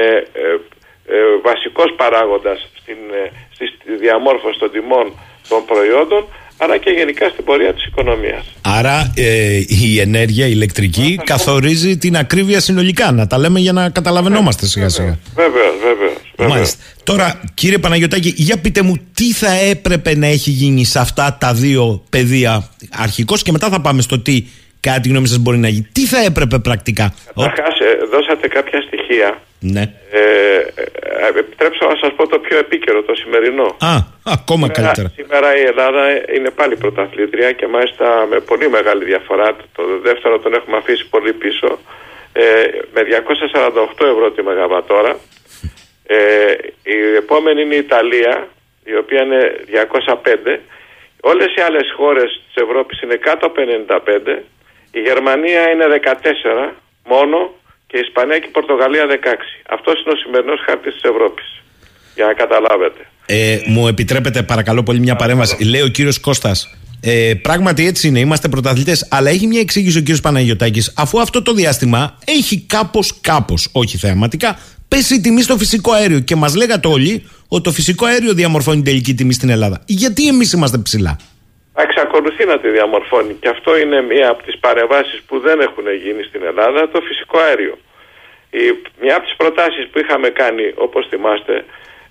ε, 1.09 1.17
βασικός 1.43 1.93
παράγοντας 1.95 2.69
στην, 2.79 2.97
ε, 3.23 3.31
στη 3.53 3.95
διαμόρφωση 3.99 4.59
των 4.59 4.71
τιμών 4.71 5.13
των 5.49 5.65
προϊόντων 5.65 6.27
αλλά 6.57 6.77
και 6.77 6.89
γενικά 6.89 7.29
στην 7.29 7.43
πορεία 7.43 7.73
της 7.73 7.85
οικονομίας. 7.85 8.45
Άρα 8.61 9.13
ε, 9.15 9.61
η 9.67 9.99
ενέργεια 9.99 10.45
η 10.45 10.51
ηλεκτρική 10.53 11.19
καθορίζει 11.23 11.97
την 11.97 12.17
ακρίβεια 12.17 12.59
συνολικά, 12.59 13.11
να 13.11 13.27
τα 13.27 13.37
λέμε 13.37 13.59
για 13.59 13.71
να 13.71 13.89
καταλαβαίνόμαστε 13.89 14.65
σιγά 14.65 14.89
σιγά. 14.89 15.19
Βέβαιως, 15.35 15.53
βέβαιως. 15.55 15.76
Μάλιστα. 16.37 16.83
Τώρα 17.03 17.41
κύριε 17.53 17.77
Παναγιωτάκη, 17.77 18.33
για 18.35 18.57
πείτε 18.57 18.81
μου 18.81 18.95
τι 19.13 19.33
θα 19.33 19.51
έπρεπε 19.51 20.15
να 20.15 20.27
έχει 20.27 20.49
γίνει 20.49 20.85
σε 20.85 20.99
αυτά 20.99 21.37
τα 21.39 21.53
δύο 21.53 22.03
πεδία 22.09 22.69
αρχικώς 22.91 23.43
και 23.43 23.51
μετά 23.51 23.69
θα 23.69 23.81
πάμε 23.81 24.01
στο 24.01 24.19
τι 24.19 24.45
κάτι 24.79 25.09
γνώμη 25.09 25.27
σας 25.27 25.37
μπορεί 25.37 25.57
να 25.57 25.67
γίνει. 25.67 25.87
Τι 25.91 26.05
θα 26.05 26.19
έπρεπε 26.23 26.59
πρακτικά; 26.59 27.13
Καταρχάς 27.35 27.77
δώσατε 28.11 28.47
κάποια 28.47 28.81
στοιχεία 28.81 29.41
ναι. 29.59 29.83
Ε, 30.11 30.19
ε, 30.19 31.39
επιτρέψτε 31.39 31.85
να 31.85 31.95
σας 31.95 32.11
πω 32.15 32.27
το 32.27 32.39
πιο 32.39 32.57
επίκαιρο, 32.57 33.03
το 33.03 33.15
σημερινό. 33.15 33.75
Α, 33.91 33.93
ακόμα 34.23 34.65
σήμερα, 34.65 34.81
καλύτερα. 34.81 35.11
Σήμερα 35.15 35.57
η 35.57 35.63
Ελλάδα 35.71 36.03
είναι 36.35 36.49
πάλι 36.49 36.75
πρωταθλήτρια 36.75 37.51
και 37.51 37.67
μάλιστα 37.67 38.27
με 38.29 38.39
πολύ 38.39 38.69
μεγάλη 38.69 39.03
διαφορά. 39.05 39.55
Το 39.75 39.83
δεύτερο 40.03 40.39
τον 40.39 40.53
έχουμε 40.53 40.77
αφήσει 40.77 41.05
πολύ 41.09 41.33
πίσω. 41.33 41.79
Ε, 42.33 42.43
με 42.93 43.01
248 43.03 44.05
ευρώ 44.13 44.31
τη 44.31 44.41
μεγαβατόρα. 44.43 45.15
Ε, 46.07 46.17
η 46.83 46.97
επόμενη 47.17 47.61
είναι 47.61 47.75
η 47.75 47.83
Ιταλία, 47.87 48.47
η 48.83 48.95
οποία 48.95 49.21
είναι 49.23 49.41
205. 49.65 50.59
Όλες 51.21 51.49
οι 51.55 51.61
άλλες 51.67 51.87
χώρες 51.97 52.29
της 52.45 52.55
Ευρώπης 52.63 53.01
είναι 53.01 53.15
κάτω 53.15 53.45
από 53.45 53.61
95. 53.61 54.43
Η 54.91 54.99
Γερμανία 54.99 55.61
είναι 55.69 55.85
14 55.87 56.73
μόνο 57.13 57.37
και 57.87 57.97
η 57.97 58.03
Ισπανία 58.07 58.39
και 58.39 58.47
η 58.47 58.51
Πορτογαλία 58.51 59.05
16. 59.07 59.15
Αυτός 59.69 59.95
είναι 60.01 60.13
ο 60.13 60.17
σημερινός 60.23 60.59
χάρτης 60.65 60.93
της 60.93 61.03
Ευρώπης. 61.11 61.47
Για 62.15 62.25
να 62.25 62.33
καταλάβετε. 62.33 63.01
Ε, 63.25 63.57
μου 63.67 63.87
επιτρέπετε 63.87 64.43
παρακαλώ 64.43 64.83
πολύ 64.83 64.99
μια 64.99 65.15
παρέμβαση. 65.15 65.63
Λέει 65.63 65.81
ο 65.81 65.87
κύριος 65.87 66.19
Κώστας, 66.19 66.77
Ε, 67.01 67.33
πράγματι 67.41 67.87
έτσι 67.87 68.07
είναι, 68.07 68.19
είμαστε 68.19 68.47
πρωταθλητές. 68.47 69.07
Αλλά 69.11 69.29
έχει 69.29 69.47
μια 69.47 69.59
εξήγηση 69.59 69.97
ο 69.97 70.03
κ. 70.03 70.21
Παναγιωτάκης, 70.21 70.93
αφού 70.97 71.19
αυτό 71.19 71.41
το 71.41 71.53
διάστημα 71.53 72.17
έχει 72.25 72.61
κάπως, 72.61 73.21
κάπως, 73.21 73.69
όχι 73.71 73.97
θεαματικά, 73.97 74.59
πέσει 74.87 75.15
η 75.15 75.21
τιμή 75.21 75.41
στο 75.41 75.57
φυσικό 75.57 75.91
αέριο. 75.91 76.19
Και 76.19 76.35
μας 76.35 76.55
λέγατε 76.55 76.87
όλοι 76.87 77.29
ότι 77.47 77.63
το 77.63 77.71
φυσικό 77.71 78.05
αέριο 78.05 78.33
διαμορφώνει 78.33 78.75
την 78.75 78.85
τελική 78.85 79.13
τιμή 79.13 79.33
στην 79.33 79.49
Ελλάδα. 79.49 79.83
Γιατί 79.85 80.27
εμείς 80.27 80.53
είμαστε 80.53 80.77
ψηλά; 80.77 81.17
Εξακολουθεί 81.75 82.45
να 82.45 82.59
τη 82.59 82.69
διαμορφώνει 82.69 83.33
και 83.33 83.49
αυτό 83.49 83.77
είναι 83.77 84.01
μία 84.01 84.29
από 84.29 84.43
τις 84.43 84.57
παρεμβάσεις 84.59 85.21
που 85.27 85.39
δεν 85.39 85.59
έχουν 85.59 85.85
γίνει 86.03 86.23
στην 86.23 86.41
Ελλάδα, 86.43 86.89
το 86.89 87.01
φυσικό 87.01 87.37
αέριο. 87.39 87.77
Η, 88.49 88.65
μια 89.01 89.15
από 89.15 89.25
τις 89.25 89.35
προτάσεις 89.35 89.87
που 89.91 89.99
είχαμε 89.99 90.29
κάνει, 90.29 90.65
όπως 90.75 91.07
θυμάστε, 91.09 91.65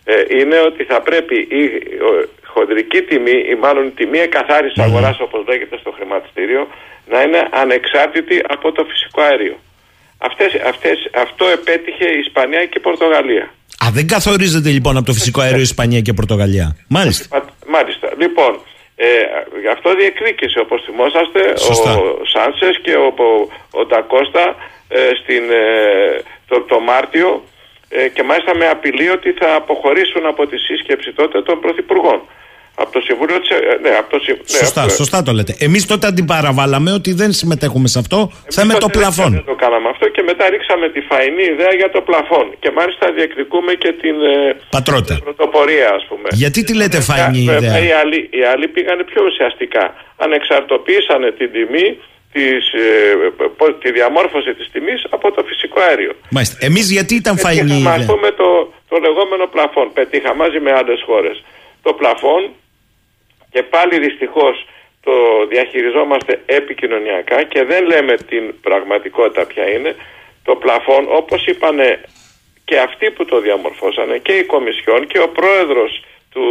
ε, 0.05 0.39
είναι 0.39 0.59
ότι 0.59 0.85
θα 0.85 1.01
πρέπει 1.01 1.37
η 1.61 1.63
ο, 2.09 2.11
χοντρική 2.45 3.01
τιμή 3.03 3.39
ή 3.53 3.55
μάλλον 3.55 3.87
η 3.87 3.91
τιμή 3.91 4.19
εκαθάρισης 4.19 4.79
αγοράς 4.79 5.21
όπως 5.21 5.45
λέγεται 5.49 5.77
στο 5.79 5.91
χρηματιστήριο 5.91 6.69
να 7.13 7.23
είναι 7.23 7.49
ανεξάρτητη 7.51 8.43
από 8.49 8.73
το 8.73 8.85
φυσικό 8.85 9.21
αέριο. 9.23 9.57
Αυτές, 10.19 10.55
αυτές, 10.67 11.11
αυτό 11.15 11.47
επέτυχε 11.47 12.07
η 12.17 12.19
Ισπανία 12.19 12.65
και 12.67 12.79
η 12.79 12.81
Πορτογαλία. 12.81 13.45
Α, 13.85 13.87
δεν 13.93 14.07
καθορίζεται 14.07 14.71
λοιπόν 14.71 14.97
από 14.97 15.07
το 15.07 15.13
φυσικό 15.13 15.41
αέριο 15.41 15.59
η 15.59 15.69
Ισπανία 15.73 16.01
και 16.01 16.11
η 16.11 16.15
Πορτογαλία. 16.15 16.77
Μάλιστα. 16.89 17.45
Μάλιστα. 17.67 18.09
Λοιπόν, 18.19 18.61
ε, 18.97 19.07
αυτό 19.73 19.95
διεκδίκησε 19.95 20.59
όπως 20.59 20.83
θυμόσαστε 20.87 21.41
Σωστά. 21.59 21.97
ο 21.97 22.25
Σάνσες 22.33 22.81
και 22.83 22.95
ο, 22.95 23.07
ο, 23.29 23.31
ο 23.79 23.87
Ντακώστα 23.87 24.57
ε, 24.89 25.11
στην, 25.23 25.45
ε, 25.51 26.23
το, 26.49 26.61
το 26.61 26.81
Μάρτιο 26.81 27.45
ε, 27.89 28.09
και 28.09 28.23
μάλιστα 28.23 28.57
με 28.57 28.69
απειλή 28.69 29.09
ότι 29.11 29.33
θα 29.33 29.55
αποχωρήσουν 29.55 30.27
από 30.27 30.47
τη 30.47 30.57
σύσκεψη 30.59 31.13
τότε 31.13 31.43
των 31.43 31.61
Πρωθυπουργών. 31.61 32.21
Από 32.83 32.91
το 32.93 33.01
Συμβούλιο 33.01 33.41
της... 33.41 33.51
ε, 33.51 33.79
Ναι, 33.83 33.91
από 34.01 34.09
το, 34.15 34.19
Συ- 34.25 34.41
ναι, 34.53 34.59
Σωστά, 34.63 34.81
από 34.81 34.89
το- 34.91 34.95
σωστά 35.01 35.23
το 35.23 35.33
λέτε. 35.33 35.53
Εμείς 35.67 35.87
τότε 35.87 36.07
αντιπαραβάλαμε 36.07 36.91
ότι 36.99 37.11
δεν 37.21 37.31
συμμετέχουμε 37.33 37.89
σε 37.89 37.99
αυτό. 37.99 38.19
Θέλουμε 38.57 38.73
το 38.73 38.79
τότε 38.79 38.99
πλαφόν. 38.99 39.31
Δεν 39.33 39.45
το 39.45 39.55
κάναμε 39.65 39.89
αυτό 39.95 40.09
και 40.09 40.23
μετά 40.31 40.45
ρίξαμε 40.53 40.87
τη 40.95 41.01
φαϊνή 41.01 41.43
ιδέα 41.55 41.73
για 41.81 41.91
το 41.91 42.01
πλαφόν. 42.09 42.47
Και 42.63 42.71
μάλιστα 42.79 43.05
διεκδικούμε 43.17 43.73
και 43.83 43.91
την 44.03 44.17
ε, 44.35 44.57
Πατρότητα. 44.71 45.15
πρωτοπορία, 45.25 45.89
ας 45.99 46.05
πούμε. 46.09 46.29
Γιατί 46.43 46.61
τη 46.65 46.73
λέτε 46.81 47.01
φαϊνή 47.09 47.43
Βέβαια, 47.45 47.71
ιδέα; 47.79 47.85
Οι 47.87 47.93
άλλοι, 48.01 48.19
οι 48.39 48.43
άλλοι 48.53 48.67
πήγανε 48.75 49.03
πιο 49.11 49.21
ουσιαστικά. 49.31 49.85
Ανεξαρτοποίησανε 50.25 51.29
την 51.39 51.49
τιμή, 51.55 51.89
της, 52.33 52.63
ε, 52.73 52.89
πώς- 53.59 53.77
τη 53.83 53.89
διαμόρφωση 53.99 54.51
της 54.59 54.67
τιμής 54.73 55.01
από 55.17 55.27
το 55.35 55.41
φυσικό 55.49 55.79
αέριο. 55.89 56.13
Μάλιστα. 56.37 56.57
Εμείς 56.69 56.87
γιατί 56.97 57.15
ήταν 57.23 57.35
φαϊνή 57.39 57.61
Πετύχαμε, 57.61 57.91
ας 57.91 57.97
ιδέα; 58.03 58.15
πούμε, 58.15 58.29
το, 58.41 58.49
το 58.91 58.97
λεγόμενο 59.07 59.45
πλαφόν. 59.55 59.87
Πετύχα 59.99 60.35
μαζί 60.43 60.59
με 60.65 60.71
άλλες 60.81 61.01
χώρες. 61.09 61.37
Το 61.87 61.93
πλαφόν 62.01 62.43
και 63.57 63.63
πάλι 63.63 63.99
δυστυχώς 63.99 64.67
το 65.01 65.47
διαχειριζόμαστε 65.49 66.41
επικοινωνιακά 66.47 67.43
και 67.43 67.65
δεν 67.65 67.85
λέμε 67.87 68.15
την 68.17 68.61
πραγματικότητα 68.61 69.47
ποια 69.47 69.71
είναι. 69.71 69.97
Το 70.45 70.57
πλαφόν 70.57 71.07
όπως 71.09 71.47
είπανε 71.47 72.01
και 72.65 72.79
αυτοί 72.79 73.11
που 73.11 73.25
το 73.25 73.41
διαμορφώσανε 73.41 74.19
και 74.19 74.33
η 74.33 74.45
Κομισιόν 74.45 75.07
και 75.07 75.19
ο 75.19 75.29
πρόεδρος 75.29 76.05
του, 76.33 76.45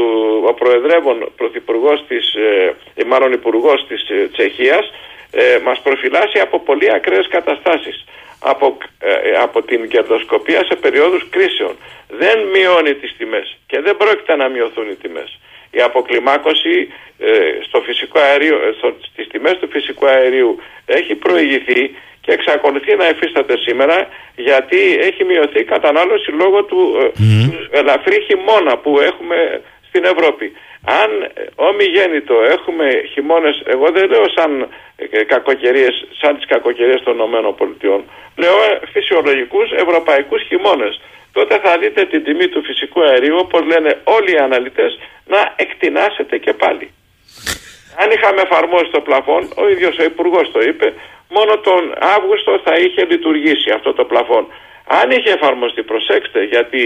ο 0.49 0.53
προεδρεύων 0.53 1.31
πρωθυπουργός 1.37 2.05
της, 2.07 2.33
ε, 2.33 2.75
ή 3.01 3.03
μάλλον 3.03 3.31
υπουργός 3.31 3.85
της 3.87 4.09
ε, 4.09 4.29
Τσεχίας 4.31 4.91
ε, 5.31 5.59
μας 5.63 5.79
προφυλάσσει 5.81 6.39
από 6.39 6.59
πολύ 6.59 6.93
ακραίες 6.93 7.27
καταστάσεις 7.27 8.05
από, 8.39 8.77
ε, 8.99 9.37
από 9.41 9.61
την 9.61 9.89
κερδοσκοπία 9.89 10.63
σε 10.63 10.75
περίοδους 10.75 11.29
κρίσεων. 11.29 11.75
Δεν 12.09 12.37
μειώνει 12.53 12.93
τις 12.93 13.15
τιμές 13.17 13.57
και 13.67 13.81
δεν 13.81 13.97
πρόκειται 13.97 14.35
να 14.35 14.49
μειωθούν 14.49 14.89
οι 14.89 14.95
τιμές. 14.95 15.39
Η 15.77 15.81
αποκλιμάκωση 15.81 16.75
ε, 17.19 17.29
στο 17.67 17.81
φυσικό 17.87 18.19
αέριο, 18.19 18.55
ε, 18.55 18.71
στο, 18.77 18.95
στις 19.09 19.27
τιμές 19.27 19.57
του 19.59 19.69
φυσικού 19.69 20.05
αερίου 20.07 20.59
έχει 20.85 21.15
προηγηθεί 21.15 21.95
και 22.21 22.31
εξακολουθεί 22.31 22.95
να 22.95 23.05
εφίσταται 23.05 23.57
σήμερα 23.57 24.07
γιατί 24.35 24.97
έχει 25.01 25.23
μειωθεί 25.23 25.59
η 25.59 25.71
κατανάλωση 25.75 26.31
λόγω 26.31 26.63
του, 26.63 26.81
ε, 27.01 27.07
του 27.45 27.67
ελαφρύ 27.71 28.21
χειμώνα 28.27 28.77
που 28.77 28.99
έχουμε 28.99 29.61
στην 29.87 30.03
Ευρώπη. 30.03 30.51
Αν 31.01 31.09
ε, 31.21 31.29
ομιγέννητο 31.55 32.35
έχουμε 32.55 32.85
χειμώνες, 33.11 33.61
εγώ 33.65 33.87
δεν 33.91 34.09
λέω 34.09 34.25
σαν 34.35 34.67
ε, 34.95 35.23
κακοκαιρίες, 35.23 36.07
σαν 36.21 36.35
τις 36.35 36.45
κακοκαιρίες 36.45 37.01
των 37.03 37.15
ΗΠΑ, 37.17 38.03
λέω 38.35 38.57
ε, 38.69 38.79
φυσιολογικούς 38.91 39.71
ευρωπαϊκούς 39.71 40.41
χειμώνες. 40.47 41.01
Τότε 41.37 41.59
θα 41.63 41.77
δείτε 41.77 42.05
την 42.05 42.23
τιμή 42.23 42.47
του 42.47 42.63
φυσικού 42.63 42.99
αερίου, 43.03 43.37
όπως 43.45 43.61
λένε 43.71 43.91
όλοι 44.03 44.31
οι 44.33 44.37
αναλυτές, 44.37 44.99
να 45.33 45.53
εκτινάσετε 45.55 46.37
και 46.37 46.53
πάλι. 46.53 46.87
Αν 48.01 48.07
είχαμε 48.11 48.41
εφαρμόσει 48.41 48.89
το 48.91 49.01
πλαφόν, 49.07 49.41
ο 49.61 49.69
ίδιος 49.69 49.97
ο 49.97 50.03
υπουργός 50.03 50.51
το 50.51 50.59
είπε, 50.69 50.93
μόνο 51.29 51.57
τον 51.57 51.83
Αύγουστο 52.15 52.61
θα 52.65 52.73
είχε 52.83 53.05
λειτουργήσει 53.05 53.69
αυτό 53.77 53.93
το 53.93 54.03
πλαφόν. 54.05 54.43
Αν 54.99 55.11
είχε 55.11 55.31
εφαρμοστεί, 55.31 55.81
προσέξτε, 55.83 56.43
γιατί 56.43 56.81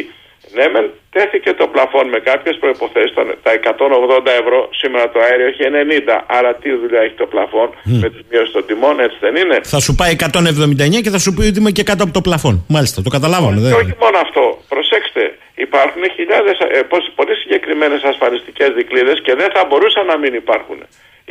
ναι, 0.56 0.66
μεν 0.74 0.86
τέθηκε 1.16 1.52
το 1.54 1.68
πλαφόν 1.74 2.06
με 2.14 2.20
κάποιες 2.30 2.56
προϋποθέσεις, 2.62 3.14
τα- 3.18 3.36
τα 3.44 3.52
180 3.52 4.32
ευρώ, 4.42 4.70
σήμερα 4.80 5.10
το 5.14 5.20
αέριο 5.20 5.48
έχει 5.52 5.64
90, 5.64 6.26
άρα 6.28 6.52
τι 6.56 6.70
δουλειά 6.82 7.02
έχει 7.02 7.14
το 7.24 7.26
πλαφόν 7.34 7.70
με 7.84 8.10
τις 8.10 8.22
μειώσεις 8.30 8.52
των 8.54 8.66
τιμών, 8.66 9.00
έτσι 9.00 9.18
δεν 9.26 9.36
είναι; 9.36 9.58
Θα 9.64 9.80
σου 9.80 9.96
πάει 9.96 10.12
179 10.12 11.02
και 11.04 11.10
θα 11.16 11.20
σου 11.24 11.34
πει 11.34 11.44
ότι 11.50 11.60
είμαι 11.60 11.72
και 11.78 11.84
κάτω 11.84 12.04
από 12.04 12.14
το 12.14 12.22
πλαφόν. 12.22 12.56
Μάλιστα, 12.76 13.02
το 13.02 13.10
καταλάβαμε. 13.10 13.56
Και 13.56 13.62
Δεν... 13.68 13.74
όχι 13.74 13.96
μόνο 14.04 14.18
αυτό, 14.26 14.44
προσέξτε, 14.74 15.24
υπάρχουν 15.66 16.02
χιλιάδες, 16.16 16.58
ε, 16.60 16.82
πως- 16.92 17.12
πολύ 17.16 17.36
συγκεκριμένες 17.36 18.02
ασφαλιστικές 18.12 18.70
δικλείδες 18.80 19.18
και 19.26 19.34
δεν 19.42 19.50
θα 19.56 19.62
μπορούσαν 19.68 20.06
να 20.06 20.18
μην 20.18 20.34
υπάρχουν. 20.34 20.80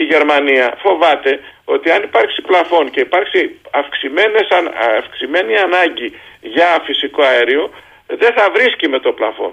Η 0.02 0.04
Γερμανία 0.04 0.66
φοβάται 0.84 1.40
ότι 1.64 1.90
αν 1.90 2.02
υπάρξει 2.02 2.40
πλαφόν 2.48 2.90
και 2.90 3.00
υπάρξει 3.00 3.40
αυξημένες, 3.70 4.46
αν- 4.58 4.72
αυξημένη 5.02 5.54
ανάγκη 5.66 6.08
για 6.40 6.68
φυσικό 6.86 7.22
αέριο, 7.22 7.70
δεν 8.16 8.32
θα 8.32 8.50
βρίσκει 8.50 8.88
με 8.88 9.00
το 9.00 9.12
πλαφόν. 9.12 9.52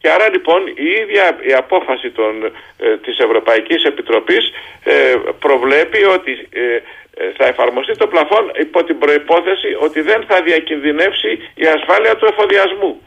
Και 0.00 0.10
άρα 0.10 0.30
λοιπόν 0.30 0.66
η 0.66 0.88
ίδια 1.02 1.38
η 1.40 1.52
απόφαση 1.52 2.10
των, 2.10 2.44
ε, 2.78 2.96
της 2.96 3.18
Ευρωπαϊκής 3.18 3.84
Επιτροπής 3.84 4.52
ε, 4.84 5.14
προβλέπει 5.38 6.04
ότι 6.04 6.48
ε, 6.50 6.80
ε, 7.22 7.32
θα 7.36 7.46
εφαρμοστεί 7.46 7.96
το 7.96 8.06
πλαφόν 8.06 8.50
υπό 8.60 8.84
την 8.84 8.98
προϋπόθεση 8.98 9.76
ότι 9.80 10.00
δεν 10.00 10.24
θα 10.28 10.42
διακινδυνεύσει 10.42 11.30
η 11.54 11.66
ασφάλεια 11.66 12.16
του 12.16 12.26
εφοδιασμού. 12.26 13.00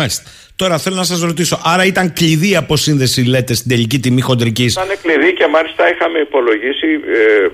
Μάλιστα. 0.00 0.22
Τώρα 0.62 0.76
θέλω 0.84 0.96
να 0.96 1.08
σας 1.12 1.20
ρωτήσω, 1.30 1.56
άρα 1.72 1.84
ήταν 1.92 2.06
κλειδί 2.18 2.52
αποσύνδεση, 2.56 3.20
λέτε, 3.34 3.54
στην 3.54 3.68
τελική 3.72 3.98
τιμή 4.04 4.20
χοντρικής; 4.28 4.72
Ήταν 4.72 4.92
κλειδί 5.02 5.30
και 5.38 5.46
μάλιστα 5.46 5.82
είχαμε 5.92 6.18
υπολογίσει 6.18 6.88
ε, 7.06 7.20
ε, 7.20 7.48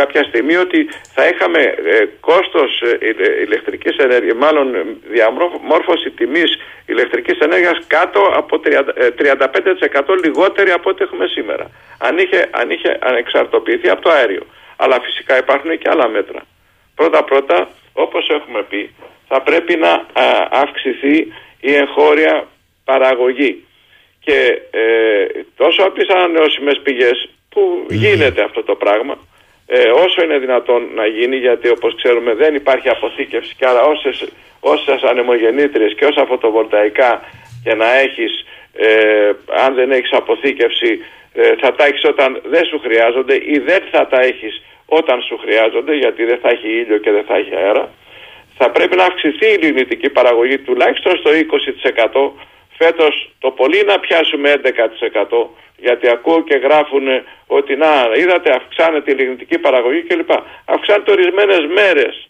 κάποια 0.00 0.22
στιγμή 0.30 0.56
ότι 0.56 0.78
θα 1.14 1.22
είχαμε 1.30 1.60
ε, 1.60 1.96
κόστος 2.28 2.70
ε, 2.80 3.06
ηλε- 3.10 3.36
ηλεκτρικής 3.46 3.96
ενέργειας, 4.06 4.36
μάλλον 4.44 4.66
ε, 4.74 4.80
διαμόρφωση 5.14 6.08
τιμής 6.18 6.50
ηλεκτρικής 6.86 7.38
ενέργειας 7.38 7.78
κάτω 7.86 8.20
από 8.40 8.60
30, 8.64 8.68
ε, 8.94 9.08
35% 9.10 10.14
λιγότερη 10.24 10.70
από 10.70 10.90
ό,τι 10.90 11.00
έχουμε 11.06 11.26
σήμερα. 11.26 11.64
Αν 11.98 12.18
είχε, 12.22 12.40
αν 12.60 12.66
είχε 12.70 12.90
ανεξαρτοποιηθεί 13.10 13.88
από 13.88 14.02
το 14.02 14.10
αέριο. 14.10 14.44
Αλλά 14.76 14.96
φυσικά 15.06 15.38
υπάρχουν 15.38 15.70
και 15.80 15.88
άλλα 15.92 16.08
μέτρα. 16.08 16.40
Πρώτα-πρώτα, 16.94 17.58
όπως 17.92 18.28
έχουμε 18.38 18.62
πει, 18.70 18.80
θα 19.28 19.38
πρέπει 19.42 19.76
να 19.76 19.92
α, 19.92 20.26
αυξηθεί 20.62 21.16
η 21.60 21.74
εγχώρια 21.74 22.48
παραγωγή. 22.84 23.64
Και 24.20 24.62
ε, 24.70 25.26
τόσο 25.56 25.82
από 25.82 25.94
τις 25.98 26.08
ανανεώσιμες 26.08 26.80
πηγές 26.82 27.28
που 27.48 27.86
γίνεται 27.90 28.42
αυτό 28.42 28.62
το 28.62 28.74
πράγμα, 28.74 29.18
ε, 29.66 29.90
όσο 29.90 30.22
είναι 30.24 30.38
δυνατόν 30.38 30.88
να 30.94 31.06
γίνει, 31.06 31.36
γιατί 31.36 31.68
όπως 31.68 31.94
ξέρουμε 31.94 32.34
δεν 32.34 32.54
υπάρχει 32.54 32.88
αποθήκευση 32.88 33.54
και 33.58 33.66
άρα 33.66 33.82
όσες, 33.82 34.28
όσες 34.60 35.02
ανεμογεννήτριες 35.02 35.94
και 35.94 36.04
όσα 36.04 36.24
φωτοβολταϊκά 36.24 37.22
και 37.64 37.74
να 37.74 37.98
έχεις, 37.98 38.44
ε, 38.72 39.30
αν 39.64 39.74
δεν 39.74 39.90
έχεις 39.90 40.12
αποθήκευση, 40.12 41.00
ε, 41.32 41.54
θα 41.60 41.74
τα 41.74 41.84
έχεις 41.84 42.04
όταν 42.04 42.40
δεν 42.44 42.64
σου 42.64 42.78
χρειάζονται 42.78 43.34
ή 43.34 43.58
δεν 43.58 43.82
θα 43.90 44.06
τα 44.06 44.20
έχεις 44.20 44.62
όταν 44.86 45.22
σου 45.22 45.36
χρειάζονται, 45.38 45.94
γιατί 45.94 46.24
δεν 46.24 46.38
θα 46.42 46.48
έχει 46.48 46.68
ήλιο 46.68 46.98
και 46.98 47.10
δεν 47.10 47.24
θα 47.24 47.36
έχει 47.36 47.54
αέρα 47.54 47.90
θα 48.58 48.70
πρέπει 48.70 48.96
να 48.96 49.04
αυξηθεί 49.04 49.46
η 49.52 49.58
λιγνητική 49.62 50.10
παραγωγή 50.10 50.58
τουλάχιστον 50.58 51.16
στο 51.16 51.30
20%. 51.30 52.30
Φέτος 52.78 53.32
το 53.38 53.50
πολύ 53.50 53.82
να 53.86 53.98
πιάσουμε 53.98 54.60
11% 54.64 55.46
γιατί 55.76 56.08
ακούω 56.08 56.42
και 56.42 56.56
γράφουν 56.56 57.06
ότι 57.46 57.76
να 57.76 57.90
είδατε 58.16 58.50
αυξάνεται 58.54 59.10
η 59.10 59.14
λιγνητική 59.14 59.58
παραγωγή 59.58 60.02
κλπ. 60.02 60.30
Αυξάνεται 60.64 61.10
ορισμένες 61.10 61.66
μέρες. 61.66 62.28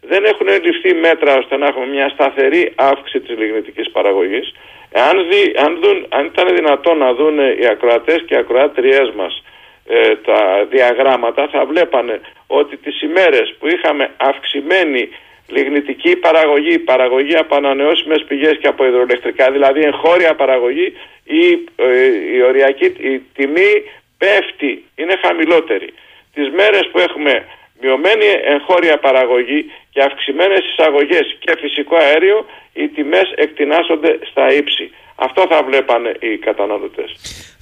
Δεν 0.00 0.24
έχουν 0.24 0.46
ληφθεί 0.64 0.94
μέτρα 0.94 1.36
ώστε 1.36 1.56
να 1.56 1.66
έχουμε 1.66 1.86
μια 1.86 2.08
σταθερή 2.08 2.72
αύξηση 2.74 3.20
της 3.20 3.38
λιγνητικής 3.38 3.90
παραγωγής. 3.90 4.54
Αν, 4.92 5.28
δει, 5.28 5.54
αν, 5.64 5.78
δουν, 5.82 6.06
αν 6.08 6.24
ήταν 6.24 6.56
δυνατόν 6.56 6.98
να 6.98 7.14
δουν 7.14 7.38
οι 7.38 7.66
ακροατές 7.66 8.22
και 8.26 8.34
οι 8.34 8.36
ακροάτριές 8.36 9.10
μας 9.16 9.42
ε, 9.86 10.16
τα 10.16 10.66
διαγράμματα 10.70 11.48
θα 11.48 11.64
βλέπανε 11.64 12.20
ότι 12.46 12.76
τις 12.76 13.02
ημέρες 13.02 13.54
που 13.58 13.66
είχαμε 13.68 14.10
αυξημένη 14.16 15.08
λιγνητική 15.48 16.16
παραγωγή, 16.16 16.78
παραγωγή 16.78 17.36
από 17.36 17.56
ανανεώσιμες 17.56 18.24
πηγές 18.28 18.56
και 18.60 18.66
από 18.66 18.84
υδροελεκτρικά, 18.86 19.50
δηλαδή 19.50 19.80
εγχώρια 19.80 20.34
παραγωγή, 20.34 20.92
η, 21.24 21.44
ε, 21.76 22.34
η 22.36 22.42
οριακή 22.42 22.84
η 22.84 23.22
τιμή 23.34 23.72
πέφτει, 24.18 24.84
είναι 24.94 25.14
χαμηλότερη. 25.22 25.88
Τις 26.34 26.50
μέρες 26.50 26.88
που 26.92 26.98
έχουμε 26.98 27.44
μειωμένη 27.82 28.26
εγχώρια 28.54 28.96
παραγωγή 29.06 29.60
και 29.92 30.00
αυξημένες 30.08 30.62
εισαγωγές 30.70 31.26
και 31.42 31.52
φυσικό 31.62 31.96
αέριο, 32.04 32.38
οι 32.78 32.86
τιμές 32.94 33.28
εκτινάσονται 33.44 34.10
στα 34.30 34.44
ύψη. 34.60 34.86
Αυτό 35.26 35.40
θα 35.52 35.58
βλέπανε 35.68 36.10
οι 36.26 36.32
καταναλωτές. 36.48 37.08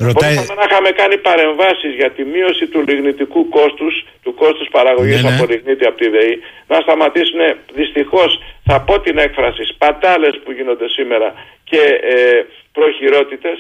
Ρωτάει... 0.07 0.35
Μπορούσαμε 0.35 0.61
να 0.63 0.67
είχαμε 0.71 0.91
κάνει 1.01 1.17
παρεμβάσεις 1.29 1.93
για 2.01 2.11
τη 2.17 2.23
μείωση 2.35 2.65
του 2.73 2.81
λιγνητικού 2.89 3.41
κόστους, 3.57 3.95
του 4.25 4.33
κόστους 4.35 4.69
παραγωγής 4.77 5.23
Ναι, 5.23 5.29
ναι. 5.29 5.35
από 5.37 5.45
λιγνίτη 5.53 5.85
από 5.91 5.97
τη 6.03 6.09
ΔΕΗ, 6.15 6.35
να 6.73 6.77
σταματήσουν 6.85 7.41
δυστυχώς, 7.81 8.31
θα 8.69 8.77
πω 8.87 8.95
την 9.01 9.17
έκφραση, 9.27 9.63
σπατάλες 9.75 10.35
που 10.45 10.51
γίνονται 10.53 10.89
σήμερα 10.97 11.29
και 11.71 11.81
ε, 12.15 12.45
προχειρότητες, 12.73 13.59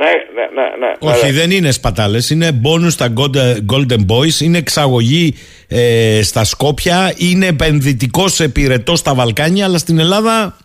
να, 0.00 0.06
να, 0.36 0.44
να, 0.56 0.64
να, 0.82 0.88
Όχι, 1.10 1.26
να- 1.26 1.32
δεν 1.40 1.50
είναι 1.50 1.70
σπατάλες. 1.70 2.30
Είναι 2.30 2.48
bonus 2.64 2.90
στα 2.98 3.12
Golden- 3.18 3.56
Golden 3.72 4.00
Boys, 4.12 4.36
είναι 4.44 4.58
εξαγωγή 4.58 5.34
ε, 5.68 6.20
στα 6.22 6.44
Σκόπια, 6.44 7.14
είναι 7.16 7.46
επενδυτικός 7.46 8.40
επιρετός 8.40 8.98
στα 8.98 9.14
Βαλκάνια, 9.14 9.64
αλλά 9.64 9.78
στην 9.78 9.98
Ελλάδα 9.98 10.56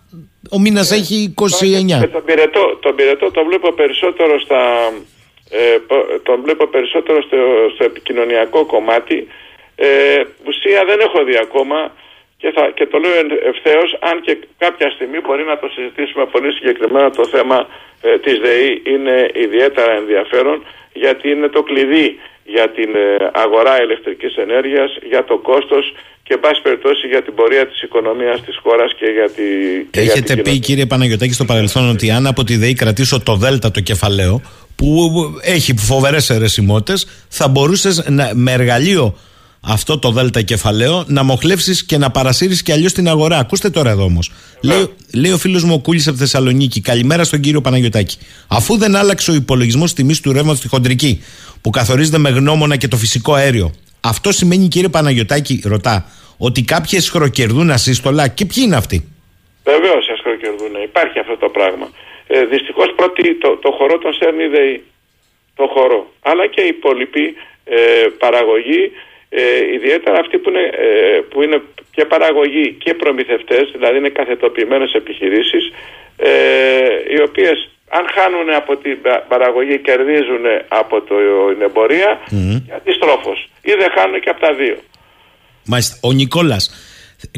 ο 0.52 0.60
μήνας 0.60 0.92
έχει 0.92 1.34
29. 1.38 2.04
Ε, 2.04 2.08
τον, 2.08 2.24
πυρετό, 2.26 2.78
τον 2.82 2.96
πυρετό 2.96 3.32
το 3.32 3.44
βλέπω 3.46 3.72
περισσότερο 3.72 4.40
στα 4.40 4.62
ε, 5.50 5.78
πο- 5.88 6.20
τον 6.24 6.42
βλέπω 6.44 6.68
περισσότερο 6.68 7.22
στο, 7.22 7.38
στο 7.74 7.84
επικοινωνιακό 7.84 8.66
κομμάτι 8.66 9.28
ε, 9.76 9.88
ουσία 10.48 10.86
δεν 10.86 11.00
έχω 11.00 11.24
δει 11.24 11.38
ακόμα 11.38 11.92
και, 12.38 12.52
θα, 12.56 12.72
και 12.74 12.86
το 12.86 12.98
λέω 12.98 13.14
ευθέως, 13.52 13.98
αν 14.00 14.22
και 14.22 14.38
κάποια 14.58 14.90
στιγμή 14.90 15.20
μπορεί 15.26 15.44
να 15.44 15.58
το 15.58 15.68
συζητήσουμε 15.76 16.26
πολύ 16.26 16.52
συγκεκριμένα 16.54 17.12
το 17.12 17.26
θέμα 17.28 17.68
ε, 18.02 18.18
της 18.18 18.38
ΔΕΗ 18.40 18.82
είναι 18.94 19.32
ιδιαίτερα 19.34 19.92
ενδιαφέρον 19.92 20.66
γιατί 21.04 21.26
είναι 21.34 21.48
το 21.56 21.62
κλειδί 21.70 22.08
για 22.56 22.68
την 22.76 22.90
ε, 22.96 23.06
αγορά 23.44 23.74
ηλεκτρικής 23.86 24.34
ενέργειας, 24.46 24.90
για 25.12 25.24
το 25.30 25.36
κόστος 25.50 25.86
και 26.24 26.34
εν 26.34 26.40
πάση 26.40 26.62
περιπτώσει 26.62 27.08
για 27.08 27.22
την 27.24 27.34
πορεία 27.36 27.68
της 27.68 27.82
οικονομίας 27.82 28.42
της 28.46 28.56
χώρας 28.64 28.90
και 29.00 29.06
για, 29.18 29.30
τη, 29.36 29.44
και 29.92 30.02
για 30.02 30.12
την 30.12 30.24
Έχετε 30.24 30.34
πει, 30.36 30.42
κοινωνία. 30.42 30.60
κύριε 30.68 30.86
Παναγιωτάκη, 30.86 31.34
στο 31.34 31.46
παρελθόν 31.46 31.90
ότι 31.90 32.12
αν 32.12 32.28
από 32.28 32.44
τη 32.44 32.56
ΔΕΗ 32.56 32.74
κρατήσω 32.74 33.24
το 33.24 33.36
ΔΕΛΤΑ 33.36 33.72
το 33.72 33.82
κεφαλαίο, 33.82 34.42
που 34.76 34.88
έχει 35.42 35.74
φοβερές 35.78 36.30
αιρεσιμότητες, 36.30 37.26
θα 37.30 37.48
μπορούσες 37.48 38.06
με 38.34 38.52
εργαλείο 38.52 39.16
αυτό 39.62 40.00
το 40.00 40.12
ΔΕΛΤΑ 40.12 40.42
κεφαλαίο 40.42 41.04
να 41.08 41.24
μοχλεύσεις 41.24 41.86
και 41.86 41.98
να 41.98 42.12
παρασύρεις 42.12 42.64
και 42.64 42.72
αλλιώς 42.72 42.94
την 42.94 43.08
αγορά. 43.08 43.38
Ακούστε 43.38 43.70
τώρα 43.70 43.90
εδώ 43.90 44.04
όμως. 44.04 44.32
Λέει, 44.62 44.94
λέει 45.16 45.32
ο 45.32 45.38
φίλος 45.38 45.64
μου 45.64 45.74
ο 45.74 45.80
Κούλης 45.80 46.08
από 46.08 46.18
Θεσσαλονίκη, 46.18 46.82
καλημέρα 46.82 47.24
στον 47.24 47.40
κύριο 47.40 47.62
Παναγιωτάκη. 47.62 48.18
Αφού 48.48 48.78
δεν 48.78 48.96
άλλαξε 48.96 49.32
ο 49.32 49.34
υπολογισμός 49.34 49.94
τιμής 49.94 50.22
του 50.22 50.32
ρεύματος 50.32 50.58
στη 50.58 50.68
χοντρική, 50.68 51.24
που 51.62 51.70
καθορίζεται 51.70 52.18
με 52.18 52.30
γνώμονα 52.30 52.76
και 52.76 52.88
το 52.88 52.98
φυσικό 52.98 53.34
αέριο, 53.34 53.72
αυτό 54.02 54.32
σημαίνει, 54.32 54.68
κύριε 54.68 54.90
Παναγιωτάκη, 54.90 55.62
ρωτά, 55.66 56.06
ότι 56.38 56.64
κάποιες 56.64 57.10
χροκερδούν 57.10 57.70
ασύστολα 57.70 58.28
και 58.28 58.46
ποιοι 58.46 58.64
είναι 58.66 58.76
αυτοί; 58.76 59.08
Βεβαίως 59.72 60.04
ασκροκερδούν. 60.16 60.74
Υπάρχει 60.84 61.20
αυτό 61.20 61.38
το 61.38 61.50
πράγμα. 61.50 61.88
Ε, 62.28 62.46
Δυστυχώς 62.46 62.90
πρώτη 62.96 63.36
το, 63.44 63.50
το 63.64 63.70
χορό 63.78 63.98
τον 63.98 64.14
σέρνει 64.14 64.44
η 64.44 64.48
ΔΕΗ. 64.48 64.84
Το 65.56 65.66
χορό. 65.74 66.02
Αλλά 66.30 66.48
και 66.54 66.62
οι 66.62 66.68
υπόλοιποι 66.68 67.26
ε, 67.64 67.80
παραγωγοί, 68.24 68.84
ε, 69.30 69.42
ιδιαίτερα 69.74 70.20
αυτοί 70.20 70.38
που 70.38 70.50
είναι, 70.50 70.66
ε, 70.86 71.20
που 71.30 71.42
είναι 71.44 71.62
και 71.92 72.06
παραγωγοί 72.06 72.76
και 72.84 72.94
προμηθευτές, 72.94 73.72
δηλαδή 73.76 73.98
είναι 73.98 74.10
καθετοποιημένες 74.10 74.92
επιχειρήσεις, 74.94 75.64
ε, 76.18 76.30
οι 77.14 77.22
οποίες 77.22 77.70
αν 77.90 78.06
χάνουν 78.16 78.50
από 78.56 78.78
την 78.78 79.02
πα- 79.02 79.26
παραγωγή 79.28 79.78
κερδίζουν 79.80 80.44
από 80.68 81.02
το, 81.02 81.16
την 81.54 81.62
εμπορία 81.62 82.20
και 82.66 82.74
αντιστρόφως. 82.74 83.50
Ή 83.62 83.72
δεν 83.72 83.90
χάνουν 83.96 84.20
και 84.20 84.30
από 84.30 84.40
τα 84.40 84.54
δύο. 84.54 84.78
Μάλιστα. 85.66 85.98
Ο 86.02 86.12
Νικόλας. 86.12 86.64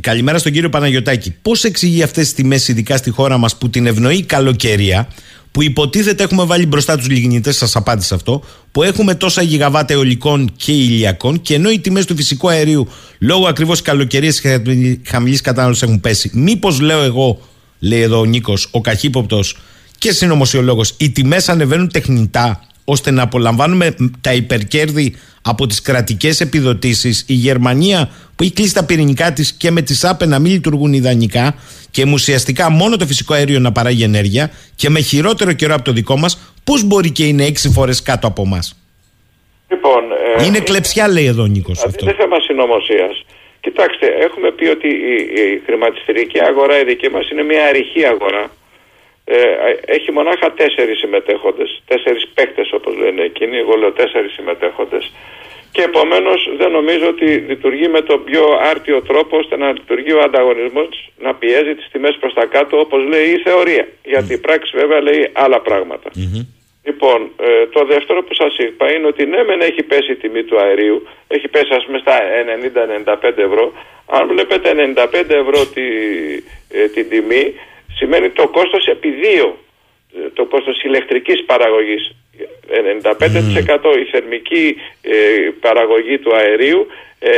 Καλημέρα 0.02 0.38
στον 0.38 0.52
κύριο 0.52 0.70
Παναγιωτάκη. 0.70 1.39
Πώς 1.42 1.64
εξηγεί 1.64 2.04
αυτές 2.04 2.24
τις 2.24 2.34
τιμές, 2.34 2.68
ειδικά 2.68 2.98
στη 2.98 3.10
χώρα 3.10 3.38
μας, 3.38 3.58
που 3.58 3.70
την 3.70 3.86
ευνοεί 3.86 4.16
η 4.16 4.26
καλοκαιρία, 4.26 5.08
που 5.52 5.64
υποτίθεται 5.64 6.24
έχουμε 6.24 6.43
βάλει 6.43 6.66
μπροστά 6.66 6.97
τους 6.97 7.10
λιγνητέ, 7.10 7.52
σας 7.52 7.76
απάντησα 7.76 8.16
αυτό, 8.16 8.43
που 8.72 8.84
έχουμε 8.84 9.16
τόσα 9.16 9.41
γιγαβάτα 9.41 9.93
αιωλικών 9.93 10.52
και 10.56 10.72
ηλιακών, 10.72 11.41
και 11.41 11.54
ενώ 11.54 11.70
οι 11.70 11.80
τιμές 11.80 12.06
του 12.06 12.16
φυσικού 12.16 12.49
αερίου 12.49 12.88
λόγω 13.20 13.47
ακριβώς 13.47 13.82
καλοκαιρίας 13.82 14.41
και 14.41 14.62
χαμηλής 15.04 15.41
κατανάλωσης 15.41 15.84
έχουν 15.84 15.99
πέσει. 15.99 16.32
Μήπως 16.34 16.80
λέω 16.80 17.02
εγώ, 17.02 17.39
λέει 17.80 18.02
εδώ 18.02 18.20
ο 18.20 18.26
Νίκος, 18.26 18.68
ο 18.72 18.82
καχύποπτος 18.82 19.58
και 19.97 20.12
συνωμοσιολόγος, 20.12 20.93
οι 20.97 21.10
τιμές 21.10 21.49
ανεβαίνουν 21.49 21.91
τεχνητά 21.91 22.66
ώστε 22.86 23.12
να 23.12 23.22
απολαμβάνουμε 23.22 23.95
τα 24.22 24.34
υπερκέρδη 24.34 25.16
από 25.42 25.68
τις 25.68 25.82
κρατικές 25.82 26.42
επιδοτήσεις 26.42 27.26
η 27.28 27.34
Γερμανία 27.34 28.10
που 28.36 28.44
έχει 28.44 28.54
κλείσει 28.54 28.74
τα 28.74 28.86
πυρηνικά 28.86 29.34
της 29.34 29.54
και 29.54 29.72
με 29.72 29.82
τις 29.82 30.06
άπε 30.06 30.26
να 30.26 30.39
μην 30.39 30.52
λειτουργούν 30.52 30.94
ιδανικά 30.94 31.56
και 31.92 32.06
με 32.06 32.12
ουσιαστικά 32.12 32.70
μόνο 32.70 32.98
το 32.98 33.06
φυσικό 33.06 33.34
αέριο 33.34 33.60
να 33.60 33.72
παράγει 33.72 34.04
ενέργεια 34.04 34.52
και 34.76 34.89
με 34.89 35.00
χειρότερο 35.00 35.54
καιρό 35.54 35.74
από 35.74 35.84
το 35.84 35.92
δικό 35.92 36.18
μας 36.18 36.54
πώς 36.64 36.84
μπορεί 36.84 37.12
και 37.12 37.26
είναι 37.26 37.46
έξι 37.46 37.70
φορές 37.70 38.02
κάτω 38.02 38.28
από 38.28 38.46
μας; 38.46 38.76
Λοιπόν, 39.70 40.04
ε, 40.38 40.46
είναι 40.46 40.60
κλεψιά 40.60 41.08
λέει 41.08 41.26
εδώ 41.26 41.44
ο 41.44 41.46
Νίκος 41.46 41.78
Δηλαδή 41.78 41.96
αυτό 41.96 42.06
είναι 42.06 42.16
θέμα 42.24 42.39
συνωμοσίας. 42.39 43.26
Κοιτάξτε, 43.62 44.06
έχουμε 44.06 44.52
πει 44.52 44.66
ότι 44.68 44.88
η, 44.88 45.16
η 45.42 45.62
χρηματιστηρική 45.66 46.39
αγορά 46.44 46.80
η 46.80 46.84
δική 46.84 47.10
μας 47.10 47.30
είναι 47.30 47.44
μια 47.44 47.66
αριχή 47.66 48.06
αγορά. 48.06 48.52
Ε, 49.34 49.94
έχει 49.96 50.12
μονάχα 50.12 50.52
τέσσερις 50.52 50.98
συμμετέχοντες, 50.98 51.82
τέσσερις 51.88 52.28
παίκτες 52.34 52.72
όπως 52.74 52.96
λένε 52.96 53.22
εκείνοι. 53.22 53.58
Εγώ 53.58 53.76
λέω 53.76 53.92
τέσσερις 53.92 54.32
συμμετέχοντες. 54.34 55.12
Και 55.72 55.82
επομένως 55.82 56.50
δεν 56.58 56.72
νομίζω 56.72 57.08
ότι 57.08 57.26
λειτουργεί 57.26 57.88
με 57.88 58.02
τον 58.02 58.24
πιο 58.24 58.44
άρτιο 58.72 59.02
τρόπο 59.02 59.38
ώστε 59.38 59.58
να 59.58 59.72
λειτουργεί 59.72 60.14
ο 60.14 60.22
ανταγωνισμός 60.22 61.12
να 61.20 61.36
πιέζει 61.36 61.76
τις 61.76 61.88
τιμές 61.92 62.18
προς 62.20 62.34
τα 62.34 62.46
κάτω 62.46 62.80
όπως 62.80 63.04
λέει 63.06 63.30
η 63.30 63.42
θεωρία. 63.46 63.88
Γιατί 64.04 64.34
η 64.34 64.38
πράξη 64.38 64.72
βέβαια 64.78 65.02
λέει 65.02 65.30
άλλα 65.34 65.60
πράγματα. 65.62 66.10
Λοιπόν, 66.84 67.32
ε, 67.40 67.66
το 67.68 67.86
δεύτερο 67.86 68.24
που 68.24 68.34
σας 68.34 68.58
είπα 68.58 68.92
είναι 68.92 69.08
ότι 69.08 69.26
ναι 69.26 69.44
μεν 69.44 69.62
έχει 69.62 69.84
πέσει 69.84 70.12
η 70.12 70.16
τιμή 70.16 70.44
του 70.44 70.60
αερίου, 70.60 71.08
έχει 71.28 71.48
πέσει 71.48 71.74
ας 71.74 71.86
πούμε 71.86 71.98
στα 71.98 72.14
90-95 73.14 73.38
ευρώ, 73.38 73.74
αν 74.06 74.28
βλέπετε 74.28 74.74
95 74.74 75.30
ευρώ 75.30 75.66
τη, 75.66 75.88
ε, 76.70 76.88
την 76.88 77.10
τιμή, 77.10 77.54
σημαίνει 77.96 78.30
το 78.30 78.48
κόστος 78.48 78.86
επί 78.88 79.10
δύο, 79.10 79.58
ε, 80.16 80.30
το 80.34 80.46
κόστος 80.46 80.84
ηλεκτρικής 80.84 81.44
παραγωγής. 81.46 82.16
95% 82.68 83.98
η 84.00 84.06
θερμική 84.12 84.78
ε, 85.02 85.16
παραγωγή 85.60 86.18
του 86.20 86.36
αερίου, 86.36 86.88
ε, 87.20 87.32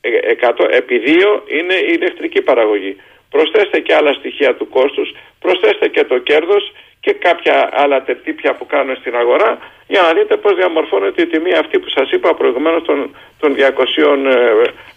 ε, 0.00 0.10
100, 0.40 0.68
επί 0.70 0.98
δύο 0.98 1.42
είναι 1.46 1.74
η 1.74 1.92
ηλεκτρική 2.00 2.40
παραγωγή. 2.42 2.96
Προσθέστε 3.30 3.80
και 3.80 3.94
άλλα 3.94 4.12
στοιχεία 4.12 4.54
του 4.54 4.68
κόστους, 4.68 5.14
προσθέστε 5.40 5.88
και 5.88 6.04
το 6.04 6.18
κέρδος 6.18 6.72
και 7.00 7.12
κάποια 7.12 7.68
άλλα 7.72 8.02
τερτύπια 8.02 8.54
που 8.54 8.66
κάνουν 8.66 8.96
στην 8.96 9.16
αγορά 9.16 9.58
για 9.86 10.02
να 10.02 10.12
δείτε 10.12 10.36
πώς 10.36 10.54
διαμορφώνεται 10.56 11.22
η 11.22 11.26
τιμή 11.26 11.52
αυτή 11.54 11.78
που 11.78 11.88
σας 11.88 12.10
είπα 12.10 12.34
προηγουμένως 12.34 12.82
των, 12.84 13.16
των 13.40 13.54
200, 13.54 13.58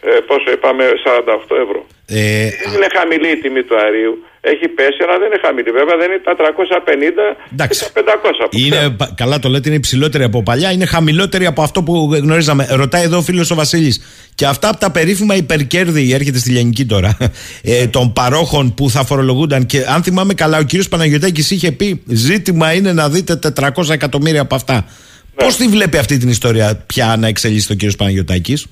ε, 0.01 0.09
ε, 0.09 0.19
πόσο 0.19 0.51
είπαμε, 0.51 0.83
48 1.03 1.55
ευρώ. 1.55 1.85
ε, 2.07 2.49
Δεν 2.63 2.73
είναι 2.75 2.87
χαμηλή 2.97 3.29
η 3.31 3.37
τιμή 3.37 3.63
του 3.63 3.75
αερίου. 3.77 4.25
Έχει 4.43 4.67
πέσει, 4.67 4.97
αλλά 5.07 5.17
δεν 5.17 5.27
είναι 5.27 5.39
χαμηλή. 5.45 5.71
Βέβαια 5.71 5.97
δεν 5.97 6.11
είναι 6.11 6.21
τα 6.23 6.35
350 6.35 7.37
Εντάξει. 7.53 7.85
και 7.85 7.91
τα 7.93 8.01
500. 8.01 8.47
που 8.51 8.57
είναι, 8.57 8.69
ξέρουμε. 8.75 8.95
πα- 8.95 9.13
καλά 9.15 9.39
το 9.39 9.49
λέτε, 9.49 9.67
είναι 9.69 9.77
υψηλότερη 9.77 10.23
από 10.23 10.43
παλιά, 10.43 10.71
είναι 10.71 10.85
χαμηλότερη 10.85 11.45
από 11.45 11.61
αυτό 11.61 11.83
που 11.83 12.09
γνωρίζαμε. 12.13 12.67
Ρωτάει 12.71 13.03
εδώ 13.03 13.17
ο 13.17 13.21
φίλος 13.21 13.51
ο 13.51 13.55
Βασίλης. 13.55 14.01
Και 14.35 14.45
αυτά 14.45 14.69
από 14.69 14.77
τα 14.79 14.91
περίφημα 14.91 15.35
υπερκέρδη, 15.35 16.13
έρχεται 16.13 16.37
στη 16.37 16.49
Λιανική 16.49 16.85
τώρα, 16.85 17.17
ε, 17.63 17.87
των 17.87 18.13
παρόχων 18.13 18.73
που 18.73 18.89
θα 18.89 19.05
φορολογούνταν. 19.05 19.65
Και 19.65 19.85
αν 19.87 20.03
θυμάμαι 20.03 20.33
καλά, 20.33 20.57
ο 20.57 20.63
κύριος 20.63 20.87
Παναγιωτάκης 20.89 21.51
είχε 21.51 21.71
πει: 21.71 22.03
Ζήτημα 22.07 22.73
είναι 22.73 22.93
να 22.93 23.09
δείτε 23.09 23.39
400 23.59 23.89
εκατομμύρια 23.89 24.41
από 24.41 24.55
αυτά. 24.55 24.73
Ναι. 24.73 25.45
Πώς 25.45 25.55
τη 25.55 25.67
βλέπει 25.67 25.97
αυτή 25.97 26.17
την 26.17 26.29
ιστορία 26.29 26.83
πια 26.85 27.15
να 27.19 27.27
εξελίσσεται 27.27 27.73
ο 27.73 27.75
κύριος 27.75 27.95
Παναγιωτάκης; 27.95 28.65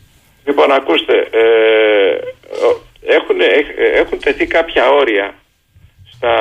Λοιπόν, 0.45 0.71
ακούστε, 0.71 1.13
ε, 1.13 1.41
ο- 2.65 2.81
έχουν, 3.07 3.39
έχ- 3.39 3.99
έχουν 4.01 4.19
τεθεί 4.19 4.45
κάποια 4.45 4.83
όρια 4.89 5.33
στα, 6.19 6.35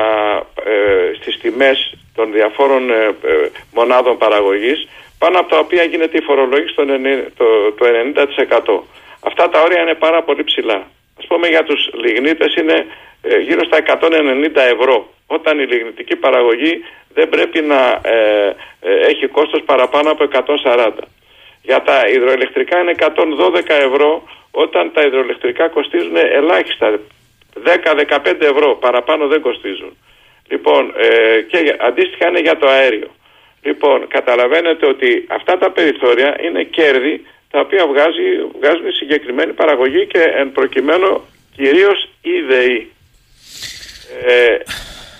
ε, 0.64 1.14
στις 1.20 1.38
τιμές 1.40 1.94
των 2.14 2.32
διαφόρων 2.32 2.90
ε, 2.90 2.94
ε, 3.04 3.50
μονάδων 3.74 4.18
παραγωγής 4.18 4.88
πάνω 5.18 5.38
από 5.38 5.48
τα 5.48 5.58
οποία 5.58 5.82
γίνεται 5.82 6.18
η 6.18 6.20
φορολόγηση 6.20 6.74
των 6.74 6.90
ενε- 6.90 7.26
το, 7.36 7.72
το 7.72 7.84
90%. 7.86 8.82
Αυτά 9.20 9.48
τα 9.48 9.60
όρια 9.60 9.80
είναι 9.82 9.94
πάρα 9.94 10.22
πολύ 10.22 10.44
ψηλά. 10.44 10.86
Ας 11.18 11.26
πούμε 11.26 11.48
για 11.48 11.64
τους 11.64 11.90
λιγνίτες 12.02 12.54
είναι 12.54 12.86
ε, 13.22 13.38
γύρω 13.38 13.64
στα 13.64 13.78
190 14.00 14.56
ευρώ 14.74 15.08
όταν 15.26 15.58
η 15.58 15.64
λιγνητική 15.64 16.16
παραγωγή 16.16 16.84
δεν 17.14 17.28
πρέπει 17.28 17.60
να 17.60 18.00
ε, 18.02 18.56
ε, 18.80 19.00
έχει 19.10 19.26
κόστος 19.26 19.62
παραπάνω 19.64 20.10
από 20.10 20.28
140. 20.64 20.90
Για 21.62 21.82
τα 21.82 22.08
υδροελεκτρικά 22.08 22.78
είναι 22.80 22.94
112 22.98 23.06
ευρώ 23.68 24.22
όταν 24.50 24.92
τα 24.94 25.02
υδροελεκτρικά 25.02 25.68
κοστίζουν 25.68 26.16
ελάχιστα 26.16 27.00
10-15 27.64 28.40
ευρώ, 28.40 28.74
παραπάνω 28.76 29.26
δεν 29.26 29.40
κοστίζουν. 29.40 29.96
Λοιπόν, 30.48 30.92
ε, 30.96 31.40
και 31.42 31.58
για- 31.58 31.76
αντίστοιχα 31.80 32.28
είναι 32.28 32.40
για 32.40 32.56
το 32.56 32.68
αέριο. 32.68 33.10
Λοιπόν, 33.62 34.06
καταλαβαίνετε 34.08 34.86
ότι 34.86 35.24
αυτά 35.28 35.58
τα 35.58 35.70
περιθώρια 35.70 36.36
είναι 36.42 36.62
κέρδη 36.62 37.26
τα 37.50 37.60
οποία 37.60 37.86
βγάζει, 37.86 38.26
βγάζουν 38.58 38.86
η 38.86 38.92
συγκεκριμένη 38.92 39.52
παραγωγή 39.52 40.06
και 40.06 40.18
εν 40.20 40.52
προκειμένου 40.52 41.24
κυρίως 41.56 42.08
η 42.22 42.40
ΔΕΗ. 42.40 42.90
Ε, 44.26 44.54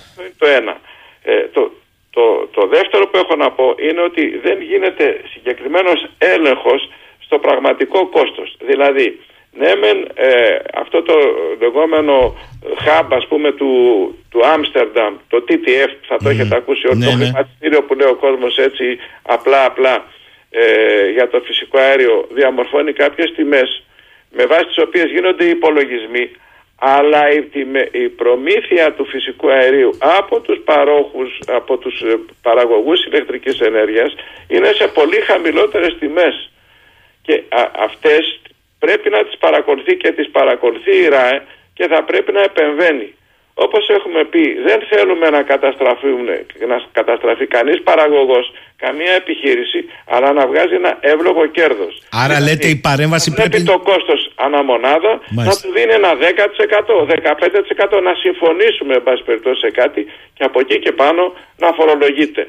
αυτό 0.07 0.22
είναι 0.22 0.32
το 0.39 0.47
ένα. 0.47 0.80
Ε, 1.22 1.47
το, 1.53 1.72
το, 2.11 2.49
το 2.53 2.66
δεύτερο 2.66 3.07
που 3.09 3.16
έχω 3.16 3.36
να 3.36 3.51
πω 3.51 3.74
είναι 3.78 4.01
ότι 4.01 4.39
δεν 4.43 4.61
γίνεται 4.62 5.20
συγκεκριμένος 5.32 6.07
έλεγχος 6.18 6.91
στο 7.24 7.39
πραγματικό 7.39 8.07
κόστος. 8.09 8.57
Δηλαδή, 8.61 9.20
ναι 9.59 9.75
μεν 9.75 10.09
ε, 10.15 10.57
αυτό 10.75 11.03
το 11.03 11.15
λεγόμενο 11.61 12.37
hub 12.85 13.07
ας 13.09 13.27
πούμε 13.27 13.53
του, 13.53 13.71
του 14.31 14.47
Άμστερνταμ, 14.47 15.15
το 15.29 15.45
TTF 15.49 15.91
θα 16.09 16.17
το 16.23 16.29
έχετε 16.29 16.57
ακούσει 16.57 16.87
όλο 16.87 16.97
Ναι, 16.97 17.05
το 17.07 17.17
ναι. 17.17 17.25
χρηματιστήριο 17.25 17.83
που 17.83 17.95
λέει 17.95 18.09
ο 18.09 18.15
κόσμος 18.15 18.59
έτσι 18.59 18.99
απλά 19.23 19.65
απλά 19.65 20.05
ε, 20.51 21.11
για 21.11 21.29
το 21.29 21.41
φυσικό 21.45 21.79
αέριο 21.79 22.29
διαμορφώνει 22.31 22.93
κάποιες 22.93 23.33
τιμές 23.37 23.83
με 24.31 24.47
βάση 24.47 24.65
τις 24.65 24.79
οποίες 24.79 25.11
γίνονται 25.11 25.45
οι 25.45 25.51
υπολογισμοί 25.51 26.31
αλλά 26.81 27.31
η, 27.31 27.43
τιμε- 27.43 27.95
η 27.95 28.09
προμήθεια 28.09 28.93
του 28.93 29.05
φυσικού 29.07 29.51
αερίου 29.51 29.91
από 29.99 30.41
τους 30.41 30.59
παρόχους, 30.65 31.41
από 31.47 31.77
τους 31.77 32.01
ε, 32.01 32.19
παραγωγούς 32.43 33.05
ηλεκτρικής 33.05 33.61
ενέργειας 33.61 34.15
είναι 34.49 34.73
σε 34.73 34.89
πολύ 34.89 35.21
χαμηλότερες 35.21 35.97
τιμές 35.99 36.51
και 37.23 37.43
α, 37.49 37.71
αυτές 37.79 38.41
πρέπει 38.79 39.11
να 39.11 39.24
τις 39.24 39.37
παρακολουθεί 39.39 39.97
και 39.97 40.12
τις 40.12 40.29
παρακολουθεί 40.31 40.97
η 41.05 41.09
ΡΑΕ 41.09 41.43
και 41.74 41.87
θα 41.93 42.05
πρέπει 42.05 42.33
να 42.33 42.43
επεμβαίνει. 42.43 43.12
Όπως 43.66 43.89
έχουμε 43.89 44.24
πει, 44.24 44.45
δεν 44.68 44.79
θέλουμε 44.91 45.31
να, 45.31 45.43
καταστραφούν, 45.43 46.24
να 46.72 46.76
καταστραφεί 46.93 47.47
κανείς 47.47 47.83
παραγωγός, 47.83 48.53
καμία 48.76 49.12
επιχείρηση, 49.12 49.81
αλλά 50.14 50.33
να 50.33 50.47
βγάζει 50.47 50.74
ένα 50.74 50.97
εύλογο 51.01 51.47
κέρδος. 51.47 52.03
Άρα 52.24 52.41
λέτε 52.41 52.68
η 52.68 52.76
παρέμβαση 52.76 53.31
Πρέπει 53.33 53.49
πρέπει. 53.51 53.64
το 53.64 53.79
κόστος 53.79 54.20
αναμονάδα 54.37 55.12
να 55.12 55.20
Μάλιστα. 55.43 55.66
του 55.66 55.72
δίνει 55.76 55.93
ένα 55.93 56.11
10%, 56.14 57.05
15% 57.05 58.01
να 58.03 58.14
συμφωνήσουμε 58.14 58.95
εν 58.95 59.03
πάση 59.03 59.22
περιπτώσει 59.22 59.61
σε 59.61 59.70
κάτι 59.70 60.07
και 60.35 60.45
από 60.45 60.61
εκεί 60.61 60.79
και 60.79 60.93
πάνω 60.93 61.22
να 61.57 61.68
φορολογείται. 61.72 62.43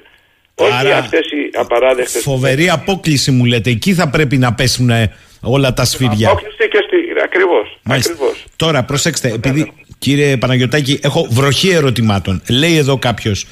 Όχι 0.59 0.73
Άρα, 0.73 0.97
αυτές 0.97 1.25
οι 1.25 1.57
απαράδεκτες 1.59 2.21
Φοβερή 2.21 2.69
απόκληση 2.69 3.31
μου 3.31 3.45
λέτε. 3.45 3.69
Εκεί 3.69 3.93
θα 3.93 4.09
πρέπει 4.09 4.37
να 4.37 4.53
πέσουν 4.53 4.89
ε, 4.89 5.13
όλα 5.41 5.73
τα 5.73 5.85
σφυριά. 5.85 6.29
Απόκληση 6.29 6.55
και 6.57 6.83
στη... 6.87 6.97
Ακριβώς. 7.23 7.79
Μάλιστα. 7.83 8.11
ακριβώς. 8.11 8.45
Τώρα, 8.55 8.83
προσέξτε, 8.83 9.31
επειδή 9.33 9.71
κύριε 9.97 10.37
Παναγιωτάκη, 10.37 10.99
έχω 11.03 11.27
βροχή 11.29 11.69
ερωτημάτων. 11.69 12.41
Λέει 12.49 12.77
εδώ 12.77 12.97
κάποιος, 12.97 13.45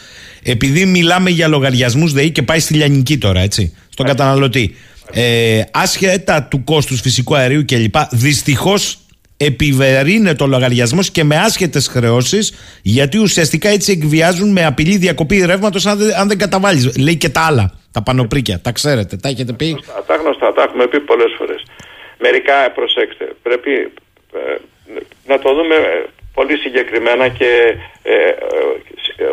επειδή 0.43 0.85
μιλάμε 0.85 1.29
για 1.29 1.47
λογαριασμούς 1.47 2.13
ΔΕΗ 2.13 2.31
και 2.31 2.41
πάει 2.41 2.59
στη 2.59 2.73
λιανική 2.73 3.17
τώρα, 3.17 3.39
έτσι, 3.39 3.75
στον 3.89 4.05
καταναλωτή. 4.05 4.75
Ε, 5.11 5.61
άσχετα 5.71 6.43
του 6.43 6.63
κόστους 6.63 7.01
φυσικού 7.01 7.35
αερίου 7.35 7.65
κλπ. 7.65 7.95
Δυστυχώς 8.11 8.97
επιβαρύνεται 9.37 10.43
ο 10.43 10.47
λογαριασμό 10.47 11.01
και 11.11 11.23
με 11.23 11.35
άσχετες 11.37 11.87
χρεώσεις, 11.87 12.53
γιατί 12.81 13.17
ουσιαστικά 13.17 13.69
έτσι 13.69 13.91
εκβιάζουν 13.91 14.51
με 14.51 14.65
απειλή 14.65 14.97
διακοπή 14.97 15.45
ρεύματος 15.45 15.85
αν, 15.85 15.97
δεν- 15.97 16.13
αν 16.15 16.27
δεν 16.27 16.37
καταβάλεις. 16.37 16.97
Λέει 16.97 17.15
και 17.17 17.29
τα 17.29 17.41
άλλα, 17.45 17.79
τα 17.91 18.03
πανοπρίκια. 18.03 18.59
Τα 18.61 18.71
ξέρετε, 18.71 19.15
τα 19.17 19.29
έχετε 19.29 19.53
πει. 19.53 19.83
Τα- 19.87 20.03
Τα 20.07 20.15
γνωστά, 20.15 20.53
τα 20.53 20.63
έχουμε 20.63 20.87
πει 20.87 20.99
πολλές 20.99 21.31
φορές. 21.37 21.63
Μερικά, 22.19 22.65
ε, 22.65 22.67
προσέξτε, 22.75 23.25
πρέπει 23.43 23.71
ε, 24.33 24.55
να 25.27 25.39
το 25.39 25.53
δούμε 25.53 25.75
ε, 25.75 26.05
πολύ 26.33 26.57
συγκεκριμένα 26.57 27.27
και 27.27 27.49
ε, 28.03 28.13
ε, 28.13 28.29
ε, 29.17 29.25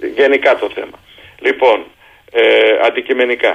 ε, 0.00 0.06
γενικά 0.20 0.56
το 0.58 0.70
θέμα. 0.74 0.98
Λοιπόν, 1.40 1.78
ε, 2.32 2.42
αντικειμενικά, 2.86 3.52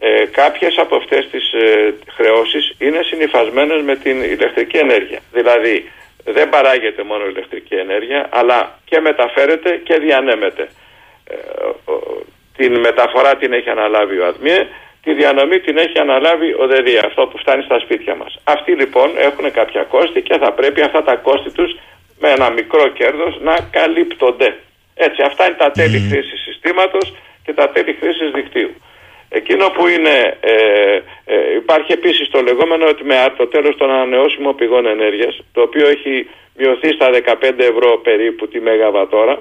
ε, 0.00 0.24
κάποιες 0.30 0.74
από 0.78 0.96
αυτές 0.96 1.28
τις 1.30 1.52
ε, 1.52 1.94
χρεώσεις 2.16 2.74
είναι 2.78 3.02
συνυφασμένες 3.02 3.82
με 3.82 3.96
την 3.96 4.22
ηλεκτρική 4.22 4.76
ενέργεια. 4.76 5.20
Δηλαδή, 5.32 5.90
δεν 6.24 6.48
παράγεται 6.48 7.02
μόνο 7.02 7.26
ηλεκτρική 7.26 7.74
ενέργεια, 7.74 8.28
αλλά 8.30 8.78
και 8.84 9.00
μεταφέρεται 9.00 9.80
και 9.84 9.94
διανέμεται. 9.98 10.68
Ε, 11.24 11.34
ο- 11.92 12.22
την 12.56 12.78
μεταφορά 12.80 13.36
την 13.36 13.52
έχει 13.52 13.70
αναλάβει 13.70 14.18
ο 14.18 14.26
ΑΔΜΙΕ, 14.26 14.66
τη 15.02 15.14
διανομή 15.14 15.60
την 15.60 15.76
έχει 15.78 15.98
αναλάβει 15.98 16.54
ο 16.58 16.66
ΔΕΔΙΑ, 16.66 17.02
αυτό 17.06 17.26
που 17.26 17.38
φτάνει 17.38 17.62
στα 17.62 17.78
σπίτια 17.78 18.14
μας. 18.14 18.40
Αυτοί 18.44 18.72
λοιπόν 18.72 19.08
έχουν 19.18 19.52
κάποια 19.52 19.82
κόστη 19.82 20.22
και 20.22 20.38
θα 20.38 20.52
πρέπει 20.52 20.80
αυτά 20.82 21.02
τα 21.02 21.14
κόστη 21.16 21.50
τους 21.50 21.78
με 22.18 22.28
ένα 22.30 22.50
μικρό 22.50 22.88
κέρδος 22.88 23.38
να 23.40 23.56
καλύπτονται. 23.70 24.56
Έτσι, 24.94 25.22
αυτά 25.22 25.46
είναι 25.46 25.56
τα 25.58 25.70
τέλη 25.70 25.98
χρήσης 26.10 26.40
συστήματος 26.42 27.14
και 27.44 27.52
τα 27.52 27.68
τέλη 27.68 27.96
χρήσης 28.00 28.30
δικτύου. 28.30 28.70
Εκείνο 29.28 29.68
που 29.68 29.86
είναι, 29.86 30.36
ε, 30.40 31.00
ε, 31.24 31.54
υπάρχει 31.56 31.92
επίσης 31.92 32.28
το 32.30 32.42
λεγόμενο 32.42 32.86
ότι 32.86 33.04
με 33.04 33.34
το 33.36 33.46
τέλος 33.46 33.76
των 33.76 33.90
ανανεώσιμων 33.90 34.54
πηγών 34.54 34.86
ενέργειας, 34.86 35.40
το 35.52 35.60
οποίο 35.60 35.88
έχει 35.88 36.28
μειωθεί 36.56 36.92
στα 36.92 37.10
15 37.10 37.64
ευρώ 37.64 37.98
περίπου 37.98 38.48
τη 38.48 38.60
μεγαβατόρα, 38.60 39.32
ε, 39.32 39.38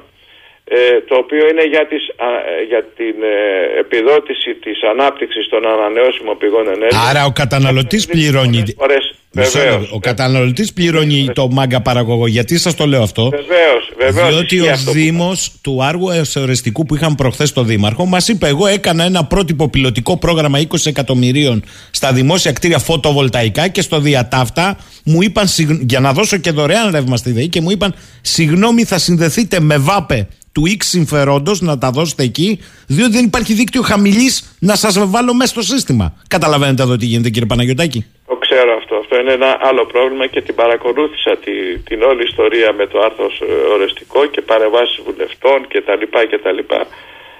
το 1.07 1.15
οποίο 1.15 1.47
είναι 1.49 1.65
για, 1.73 1.87
τις, 1.87 2.03
α, 2.27 2.29
ε, 2.51 2.63
για 2.67 2.81
την 2.97 3.15
ε, 3.23 3.79
επιδότηση 3.79 4.53
της 4.53 4.77
ανάπτυξης 4.91 5.49
των 5.49 5.67
ανανεώσιμων 5.67 6.37
πηγών 6.37 6.67
ενέργειας. 6.67 7.07
Άρα 7.09 7.25
ο 7.25 7.31
καταναλωτής 7.31 8.05
πληρώνει. 8.05 8.63
Φορές, 8.77 9.15
Μισό 9.31 9.59
βεβαίως, 9.59 9.79
λεπτό. 9.81 9.95
Ο 9.95 9.99
καταναλωτής 9.99 10.73
πληρώνει 10.73 11.29
το 11.33 11.47
μάγκα 11.51 11.81
παραγωγό. 11.81 12.27
Γιατί 12.27 12.57
σας 12.57 12.75
το 12.75 12.85
λέω 12.85 13.01
αυτό; 13.01 13.29
Βεβαίως, 13.29 13.91
βεβαίως 13.97 14.29
Διότι 14.29 14.55
ισχύει 14.55 14.67
ο 14.67 14.71
αυτό 14.71 14.91
που 14.91 14.97
Δήμος 14.97 15.51
του 15.61 15.83
Άργου 15.83 16.09
Εσωρεστικού 16.09 16.85
που 16.85 16.95
είχαν 16.95 17.15
προχθές 17.15 17.53
το 17.53 17.63
Δήμαρχο 17.63 18.05
μας 18.05 18.27
είπε: 18.27 18.47
Εγώ 18.47 18.67
έκανα 18.67 19.03
ένα 19.03 19.25
πρότυπο 19.25 19.69
πιλωτικό 19.69 20.17
πρόγραμμα 20.17 20.59
20 20.59 20.75
εκατομμυρίων 20.85 21.63
στα 21.91 22.13
δημόσια 22.13 22.51
κτίρια 22.51 22.79
φωτοβολταϊκά 22.79 23.67
και 23.67 23.81
στο 23.81 23.99
διατάφτα 23.99 24.77
μου 25.05 25.21
είπαν 25.21 25.47
συγγ- 25.47 25.81
για 25.89 25.99
να 25.99 26.13
δώσω 26.13 26.37
και 26.37 26.51
δωρεάν 26.51 26.91
ρεύμα 26.91 27.17
στη 27.17 27.31
ΔΕΗ 27.31 27.47
και 27.47 27.61
μου 27.61 27.71
είπαν: 27.71 27.95
Συγγνώμη, 28.21 28.83
θα 28.83 28.97
συνδεθείτε 28.97 29.59
με 29.59 29.77
ΒΑΠΕ 29.77 30.27
του 30.57 30.63
X 30.77 30.81
συμφερόντος 30.95 31.61
να 31.61 31.77
τα 31.77 31.89
δώσετε 31.97 32.23
εκεί, 32.23 32.49
διότι 32.87 33.11
δεν 33.11 33.25
υπάρχει 33.25 33.53
δίκτυο 33.53 33.81
χαμηλής 33.81 34.57
να 34.59 34.75
σας 34.75 34.93
βάλω 35.13 35.33
μέσα 35.33 35.51
στο 35.55 35.61
σύστημα. 35.73 36.05
Καταλαβαίνετε 36.27 36.81
εδώ 36.83 36.95
τι 36.97 37.05
γίνεται, 37.05 37.29
κύριε 37.29 37.47
Παναγιωτάκη; 37.47 38.05
Το 38.27 38.35
ξέρω 38.35 38.71
αυτό. 38.81 38.95
Αυτό 38.95 39.19
είναι 39.19 39.33
ένα 39.33 39.57
άλλο 39.61 39.85
πρόβλημα 39.85 40.25
και 40.27 40.41
την 40.41 40.55
παρακολούθησα 40.55 41.37
τη- 41.43 41.77
την 41.87 42.01
όλη 42.01 42.23
ιστορία 42.23 42.73
με 42.73 42.85
το 42.87 42.99
άρθρος 43.07 43.41
ε, 43.41 43.51
οριστικό 43.75 44.25
και 44.25 44.41
παρεμβάσεις 44.41 44.99
βουλευτών 45.05 45.67
και 45.67 45.81
τα 45.81 45.95
λοιπά 45.95 46.25
και 46.25 46.37
τα 46.37 46.51
λοιπά. 46.51 46.79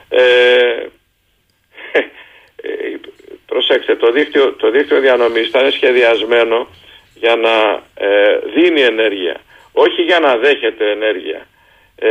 Ε, 0.09 0.22
ε, 2.55 2.70
προσέξτε, 3.45 3.95
το 3.95 4.11
δίκτυο, 4.11 4.53
το 4.53 4.72
δίκτυο 4.72 4.99
διανομής 4.99 5.49
θα 5.49 5.59
είναι 5.59 5.72
σχεδιασμένο 5.72 6.68
για 7.15 7.36
να 7.36 7.55
ε, 8.07 8.39
δίνει 8.55 8.82
ενέργεια, 8.82 9.36
όχι 9.72 10.01
για 10.01 10.20
να 10.20 10.38
δέχεται 10.38 10.86
ενέργεια. 10.91 11.47
Ε, 12.00 12.10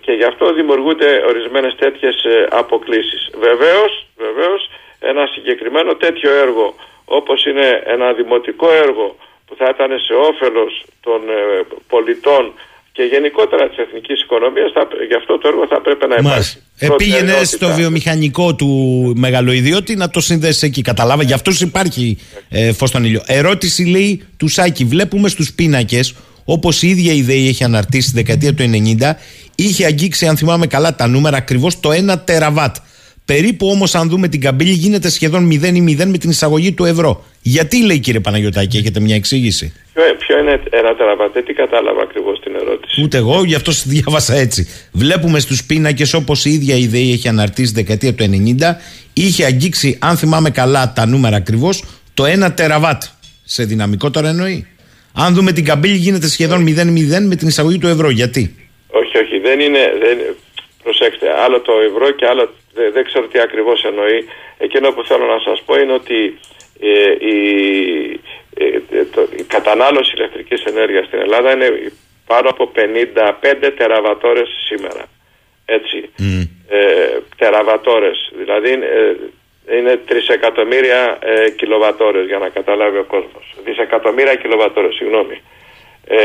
και 0.00 0.12
γι' 0.12 0.24
αυτό 0.24 0.52
δημιουργούνται 0.52 1.10
ορισμένες 1.28 1.74
τέτοιες 1.74 2.24
ε, 2.24 2.46
αποκλήσεις. 2.50 3.30
Βεβαίως, 3.46 4.06
βεβαίως, 4.16 4.70
ένα 5.00 5.26
συγκεκριμένο 5.34 5.94
τέτοιο 5.94 6.30
έργο 6.44 6.74
όπως 7.04 7.44
είναι 7.44 7.82
ένα 7.86 8.12
δημοτικό 8.12 8.72
έργο 8.72 9.16
που 9.46 9.54
θα 9.58 9.66
ήταν 9.74 9.90
σε 10.06 10.14
όφελος 10.30 10.84
των 11.00 11.20
ε, 11.28 11.66
πολιτών 11.88 12.52
και 12.92 13.02
γενικότερα 13.02 13.68
της 13.68 13.78
εθνικής 13.78 14.22
οικονομίας, 14.22 14.72
θα, 14.72 14.88
γι' 15.08 15.14
αυτό 15.14 15.38
το 15.38 15.48
έργο 15.48 15.66
θα 15.66 15.80
πρέπει 15.80 16.06
να 16.06 16.14
υπάρχει. 16.14 16.28
Μάλιστα. 16.28 16.58
Επήγαινε 16.78 17.18
Προτεραιότητα. 17.18 17.56
στο 17.56 17.68
βιομηχανικό 17.68 18.54
του 18.54 18.68
μεγαλοειδιώτη 19.16 19.96
να 19.96 20.10
το 20.10 20.20
συνδέσεις 20.20 20.62
εκεί. 20.62 20.82
Καταλάβα. 20.82 21.22
Για 21.22 21.34
αυτού 21.34 21.52
υπάρχει 21.60 22.18
ε, 22.48 22.72
φως 22.72 22.88
στον 22.88 23.04
ήλιο. 23.04 23.22
Ερώτηση 23.26 23.84
λέει 23.84 24.26
του 24.36 24.48
Σάκη. 24.48 24.84
Βλέπουμε 24.84 25.28
στους 25.28 25.52
πίνακες, 25.52 26.14
όπως 26.50 26.82
η 26.82 26.88
ίδια 26.88 27.12
η 27.12 27.22
ΔΕΗ 27.22 27.48
έχει 27.48 27.64
αναρτήσει 27.64 28.08
στη 28.08 28.16
δεκαετία 28.16 28.54
του 28.54 28.70
90, 29.00 29.12
είχε 29.54 29.84
αγγίξει, 29.84 30.26
αν 30.26 30.36
θυμάμαι 30.36 30.66
καλά 30.66 30.94
τα 30.94 31.06
νούμερα, 31.06 31.36
ακριβώς 31.36 31.80
το 31.80 31.90
1 31.90 32.16
τεραβάτ. 32.24 32.76
Περίπου 33.24 33.68
όμως, 33.68 33.94
αν 33.94 34.08
δούμε 34.08 34.28
την 34.28 34.40
καμπύλη, 34.40 34.70
γίνεται 34.70 35.08
σχεδόν 35.08 35.48
0 35.50 35.52
ή 35.52 35.96
0 36.00 36.06
με 36.06 36.18
την 36.18 36.30
εισαγωγή 36.30 36.72
του 36.72 36.84
ευρώ. 36.84 37.24
Γιατί 37.42 37.84
λέει 37.84 37.98
κύριε 37.98 38.20
Παναγιωτάκη, 38.20 38.76
έχετε 38.76 39.00
μια 39.00 39.14
εξήγηση; 39.14 39.72
Ποιο, 39.94 40.02
ποιο 40.18 40.38
είναι 40.38 40.60
ένα 40.70 40.94
τεραβατέ, 40.96 41.42
τι 41.42 41.52
κατάλαβα 41.52 42.02
ακριβώς 42.02 42.40
την 42.40 42.54
ερώτηση. 42.54 43.02
Ούτε 43.02 43.16
εγώ, 43.16 43.44
γι' 43.44 43.54
αυτό 43.54 43.72
σας 43.72 43.86
διάβασα 43.94 44.34
έτσι. 44.34 44.68
Βλέπουμε 44.92 45.38
στους 45.38 45.64
πίνακες 45.64 46.14
όπως 46.14 46.44
η 46.44 46.50
ίδια 46.50 46.76
η 46.76 46.86
ΔΕΗ 46.86 47.12
έχει 47.12 47.28
αναρτήσει 47.28 47.68
στη 47.68 47.82
δεκαετία 47.82 48.14
του 48.14 48.24
90, 48.60 48.74
είχε 49.12 49.44
αγγίξει, 49.44 49.96
αν 50.00 50.16
θυμάμαι 50.16 50.50
καλά 50.50 50.92
τα 50.92 51.06
νούμερα 51.06 51.36
ακριβώς, 51.36 51.84
το 52.14 52.24
1 52.46 52.50
τεραβάτ. 52.54 53.02
Σε 53.44 53.64
δυναμικό 53.64 54.10
τώρα 54.10 54.28
εννοεί. 54.28 54.66
Αν 55.14 55.34
δούμε 55.34 55.52
την 55.52 55.64
καμπύλη, 55.64 55.96
γίνεται 55.96 56.26
σχεδόν 56.26 56.64
0-0 56.66 57.26
με 57.28 57.36
την 57.36 57.48
εισαγωγή 57.48 57.78
του 57.78 57.86
ευρώ. 57.86 58.10
Γιατί; 58.10 58.68
Όχι, 58.90 59.18
όχι, 59.18 59.38
δεν 59.38 59.60
είναι. 59.60 59.92
Δεν, 60.02 60.36
προσέξτε, 60.82 61.40
άλλο 61.44 61.60
το 61.60 61.72
ευρώ 61.88 62.10
και 62.10 62.26
άλλο. 62.26 62.54
Δεν, 62.74 62.92
δεν 62.92 63.04
ξέρω 63.04 63.26
τι 63.26 63.40
ακριβώς 63.40 63.84
εννοεί. 63.84 64.24
Εκείνο 64.58 64.92
που 64.92 65.04
θέλω 65.04 65.26
να 65.26 65.38
σας 65.38 65.62
πω 65.66 65.80
είναι 65.80 65.92
ότι 65.92 66.38
ε, 66.80 67.26
η, 67.32 67.36
ε, 68.54 69.04
το, 69.14 69.28
η 69.36 69.42
κατανάλωση 69.42 70.12
ηλεκτρικής 70.16 70.62
ενέργειας 70.64 71.06
στην 71.06 71.18
Ελλάδα 71.18 71.52
είναι 71.52 71.92
πάνω 72.26 72.48
από 72.48 72.72
55 72.74 73.72
τεραβατόρες 73.76 74.48
σήμερα. 74.68 75.04
Έτσι. 75.64 76.10
ε, 76.68 77.18
τεραβατόρες. 77.36 78.32
Δηλαδή 78.38 78.70
ε, 79.70 79.76
είναι 79.78 79.94
τρισεκατομμύρια 80.10 81.00
ε, 81.20 81.50
κιλοβατόρες 81.50 82.26
για 82.26 82.38
να 82.38 82.48
καταλάβει 82.48 82.98
ο 82.98 83.04
κόσμος. 83.14 83.44
Δισεκατομμύρια 83.64 84.34
κιλοβατόρες, 84.34 84.94
συγγνώμη. 84.94 85.36
Ε, 86.04 86.18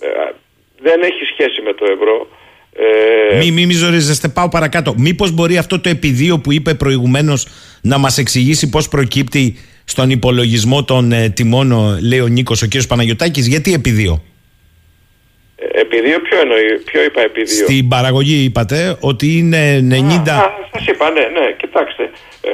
ε, 0.00 0.32
δεν 0.80 1.02
έχει 1.02 1.24
σχέση 1.32 1.62
με 1.66 1.72
το 1.72 1.84
ευρώ. 1.96 2.28
Ε, 3.32 3.36
Μη, 3.36 3.50
μη, 3.50 3.66
μη 3.66 3.72
ζορίζεστε, 3.72 4.28
πάω 4.28 4.48
παρακάτω. 4.48 4.94
Μήπως 4.98 5.30
μπορεί 5.30 5.56
αυτό 5.58 5.80
το 5.80 5.88
επιδείο 5.88 6.38
που 6.38 6.52
είπε 6.52 6.74
προηγουμένως 6.74 7.46
να 7.82 7.98
μας 7.98 8.18
εξηγήσει 8.18 8.68
πώς 8.70 8.88
προκύπτει 8.88 9.56
στον 9.84 10.10
υπολογισμό 10.10 10.84
των 10.84 11.12
ε, 11.12 11.28
τιμών, 11.28 11.72
ο- 11.72 11.98
λέει 12.08 12.20
ο 12.20 12.26
Νίκος, 12.26 12.62
ο 12.62 12.66
κύριος 12.66 12.86
Παναγιωτάκης, 12.86 13.46
γιατί 13.46 13.72
επιδείο. 13.72 14.22
Επιδείο 15.72 16.20
ποιο 16.20 16.40
εννοεί, 16.40 16.78
ποιο 16.84 17.02
είπα 17.02 17.20
επιδείο; 17.20 17.64
Στην 17.64 17.88
παραγωγή 17.88 18.44
είπατε 18.44 18.96
ότι 19.00 19.26
είναι 19.38 19.78
90. 19.90 20.30
Α, 20.30 20.50
σας 20.72 20.86
είπα, 20.86 21.10
ναι, 21.10 21.20
ναι, 21.20 21.52
κοιτάξτε. 21.58 22.02
Ε, 22.42 22.50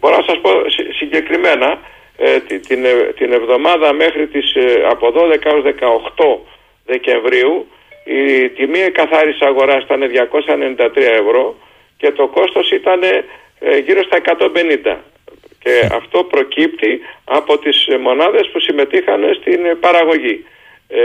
μπορώ 0.00 0.16
να 0.16 0.22
σας 0.22 0.38
πω 0.40 0.50
συ- 0.74 0.92
συγκεκριμένα 0.94 1.80
ε, 2.16 2.38
τη- 2.46 2.58
την, 2.58 2.84
ε, 2.84 2.92
την 3.18 3.32
εβδομάδα 3.32 3.92
μέχρι 3.92 4.26
τις 4.26 4.54
ε, 4.54 4.64
από 4.90 5.12
12 5.16 5.44
έως 5.50 5.62
18 5.64 6.38
Δεκεμβρίου 6.86 7.68
η 8.04 8.48
τιμή 8.48 8.78
καθάριση 8.78 9.44
αγοράς 9.44 9.82
ήταν 9.82 10.00
293 10.00 10.96
ευρώ 11.22 11.56
και 11.96 12.10
το 12.10 12.26
κόστος 12.26 12.70
ήταν 12.70 13.00
ε, 13.60 13.78
γύρω 13.78 14.02
στα 14.02 14.18
150. 14.92 14.96
Και 15.62 15.88
αυτό 15.92 16.24
προκύπτει 16.24 17.00
από 17.24 17.58
τις 17.58 17.86
ε, 17.86 17.96
μονάδες 17.96 18.48
που 18.52 18.60
συμμετείχαν 18.60 19.20
στην 19.40 19.64
ε, 19.64 19.74
παραγωγή. 19.80 20.44
Ε, 20.90 21.00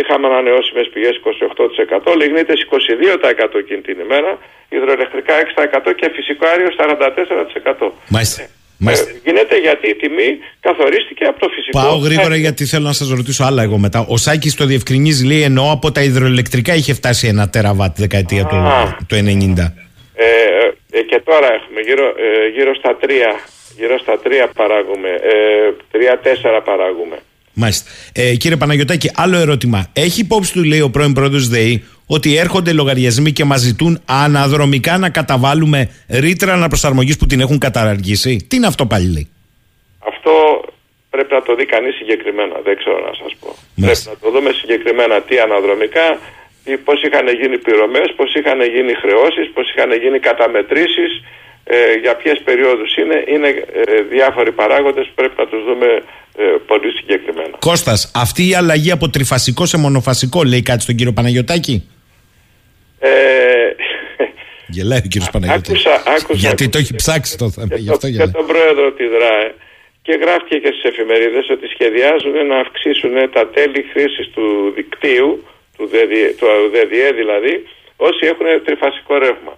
είχαμε 0.00 0.26
ανανεώσιμες 0.26 0.86
πηγές 0.92 1.14
28%, 1.16 2.14
λιγνίτες 2.20 2.58
22% 2.62 3.58
εκείνη 3.62 3.80
την 3.88 3.96
ημέρα, 4.04 4.38
υδροελεκτρικά 4.68 5.34
6% 5.38 5.92
και 5.98 6.10
φυσικό 6.16 6.46
αέριο 6.46 6.70
44%. 6.76 7.92
Μάλιστα. 8.08 8.42
Ε, 8.42 8.48
Μάλιστα. 8.78 9.10
γίνεται 9.24 9.56
γιατί 9.58 9.88
η 9.88 9.94
τιμή 9.94 10.38
καθορίστηκε 10.60 11.24
από 11.24 11.40
το 11.40 11.48
φυσικό 11.48 11.78
Πάω 11.78 11.96
γρήγορα 11.96 12.26
αέριο. 12.28 12.40
γιατί 12.46 12.64
θέλω 12.64 12.86
να 12.86 12.92
σας 12.92 13.08
ρωτήσω 13.10 13.44
άλλα 13.44 13.62
εγώ 13.62 13.78
μετά. 13.78 14.04
Ο 14.08 14.16
Σάκης 14.16 14.54
το 14.54 14.64
διευκρινίζει, 14.64 15.26
λέει 15.26 15.42
εννοώ 15.42 15.70
από 15.70 15.92
τα 15.92 16.02
υδροελεκτρικά 16.02 16.74
είχε 16.74 16.94
φτάσει 16.94 17.26
ένα 17.28 17.48
τεραβάτ 17.48 17.94
τη 17.94 18.00
δεκαετία 18.00 18.44
του, 18.44 18.56
Α. 18.56 18.96
του 19.08 19.16
90. 19.16 19.74
Ε, 20.14 20.26
ε, 20.90 21.02
και 21.02 21.20
τώρα 21.24 21.46
έχουμε 21.54 21.80
γύρω, 21.80 22.06
ε, 22.06 22.48
γύρω 22.48 22.74
στα 22.74 22.96
3 23.00 23.08
γύρω 23.78 23.98
στα 23.98 24.18
3 24.24 24.46
παράγουμε, 24.54 25.08
ε, 25.08 25.72
3-4 25.90 26.60
παράγουμε. 26.64 27.16
Μάλιστα. 27.62 27.90
Ε, 28.12 28.34
κύριε 28.42 28.56
Παναγιωτάκη, 28.56 29.08
άλλο 29.14 29.36
ερώτημα. 29.36 29.80
Έχει 29.92 30.20
υπόψη 30.20 30.52
του, 30.52 30.64
λέει 30.64 30.80
ο 30.80 30.90
πρώην 30.90 31.12
πρόεδρος 31.12 31.48
ΔΕΗ, 31.48 31.84
ότι 32.06 32.36
έρχονται 32.36 32.72
λογαριασμοί 32.72 33.30
και 33.32 33.44
μας 33.44 33.60
ζητούν 33.60 34.02
αναδρομικά 34.24 34.98
να 34.98 35.08
καταβάλουμε 35.18 35.80
ρήτρα 36.08 36.52
αναπροσαρμογής 36.52 37.16
που 37.18 37.26
την 37.26 37.40
έχουν 37.40 37.58
καταργήσει; 37.58 38.46
Τι 38.48 38.56
είναι 38.56 38.66
αυτό 38.66 38.86
πάλι, 38.86 39.08
λέει; 39.12 39.28
Αυτό 40.10 40.32
πρέπει 41.10 41.32
να 41.34 41.42
το 41.42 41.54
δει 41.58 41.66
κανείς 41.74 41.94
συγκεκριμένα, 42.00 42.54
δεν 42.66 42.76
ξέρω 42.80 42.98
να 43.08 43.12
σας 43.20 43.32
πω. 43.40 43.48
Μάλιστα. 43.74 44.10
Πρέπει 44.10 44.24
να 44.24 44.24
το 44.24 44.28
δούμε 44.36 44.50
συγκεκριμένα 44.60 45.16
τι 45.26 45.34
αναδρομικά, 45.46 46.06
τι, 46.64 46.72
πώς 46.86 46.98
είχαν 47.06 47.26
γίνει 47.40 47.56
πληρωμές, 47.64 48.08
πώς 48.18 48.28
είχαν 48.38 48.60
γίνει 48.74 48.92
χρεώσεις, 49.02 49.46
πώς 49.54 49.64
είχαν 49.70 49.90
γίνει 50.02 50.18
καταμετρήσεις, 50.28 51.10
ε, 51.70 51.94
για 52.02 52.16
ποιες 52.16 52.40
περιόδους 52.44 52.96
είναι. 52.96 53.24
Είναι 53.26 53.48
ε, 53.48 54.02
διάφοροι 54.02 54.52
παράγοντες 54.52 55.06
που 55.06 55.14
πρέπει 55.14 55.34
να 55.38 55.46
τους 55.46 55.64
δούμε 55.64 55.86
ε, 56.36 56.42
πολύ 56.66 56.90
συγκεκριμένα. 56.98 57.56
Κώστας, 57.58 58.10
αυτή 58.14 58.48
η 58.48 58.54
αλλαγή 58.54 58.90
από 58.90 59.08
τριφασικό 59.10 59.66
σε 59.66 59.76
μονοφασικό 59.78 60.42
λέει 60.42 60.62
κάτι 60.62 60.82
στον 60.82 60.94
κύριο 60.94 61.12
Παναγιωτάκη; 61.12 61.88
Ε, 62.98 63.10
Γελάει 64.66 64.98
ο 64.98 65.08
κύριος 65.08 65.30
Παναγιωτάκη. 65.30 65.70
άκουσα, 65.70 65.94
άκουσα, 66.16 66.38
Γιατί 66.46 66.68
το 66.68 66.78
άκουσα 66.78 66.78
έχει 66.78 66.94
ψάξει 66.94 67.38
το 67.38 67.50
θέμα. 67.50 67.76
Γι' 67.76 67.86
το, 67.86 67.92
αυτό 67.92 68.06
και 68.06 68.12
γελάει. 68.12 68.30
τον 68.30 68.46
πρόεδρο 68.46 68.92
τη 68.92 69.04
ΔΡΑΕ 69.06 69.54
και 70.02 70.14
γράφτηκε 70.22 70.56
και 70.64 70.70
στις 70.74 70.84
εφημερίδες 70.90 71.46
ότι 71.50 71.66
σχεδιάζουν 71.74 72.46
να 72.46 72.56
αυξήσουν 72.64 73.14
τα 73.36 73.48
τέλη 73.48 73.84
χρήσης 73.92 74.26
του 74.34 74.72
δικτύου, 74.76 75.44
του 75.76 75.84
ΔΔΕ, 75.92 76.26
του 76.38 76.46
ΔΔΕ 76.74 77.12
δηλαδή, 77.20 77.54
όσοι 77.96 78.22
έχουν 78.32 78.46
τριφασικό 78.64 79.18
ρεύμα. 79.18 79.57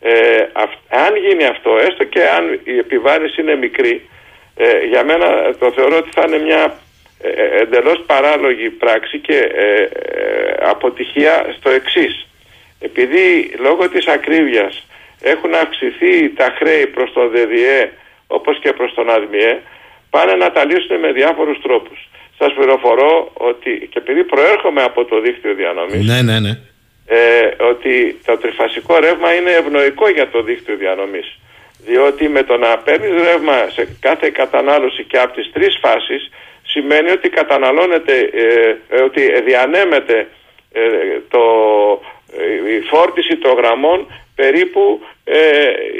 Ε, 0.00 0.46
αυ- 0.52 0.82
αν 1.06 1.16
γίνει 1.16 1.44
αυτό, 1.44 1.70
έστω 1.78 2.04
και 2.04 2.22
αν 2.36 2.60
η 2.64 2.78
επιβάρηση 2.78 3.40
είναι 3.40 3.56
μικρή, 3.56 4.08
ε, 4.56 4.84
για 4.90 5.04
μένα 5.04 5.54
το 5.58 5.72
θεωρώ 5.72 5.96
ότι 5.96 6.10
θα 6.14 6.24
είναι 6.26 6.38
μια 6.38 6.78
ε, 7.20 7.28
ε, 7.28 7.60
εντελώς 7.62 8.02
παράλογη 8.06 8.70
πράξη 8.70 9.18
και 9.18 9.36
ε, 9.36 9.82
ε, 9.82 9.88
αποτυχία 10.60 11.54
στο 11.58 11.70
εξής. 11.70 12.26
Επειδή 12.80 13.54
λόγω 13.58 13.88
της 13.88 14.06
ακρίβειας 14.06 14.86
έχουν 15.22 15.54
αυξηθεί 15.54 16.30
τα 16.30 16.54
χρέη 16.58 16.86
προς 16.86 17.12
τον 17.12 17.30
ΔΔΕ 17.30 17.92
όπως 18.26 18.58
και 18.60 18.72
προς 18.72 18.94
τον 18.94 19.10
ΑΔΜΙΕ 19.10 19.60
πάνε 20.10 20.32
να 20.32 20.52
τα 20.52 20.64
λύσουν 20.64 20.98
με 21.00 21.12
διάφορους 21.12 21.58
τρόπους. 21.62 22.08
Σας 22.38 22.52
πληροφορώ 22.54 23.30
ότι 23.34 23.88
και 23.90 23.98
επειδή 23.98 24.24
προέρχομαι 24.24 24.82
από 24.82 25.04
το 25.04 25.20
δίκτυο 25.20 25.54
διανομής 25.54 26.06
Ναι, 26.06 26.22
ναι, 26.22 26.40
ναι. 26.40 26.58
Ε, 27.06 27.48
ότι 27.58 28.20
το 28.24 28.36
τριφασικό 28.36 28.98
ρεύμα 28.98 29.34
είναι 29.34 29.50
ευνοϊκό 29.50 30.08
για 30.08 30.28
το 30.28 30.42
δίκτυο 30.42 30.76
διανομής. 30.76 31.38
Διότι 31.86 32.28
με 32.28 32.42
το 32.42 32.56
να 32.56 32.78
παίρνεις 32.78 33.22
ρεύμα 33.22 33.68
σε 33.68 33.88
κάθε 34.00 34.30
κατανάλωση 34.30 35.04
και 35.04 35.18
από 35.18 35.34
τις 35.34 35.50
τρεις 35.52 35.78
φάσεις 35.80 36.30
σημαίνει 36.62 37.10
ότι 37.10 37.28
καταναλώνεται, 37.28 38.30
ε, 38.32 38.76
ε, 38.88 39.02
ότι 39.02 39.40
διανέμεται 39.40 40.28
ε, 40.72 40.80
το, 41.28 41.42
ε, 41.42 42.15
η 42.76 42.80
φόρτιση 42.90 43.36
των 43.36 43.52
γραμμών 43.60 44.06
περίπου 44.34 44.80
ε, 45.24 45.38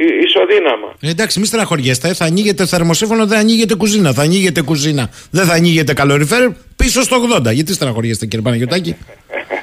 ι- 0.04 0.24
ισοδύναμα. 0.24 0.94
Ε, 1.00 1.08
εντάξει, 1.10 1.38
μη 1.40 1.46
στεναχωριέστε. 1.46 2.14
Θα 2.14 2.24
ανοίγετε 2.24 2.66
θερμοσύφωνο, 2.66 3.26
δεν 3.26 3.38
ανοίγετε 3.38 3.74
κουζίνα. 3.74 4.12
Θα 4.12 4.22
ανοίγετε 4.22 4.62
κουζίνα. 4.62 5.10
Δεν 5.30 5.44
θα 5.44 5.54
ανοίγετε 5.54 5.92
καλοριφέρ 5.92 6.48
πίσω 6.76 7.02
στο 7.02 7.16
80. 7.36 7.52
Γιατί 7.52 7.72
στεναχωριέστε, 7.72 8.26
κύριε 8.26 8.44
Παναγιωτάκη; 8.44 8.96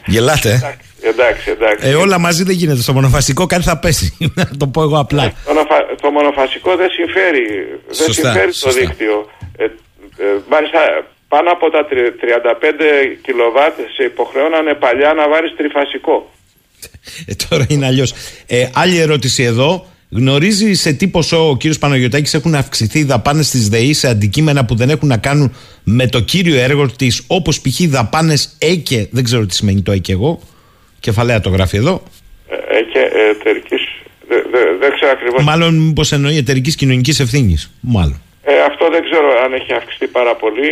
Γελάτε. 0.06 0.50
ε; 0.50 1.08
Εντάξει, 1.10 1.50
εντάξει. 1.52 1.88
Ε, 1.90 1.94
όλα 1.96 2.20
μαζί 2.20 2.44
δεν 2.44 2.56
γίνεται. 2.56 2.82
Στο 2.82 2.94
μονοφασικό 2.94 3.46
κάτι 3.46 3.64
θα 3.64 3.78
πέσει. 3.80 4.18
να 4.40 4.50
το 4.58 4.68
πω 4.68 4.82
εγώ 4.82 5.00
απλά. 5.00 5.24
Το, 5.46 5.54
μονοφα- 5.54 5.96
το 6.02 6.10
μονοφασικό 6.12 6.76
δεν 6.76 6.90
συμφέρει, 6.90 7.46
δεν 7.88 7.96
Σωστά, 7.96 8.12
συμφέρει 8.32 8.52
το 8.52 8.58
σωστά. 8.58 8.80
δίκτυο. 8.80 9.30
Ε, 9.58 9.64
ε, 9.64 9.70
μάλιστα 10.50 10.80
πάνω 11.28 11.52
από 11.52 11.70
τα 11.70 11.86
τρι- 11.86 12.14
35 12.20 13.18
κιλοβάτ 13.22 13.74
σε 13.96 14.04
υποχρεώνανε 14.04 14.74
παλιά 14.74 15.14
να 15.14 15.30
βάλεις 15.30 15.54
τριφασικό. 15.58 16.32
Ε, 17.26 17.34
τώρα 17.50 17.66
είναι 17.70 17.86
αλλιώς. 17.86 18.14
Ε, 18.46 18.70
άλλη 18.74 18.98
ερώτηση 18.98 19.44
εδώ. 19.44 19.88
Γνωρίζει 20.16 20.74
σε 20.74 20.94
τι 20.94 21.08
ποσό 21.08 21.50
ο 21.50 21.58
κύριος 21.58 21.78
Παναγιωτάκης 21.80 22.34
έχουν 22.34 22.56
αυξηθεί 22.56 23.00
οι 23.00 23.04
δαπάνες 23.04 23.50
της 23.50 23.70
ΔΕΗ 23.70 23.94
σε 23.94 24.08
αντικείμενα 24.08 24.66
που 24.66 24.76
δεν 24.76 24.90
έχουν 24.90 25.08
να 25.08 25.18
κάνουν 25.18 25.54
με 25.84 26.08
το 26.08 26.20
κύριο 26.20 26.56
έργο 26.60 26.90
της, 26.92 27.24
όπως 27.28 27.62
π.χ. 27.62 27.82
δαπάνες 27.88 28.56
ΕΚΕ. 28.58 29.08
Δεν 29.12 29.24
ξέρω 29.24 29.46
τι 29.46 29.56
σημαίνει 29.56 29.82
το 29.82 29.92
ΕΚΕ 29.92 30.12
εγώ. 30.12 30.40
Κεφαλαία 31.00 31.40
το 31.40 31.50
γράφει 31.50 31.78
εδώ. 31.78 32.04
Ε, 32.50 32.56
ε, 32.78 32.82
και 32.94 33.00
ε, 33.00 33.30
εταιρικής, 33.40 33.82
δε- 34.28 34.36
δε- 34.52 34.78
δεν 34.80 34.92
ξέρω 34.96 35.12
ακριβώς. 35.12 35.44
Μάλλον 35.44 35.76
μήπως 35.76 36.12
εννοεί 36.12 36.38
εταιρικής 36.38 36.76
κοινωνικής 36.76 37.20
ευθύνης. 37.20 37.70
Μάλλον. 37.80 38.22
Ε, 38.52 38.54
αυτό 38.70 38.86
δεν 38.96 39.02
ξέρω 39.08 39.30
αν 39.44 39.54
έχει 39.60 39.72
αυξηθεί 39.80 40.08
πάρα 40.20 40.34
πολύ. 40.44 40.72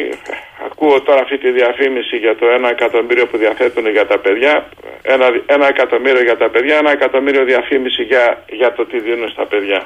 Ακούω 0.68 1.02
τώρα 1.08 1.22
αυτή 1.26 1.38
τη 1.44 1.50
διαφήμιση 1.60 2.16
για 2.26 2.36
το 2.40 2.46
ένα 2.58 2.70
εκατομμύριο 2.76 3.26
που 3.30 3.38
διαθέτουν 3.44 3.86
για 3.98 4.06
τα 4.12 4.18
παιδιά. 4.26 4.54
Ένα, 5.14 5.28
ένα 5.56 5.66
εκατομμύριο 5.74 6.24
για 6.30 6.38
τα 6.42 6.48
παιδιά, 6.54 6.76
ένα 6.84 6.92
εκατομμύριο 6.98 7.44
διαφήμιση 7.52 8.02
για, 8.12 8.26
για 8.60 8.70
το 8.76 8.82
τι 8.90 8.98
δίνουν 9.00 9.30
στα 9.36 9.46
παιδιά. 9.52 9.80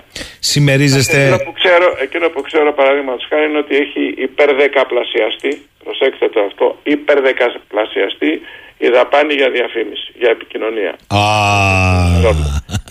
Συμμερίζεστε. 0.52 1.18
Εκείνο 1.22 1.38
που 1.48 1.54
ξέρω, 1.62 1.88
εκείνο 2.06 2.28
που 2.34 2.42
ξέρω 2.42 2.70
παραδείγματος 2.80 3.26
χάρη 3.30 3.46
είναι 3.50 3.58
ότι 3.66 3.76
έχει 3.84 4.04
υπερδεκαπλασιαστεί, 4.28 5.52
προσέξτε 5.84 6.26
το 6.34 6.40
αυτό, 6.50 6.66
υπερδεκαπλασιαστεί 6.84 8.32
η 8.78 8.88
δαπάνη 8.96 9.34
για 9.42 9.50
διαφήμιση, 9.58 10.08
για 10.22 10.30
επικοινωνία. 10.38 10.92
Α, 11.08 11.24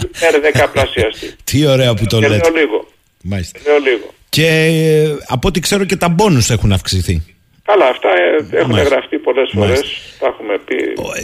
Υπερδεκαπλασιαστεί. 0.08 1.28
τι 1.44 1.66
ωραία 1.66 1.94
που 1.94 2.06
το 2.06 2.18
Και 2.18 2.28
λέτε. 2.28 2.50
λέω 2.50 2.60
λίγο. 2.60 2.78
Μάλιστα. 3.22 3.60
Λέω 3.66 3.78
λίγο. 3.78 4.06
Και 4.34 4.46
ε, 4.46 5.16
από 5.28 5.48
ό,τι 5.48 5.60
ξέρω 5.60 5.84
και 5.84 5.96
τα 5.96 6.08
μπόνους 6.08 6.50
έχουν 6.50 6.72
αυξηθεί. 6.72 7.22
Καλά, 7.64 7.86
αυτά 7.86 8.08
ε, 8.08 8.56
έχουν 8.56 8.70
Μάλιστα. 8.70 8.94
γραφτεί 8.94 9.18
πολλές 9.18 9.50
φορές, 9.54 9.80
τα 10.18 10.26
έχουμε 10.26 10.58
πει. 10.64 10.74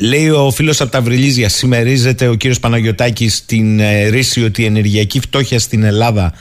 Λέει 0.06 0.28
ο 0.28 0.50
φίλος 0.50 0.80
από 0.80 0.90
τα 0.90 1.00
Βρυλίζια, 1.00 1.48
συμμερίζεται 1.48 2.28
ο 2.28 2.34
κύριος 2.34 2.60
Παναγιωτάκη 2.60 3.28
στην 3.28 3.80
ε, 3.80 4.08
ρίση 4.08 4.44
ότι 4.44 4.62
η 4.62 4.64
ενεργειακή 4.64 5.20
φτώχεια 5.20 5.58
στην 5.58 5.82
Ελλάδα 5.82 6.32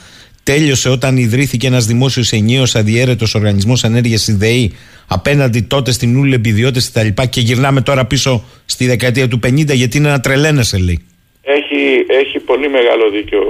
τέλειωσε 0.42 0.88
όταν 0.88 1.16
ιδρύθηκε 1.16 1.66
ένας 1.66 1.86
δημόσιος 1.86 2.32
ενιαίο 2.32 2.64
αδιέρετος 2.74 3.34
οργανισμός 3.34 3.84
ενέργειας 3.84 4.20
στη 4.20 4.32
ΔΕΗ 4.32 4.72
απέναντι 5.06 5.60
τότε 5.60 5.92
στην 5.92 6.16
Ούλη 6.16 6.34
Επιδιώτε 6.34 6.80
κτλ. 6.92 7.22
Και 7.30 7.40
γυρνάμε 7.40 7.80
τώρα 7.80 8.04
πίσω 8.04 8.44
στη 8.66 8.86
δεκαετία 8.86 9.28
του 9.28 9.40
50 9.46 9.74
γιατί 9.74 9.96
είναι 9.96 10.08
να 10.08 10.20
τρελαίνεσαι, 10.20 10.78
λέει. 10.78 11.06
Έχει, 11.42 12.04
έχει 12.08 12.38
πολύ 12.38 12.68
μεγάλο 12.68 13.10
δίκιο 13.10 13.40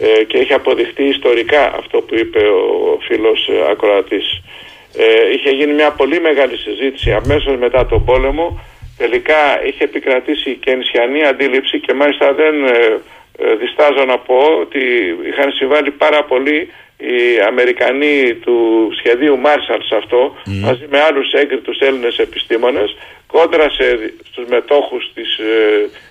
ε, 0.00 0.24
και 0.24 0.38
έχει 0.38 0.52
αποδειχτεί 0.52 1.04
ιστορικά 1.04 1.74
αυτό 1.76 2.00
που 2.00 2.14
είπε 2.14 2.38
ο 2.38 2.98
φίλος 3.06 3.48
ε, 3.48 3.70
ακροατής. 3.70 4.42
Ε, 4.96 5.32
είχε 5.34 5.50
γίνει 5.50 5.72
μια 5.72 5.90
πολύ 5.90 6.20
μεγάλη 6.20 6.56
συζήτηση 6.56 7.12
αμέσως 7.12 7.56
μετά 7.56 7.86
τον 7.86 8.04
πόλεμο 8.04 8.60
τελικά 8.96 9.64
είχε 9.66 9.84
επικρατήσει 9.84 10.50
και 10.62 10.70
ενσιανή 10.70 11.24
αντίληψη 11.24 11.80
και 11.80 11.94
μάλιστα 11.94 12.32
δεν 12.32 12.64
ε, 12.64 13.00
ε, 13.38 13.54
διστάζω 13.54 14.04
να 14.04 14.18
πω 14.18 14.38
ότι 14.60 14.80
είχαν 15.30 15.52
συμβάλει 15.52 15.90
πάρα 15.90 16.24
πολύ 16.24 16.58
οι 16.96 17.40
Αμερικανοί 17.46 18.34
του 18.34 18.56
σχεδίου 18.98 19.38
Marshall 19.44 19.82
σε 19.88 19.96
αυτό 19.96 20.36
μαζί 20.62 20.86
με 20.90 21.00
άλλους 21.00 21.32
έγκριτους 21.32 21.78
Έλληνες 21.78 22.18
επιστήμονες 22.18 22.96
κόντρα 23.26 23.70
σε, 23.70 24.12
στους 24.28 24.44
μετόχους 24.48 25.10
της, 25.14 25.38
ε, 25.38 25.52
ε, 25.52 25.88
τε- 25.88 26.09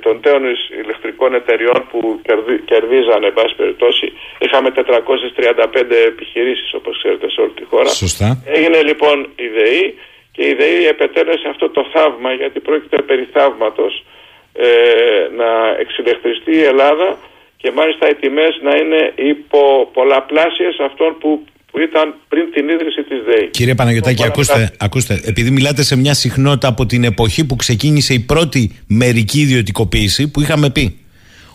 των 0.00 0.20
τέων 0.20 0.42
ηλεκτρικών 0.82 1.34
εταιριών 1.34 1.86
που 1.90 2.20
κερδί, 2.26 2.58
κερδίζανε 2.70 3.26
εν 3.26 3.32
πάση 3.32 3.54
περιπτώσει 3.56 4.12
είχαμε 4.38 4.68
435 4.76 5.90
επιχειρήσεις 6.12 6.74
όπως 6.74 6.98
ξέρετε 6.98 7.30
σε 7.30 7.40
όλη 7.40 7.52
τη 7.52 7.64
χώρα 7.64 7.88
Σωστά. 7.88 8.42
Έγινε 8.44 8.82
λοιπόν 8.82 9.16
η 9.36 9.48
ΔΕΗ 9.48 9.94
και 10.32 10.46
η 10.46 10.54
ΔΕΗ 10.54 10.86
επετέλεσε 10.86 11.48
αυτό 11.48 11.70
το 11.70 11.82
θαύμα 11.92 12.32
γιατί 12.32 12.60
πρόκειται 12.60 13.02
περί 13.02 13.28
θαύματος 13.32 14.04
ε, 14.52 14.68
να 15.36 15.50
εξηλεκτριστεί 15.78 16.52
η 16.56 16.62
Ελλάδα 16.62 17.18
και 17.56 17.70
μάλιστα 17.70 18.08
οι 18.08 18.14
τιμές 18.14 18.58
να 18.62 18.76
είναι 18.76 19.12
υπό 19.14 19.90
πολλαπλάσιες 19.92 20.76
αυτών 20.78 21.18
που, 21.20 21.44
που 21.76 21.82
ήταν 21.82 22.14
πριν 22.28 22.44
την 22.54 22.68
ίδρυση 22.68 23.02
της 23.02 23.18
ΔΕΗ. 23.26 23.50
Κύριε 23.50 23.74
Παναγιωτάκη, 23.74 24.24
ακούστε, 24.24 24.70
ακούστε, 24.76 25.20
επειδή 25.24 25.50
μιλάτε 25.50 25.82
σε 25.82 25.96
μια 25.96 26.14
συχνότητα 26.14 26.68
από 26.68 26.86
την 26.86 27.04
εποχή 27.04 27.44
που 27.44 27.56
ξεκίνησε 27.56 28.14
η 28.14 28.20
πρώτη 28.20 28.72
μερική 28.86 29.40
ιδιωτικοποίηση, 29.40 30.28
που 30.28 30.40
είχαμε 30.40 30.70
πει 30.70 30.98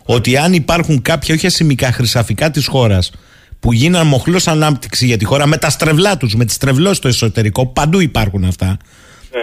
ότι 0.05 0.38
αν 0.38 0.53
υπάρχουν 0.53 1.01
κάποια 1.01 1.36
όχι 1.36 1.45
ασημικά 1.45 1.91
χρυσαφικά 1.91 2.51
της 2.51 2.67
χώρας 2.67 3.11
που 3.59 3.74
γίναν 3.74 4.07
μοχλός 4.07 4.47
ανάπτυξη 4.47 5.05
για 5.05 5.17
τη 5.17 5.26
χώρα 5.26 5.45
με 5.45 5.57
τα 5.57 5.69
στρεβλά 5.69 6.17
τους, 6.17 6.36
με 6.36 6.45
τις 6.45 6.55
στρεβλώσεις 6.55 6.97
στο 6.97 7.07
εσωτερικό, 7.07 7.67
παντού 7.67 7.99
υπάρχουν 7.99 8.45
αυτά. 8.45 8.78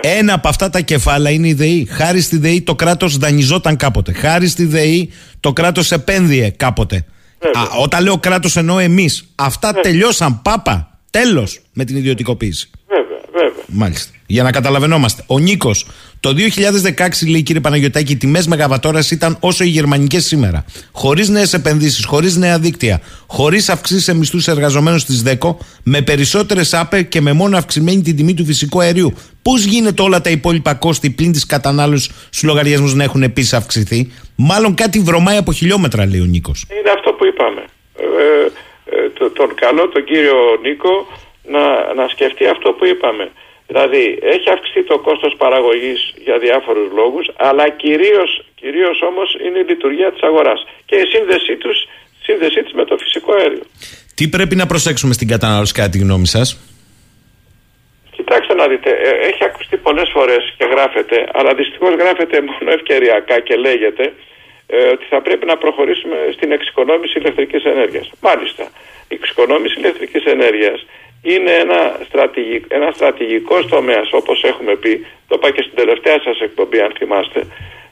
Ένα 0.00 0.32
από 0.32 0.48
αυτά 0.48 0.70
τα 0.70 0.80
κεφάλαια 0.80 1.34
είναι 1.34 1.48
η 1.48 1.54
ΔΕΗ. 1.54 1.86
Χάρη 1.90 2.20
στη 2.20 2.38
ΔΕΗ 2.38 2.62
το 2.62 2.74
κράτος 2.74 3.16
δανειζόταν 3.16 3.76
κάποτε. 3.76 4.12
Χάρη 4.12 4.46
στη 4.48 4.64
ΔΕΗ 4.64 5.12
το 5.40 5.52
κράτος 5.52 5.92
επένδυε 5.92 6.50
κάποτε. 6.50 7.04
Α, 7.52 7.62
όταν 7.82 8.02
λέω 8.02 8.18
κράτος 8.18 8.56
εννοώ 8.56 8.78
εμείς. 8.78 9.28
Αυτά 9.34 9.72
τελειώσαν. 9.72 10.42
Πάπα. 10.42 10.98
Τέλος 11.10 11.60
με 11.72 11.84
την 11.84 11.96
ιδιωτικοποίηση. 11.96 12.70
Βέβαια, 12.88 13.20
βέβαια. 13.32 13.64
Μάλιστα. 13.66 14.12
Για 14.26 14.42
να 14.42 14.50
καταλαβαίνόμαστε. 14.50 15.22
Ο 15.26 15.38
Νίκος, 15.38 15.86
το 16.20 16.34
2016 16.34 17.28
λέει 17.28 17.42
κύριε 17.42 17.60
Παναγιωτάκη, 17.60 18.12
οι 18.12 18.16
τιμές 18.16 18.46
μεγαβατόρας 18.46 19.10
ήταν 19.10 19.36
όσο 19.40 19.64
οι 19.64 19.68
γερμανικές 19.68 20.24
σήμερα. 20.24 20.64
Χωρίς 20.92 21.28
νέες 21.28 21.52
επενδύσεις, 21.52 22.04
χωρίς 22.04 22.36
νέα 22.36 22.58
δίκτυα, 22.58 23.00
χωρίς 23.26 23.68
αυξήσεις 23.68 24.04
σε 24.04 24.14
μισθούς 24.14 24.48
εργαζομένων 24.48 24.98
στις 24.98 25.22
ΔΕΚΟ, 25.22 25.58
με 25.82 26.02
περισσότερες 26.02 26.74
άπε 26.74 27.02
και 27.02 27.20
με 27.20 27.32
μόνο 27.32 27.56
αυξημένη 27.56 28.02
την 28.02 28.16
τιμή 28.16 28.34
του 28.34 28.44
φυσικού 28.44 28.80
αερίου. 28.80 29.14
Πώς 29.42 29.64
γίνεται 29.64 30.02
όλα 30.02 30.20
τα 30.20 30.30
υπόλοιπα 30.30 30.74
κόστη 30.74 31.10
πλην 31.10 31.32
της 31.32 31.46
κατανάλωσης 31.46 32.10
στους 32.28 32.42
λογαριασμούς 32.42 32.94
να 32.94 33.04
έχουν 33.04 33.22
επίσης 33.22 33.52
αυξηθεί; 33.52 34.12
Μάλλον 34.40 34.74
κάτι 34.74 34.98
βρωμάει 35.00 35.36
από 35.36 35.52
χιλιόμετρα, 35.52 36.06
λέει 36.06 36.20
ο 36.20 36.24
Νίκος. 36.34 36.66
Είναι 36.80 36.90
αυτό 36.90 37.10
που 37.12 37.24
είπαμε. 37.26 37.62
Ε, 37.98 38.44
ε, 38.96 39.08
το- 39.18 39.30
τον 39.30 39.54
καλό 39.54 39.88
τον 39.88 40.04
κύριο 40.04 40.38
Νίκο 40.62 40.94
να, 41.54 41.94
να 41.94 42.08
σκεφτεί 42.08 42.44
αυτό 42.46 42.68
που 42.72 42.84
είπαμε. 42.86 43.30
Δηλαδή 43.66 44.18
έχει 44.34 44.48
αυξηθεί 44.54 44.82
το 44.84 44.98
κόστος 44.98 45.34
παραγωγής 45.38 46.00
για 46.24 46.38
διάφορους 46.38 46.88
λόγους 47.00 47.26
αλλά 47.36 47.64
κυρίως, 47.70 48.30
κυρίως 48.60 48.96
όμως 49.10 49.28
είναι 49.44 49.58
η 49.58 49.64
λειτουργία 49.72 50.12
της 50.12 50.22
αγοράς 50.22 50.60
και 50.88 50.96
η 50.96 51.06
σύνδεσή, 51.12 51.56
τους, 51.56 51.78
σύνδεσή 52.26 52.62
της 52.62 52.72
με 52.72 52.84
το 52.84 52.96
φυσικό 53.02 53.32
αέριο. 53.38 53.64
Τι 54.14 54.28
πρέπει 54.28 54.54
να 54.56 54.66
προσέξουμε 54.66 55.12
στην 55.12 55.28
κατανάλωση, 55.28 55.72
κατά 55.72 55.88
τη 55.88 55.98
γνώμη 55.98 56.26
σας; 56.26 56.48
Κοιτάξτε 58.16 58.54
να 58.54 58.66
δείτε, 58.68 58.90
ε, 58.90 59.10
έχει 59.28 59.44
ακουστεί 59.44 59.76
πολλές 59.76 60.08
φορές 60.12 60.42
και 60.58 60.64
γράφεται, 60.72 61.16
αλλά 61.32 61.54
δυστυχώς 61.54 61.92
γράφεται 62.02 62.36
μόνο 62.40 62.70
ευκαιριακά 62.78 63.40
και 63.40 63.54
λέγεται 63.56 64.04
ε, 64.70 64.88
ότι 64.94 65.04
θα 65.08 65.20
πρέπει 65.20 65.46
να 65.46 65.56
προχωρήσουμε 65.56 66.16
στην 66.32 66.52
εξοικονόμηση 66.52 67.18
ηλεκτρικής 67.18 67.64
ενέργειας. 67.64 68.10
Μάλιστα, 68.20 68.64
η 69.08 69.14
εξοικονόμηση 69.14 69.74
ηλεκτρικής 69.78 70.24
ενέργειας 70.24 70.86
είναι 71.22 71.50
ένα, 71.50 72.00
στρατηγικ, 72.08 72.64
ένα 72.68 72.90
στρατηγικός 72.90 73.66
τομέας, 73.68 74.12
όπως 74.12 74.42
έχουμε 74.44 74.76
πει, 74.76 75.06
το 75.28 75.34
είπα 75.38 75.50
και 75.50 75.62
στην 75.62 75.74
τελευταία 75.74 76.20
σας 76.20 76.40
εκπομπή 76.40 76.80
αν 76.80 76.92
θυμάστε, 76.98 77.40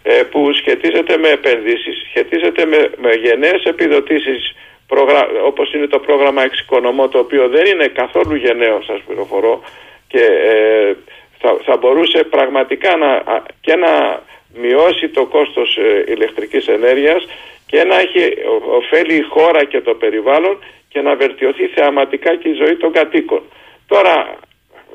ε, 0.03 0.22
που 0.31 0.53
σχετίζεται 0.53 1.16
με 1.16 1.29
επενδύσεις, 1.29 2.07
σχετίζεται 2.09 2.66
με, 2.66 2.91
με 2.97 3.12
γενναίες 3.12 3.62
επιδοτήσεις 3.64 4.55
προγρα- 4.87 5.29
όπως 5.45 5.72
είναι 5.72 5.87
το 5.87 5.99
πρόγραμμα 5.99 6.43
Εξοικονομώ, 6.43 7.09
το 7.09 7.18
οποίο 7.18 7.49
δεν 7.49 7.66
είναι 7.66 7.87
καθόλου 7.87 8.35
γενναίο, 8.35 8.83
σας 8.87 9.01
πληροφορώ, 9.07 9.62
και 10.07 10.24
ε, 10.24 10.93
θα, 11.39 11.57
θα 11.64 11.77
μπορούσε 11.77 12.24
πραγματικά 12.24 12.97
να, 12.97 13.11
α, 13.12 13.43
και 13.61 13.77
να 13.77 14.22
μειώσει 14.61 15.09
το 15.09 15.27
κόστος 15.27 15.77
ε, 15.77 16.05
ηλεκτρικής 16.13 16.67
ενέργειας 16.67 17.27
και 17.67 17.85
να 17.85 17.99
έχει 17.99 18.23
ο- 18.53 18.77
ωφέλει 18.77 19.15
η 19.15 19.23
χώρα 19.23 19.65
και 19.65 19.81
το 19.81 19.95
περιβάλλον 19.95 20.65
και 20.89 21.01
να 21.01 21.15
βελτιωθεί 21.15 21.67
θεαματικά 21.67 22.37
και 22.37 22.49
η 22.49 22.53
ζωή 22.53 22.77
των 22.77 22.93
κατοίκων. 22.93 23.43
Τώρα 23.87 24.15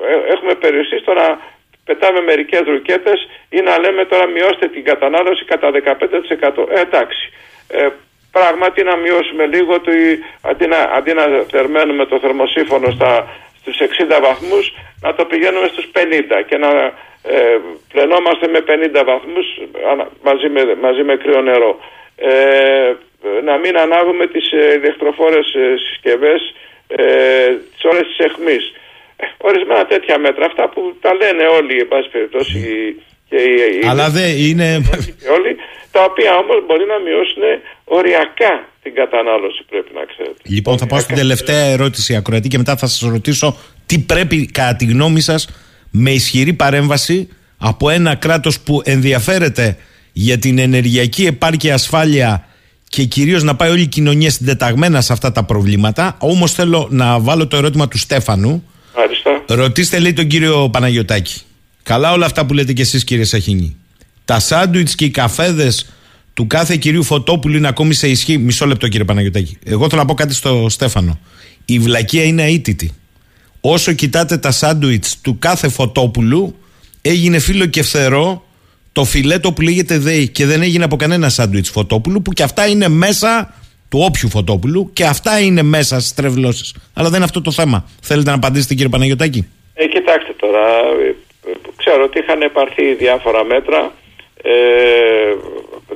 ε, 0.08 0.32
έχουμε 0.32 0.54
περιοριστείς 0.54 1.00
στο 1.00 1.12
να 1.12 1.40
πετάμε 1.84 2.20
μερικές 2.20 2.60
ρουκέτες 2.66 3.28
ή 3.50 3.60
να 3.60 3.78
λέμε 3.78 4.04
τώρα 4.04 4.26
μειώστε 4.26 4.68
την 4.68 4.84
κατανάλωση 4.84 5.44
κατά 5.44 5.70
15%. 5.70 6.66
Ε, 6.70 6.80
εντάξει. 6.80 7.32
Ε, 7.68 7.88
πράγματι 8.32 8.82
να 8.82 8.96
μειώσουμε 8.96 9.46
λίγο 9.46 9.80
το, 9.80 9.90
αντί, 10.42 10.66
να, 10.66 10.78
αντί 10.78 11.12
να 11.14 11.24
θερμαίνουμε 11.50 12.06
το 12.06 12.18
θερμοσύφωνο 12.18 12.90
στα, 12.90 13.28
στους 13.60 13.76
60 13.80 14.18
βαθμούς 14.22 14.74
να 15.02 15.14
το 15.14 15.24
πηγαίνουμε 15.24 15.66
στους 15.72 15.86
50 15.92 15.98
και 16.48 16.56
να 16.64 16.70
ε, 17.34 17.56
πλενόμαστε 17.92 18.46
με 18.54 18.60
50 19.00 19.02
βαθμούς 19.10 19.46
ανα- 19.92 20.10
μαζί 20.28 20.48
με, 20.54 20.62
μαζί 20.86 21.02
με 21.08 21.14
κρύο 21.22 21.40
νερό. 21.42 21.72
Ε, 22.16 22.92
να 23.48 23.54
μην 23.62 23.74
ανάβουμε 23.78 24.26
τις 24.26 24.46
ε, 24.52 24.72
ηλεκτροφόρες 24.78 25.46
ε, 25.54 25.64
συσκευές 25.84 26.40
ε, 26.86 27.02
τις 27.72 27.82
ώρες 27.90 28.06
της 28.10 28.18
εχμής. 28.26 28.64
Ε, 29.16 29.24
ορισμένα 29.48 29.84
τέτοια 29.86 30.18
μέτρα, 30.18 30.44
αυτά 30.46 30.68
που 30.68 30.80
τα 31.00 31.14
λένε 31.14 31.44
όλοι, 31.58 31.78
εν 31.78 31.88
πάση 31.88 32.08
περιπτώσει, 32.08 32.58
και 33.28 33.36
οι, 33.36 33.78
οι- 33.80 33.86
Αλλά 33.88 34.08
δεν 34.10 34.30
είναι. 34.48 34.68
και 35.22 35.28
όλοι, 35.38 35.56
τα 35.92 36.04
οποία 36.04 36.36
όμως 36.36 36.58
μπορεί 36.66 36.84
να 36.86 36.98
μειώσουν 36.98 37.42
οριακά 37.84 38.52
την 38.82 38.94
κατανάλωση, 38.94 39.64
πρέπει 39.70 39.90
να 39.94 40.04
ξέρετε. 40.04 40.34
Λοιπόν, 40.54 40.78
θα 40.78 40.86
πάω 40.86 40.98
στην 41.00 41.16
τελευταία 41.16 41.64
ερώτηση, 41.76 42.16
Ακροατή, 42.16 42.48
και 42.48 42.58
μετά 42.58 42.76
θα 42.76 42.86
σας 42.86 43.10
ρωτήσω 43.10 43.56
τι 43.92 43.98
πρέπει, 43.98 44.46
κατά 44.46 44.76
τη 44.76 44.84
γνώμη 44.84 45.20
σας, 45.20 45.48
με 45.90 46.10
ισχυρή 46.10 46.52
παρέμβαση 46.52 47.28
από 47.56 47.90
ένα 47.90 48.14
κράτος 48.14 48.60
που 48.60 48.80
ενδιαφέρεται 48.84 49.76
για 50.12 50.38
την 50.38 50.58
ενεργειακή 50.58 51.24
επάρκεια 51.24 51.74
ασφάλεια 51.74 52.46
και 52.88 53.04
κυρίως 53.04 53.42
να 53.42 53.56
πάει 53.56 53.70
όλη 53.70 53.82
η 53.82 53.86
κοινωνία 53.86 54.30
συντεταγμένα 54.30 55.00
σε 55.00 55.12
αυτά 55.12 55.32
τα 55.32 55.44
προβλήματα. 55.44 56.16
Όμως 56.18 56.52
θέλω 56.52 56.88
να 56.90 57.20
βάλω 57.20 57.46
το 57.46 57.56
ερώτημα 57.56 57.88
του 57.88 57.98
Στέφανου. 57.98 58.64
Μάλιστα. 58.96 59.54
Ρωτήστε, 59.62 59.98
λέει 59.98 60.12
τον 60.12 60.26
κύριο 60.26 60.68
Παναγιωτάκη. 60.70 61.40
Καλά 61.82 62.12
όλα 62.12 62.26
αυτά 62.26 62.46
που 62.46 62.54
λέτε 62.54 62.72
κι 62.72 62.80
εσείς, 62.80 63.04
κύριε 63.04 63.24
Σαχίνη. 63.24 63.76
Τα 64.24 64.40
σάντουιτς 64.40 64.94
και 64.94 65.04
οι 65.04 65.10
καφέδες 65.10 65.86
του 66.34 66.46
κάθε 66.46 66.76
κυρίου 66.76 67.02
Φωτόπουλου 67.02 67.56
είναι 67.56 67.68
ακόμη 67.68 67.94
σε 67.94 68.08
ισχύ. 68.08 68.38
Μισό 68.38 68.66
λεπτό, 68.66 68.88
κύριε 68.88 69.04
Παναγιωτάκη. 69.04 69.58
Εγώ 69.64 69.88
θέλω 69.88 70.00
να 70.00 70.06
πω 70.06 70.14
κάτι 70.14 70.34
στο 70.34 70.66
Στέφανο. 70.68 71.18
Η 71.64 71.78
βλακεία 71.78 72.24
είναι 72.24 72.44
αίτητη. 72.44 72.92
Όσο 73.64 73.92
κοιτάτε 73.92 74.36
τα 74.36 74.50
σάντουιτς 74.50 75.20
του 75.20 75.38
κάθε 75.38 75.68
Φωτόπουλου, 75.68 76.56
έγινε 77.02 77.38
φίλο 77.38 77.66
και 77.66 77.82
φθερό 77.82 78.44
το 78.92 79.04
φιλέτο 79.04 79.52
που 79.52 79.60
λέγεται 79.60 79.98
ΔΕΗ 79.98 80.28
και 80.28 80.46
δεν 80.46 80.62
έγινε 80.62 80.84
από 80.84 80.96
κανένα 80.96 81.28
σάντουιτς 81.28 81.70
Φωτόπουλου, 81.70 82.22
που 82.22 82.32
και 82.32 82.42
αυτά 82.42 82.66
είναι 82.66 82.88
μέσα 82.88 83.54
του 83.90 83.98
όποιου 84.08 84.28
Φωτόπουλου 84.28 84.90
και 84.92 85.04
αυτά 85.04 85.40
είναι 85.40 85.62
μέσα 85.62 86.00
στις 86.00 86.14
τρευλώσεις. 86.14 86.74
Αλλά 86.94 87.06
δεν 87.06 87.16
είναι 87.16 87.24
αυτό 87.24 87.40
το 87.42 87.50
θέμα. 87.50 87.84
Θέλετε 88.02 88.30
να 88.30 88.36
απαντήσετε, 88.36 88.74
κύριε 88.74 88.88
Παναγιωτάκη; 88.88 89.48
Ε, 89.74 89.86
κοιτάξτε 89.86 90.32
τώρα, 90.36 90.66
ε, 91.06 91.08
ε, 91.50 91.52
ξέρω 91.76 92.02
ότι 92.04 92.18
είχαν 92.18 92.42
επαρθεί 92.42 92.94
διάφορα 92.94 93.44
μέτρα, 93.44 93.92
ε, 94.42 94.52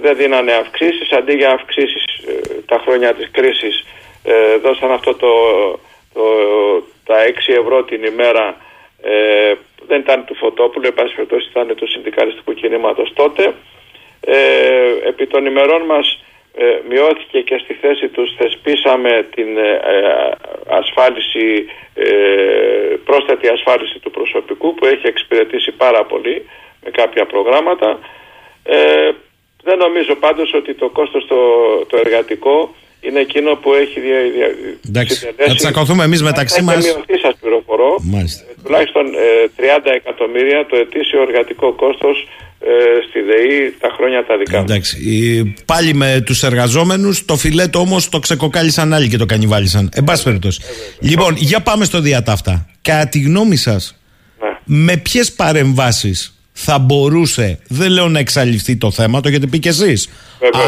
δεν 0.03 0.17
δίνανε 0.17 0.53
αυξήσεις, 0.53 1.12
αντί 1.12 1.33
για 1.33 1.51
αυξήσεις 1.51 2.05
ε, 2.29 2.33
τα 2.67 2.83
χρόνια 2.85 3.14
της 3.14 3.29
κρίσης 3.31 3.85
ε, 4.23 4.57
δώσαν 4.62 4.91
αυτό 4.93 5.14
το, 5.14 5.33
το, 6.12 6.23
τα 7.07 7.17
6 7.49 7.53
ευρώ 7.61 7.85
την 7.85 8.05
ημέρα, 8.05 8.57
ε, 9.03 9.55
δεν 9.87 10.01
ήταν 10.01 10.25
του 10.25 10.35
Φωτόπουλου, 10.35 10.87
εν 10.87 10.95
πάση 10.95 11.15
περιπτώσει 11.15 11.49
ήταν 11.51 11.75
του 11.77 11.89
συνδικαλιστικού 11.89 12.55
κινήματος 12.55 13.13
τότε. 13.15 13.55
Ε, 14.21 15.09
επί 15.09 15.27
των 15.27 15.47
ημερών 15.47 15.83
μας 15.83 16.21
ε, 16.55 16.81
μειώθηκε 16.89 17.41
και 17.41 17.59
στη 17.65 17.75
θέση 17.75 18.09
τους 18.09 18.35
θεσπίσαμε 18.39 19.27
την 19.35 19.59
ε, 19.59 19.71
ε, 19.71 20.31
ασφάλιση, 20.69 21.67
ε, 21.95 22.07
πρόσθετη 23.05 23.49
ασφάλιση 23.49 23.99
του 23.99 24.11
προσωπικού 24.11 24.75
που 24.75 24.87
έχει 24.87 25.07
εξυπηρετήσει 25.07 25.73
πάρα 25.73 26.05
πολύ 26.05 26.47
με 26.85 26.91
κάποια 26.91 27.27
προγράμματα. 27.27 27.99
Ε, 28.63 29.11
δεν 29.63 29.79
νομίζω 29.79 30.15
πάντως 30.15 30.55
ότι 30.55 30.75
το 30.75 30.89
κόστος 30.89 31.27
το, 31.27 31.37
το 31.87 31.97
εργατικό 31.97 32.75
είναι 33.07 33.21
εκείνο 33.27 33.51
που 33.63 33.71
έχει 33.83 34.01
δια, 34.07 34.19
δια, 34.37 34.49
Εντάξει. 34.89 35.15
συντελέσει- 35.17 35.49
Να 35.49 35.55
τσακωθούμε 35.55 36.05
εμείς 36.05 36.23
μεταξύ 36.23 36.57
θα 36.59 36.63
μας. 36.63 36.77
έχει 36.77 36.85
μειωθεί, 36.95 37.17
σας 37.27 37.35
πληροφορώ, 37.41 37.91
Μάλιστα. 38.03 38.43
ε, 38.51 38.55
τουλάχιστον 38.65 39.05
ε, 39.07 39.49
30 39.57 39.91
εκατομμύρια 40.01 40.67
το 40.71 40.77
ετήσιο 40.85 41.19
εργατικό 41.29 41.67
κόστος 41.83 42.17
ε, 42.61 42.73
στη 43.09 43.21
ΔΕΗ 43.21 43.75
τα 43.81 43.89
χρόνια 43.97 44.25
τα 44.29 44.37
δικά 44.37 44.57
μου. 44.59 44.65
Εντάξει. 44.69 44.95
ε, 45.39 45.53
Πάλι 45.65 45.95
με 45.95 46.23
τους 46.27 46.43
εργαζόμενους, 46.43 47.25
το 47.25 47.37
φιλέτο 47.37 47.79
όμως 47.79 48.09
το 48.09 48.19
ξεκοκάλισαν 48.19 48.93
άλλοι 48.93 49.09
και 49.09 49.17
το 49.17 49.27
κανιβάλισαν. 49.27 49.89
Εν 49.95 50.05
πάση 50.05 50.23
περιπτώσει. 50.25 50.61
Λοιπόν, 51.01 51.35
για 51.37 51.61
πάμε 51.61 51.85
στο 51.85 52.01
διατάφτα. 52.01 52.67
Κατά 52.83 53.09
τη 53.09 53.19
γνώμη 53.21 53.57
σας, 53.57 54.01
με 54.65 54.97
ποιες 54.97 55.33
παρεμβάσεις 55.33 56.36
θα 56.59 56.79
μπορούσε, 56.79 57.59
δεν 57.69 57.91
λέω 57.91 58.09
να 58.09 58.19
εξαλειφθεί 58.19 58.77
το 58.77 58.91
θέμα, 58.91 59.21
το 59.21 59.29
έχετε 59.29 59.47
πει 59.47 59.59
κι 59.59 59.69
εσείς, 59.69 60.09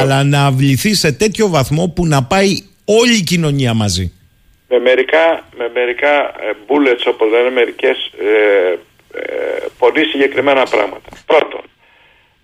αλλά 0.01 0.25
να 0.25 0.47
αυληθεί 0.47 0.95
σε 0.95 1.13
τέτοιο 1.13 1.49
βαθμό 1.49 1.93
που 1.95 2.07
να 2.07 2.23
πάει 2.23 2.51
όλη 2.85 3.17
η 3.17 3.23
κοινωνία 3.23 3.75
μαζί. 3.75 4.13
με 4.69 4.79
μερικά, 4.79 5.45
με 5.57 5.71
μερικά 5.75 6.15
ε, 6.21 6.51
bullets 6.67 7.05
όπως 7.07 7.31
λένε 7.31 7.51
μερικές 7.51 8.13
ε, 8.19 8.79
ε, 9.15 9.67
πολύ 9.79 10.05
συγκεκριμένα 10.05 10.63
πράγματα. 10.63 11.09
Πρώτον, 11.27 11.61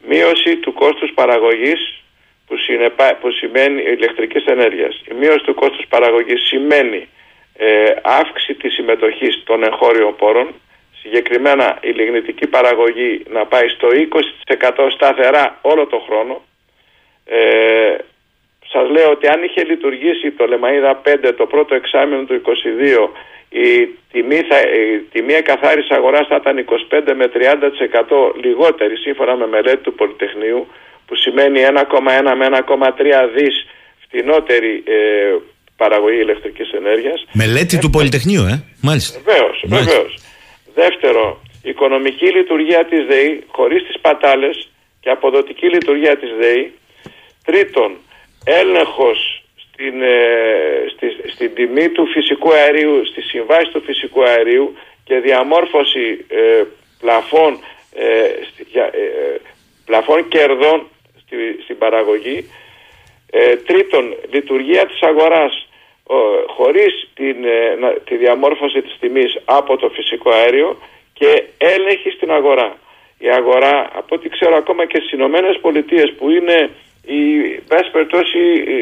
μείωση 0.08 0.56
του 0.56 0.72
κόστους 0.72 1.10
παραγωγής 1.14 2.02
που, 2.46 2.56
συνεπά, 2.56 3.16
που 3.20 3.30
σημαίνει 3.30 3.82
ηλεκτρικής 3.82 4.44
ενέργειας. 4.44 5.02
Η 5.10 5.14
μείωση 5.20 5.44
του 5.44 5.54
κόστους 5.54 5.86
παραγωγής 5.88 6.40
σημαίνει 6.46 7.08
ε, 7.56 7.66
αύξηση 8.02 8.54
της 8.54 8.74
συμμετοχής 8.74 9.42
των 9.44 9.62
εγχώριων 9.62 10.16
πόρων, 10.16 10.48
συγκεκριμένα 11.04 11.78
η 11.88 11.90
λιγνητική 11.98 12.46
παραγωγή 12.46 13.22
να 13.36 13.46
πάει 13.46 13.68
στο 13.76 13.88
20% 13.88 14.70
σταθερά 14.96 15.58
όλο 15.62 15.86
το 15.86 15.98
χρόνο. 16.06 16.34
Ε, 17.24 17.96
σας 18.72 18.86
λέω 18.90 19.10
ότι 19.10 19.26
αν 19.34 19.42
είχε 19.42 19.62
λειτουργήσει 19.64 20.30
το 20.38 20.44
Λεμαΐδα 20.50 20.92
5 21.28 21.32
το 21.36 21.46
πρώτο 21.46 21.74
εξάμεινο 21.74 22.22
του 22.24 22.42
22 22.44 23.08
η 23.64 23.88
τιμή, 24.12 24.40
θα, 24.48 24.58
η 24.60 25.00
τιμή 25.12 25.32
εκαθάρισης 25.32 25.90
αγοράς 25.90 26.26
θα 26.26 26.36
ήταν 26.42 26.64
25 26.90 27.12
με 27.20 27.26
30% 27.34 28.44
λιγότερη 28.44 28.96
σύμφωνα 28.96 29.36
με 29.36 29.46
μελέτη 29.46 29.82
του 29.82 29.94
Πολυτεχνείου 29.94 30.66
που 31.06 31.14
σημαίνει 31.16 31.60
1,1 31.60 32.34
με 32.36 32.46
1,3 32.66 33.28
δις 33.36 33.66
φτηνότερη 34.04 34.82
ε, 34.86 35.36
παραγωγή 35.76 36.20
ηλεκτρικής 36.20 36.70
ενέργειας. 36.72 37.26
Μελέτη 37.32 37.78
του 37.78 37.90
Πολυτεχνείου, 37.90 38.42
ε. 38.42 38.62
Μάλιστα. 38.82 39.20
Βεβαίως, 39.24 39.64
Μάλιστα. 39.68 39.92
βεβαίως. 39.92 40.23
Δεύτερο, 40.74 41.40
οικονομική 41.62 42.26
λειτουργία 42.26 42.84
της 42.84 43.06
ΔΕΗ 43.06 43.44
χωρίς 43.46 43.82
τις 43.86 44.00
πατάλες 44.00 44.68
και 45.00 45.10
αποδοτική 45.10 45.66
λειτουργία 45.68 46.16
της 46.16 46.30
ΔΕΗ. 46.40 46.72
Τρίτον, 47.44 47.96
έλεγχος 48.44 49.42
στην, 49.56 50.02
ε, 50.02 50.84
στη, 50.94 51.30
στην 51.32 51.54
τιμή 51.54 51.88
του 51.88 52.06
φυσικού 52.06 52.52
αερίου, 52.52 53.06
στη 53.06 53.20
συμβάση 53.22 53.70
του 53.72 53.82
φυσικού 53.82 54.22
αερίου 54.22 54.76
και 55.04 55.18
διαμόρφωση 55.18 56.24
ε, 56.28 56.62
πλαφών, 57.00 57.58
ε, 57.94 58.30
στη- 58.52 58.66
για- 58.70 58.90
ε, 58.92 59.40
πλαφών 59.84 60.28
κερδών 60.28 60.88
στη, 61.26 61.36
στην 61.62 61.78
παραγωγή. 61.78 62.50
Ε, 63.30 63.56
τρίτον, 63.56 64.16
λειτουργία 64.30 64.86
της 64.86 65.02
αγοράς 65.02 65.54
ο, 65.54 65.73
χωρίς 66.56 67.08
την, 67.14 67.44
ε, 67.44 67.74
να- 67.78 67.92
τη 67.92 68.16
διαμόρφωση 68.16 68.82
της 68.82 68.96
τιμής 69.00 69.38
από 69.44 69.76
το 69.76 69.88
φυσικό 69.88 70.30
αέριο 70.30 70.78
και 71.12 71.44
έλεγχη 71.58 72.10
στην 72.10 72.30
αγορά. 72.32 72.76
Η 73.18 73.28
αγορά, 73.28 73.90
από 73.94 74.14
ό,τι 74.14 74.28
ξέρω 74.28 74.56
ακόμα 74.56 74.86
και 74.86 74.96
στις 74.98 75.12
Ηνωμένες 75.12 75.58
Πολιτείες 75.60 76.12
που 76.18 76.30
είναι 76.30 76.70
η, 77.06 77.20
πες 77.68 77.88
περιπτώσει, 77.92 78.38
η, 78.38 78.78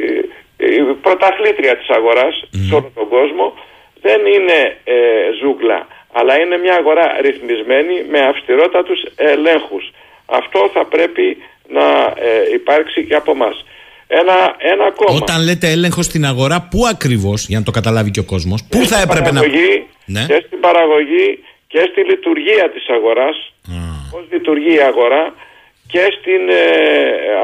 η 0.56 0.94
πρωταθλήτρια 1.02 1.76
της 1.76 1.88
αγοράς 1.88 2.44
σε 2.68 2.74
όλο 2.74 2.90
τον 2.94 3.08
κόσμο, 3.08 3.54
δεν 4.00 4.26
είναι 4.26 4.76
ε, 4.84 4.94
ζούγκλα, 5.40 5.86
αλλά 6.12 6.40
είναι 6.40 6.58
μια 6.58 6.74
αγορά 6.74 7.16
ρυθμισμένη 7.20 8.04
με 8.10 8.18
αυστηρότατους 8.20 9.02
ελέγχους. 9.16 9.90
Αυτό 10.26 10.70
θα 10.72 10.84
πρέπει 10.84 11.42
να 11.68 12.14
ε, 12.16 12.52
υπάρξει 12.52 13.04
και 13.04 13.14
από 13.14 13.34
μας. 13.34 13.64
Ένα, 14.20 14.36
ένα 14.58 14.84
ακόμα. 14.84 15.18
Όταν 15.22 15.44
λέτε 15.44 15.70
έλεγχος 15.70 16.04
στην 16.04 16.24
αγορά, 16.24 16.68
πού 16.70 16.80
ακριβώς, 16.94 17.46
για 17.48 17.58
να 17.58 17.64
το 17.64 17.70
καταλάβει 17.70 18.10
και 18.10 18.20
ο 18.20 18.24
κόσμος, 18.24 18.60
πού 18.70 18.78
Και 18.78 18.86
θα 18.92 18.96
στην 18.98 19.10
έπρεπε 19.10 19.30
να. 19.32 19.40
παραγωγή, 19.40 19.86
Ναι. 20.14 20.24
Και 20.30 20.42
στην 20.46 20.60
παραγωγή 20.60 21.28
και 21.72 21.80
στη 21.90 22.00
λειτουργία 22.10 22.70
της 22.74 22.84
αγοράς, 22.96 23.36
πώς 24.10 24.22
λειτουργεί 24.32 24.74
η 24.74 24.80
αγορά 24.90 25.34
και 25.92 26.04
στην, 26.16 26.42
ε, 26.48 26.62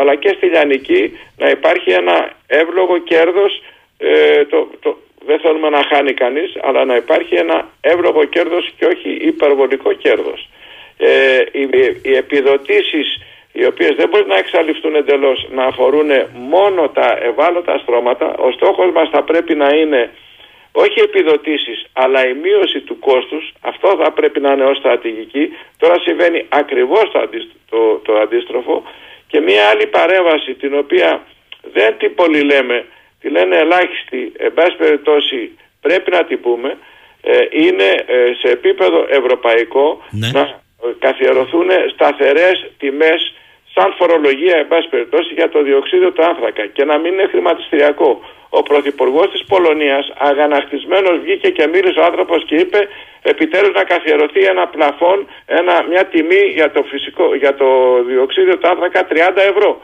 αλλά 0.01 0.14
και 0.23 0.31
στη 0.37 0.47
λιανική 0.47 1.03
να 1.43 1.49
υπάρχει 1.57 1.91
ένα 1.91 2.16
εύλογο 2.47 2.99
κέρδος, 3.11 3.53
ε, 3.99 4.45
το, 4.45 4.59
το, 4.81 4.99
δεν 5.27 5.39
θέλουμε 5.41 5.69
να 5.69 5.83
χάνει 5.91 6.12
κανείς, 6.14 6.51
αλλά 6.66 6.85
να 6.85 6.97
υπάρχει 6.97 7.35
ένα 7.35 7.69
εύλογο 7.81 8.25
κέρδος 8.25 8.64
και 8.79 8.85
όχι 8.93 9.09
υπερβολικό 9.33 9.93
κέρδος. 9.93 10.49
Ε, 10.97 11.09
οι, 11.53 11.62
οι 12.03 12.12
επιδοτήσεις 12.16 13.09
οι 13.53 13.64
οποίες 13.66 13.94
δεν 13.96 14.09
μπορεί 14.09 14.26
να 14.26 14.38
εξαλειφθούν 14.38 14.94
εντελώς 14.94 15.49
να 15.51 15.64
αφορούν 15.64 16.11
μόνο 16.32 16.88
τα 16.88 17.18
ευάλωτα 17.22 17.78
στρώματα, 17.78 18.34
ο 18.36 18.51
στόχος 18.51 18.92
μας 18.92 19.09
θα 19.11 19.22
πρέπει 19.22 19.55
να 19.55 19.68
είναι 19.68 20.11
όχι 20.72 21.01
επιδοτήσεις 21.01 21.86
αλλά 21.92 22.28
η 22.28 22.34
μείωση 22.34 22.80
του 22.80 22.99
κόστους. 22.99 23.53
Αυτό 23.61 23.96
θα 24.03 24.11
πρέπει 24.12 24.40
να 24.40 24.53
είναι 24.53 24.64
ως 24.64 24.76
στρατηγική. 24.76 25.49
Τώρα 25.76 25.99
συμβαίνει 25.99 26.46
ακριβώς 26.49 27.11
το, 27.12 27.18
αντίστ- 27.18 27.57
το, 27.70 28.01
το 28.05 28.12
αντίστροφο. 28.18 28.82
Και 29.26 29.40
μια 29.40 29.68
άλλη 29.68 29.86
παρέμβαση 29.86 30.55
την 30.55 30.74
οποία 30.74 31.26
δεν 31.72 31.99
την 31.99 32.14
πολύ 32.14 32.40
λέμε 32.40 32.84
τη 33.20 33.28
λένε 33.28 33.57
ελάχιστη 33.57 34.32
εν 34.36 34.55
πάση 34.55 34.76
περιπτώσει 34.76 35.59
πρέπει 35.80 36.11
να 36.11 36.24
την 36.24 36.40
πούμε 36.40 36.78
ε, 37.22 37.38
είναι 37.51 38.05
ε, 38.07 38.32
σε 38.40 38.49
επίπεδο 38.49 39.07
ευρωπαϊκό 39.09 40.03
να 40.11 40.40
ε, 40.40 40.61
καθιερωθούν 40.99 41.68
σταθερές 41.95 42.70
τιμές 42.79 43.35
σαν 43.74 43.95
φορολογία, 43.99 44.57
εν 44.57 44.68
πάση 44.68 44.89
περιπτώσει, 44.89 45.35
για 45.35 45.49
το 45.49 45.62
διοξείδιο 45.62 46.11
του 46.12 46.24
άνθρακα 46.24 46.66
και 46.66 46.85
να 46.85 46.99
μην 46.99 47.12
είναι 47.12 47.26
χρηματιστηριακό. 47.26 48.11
Ο 48.51 48.62
πρωθυπουργός 48.62 49.31
της 49.31 49.45
Πολωνίας, 49.45 50.12
αγανακτισμένος, 50.18 51.18
βγήκε 51.18 51.51
και 51.51 51.66
μίλησε 51.66 52.01
ο 52.01 52.05
άνθρωπος 52.05 52.45
και 52.45 52.55
είπε 52.55 52.89
επιτέλους 53.22 53.72
να 53.74 53.85
καθιερωθεί 53.85 54.41
ένα 54.41 54.66
πλαφόν, 54.66 55.29
ένα, 55.47 55.85
μια 55.89 56.05
τιμή 56.07 56.43
για 56.55 56.70
το, 56.70 56.83
φυσικό, 56.83 57.35
για 57.35 57.55
το 57.55 57.68
διοξείδιο 58.03 58.59
του 58.59 58.68
άνθρακα 58.68 59.07
30 59.11 59.14
ευρώ. 59.37 59.81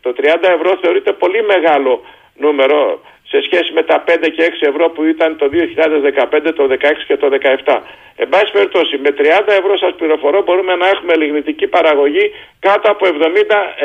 Το 0.00 0.14
30 0.16 0.22
ευρώ 0.56 0.78
θεωρείται 0.82 1.12
πολύ 1.12 1.42
μεγάλο 1.42 2.04
νούμερο 2.34 3.00
σε 3.28 3.40
σχέση 3.46 3.72
με 3.72 3.82
τα 3.82 4.04
5 4.06 4.30
και 4.36 4.52
6 4.60 4.68
ευρώ 4.68 4.90
που 4.90 5.04
ήταν 5.04 5.36
το 5.36 5.46
2015, 5.52 6.52
το 6.54 6.66
2016 6.70 6.76
και 7.06 7.16
το 7.16 7.28
2017. 7.64 7.80
Εν 8.16 8.28
πάση 8.28 8.52
περιπτώσει, 8.52 8.98
με 8.98 9.10
30 9.18 9.22
ευρώ 9.46 9.78
σας 9.78 9.94
πληροφορώ 9.96 10.42
μπορούμε 10.42 10.74
να 10.74 10.88
έχουμε 10.88 11.16
λιγνητική 11.16 11.66
παραγωγή 11.66 12.32
κάτω 12.58 12.90
από 12.90 13.06
70 13.06 13.12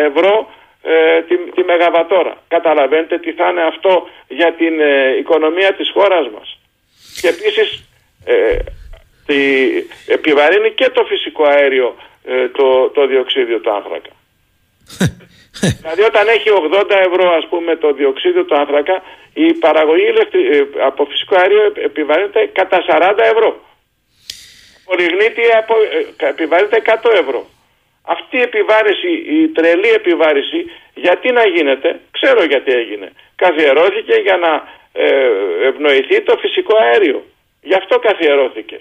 ευρώ 0.07 0.53
ε, 0.83 1.21
τη, 1.21 1.37
τη 1.37 1.63
μεγαβατόρα. 1.63 2.33
Καταλαβαίνετε 2.47 3.17
τι 3.19 3.31
θα 3.31 3.49
είναι 3.49 3.63
αυτό 3.63 4.07
για 4.27 4.53
την 4.53 4.79
ε, 4.79 5.17
οικονομία 5.17 5.73
της 5.73 5.91
χώρας 5.93 6.29
μας. 6.29 6.59
Και 7.21 7.27
επίσης 7.27 7.89
ε, 8.25 8.57
τη, 9.25 9.39
επιβαρύνει 10.07 10.71
και 10.71 10.89
το 10.89 11.03
φυσικό 11.03 11.43
αέριο 11.43 11.95
ε, 12.25 12.47
το, 12.47 12.89
το 12.89 13.07
διοξίδιο 13.07 13.59
του 13.59 13.71
άνθρακα. 13.71 14.09
Δηλαδή 15.81 16.01
όταν 16.01 16.27
έχει 16.27 16.49
80 16.49 16.89
ευρώ 16.89 17.25
ας 17.39 17.45
πούμε 17.49 17.75
το 17.75 17.93
διοξίδιο 17.93 18.43
του 18.45 18.55
άνθρακα 18.55 19.01
η 19.33 19.53
παραγωγή 19.53 20.07
ηλεκτρι- 20.13 20.53
ε, 20.53 20.67
από 20.85 21.05
φυσικό 21.05 21.35
αέριο 21.39 21.63
επ- 21.65 21.77
επιβαρύνεται 21.77 22.49
κατά 22.53 22.83
40 22.87 23.23
ευρώ. 23.23 23.49
Από 24.85 24.95
λιγνίτη 25.01 25.41
απο, 25.57 25.73
ε, 26.19 26.27
επιβαρύνεται 26.29 26.77
100 26.77 27.09
ευρώ. 27.23 27.45
Αυτή 28.05 28.37
η 28.37 28.41
επιβάρηση, 28.41 29.09
η 29.09 29.47
τρελή 29.47 29.89
επιβάρηση, 29.89 30.59
γιατί 30.93 31.31
να 31.31 31.47
γίνεται, 31.47 31.99
ξέρω 32.11 32.43
γιατί 32.43 32.71
έγινε. 32.71 33.11
Καθιερώθηκε 33.35 34.13
για 34.13 34.37
να 34.37 34.51
ε, 34.93 35.07
ευνοηθεί 35.67 36.21
το 36.21 36.37
φυσικό 36.37 36.77
αέριο. 36.77 37.25
Γι' 37.61 37.73
αυτό 37.75 37.99
καθιερώθηκε. 37.99 38.79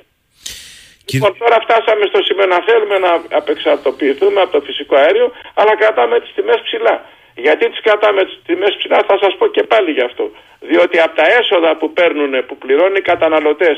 Λοιπόν, 1.12 1.32
τώρα 1.42 1.58
φτάσαμε 1.66 2.04
στο 2.12 2.20
σημείο 2.26 2.46
να 2.54 2.60
θέλουμε 2.68 2.96
να 3.06 3.12
απεξαρτοποιηθούμε 3.40 4.40
από 4.44 4.52
το 4.56 4.60
φυσικό 4.66 4.94
αέριο, 5.02 5.26
αλλά 5.60 5.72
κρατάμε 5.80 6.16
τις 6.22 6.32
τιμές 6.36 6.60
ψηλά. 6.66 6.96
Γιατί 7.44 7.64
τις 7.70 7.80
κρατάμε 7.86 8.20
τις 8.28 8.36
τιμές 8.46 8.72
ψηλά 8.78 8.98
θα 9.10 9.16
σας 9.22 9.32
πω 9.38 9.46
και 9.56 9.62
πάλι 9.72 9.90
γι' 9.98 10.06
αυτό. 10.10 10.24
Διότι 10.70 10.96
από 11.06 11.14
τα 11.20 11.26
έσοδα 11.38 11.70
που 11.80 11.86
παίρνουν, 11.98 12.32
που 12.46 12.54
πληρώνουν 12.62 12.96
οι 13.00 13.04
καταναλωτές 13.12 13.76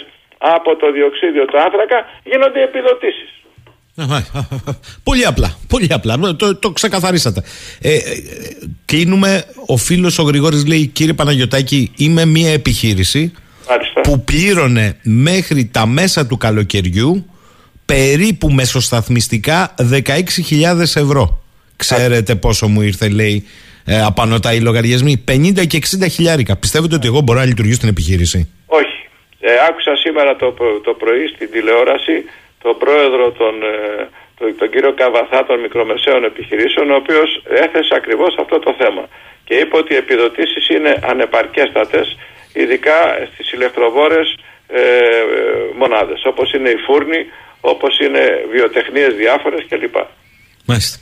από 0.54 0.70
το 0.80 0.86
διοξίδιο 0.96 1.44
του 1.44 1.58
άνθρακα, 1.64 1.98
γίνονται 2.30 2.58
οι 2.60 2.66
επιδοτήσεις. 2.70 3.30
Πολύ 5.02 5.26
απλά. 5.26 5.58
Πολύ 5.68 5.88
απλά. 5.90 6.36
Το, 6.36 6.56
το 6.56 6.70
ξεκαθαρίσατε. 6.70 7.42
Ε, 7.80 7.94
ε, 7.94 8.00
κλείνουμε. 8.84 9.44
Ο 9.66 9.76
φίλος 9.76 10.18
ο 10.18 10.22
Γρηγόρης 10.22 10.66
λέει: 10.66 10.86
Κύριε 10.86 11.12
Παναγιωτάκη, 11.12 11.92
είμαι 11.96 12.24
μια 12.24 12.52
επιχείρηση 12.52 13.32
που 14.02 14.24
πλήρωνε 14.24 14.96
μέχρι 15.02 15.66
τα 15.66 15.86
μέσα 15.86 16.26
του 16.26 16.36
καλοκαιριού 16.36 17.26
περίπου 17.86 18.50
μεσοσταθμιστικά 18.50 19.74
16.000 19.78 20.80
ευρώ. 20.80 21.42
Ξέρετε 21.76 22.34
πόσο 22.34 22.68
μου 22.68 22.80
ήρθε, 22.80 23.08
λέει, 23.08 23.46
ε, 23.84 24.02
απανωτά 24.02 24.52
οι 24.54 24.60
λογαριασμοί. 24.60 25.24
50 25.28 25.66
και 25.66 25.76
60 25.76 26.08
χιλιάρικα. 26.10 26.56
Πιστεύετε 26.56 26.94
ότι 26.94 27.06
εγώ 27.06 27.20
μπορώ 27.20 27.38
να 27.38 27.44
λειτουργήσω 27.44 27.76
στην 27.76 27.88
επιχείρηση; 27.88 28.52
Όχι. 28.66 28.98
Ε, 29.40 29.52
άκουσα 29.68 29.96
σήμερα 29.96 30.36
το, 30.36 30.54
το 30.84 30.92
πρωί 30.92 31.26
στην 31.34 31.50
τηλεόραση 31.50 32.16
τον 32.62 32.74
πρόεδρο 32.82 33.30
των, 33.40 33.54
ε, 33.62 34.08
τον, 34.38 34.46
τον 34.58 34.70
κύριο 34.70 34.92
Καβαθά 35.00 35.40
των 35.46 35.60
μικρομεσαίων 35.60 36.24
επιχειρήσεων 36.24 36.90
ο 36.90 36.96
οποίος 37.02 37.42
έθεσε 37.64 37.94
ακριβώς 38.00 38.32
αυτό 38.42 38.58
το 38.58 38.74
θέμα 38.80 39.04
και 39.44 39.54
είπε 39.54 39.76
ότι 39.76 39.92
οι 39.94 39.96
επιδοτήσεις 39.96 40.68
είναι 40.68 40.92
ανεπαρκέστατες 41.10 42.06
ειδικά 42.52 43.28
στις 43.32 43.52
ηλεκτροβόρες 43.52 44.36
ε, 44.66 44.80
μονάδες 45.78 46.22
όπως 46.24 46.52
είναι 46.52 46.68
η 46.68 46.76
φούρνη, 46.86 47.20
όπως 47.60 47.98
είναι 47.98 48.22
βιοτεχνίες 48.52 49.14
διάφορες 49.14 49.66
κλπ. 49.68 49.96
Μάλιστα. 50.66 50.98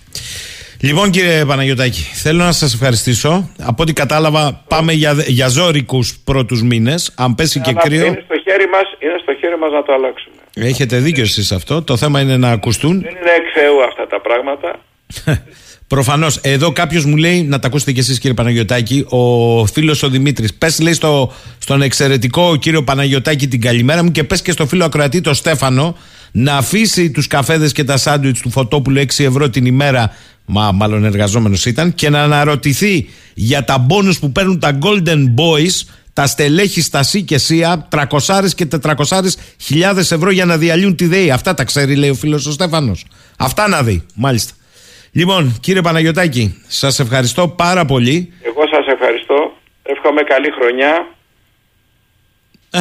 Λοιπόν 0.82 1.10
κύριε 1.10 1.44
Παναγιωτάκη, 1.44 2.00
θέλω 2.00 2.44
να 2.44 2.52
σας 2.52 2.74
ευχαριστήσω. 2.74 3.50
Από 3.66 3.82
ό,τι 3.82 3.92
κατάλαβα 3.92 4.64
πάμε 4.68 4.92
για, 4.92 5.12
για 5.26 5.48
ζώρικους 5.48 6.18
πρώτους 6.24 6.62
μήνες. 6.62 7.14
Αν 7.16 7.34
πέσει 7.34 7.60
και 7.60 7.70
Αλλά 7.70 7.80
κρύο... 7.80 8.06
Είναι 8.06 8.22
στο, 8.24 8.38
χέρι 8.44 8.68
μας, 8.68 8.96
είναι 8.98 9.18
στο 9.22 9.34
χέρι 9.34 9.58
μας 9.58 9.72
να 9.72 9.82
το 9.82 9.92
αλλάξουμε. 9.92 10.36
Έχετε 10.54 10.96
δίκιο 10.96 11.22
εσείς 11.22 11.46
σε 11.46 11.54
αυτό. 11.54 11.82
Το 11.82 11.96
θέμα 11.96 12.20
είναι 12.20 12.36
να 12.36 12.50
ακουστούν. 12.50 13.00
Δεν 13.00 13.10
είναι 13.10 13.30
εκ 13.36 13.46
Θεού 13.54 13.82
αυτά 13.82 14.06
τα 14.06 14.20
πράγματα. 14.20 14.78
Προφανώς. 15.90 16.38
Εδώ 16.40 16.72
κάποιος 16.72 17.04
μου 17.04 17.16
λέει, 17.16 17.42
να 17.42 17.58
τα 17.58 17.66
ακούσετε 17.66 17.92
κι 17.92 17.98
εσείς 17.98 18.18
κύριε 18.18 18.34
Παναγιωτάκη, 18.34 19.04
ο 19.08 19.66
φίλος 19.66 20.02
ο 20.02 20.08
Δημήτρης. 20.08 20.54
Πες, 20.54 20.80
λέει 20.80 20.92
στο, 20.92 21.32
στον 21.58 21.82
εξαιρετικό 21.82 22.56
κύριο 22.56 22.84
Παναγιωτάκη 22.84 23.48
την 23.48 23.60
καλημέρα 23.60 24.02
μου 24.02 24.10
και 24.10 24.24
πες 24.24 24.42
και 24.42 24.52
στο 24.52 24.66
φίλο 24.66 24.84
Ακροατή 24.84 25.20
το 25.20 25.34
Στέφανο 25.34 25.96
να 26.32 26.56
αφήσει 26.56 27.10
τους 27.10 27.26
καφέδες 27.26 27.72
και 27.72 27.84
τα 27.84 27.96
σάντουιτς 27.96 28.40
του 28.40 28.50
Φωτόπουλου 28.50 29.00
6 29.00 29.24
ευρώ 29.24 29.50
την 29.50 29.66
ημέρα. 29.66 30.10
Μα 30.44 30.72
μάλλον 30.72 31.04
εργαζόμενος 31.04 31.66
ήταν 31.66 31.94
και 31.94 32.10
να 32.10 32.22
αναρωτηθεί 32.22 33.08
για 33.34 33.64
τα 33.64 33.78
μπόνους 33.78 34.18
που 34.18 34.32
παίρνουν 34.32 34.58
τα 34.58 34.78
Golden 34.82 35.24
Boys 35.36 35.88
τα 36.12 36.26
στελέχη 36.26 36.80
στα 36.80 37.02
ΣΥ 37.02 37.22
και 37.22 37.38
ΣΥΑ 37.38 37.88
300 37.90 38.48
και 38.54 38.68
400 38.82 38.94
χιλιάδες 39.56 40.12
ευρώ 40.12 40.30
για 40.30 40.44
να 40.44 40.56
διαλύουν 40.56 40.96
τη 40.96 41.06
ΔΕΗ. 41.06 41.30
Αυτά 41.30 41.54
τα 41.54 41.64
ξέρει 41.64 41.94
λέει 41.94 42.10
ο 42.10 42.14
φίλος 42.14 42.46
ο 42.46 42.52
Στέφανος. 42.52 43.04
Αυτά 43.36 43.68
να 43.68 43.82
δει. 43.82 44.02
Μάλιστα. 44.14 44.52
Λοιπόν, 45.12 45.56
κύριε 45.60 45.80
Παναγιωτάκη, 45.80 46.62
σας 46.66 46.98
ευχαριστώ 46.98 47.48
πάρα 47.48 47.84
πολύ. 47.84 48.32
Εγώ 48.42 48.62
σας 48.70 48.86
ευχαριστώ. 48.86 49.52
Εύχομαι 49.82 50.22
καλή 50.22 50.50
χρονιά 50.60 51.06
Ε, 52.70 52.80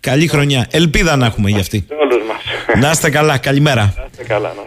καλή 0.00 0.26
χρονιά. 0.26 0.66
Ελπίδα 0.70 1.16
να 1.16 1.26
έχουμε 1.26 1.50
για 1.50 1.60
αυτή. 1.60 1.84
σε 1.88 1.94
όλους 1.94 2.26
μας. 2.28 2.80
Να 2.82 2.90
είστε 2.90 3.10
καλά. 3.10 3.38
Καλημέρα. 3.38 3.94
Να 3.96 4.06
είστε 4.10 4.24
καλά. 4.24 4.52
να 4.56 4.66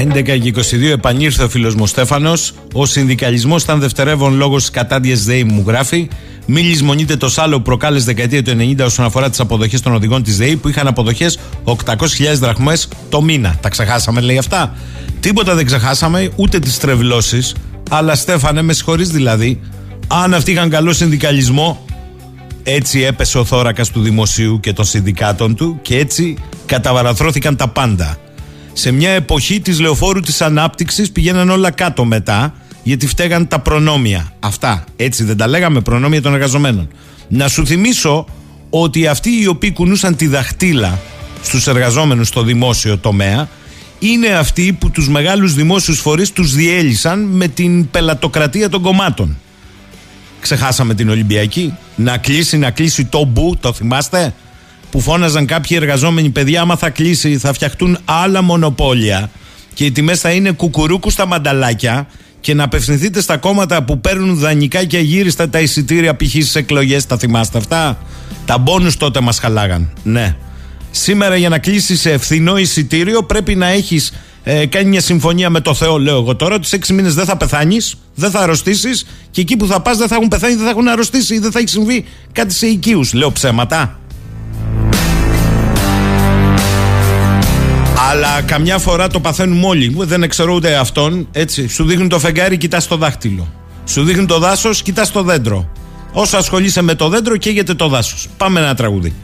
11 0.00 0.22
και 0.22 0.32
22 0.32 0.90
επανήρθε 0.92 1.42
ο 1.42 1.48
φίλος 1.48 1.74
μου 1.74 1.86
Στέφανος. 1.86 2.54
Ο 2.72 2.86
συνδικαλισμός 2.86 3.62
ήταν 3.62 3.80
δευτερεύον 3.80 4.34
λόγος 4.36 4.64
τη 4.64 4.70
κατάντια 4.70 5.14
ΔΕΗ, 5.16 5.44
μου 5.44 5.64
γράφει. 5.66 6.08
Μη 6.46 6.60
λησμονείτε 6.60 7.16
το 7.16 7.28
σάλο 7.28 7.56
που 7.56 7.62
προκάλεσε 7.62 8.04
δεκαετία 8.04 8.42
του 8.42 8.50
90 8.50 8.84
όσον 8.84 9.04
αφορά 9.04 9.30
τις 9.30 9.40
αποδοχές 9.40 9.80
των 9.80 9.94
οδηγών 9.94 10.22
της 10.22 10.36
ΔΕΗ 10.36 10.56
που 10.56 10.68
είχαν 10.68 10.86
αποδοχές 10.86 11.38
800.000 11.64 11.74
δραχμές 12.34 12.88
το 13.08 13.22
μήνα. 13.22 13.58
Τα 13.62 13.68
ξεχάσαμε, 13.68 14.20
λέει 14.20 14.38
αυτά. 14.38 14.74
Τίποτα 15.24 15.54
δεν 15.54 15.66
ξεχάσαμε, 15.66 16.30
ούτε 16.36 16.58
τις 16.58 16.78
τρευλώσεις. 16.78 17.54
Αλλά 17.90 18.14
Στέφανε, 18.14 18.62
με 18.62 18.72
συγχωρείς 18.72 19.08
δηλαδή, 19.08 19.60
αν 20.06 20.34
αυτοί 20.34 20.52
είχαν 20.52 20.70
καλό 20.70 20.92
συνδικαλισμό, 20.92 21.84
έτσι 22.62 23.00
έπεσε 23.00 23.38
ο 23.38 23.44
θώρακας 23.44 23.90
του 23.90 24.02
δημοσίου 24.02 24.60
και 24.60 24.72
των 24.72 24.84
συνδικάτων 24.84 25.54
του 25.54 25.78
και 25.82 25.98
έτσι 25.98 26.36
καταβαραθρώθηκαν 26.66 27.56
τα 27.56 27.68
πάντα. 27.68 28.16
Σε 28.72 28.90
μια 28.90 29.10
εποχή 29.10 29.60
της 29.60 29.80
λεωφόρου 29.80 30.20
της 30.20 30.40
ανάπτυξης 30.42 31.10
πηγαίναν 31.10 31.50
όλα 31.50 31.70
κάτω 31.70 32.04
μετά 32.04 32.54
γιατί 32.82 33.06
φταίγαν 33.06 33.48
τα 33.48 33.58
προνόμια. 33.58 34.32
Αυτά. 34.40 34.84
Έτσι 34.96 35.24
δεν 35.24 35.36
τα 35.36 35.46
λέγαμε 35.46 35.80
προνόμια 35.80 36.22
των 36.22 36.34
εργαζομένων. 36.34 36.88
Να 37.28 37.48
σου 37.48 37.66
θυμίσω 37.66 38.26
ότι 38.70 39.06
αυτοί 39.06 39.30
οι 39.40 39.46
οποίοι 39.46 39.72
κουνούσαν 39.72 40.16
τη 40.16 40.26
δαχτύλα 40.26 40.98
στους 41.42 41.66
εργαζόμενους 41.66 42.28
στο 42.28 42.42
δημόσιο 42.42 42.98
τομέα 42.98 43.48
είναι 43.98 44.28
αυτοί 44.28 44.72
που 44.72 44.90
τους 44.90 45.08
μεγάλους 45.08 45.54
δημόσιους 45.54 46.00
φορείς 46.00 46.32
τους 46.32 46.54
διέλυσαν 46.54 47.20
με 47.20 47.48
την 47.48 47.90
πελατοκρατία 47.90 48.68
των 48.68 48.82
κομμάτων. 48.82 49.36
Ξεχάσαμε 50.40 50.94
την 50.94 51.08
Ολυμπιακή. 51.08 51.74
Να 51.96 52.16
κλείσει, 52.18 52.58
να 52.58 52.70
κλείσει 52.70 53.04
το 53.04 53.24
μπου, 53.24 53.56
το 53.60 53.72
θυμάστε. 53.72 54.34
Που 54.90 55.00
φώναζαν 55.00 55.46
κάποιοι 55.46 55.76
εργαζόμενοι 55.80 56.30
παιδιά, 56.30 56.60
άμα 56.60 56.76
θα 56.76 56.90
κλείσει, 56.90 57.38
θα 57.38 57.52
φτιαχτούν 57.52 57.98
άλλα 58.04 58.42
μονοπόλια 58.42 59.30
και 59.74 59.84
οι 59.84 59.90
τιμές 59.90 60.20
θα 60.20 60.30
είναι 60.30 60.50
κουκουρούκου 60.50 61.10
στα 61.10 61.26
μανταλάκια 61.26 62.06
και 62.40 62.54
να 62.54 62.64
απευθυνθείτε 62.64 63.20
στα 63.20 63.36
κόμματα 63.36 63.82
που 63.82 64.00
παίρνουν 64.00 64.38
δανεικά 64.38 64.84
και 64.84 64.96
αγύριστα 64.96 65.48
τα 65.48 65.60
εισιτήρια 65.60 66.16
π.χ. 66.16 66.28
στις 66.28 66.54
εκλογές. 66.54 67.06
Τα 67.06 67.18
θυμάστε 67.18 67.58
αυτά; 67.58 67.98
Τα 68.46 68.58
μπόνους 68.58 68.96
τότε 68.96 69.20
μας 69.20 69.38
χαλάγαν. 69.38 69.92
Ναι. 70.02 70.36
Σήμερα 70.96 71.36
για 71.36 71.48
να 71.48 71.58
κλείσεις 71.58 72.00
σε 72.00 72.10
ευθυνό 72.12 72.58
εισιτήριο 72.58 73.22
πρέπει 73.22 73.54
να 73.54 73.68
έχεις 73.68 74.12
ε, 74.42 74.66
κάνει 74.66 74.88
μια 74.88 75.00
συμφωνία 75.00 75.50
με 75.50 75.60
το 75.60 75.74
Θεό, 75.74 75.98
λέω 75.98 76.16
εγώ 76.16 76.36
τώρα, 76.36 76.54
ότι 76.54 76.66
σε 76.66 76.78
6 76.86 76.88
μήνες 76.88 77.14
δεν 77.14 77.24
θα 77.24 77.36
πεθάνεις, 77.36 77.94
δεν 78.14 78.30
θα 78.30 78.40
αρρωστήσεις 78.40 79.06
και 79.30 79.40
εκεί 79.40 79.56
που 79.56 79.66
θα 79.66 79.80
πας 79.80 79.96
δεν 79.96 80.08
θα 80.08 80.14
έχουν 80.14 80.28
πεθάνει, 80.28 80.54
δεν 80.54 80.64
θα 80.64 80.70
έχουν 80.70 80.88
αρρωστήσει 80.88 81.34
ή 81.34 81.38
δεν 81.38 81.52
θα 81.52 81.58
έχει 81.58 81.68
συμβεί 81.68 82.04
κάτι 82.32 82.54
σε 82.54 82.66
οικείους. 82.66 83.12
Λέω 83.12 83.32
ψέματα. 83.32 83.98
Αλλά 88.10 88.42
καμιά 88.42 88.78
φορά 88.78 89.08
το 89.08 89.20
παθαίνουμε 89.20 89.66
όλοι. 89.66 89.94
Δεν 89.98 90.28
ξέρω 90.28 90.54
ούτε 90.54 90.74
αυτόν. 90.74 91.28
Έτσι. 91.32 91.68
Σου 91.68 91.84
δείχνουν 91.84 92.08
το 92.08 92.18
φεγγάρι, 92.18 92.56
κοιτάς 92.56 92.86
το 92.86 92.96
δάχτυλο. 92.96 93.52
Σου 93.84 94.04
δείχνουν 94.04 94.26
το 94.26 94.38
δάσος, 94.38 94.82
κοιτάς 94.82 95.10
το 95.10 95.22
δέντρο. 95.22 95.70
Όσο 96.12 96.36
ασχολείσαι 96.36 96.82
με 96.82 96.94
το 96.94 97.08
δέντρο, 97.08 97.36
καίγεται 97.36 97.74
το 97.74 97.88
δάσος. 97.88 98.28
Πάμε 98.36 98.60
ένα 98.60 98.74
τραγούδι. 98.74 99.14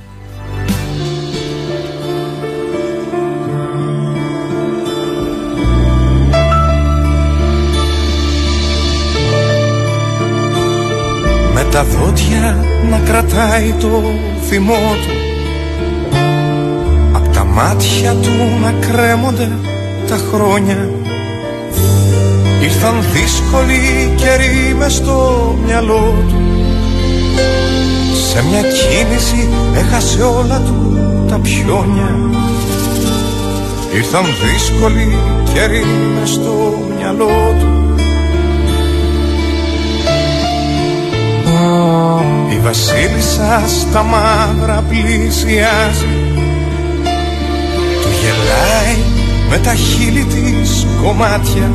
Τα 11.70 11.84
δόντια 11.84 12.64
να 12.90 12.98
κρατάει 12.98 13.74
το 13.80 14.02
θυμό 14.48 14.94
του. 15.04 15.14
Απ' 17.12 17.34
τα 17.34 17.44
μάτια 17.44 18.12
του 18.12 18.30
να 18.62 18.74
κρέμονται 18.86 19.50
τα 20.08 20.16
χρόνια. 20.32 20.88
Ήρθαν 22.62 22.94
δύσκολοι 23.12 23.78
καιροί 24.16 24.74
μες 24.78 24.94
στο 24.94 25.58
μυαλό 25.66 26.14
του. 26.28 26.42
Σε 28.30 28.44
μια 28.44 28.60
κίνηση 28.60 29.48
έχασε 29.74 30.22
όλα 30.22 30.60
του 30.60 30.98
τα 31.28 31.38
πιόνια. 31.38 32.18
Ήρθαν 33.94 34.24
δύσκολοι 34.24 35.16
καιροί 35.54 35.84
μες 36.20 36.30
στο 36.30 36.74
μυαλό 36.98 37.54
του 37.60 37.79
Η 42.52 42.58
βασίλισσα 42.62 43.62
στα 43.80 44.02
μαύρα 44.02 44.84
πλησιάζει. 44.88 46.06
Του 48.02 48.10
γελάει 48.20 48.96
με 49.50 49.58
τα 49.58 49.74
χείλη 49.74 50.24
της 50.24 50.86
κομμάτια. 51.02 51.70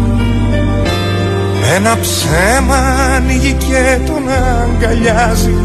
Ένα 1.75 1.97
ψέμα 2.01 2.77
ανοίγει 3.15 3.53
και 3.53 3.99
τον 4.05 4.23
αγκαλιάζει. 4.29 5.55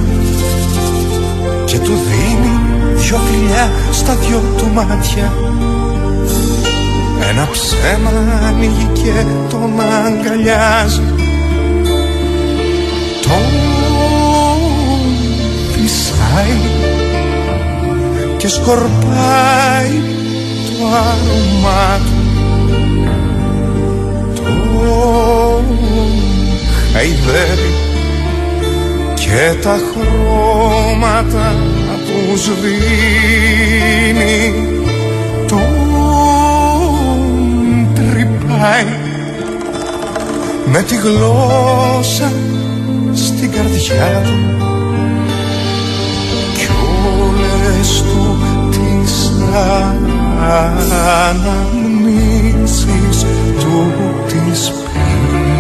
Και 1.65 1.79
του 1.79 1.93
δίνει 1.93 2.59
δυο 2.97 3.19
φιλιά 3.19 3.71
στα 3.93 4.15
δυο 4.15 4.43
του 4.57 4.71
μάτια. 4.75 5.33
Ένα 7.31 7.49
ψέμα 7.53 8.11
ανοίγει 8.47 8.89
και 8.93 9.25
τον 9.51 9.81
αγκαλιάζει. 9.81 11.03
Τον 13.23 13.80
φυσάει 16.31 16.59
και 18.37 18.49
σκορπάει 18.49 20.01
το 20.67 20.87
άρωμά 20.87 21.99
του. 22.05 22.19
Τον 24.35 25.65
χαϊδεύει 26.93 27.73
και 29.15 29.55
τα 29.63 29.77
χρώματα 29.93 31.49
τους 32.07 32.41
σβήνει 32.43 34.37
τον 35.47 35.69
τρυπάει 37.95 38.87
με 40.73 40.83
τη 40.83 40.97
γλώσσα 40.97 42.33
στην 43.15 43.53
καρδιά 43.53 44.23
του 44.25 44.51
αναμνήσεις 51.31 52.07
του 53.61 53.93
της 54.27 54.61
πίνης. 54.71 55.51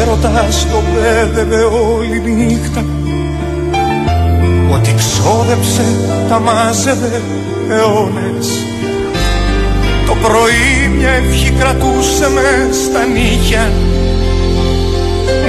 Έρωτας 0.00 0.66
το 0.70 0.82
πέδευε 0.94 1.62
όλη 1.62 2.20
νύχτα. 2.20 2.84
Ότι 4.74 4.94
ξόδεψε 4.96 5.84
τα 6.28 6.40
μάζευε 6.40 7.22
αιώνες. 7.68 8.48
Το 10.06 10.14
πρωί 10.22 10.96
μια 10.96 11.08
ευχή 11.08 11.50
κρατούσε 11.50 12.28
με 12.34 12.72
στα 12.84 13.04
νύχια. 13.04 13.72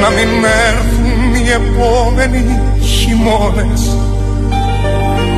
Να 0.02 0.10
μην 0.10 0.30
έρθουν 0.68 1.34
οι 1.36 1.50
επόμενοι 1.50 2.60
χειμώνες. 2.82 3.98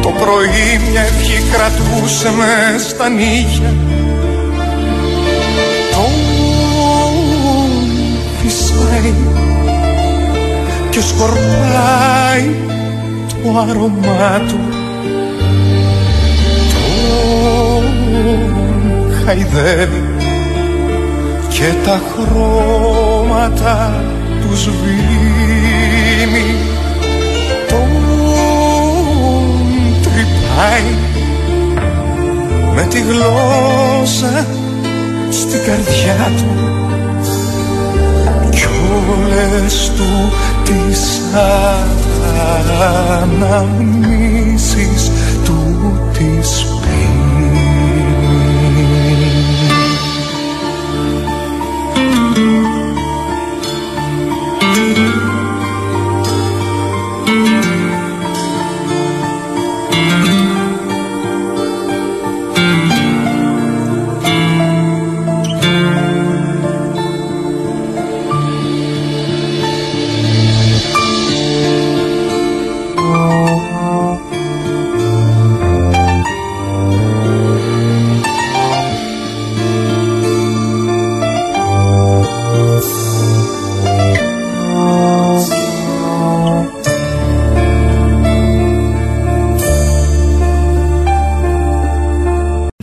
Το 0.01 0.09
πρωί 0.09 0.89
μια 0.91 1.01
ευχή 1.01 1.43
κρατούσε 1.51 2.29
με 2.37 2.79
στα 2.89 3.09
νύχια 3.09 3.73
φυσάει 8.47 9.13
και 10.89 11.01
σκορπάει 11.01 12.55
το 13.29 13.59
άρωμά 13.59 14.41
του. 14.47 14.59
Τον 16.73 17.85
χαϊδεύει 19.25 20.03
και 21.49 21.73
τα 21.85 22.01
χρώματα 22.13 24.03
του 24.41 24.57
σβήνει. 24.57 26.55
Τον 27.67 27.89
τρυπάει 30.01 30.91
με 32.75 32.83
τη 32.89 32.99
γλώσσα 32.99 34.47
στην 35.29 35.59
καρδιά 35.65 36.31
του. 36.37 36.86
κι 36.86 36.86
όλες 39.09 39.91
του 39.95 40.31
τις 40.63 41.21
αναμνήσεις 43.21 45.11
του 45.43 45.99
τις 46.13 46.66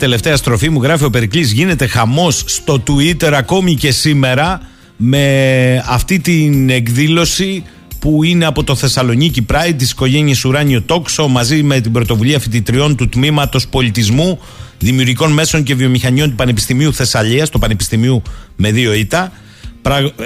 Τελευταία 0.05 0.37
στροφή 0.37 0.69
μου 0.69 0.83
γράφει 0.83 1.05
ο 1.05 1.11
Περικλής 1.11 1.53
γίνεται 1.53 1.87
χαμός 1.87 2.43
στο 2.47 2.83
Twitter 2.87 3.33
ακόμη 3.33 3.75
και 3.75 3.91
σήμερα 3.91 4.61
με 4.97 5.85
αυτή 5.87 6.21
την 6.21 6.71
εκδήλωση 6.71 7.65
που 7.99 8.25
είναι 8.25 8.47
από 8.47 8.65
το 8.65 8.75
Θεσσαλονίκη 8.75 9.47
Pride 9.53 9.75
της 9.77 9.91
οικογένειας 9.91 10.45
Ουράνιο 10.45 10.83
Τόξο 10.83 11.29
μαζί 11.29 11.63
με 11.63 11.81
την 11.81 11.93
πρωτοβουλία 11.93 12.39
φοιτητριών 12.39 12.97
του 12.97 13.09
Τμήματος 13.09 13.69
Πολιτισμού 13.69 14.39
Δημιουργικών 14.79 15.33
Μέσων 15.33 15.63
και 15.63 15.75
Βιομηχανιών 15.75 16.29
του 16.31 16.37
Πανεπιστημίου 16.37 16.93
Θεσσαλίας, 16.93 17.51
το 17.51 17.59
Πανεπιστημίου 17.59 18.23
με 18.57 18.71
δύο 18.71 18.93
ήττα, 18.93 19.33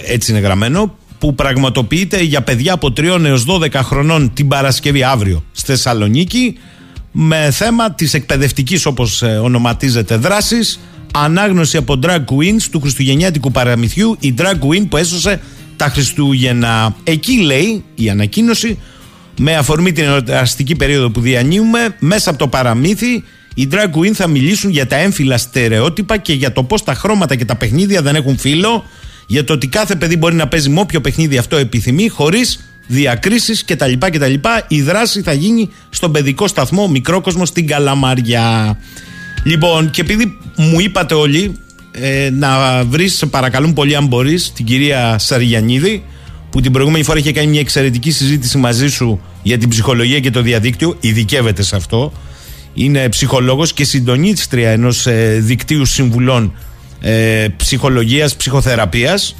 έτσι 0.04 0.30
είναι 0.30 0.40
γραμμένο, 0.40 0.96
που 1.18 1.34
πραγματοποιείται 1.34 2.22
για 2.22 2.42
παιδιά 2.42 2.72
από 2.72 2.92
3 2.96 3.24
έως 3.24 3.44
12 3.48 3.70
χρονών 3.72 4.32
την 4.34 4.48
Παρασκευή 4.48 5.02
αύριο 5.02 5.44
στη 5.52 5.66
Θεσσαλονίκη 5.66 6.58
με 7.20 7.50
θέμα 7.50 7.92
της 7.92 8.14
εκπαιδευτικής 8.14 8.86
όπως 8.86 9.22
ε, 9.22 9.26
ονοματίζεται 9.26 10.16
δράσης 10.16 10.80
ανάγνωση 11.14 11.76
από 11.76 11.98
drag 12.02 12.18
queens 12.18 12.62
του 12.70 12.80
χριστουγεννιάτικου 12.80 13.50
παραμυθιού 13.50 14.16
η 14.20 14.34
drag 14.38 14.52
queen 14.52 14.86
που 14.88 14.96
έσωσε 14.96 15.40
τα 15.76 15.88
Χριστούγεννα. 15.88 16.96
Εκεί 17.04 17.40
λέει 17.40 17.84
η 17.94 18.10
ανακοίνωση 18.10 18.78
με 19.38 19.56
αφορμή 19.56 19.92
την 19.92 20.04
εορταστική 20.04 20.76
περίοδο 20.76 21.10
που 21.10 21.20
διανύουμε 21.20 21.96
μέσα 21.98 22.30
από 22.30 22.38
το 22.38 22.48
παραμύθι 22.48 23.24
οι 23.54 23.68
drag 23.72 23.98
queen 23.98 24.12
θα 24.12 24.26
μιλήσουν 24.26 24.70
για 24.70 24.86
τα 24.86 24.96
έμφυλα 24.96 25.38
στερεότυπα 25.38 26.16
και 26.16 26.32
για 26.32 26.52
το 26.52 26.62
πώς 26.62 26.82
τα 26.84 26.94
χρώματα 26.94 27.34
και 27.34 27.44
τα 27.44 27.56
παιχνίδια 27.56 28.02
δεν 28.02 28.14
έχουν 28.14 28.38
φύλλο 28.38 28.84
για 29.26 29.44
το 29.44 29.52
ότι 29.52 29.66
κάθε 29.66 29.94
παιδί 29.94 30.16
μπορεί 30.16 30.34
να 30.34 30.48
παίζει 30.48 30.68
με 30.68 30.80
όποιο 30.80 31.00
παιχνίδι 31.00 31.38
αυτό 31.38 31.56
επιθυμεί 31.56 32.08
χωρίς 32.08 32.67
διακρίσεις 32.88 33.64
κτλ. 33.64 33.92
κτλ. 33.98 34.34
Η 34.68 34.82
δράση 34.82 35.22
θα 35.22 35.32
γίνει 35.32 35.70
στον 35.90 36.12
παιδικό 36.12 36.46
σταθμό 36.46 36.88
Μικρόκοσμο 36.88 37.46
στην 37.46 37.66
Καλαμαριά. 37.66 38.78
Λοιπόν, 39.44 39.90
και 39.90 40.00
επειδή 40.00 40.38
μου 40.56 40.80
είπατε 40.80 41.14
όλοι 41.14 41.56
ε, 41.90 42.30
να 42.32 42.84
βρεις, 42.84 43.16
σε 43.16 43.26
παρακαλούν 43.26 43.72
πολύ, 43.72 43.96
αν 43.96 44.06
μπορείς, 44.06 44.52
την 44.52 44.64
κυρία 44.64 45.18
Σαριγιανίδη, 45.18 46.04
που 46.50 46.60
την 46.60 46.72
προηγούμενη 46.72 47.04
φορά 47.04 47.18
είχε 47.18 47.32
κάνει 47.32 47.46
μια 47.46 47.60
εξαιρετική 47.60 48.10
συζήτηση 48.10 48.58
μαζί 48.58 48.88
σου 48.88 49.20
για 49.42 49.58
την 49.58 49.68
ψυχολογία 49.68 50.20
και 50.20 50.30
το 50.30 50.42
διαδίκτυο, 50.42 50.96
ειδικεύεται 51.00 51.62
σε 51.62 51.76
αυτό. 51.76 52.12
Είναι 52.74 53.08
ψυχολόγος 53.08 53.72
και 53.72 53.84
συντονίστρια 53.84 54.70
ενός 54.70 55.06
ε, 55.06 55.38
δικτύου 55.40 55.84
συμβουλών 55.84 56.52
ε, 57.00 57.46
ψυχολογίας, 57.56 58.36
ψυχοθεραπείας 58.36 59.36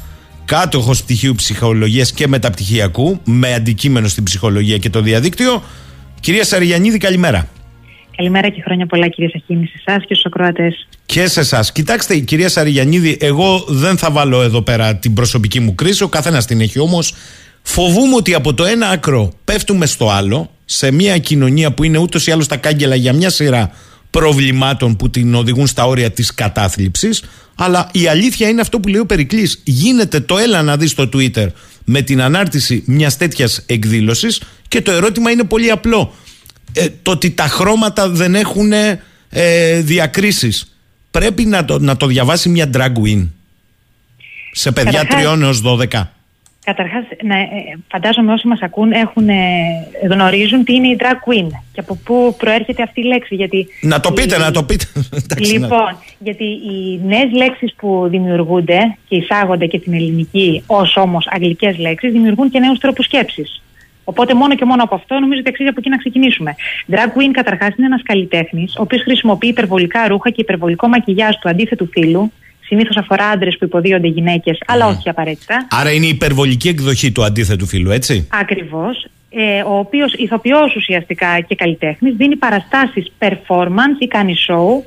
κάτοχος 0.49 1.03
πτυχίου 1.03 1.35
ψυχολογίας 1.35 2.13
και 2.13 2.29
μεταπτυχιακού, 2.29 3.21
με 3.25 3.55
αντικείμενο 3.55 4.09
στην 4.09 4.25
ψυχολογία 4.25 4.77
και 4.77 4.91
το 4.91 5.01
διαδίκτυο. 5.01 5.63
Κυρία 6.21 6.45
Σαριανίδη, 6.45 6.99
καλημέρα. 6.99 7.49
Καλημέρα 8.17 8.49
και 8.49 8.63
χρόνια 8.65 8.87
πολλά, 8.87 9.09
κύριε 9.09 9.31
Σαχίνη, 9.33 9.67
σε 9.67 9.83
εσάς 9.87 10.05
και 10.07 10.15
στους 10.15 10.25
ακροατές. 10.27 10.89
Και 11.07 11.27
σε 11.27 11.41
εσάς. 11.41 11.73
Κοιτάξτε, 11.73 12.15
η 12.15 12.21
κυρία 12.21 12.49
Σαριγιανίδη, 12.49 13.17
εγώ 13.21 13.65
δεν 13.69 13.99
θα 13.99 14.11
βάλω 14.11 14.43
εδώ 14.43 14.63
πέρα 14.63 14.97
την 14.97 15.15
προσωπική 15.15 15.61
μου 15.61 15.75
κρίση, 15.75 16.03
ο 16.03 16.09
καθένας 16.09 16.47
την 16.47 16.61
έχει 16.61 16.79
όμως. 16.79 17.15
Φοβούμαι 17.63 18.15
ότι 18.15 18.35
από 18.35 18.55
το 18.55 18.65
ένα 18.65 18.89
άκρο 18.89 19.33
πέφτουμε 19.45 19.87
στο 19.87 20.11
άλλο, 20.11 20.51
σε 20.65 20.91
μια 20.91 21.19
κοινωνία 21.19 21.73
που 21.73 21.85
είναι 21.85 21.99
ούτως 21.99 22.27
ή 22.27 22.31
άλλως 22.31 22.47
τα 22.47 22.57
κάγκελα 22.57 22.95
για 22.95 23.13
μια 23.13 23.31
σειρά 23.31 23.71
προβλημάτων 24.11 24.97
που 24.97 25.11
την 25.11 25.35
οδηγούν 25.35 25.67
στα 25.67 25.85
όρια 25.85 26.11
της 26.11 26.35
κατάθλιψης 26.35 27.23
αλλά 27.61 27.89
η 27.93 28.07
αλήθεια 28.07 28.49
είναι 28.49 28.61
αυτό 28.61 28.81
που 28.81 28.89
λέει 28.89 29.01
ο 29.01 29.07
Περικλής. 29.07 29.61
Γίνεται 29.65 30.21
το 30.21 30.39
έλα 30.39 30.63
να 30.63 30.77
δεις 30.77 30.91
στο 30.91 31.09
Twitter 31.13 31.47
με 31.85 32.03
την 32.03 32.23
ανάρτηση 32.23 32.83
μιας 32.87 33.17
τέτοιας 33.17 33.63
εκδήλωσης 33.67 34.43
και 34.69 34.83
το 34.83 34.91
ερώτημα 34.91 35.31
είναι 35.31 35.45
πολύ 35.45 35.71
απλό. 35.71 36.15
Ε, 36.73 36.89
το 37.03 37.11
ότι 37.11 37.31
τα 37.31 37.49
χρώματα 37.49 38.09
δεν 38.09 38.35
έχουν 38.35 38.73
ε, 39.29 39.81
διακρίσεις. 39.81 40.77
Πρέπει 41.11 41.45
να 41.45 41.65
το, 41.65 41.79
να 41.79 41.97
το 41.97 42.07
διαβάσει 42.07 42.49
μια 42.49 42.71
drag 42.75 42.93
queen. 43.03 43.29
Σε 44.53 44.73
παιδιά 44.73 45.07
τριών 45.07 45.43
έως 45.43 45.63
12 45.65 46.07
Καταρχάς, 46.69 47.05
ναι, 47.23 47.41
ε, 47.41 47.79
φαντάζομαι 47.89 48.33
όσοι 48.33 48.47
μας 48.47 48.61
ακούν 48.61 48.93
έχουν, 48.93 49.29
ε, 49.29 49.37
γνωρίζουν 50.11 50.65
τι 50.65 50.75
είναι 50.75 50.89
η 50.89 50.97
drag 51.01 51.05
queen 51.29 51.47
και 51.73 51.81
από 51.81 51.99
πού 52.05 52.35
προέρχεται 52.39 52.83
αυτή 52.83 53.01
η 53.01 53.05
λέξη. 53.05 53.35
Γιατί 53.35 53.67
να 53.81 54.01
το 54.01 54.13
πείτε, 54.13 54.37
η... 54.37 54.39
να 54.39 54.51
το 54.51 54.63
πείτε. 54.63 54.85
λοιπόν, 55.53 55.97
γιατί 56.19 56.45
οι 56.45 57.01
νέες 57.05 57.33
λέξεις 57.33 57.75
που 57.75 58.07
δημιουργούνται 58.11 58.97
και 59.09 59.17
εισάγονται 59.17 59.67
και 59.67 59.79
την 59.79 59.95
ελληνική 59.95 60.63
ως 60.67 60.97
όμως 60.97 61.27
αγγλικές 61.31 61.79
λέξεις 61.79 62.13
δημιουργούν 62.13 62.51
και 62.51 62.59
νέους 62.59 62.79
τρόπους 62.79 63.05
σκέψης. 63.05 63.63
Οπότε 64.05 64.35
μόνο 64.35 64.55
και 64.55 64.65
μόνο 64.65 64.83
από 64.83 64.95
αυτό 64.95 65.19
νομίζω 65.19 65.41
ότι 65.41 65.49
αξίζει 65.49 65.69
από 65.69 65.79
εκεί 65.81 65.89
να 65.89 65.97
ξεκινήσουμε. 65.97 66.55
Drag 66.91 67.19
queen 67.19 67.31
καταρχάς 67.33 67.75
είναι 67.77 67.87
ένας 67.87 68.03
καλλιτέχνης, 68.03 68.77
ο 68.77 68.83
οποίος 68.83 69.03
χρησιμοποιεί 69.03 69.49
υπερβολικά 69.49 70.09
ρούχα 70.09 70.31
και 70.31 70.41
υπερβολικό 70.41 70.89
μακιγιάζ 70.89 71.35
του 71.41 71.49
αντίθετου 71.49 71.89
φύλου. 71.93 72.33
Συνήθως 72.69 72.97
αφορά 72.97 73.27
άντρες 73.27 73.57
που 73.59 73.65
υποδίονται 73.65 74.07
γυναίκες, 74.07 74.59
αλλά 74.67 74.87
όχι 74.87 75.09
απαραίτητα. 75.09 75.67
Άρα 75.71 75.93
είναι 75.93 76.07
η 76.07 76.09
υπερβολική 76.09 76.69
εκδοχή 76.69 77.13
του 77.13 77.25
αντίθετου 77.25 77.67
φίλου, 77.67 77.91
έτσι; 77.91 78.29
Ακριβώς. 78.33 79.07
Ε, 79.31 79.63
ο 79.63 79.79
οποίος 79.79 80.13
ηθοποιός 80.13 80.77
ουσιαστικά 80.77 81.41
και 81.41 81.55
καλλιτέχνης 81.55 82.15
δίνει 82.17 82.37
παραστάσεις 82.37 83.13
performance 83.19 83.99
ή 83.99 84.07
κάνει 84.07 84.35
show. 84.49 84.85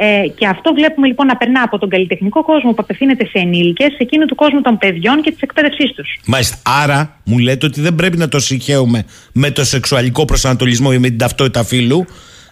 Ε, 0.00 0.28
και 0.34 0.46
αυτό 0.46 0.72
βλέπουμε 0.74 1.06
λοιπόν 1.06 1.26
να 1.26 1.36
περνά 1.36 1.62
από 1.62 1.78
τον 1.78 1.88
καλλιτεχνικό 1.88 2.42
κόσμο 2.42 2.70
που 2.70 2.82
απευθύνεται 2.82 3.24
σε 3.24 3.38
ενήλικες, 3.38 3.86
σε 3.86 3.96
εκείνο 3.98 4.24
του 4.24 4.34
κόσμου 4.34 4.60
των 4.60 4.78
παιδιών 4.78 5.22
και 5.22 5.30
της 5.30 5.40
εκπαίδευσής 5.40 5.92
τους. 5.92 6.18
Μάλιστα. 6.26 6.56
Άρα 6.82 7.20
μου 7.24 7.38
λέτε 7.38 7.66
ότι 7.66 7.80
δεν 7.80 7.94
πρέπει 7.94 8.16
να 8.16 8.28
το 8.28 8.38
συγχαίουμε 8.38 9.04
με 9.32 9.50
το 9.50 9.64
σεξουαλικό 9.64 10.24
προσανατολισμό 10.24 10.90
ή 10.92 10.98
με 10.98 11.08
την 11.08 11.18
ταυτότητα 11.18 11.64
φύλου. 11.64 12.06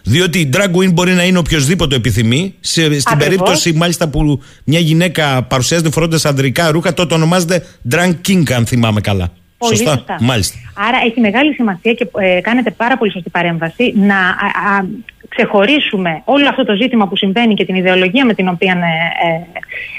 Διότι 0.07 0.39
η 0.39 0.49
drag 0.53 0.75
queen 0.75 0.93
μπορεί 0.93 1.13
να 1.13 1.23
είναι 1.23 1.37
οποιοδήποτε 1.37 1.95
επιθυμεί. 1.95 2.53
Σε, 2.59 2.81
στην 2.81 2.93
Ακριβώς. 3.05 3.25
περίπτωση 3.25 3.73
μάλιστα 3.73 4.07
που 4.07 4.41
μια 4.63 4.79
γυναίκα 4.79 5.43
παρουσιάζεται 5.43 5.89
φορώντας 5.89 6.25
ανδρικά 6.25 6.71
ρούχα, 6.71 6.93
τότε 6.93 7.13
ονομάζεται 7.13 7.65
drag 7.91 8.13
king, 8.27 8.51
αν 8.51 8.65
θυμάμαι 8.65 9.01
καλά. 9.01 9.31
Πολύ 9.57 9.77
σωστά. 9.77 10.17
Μάλιστα. 10.19 10.57
Άρα 10.73 10.97
έχει 11.05 11.19
μεγάλη 11.19 11.53
σημασία 11.53 11.93
και 11.93 12.07
ε, 12.17 12.41
κάνετε 12.41 12.71
πάρα 12.71 12.97
πολύ 12.97 13.11
σωστή 13.11 13.29
παρέμβαση 13.29 13.93
να 13.95 14.15
α, 14.15 14.77
α, 14.77 14.85
ξεχωρίσουμε 15.29 16.21
όλο 16.25 16.49
αυτό 16.49 16.65
το 16.65 16.75
ζήτημα 16.75 17.07
που 17.07 17.17
συμβαίνει 17.17 17.53
και 17.53 17.65
την 17.65 17.75
ιδεολογία 17.75 18.25
με 18.25 18.33
την 18.33 18.47
οποία 18.47 18.71
ε, 18.71 19.27
ε, 19.27 19.41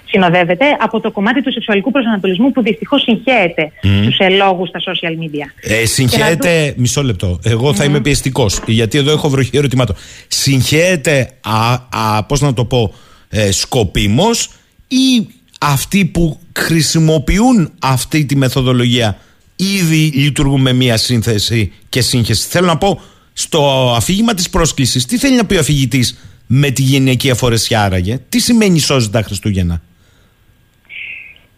συνοδεύεται 0.05 0.65
από 0.81 1.01
το 1.01 1.11
κομμάτι 1.11 1.43
του 1.43 1.53
σεξουαλικού 1.53 1.91
προσανατολισμού 1.91 2.53
που 2.53 2.63
δυστυχώς 2.63 3.03
συγχαίεται 3.03 3.73
Μμμ. 3.83 4.03
στους 4.03 4.19
ελόγους 4.19 4.69
στα 4.69 4.81
social 4.81 5.13
media. 5.13 5.73
Ε, 5.81 5.87
συγχαίεται. 5.87 6.75
Μισό 6.77 7.03
λεπτό. 7.03 7.39
Εγώ 7.45 7.75
θα 7.75 7.85
είμαι 7.85 8.01
πιεστικός. 8.01 8.61
Γιατί 8.67 8.99
εδώ 8.99 9.11
έχω 9.11 9.29
βροχή 9.29 9.57
ερωτημάτων. 9.57 9.97
Συγχαίεται, 10.29 11.31
α, 11.41 11.73
α, 11.73 12.25
πώς 12.25 12.41
να 12.41 12.55
το 12.55 12.65
πω, 12.65 12.95
ε, 13.29 13.53
σκοπίμως 13.53 14.51
ή 14.89 15.27
αυτοί 15.61 16.05
που 16.05 16.39
χρησιμοποιούν 16.57 17.73
αυτή 17.83 18.25
τη 18.25 18.37
μεθοδολογία 18.37 19.19
ήδη 19.59 20.11
λειτουργούν 20.15 20.61
με 20.61 20.73
μία 20.73 20.97
σύνθεση 20.97 21.73
και 21.89 22.01
σύγχυση. 22.01 22.47
Θέλω 22.49 22.67
να 22.67 22.79
πω, 22.79 23.01
στο 23.33 23.93
αφήγημα 23.97 24.35
της 24.35 24.51
πρόσκλησης, 24.51 25.05
τι 25.07 25.19
θέλει 25.19 25.37
να 25.37 25.45
πει 25.47 25.55
ο 25.55 25.59
αφηγητής 25.59 26.19
με 26.47 26.71
τη 26.71 26.83
γυναικεία 26.83 27.35
φορεσιά 27.35 27.83
άραγε; 27.83 28.19
Τι 28.29 28.39
σημαίνει 28.39 28.79
σώζει 28.79 29.11
τα 29.11 29.23
Χριστούγεννα; 29.23 29.83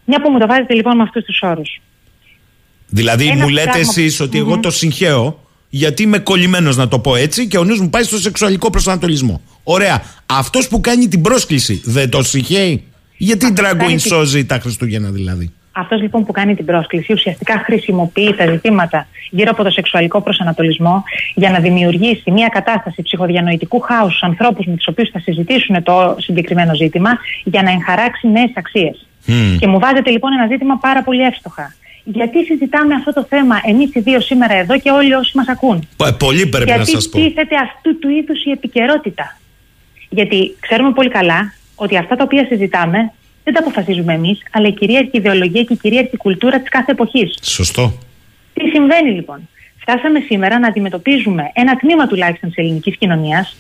Μια 0.04 0.20
που 0.20 0.30
μου 0.30 0.38
το 0.38 0.46
βάζετε 0.46 0.74
λοιπόν 0.74 0.96
με 0.96 1.02
αυτούς 1.02 1.24
τους 1.24 1.38
όρους. 1.42 1.80
Δηλαδή, 2.88 3.26
Ένα 3.26 3.42
μου 3.42 3.48
λέτε 3.48 3.70
πράγμα- 3.70 3.88
εσείς 3.90 4.20
ότι 4.20 4.38
εγώ 4.38 4.54
Μμμ. 4.54 4.60
το 4.60 4.70
συγχαίω, 4.70 5.44
γιατί 5.68 6.02
είμαι 6.02 6.18
κολλημένος 6.18 6.76
να 6.76 6.88
το 6.88 6.98
πω 6.98 7.16
έτσι 7.16 7.46
και 7.48 7.58
ο 7.58 7.64
νους 7.64 7.80
μου 7.80 7.90
πάει 7.90 8.02
στο 8.02 8.18
σεξουαλικό 8.18 8.70
προσανατολισμό. 8.70 9.40
Ωραία. 9.62 10.02
Αυτός 10.26 10.68
που 10.68 10.80
κάνει 10.80 11.08
την 11.08 11.20
πρόσκληση 11.20 11.80
δεν 11.84 12.10
το 12.10 12.22
συγχαίει; 12.22 12.84
Γιατί 13.16 13.44
η 13.44 13.48
Αυτός 13.48 13.68
που 13.68 13.74
Dragon 13.74 13.78
κάνει 13.78 13.96
την- 13.96 14.10
σώζει 14.10 14.44
τα 14.44 14.58
Χριστούγεννα 14.60 15.10
δηλαδή; 15.10 15.50
Αυτός 15.72 16.00
λοιπόν 16.00 16.24
που 16.24 16.32
κάνει 16.32 16.54
την 16.54 16.64
πρόσκληση 16.64 17.12
ουσιαστικά 17.12 17.62
χρησιμοποιεί 17.64 18.34
τα 18.34 18.46
ζητήματα 18.50 19.06
γύρω 19.30 19.50
από 19.50 19.62
το 19.62 19.70
σεξουαλικό 19.70 20.20
προσανατολισμό 20.22 21.04
για 21.34 21.50
να 21.50 21.58
δημιουργήσει 21.58 22.30
μια 22.30 22.48
κατάσταση 22.48 23.02
ψυχοδιανοητικού 23.02 23.80
χάους 23.80 24.08
στους 24.10 24.22
ανθρώπους 24.22 24.66
με 24.66 24.74
τους 24.76 24.86
οποίους 24.86 25.10
θα 25.10 25.18
συζητήσουν 25.18 25.82
το 25.82 26.16
συγκεκριμένο 26.18 26.74
ζήτημα 26.74 27.10
για 27.44 27.62
να 27.62 27.70
εγχαράξει 27.70 28.28
νέες 28.28 28.50
αξίες. 28.54 29.06
Μμμ. 29.26 29.56
Και 29.58 29.66
μου 29.66 29.78
βάζετε 29.78 30.10
λοιπόν 30.10 30.32
ένα 30.32 30.46
ζήτημα 30.46 30.76
πάρα 30.76 31.02
πολύ 31.02 31.22
εύστοχα. 31.22 31.74
Γιατί 32.04 32.44
συζητάμε 32.44 32.94
αυτό 32.94 33.12
το 33.12 33.24
θέμα 33.28 33.60
εμείς 33.64 33.94
οι 33.94 34.00
δύο 34.00 34.20
σήμερα 34.20 34.54
εδώ 34.54 34.78
και 34.78 34.90
όλοι 34.90 35.14
όσοι 35.14 35.36
μας 35.36 35.48
ακούν; 35.48 35.88
Πο- 35.96 36.12
Πολύ 36.18 36.46
πρέπει 36.46 36.70
να 36.70 36.74
Γιατί 36.76 36.90
σας 36.90 37.08
πω. 37.08 37.18
τίθεται 37.18 37.56
αυτού 37.56 37.98
του 37.98 38.08
είδους 38.08 38.44
η 38.44 38.50
επικαιρότητα. 38.50 39.38
Γιατί 40.08 40.56
ξέρουμε 40.60 40.92
πολύ 40.92 41.08
καλά 41.08 41.52
ότι 41.74 41.96
αυτά 41.96 42.16
τα 42.16 42.24
οποία 42.24 42.44
συζητάμε 42.44 43.12
δεν 43.44 43.54
τα 43.54 43.60
αποφασίζουμε 43.60 44.12
εμείς, 44.12 44.42
αλλά 44.52 44.68
η 44.68 44.72
κυρίαρχη 44.72 45.16
ιδεολογία 45.16 45.62
και 45.62 45.72
η 45.72 45.76
κυρίαρχη 45.76 46.16
κουλτούρα 46.16 46.60
της 46.60 46.68
κάθε 46.68 46.92
εποχής. 46.92 47.38
Σωστό. 47.42 47.92
Τι 48.52 48.68
συμβαίνει 48.68 49.10
λοιπόν; 49.10 49.48
Φτάσαμε 49.76 50.20
σήμερα 50.20 50.58
να 50.58 50.66
αντιμετωπίζουμε 50.68 51.50
ένα 51.54 51.76
τμήμα 51.76 52.06
τουλάχιστον 52.06 52.48
της 52.48 52.58
ελληνικής 52.58 52.96
κοινωνίας 52.96 53.56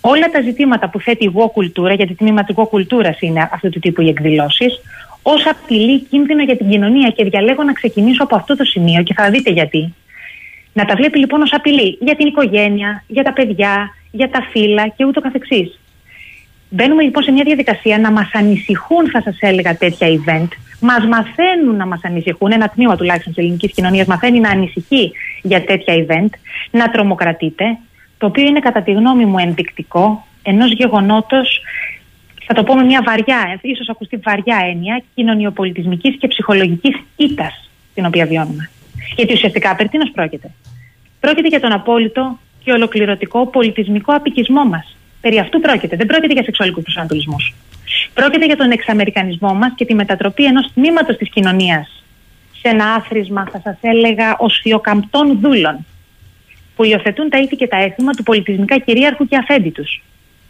όλα 0.00 0.30
τα 0.30 0.40
ζητήματα 0.40 0.88
που 0.88 1.00
θέτει 1.00 1.24
η 1.24 1.32
εγώ 1.34 1.48
κουλτούρα, 1.48 1.94
γιατί 1.94 2.14
τμήμα 2.14 2.44
της 2.44 2.54
εγώ 2.56 2.66
κουλτούρας 2.66 3.20
είναι 3.20 3.48
αυτού 3.52 3.68
του 3.68 3.78
τύπου 3.78 4.02
οι 4.02 4.08
εκδηλώσεις, 4.08 4.80
ω 5.22 5.32
απειλή 5.50 6.00
κίνδυνο 6.00 6.42
για 6.42 6.56
την 6.56 6.70
κοινωνία. 6.70 7.10
Και 7.10 7.24
διαλέγω 7.24 7.62
να 7.62 7.72
ξεκινήσω 7.72 8.22
από 8.22 8.36
αυτό 8.36 8.56
το 8.56 8.64
σημείο 8.64 9.02
και 9.02 9.14
θα 9.14 9.30
δείτε 9.30 9.50
γιατί. 9.50 9.94
Να 10.72 10.84
τα 10.84 10.94
βλέπει 10.94 11.18
λοιπόν 11.18 11.40
ω 11.40 11.46
απειλή 11.50 11.98
για 12.00 12.16
την 12.16 12.26
οικογένεια, 12.26 13.04
για 13.06 13.22
τα 13.22 13.32
παιδιά, 13.32 13.94
για 14.10 14.30
τα 14.30 14.46
φύλλα 14.50 14.88
και 14.88 15.04
ούτω 15.04 15.20
καθεξής. 15.20 15.78
Μπαίνουμε 16.70 17.02
λοιπόν 17.02 17.22
σε 17.22 17.30
μια 17.30 17.44
διαδικασία 17.44 17.98
να 17.98 18.10
μας 18.10 18.30
ανησυχούν, 18.32 19.10
θα 19.10 19.22
σας 19.22 19.36
έλεγα, 19.40 19.76
τέτοια 19.76 20.08
event. 20.08 20.48
Μας 20.80 21.06
μαθαίνουν 21.06 21.76
να 21.76 21.86
μας 21.86 22.00
ανησυχούν, 22.02 22.52
ένα 22.52 22.68
τμήμα 22.68 22.96
τουλάχιστον 22.96 23.32
της 23.32 23.42
ελληνικής 23.42 23.72
κοινωνίας 23.72 24.06
μαθαίνει 24.06 24.40
να 24.40 24.50
ανησυχεί 24.50 25.12
για 25.42 25.64
τέτοια 25.64 25.94
event, 25.94 26.28
να 26.70 26.90
τρομοκρατείται, 26.90 27.78
το 28.18 28.26
οποίο 28.26 28.44
είναι 28.44 28.58
κατά 28.58 28.82
τη 28.82 28.92
γνώμη 28.92 29.24
μου 29.24 29.38
ενδεικτικό 29.38 30.26
ενός 30.42 30.72
γεγονότος, 30.72 31.60
θα 32.46 32.54
το 32.54 32.62
πω 32.62 32.74
με 32.74 32.82
μια 32.82 33.02
βαριά, 33.04 33.58
ίσως 33.60 33.88
ακουστεί 33.88 34.16
βαριά 34.16 34.58
έννοια, 34.70 35.02
κοινωνιοπολιτισμικής 35.14 36.16
και 36.18 36.28
ψυχολογικής 36.28 36.96
ήττας 37.16 37.70
την 37.94 38.06
οποία 38.06 38.26
βιώνουμε. 38.26 38.70
Γιατί 39.16 39.32
ουσιαστικά 39.32 39.76
περί 39.76 39.88
τίνος 39.88 40.10
πρόκειται. 40.10 40.50
Πρόκειται 41.20 41.48
για 41.48 41.60
τον 41.60 41.72
απόλυτο 41.72 42.38
και 42.64 42.72
ολοκληρωτικό 42.72 43.46
πολιτισμικό 43.46 44.14
απικισμό 44.14 44.64
μας. 44.64 44.96
Περί 45.20 45.38
αυτού 45.38 45.60
πρόκειται. 45.60 45.96
Δεν 45.96 46.06
πρόκειται 46.06 46.32
για 46.32 46.42
σεξουαλικούς 46.42 46.82
προσανατολισμούς. 46.82 47.54
Πρόκειται 48.14 48.46
για 48.46 48.56
τον 48.56 48.70
εξαμερικανισμό 48.70 49.54
μας 49.54 49.72
και 49.76 49.84
τη 49.84 49.94
μετατροπή 49.94 50.44
ενός 50.44 50.72
τμήματος 50.74 51.16
της 51.16 51.30
κοινωνίας 51.30 52.00
σε 52.60 52.68
ένα 52.68 52.84
άθροισμα, 52.84 53.46
θα 53.52 53.60
σας 53.64 53.76
έλεγα, 53.80 54.36
οσφιοκαμπτών 54.38 55.38
δούλων, 55.40 55.86
που 56.76 56.84
υιοθετούν 56.84 57.30
τα 57.30 57.38
ήθη 57.38 57.56
και 57.56 57.66
τα 57.66 57.76
έθιμα 57.76 58.12
του 58.12 58.22
πολιτισμικά 58.22 58.78
κυρίαρχου 58.78 59.26
και 59.26 59.36
αφέντη 59.36 59.70
του. 59.70 59.84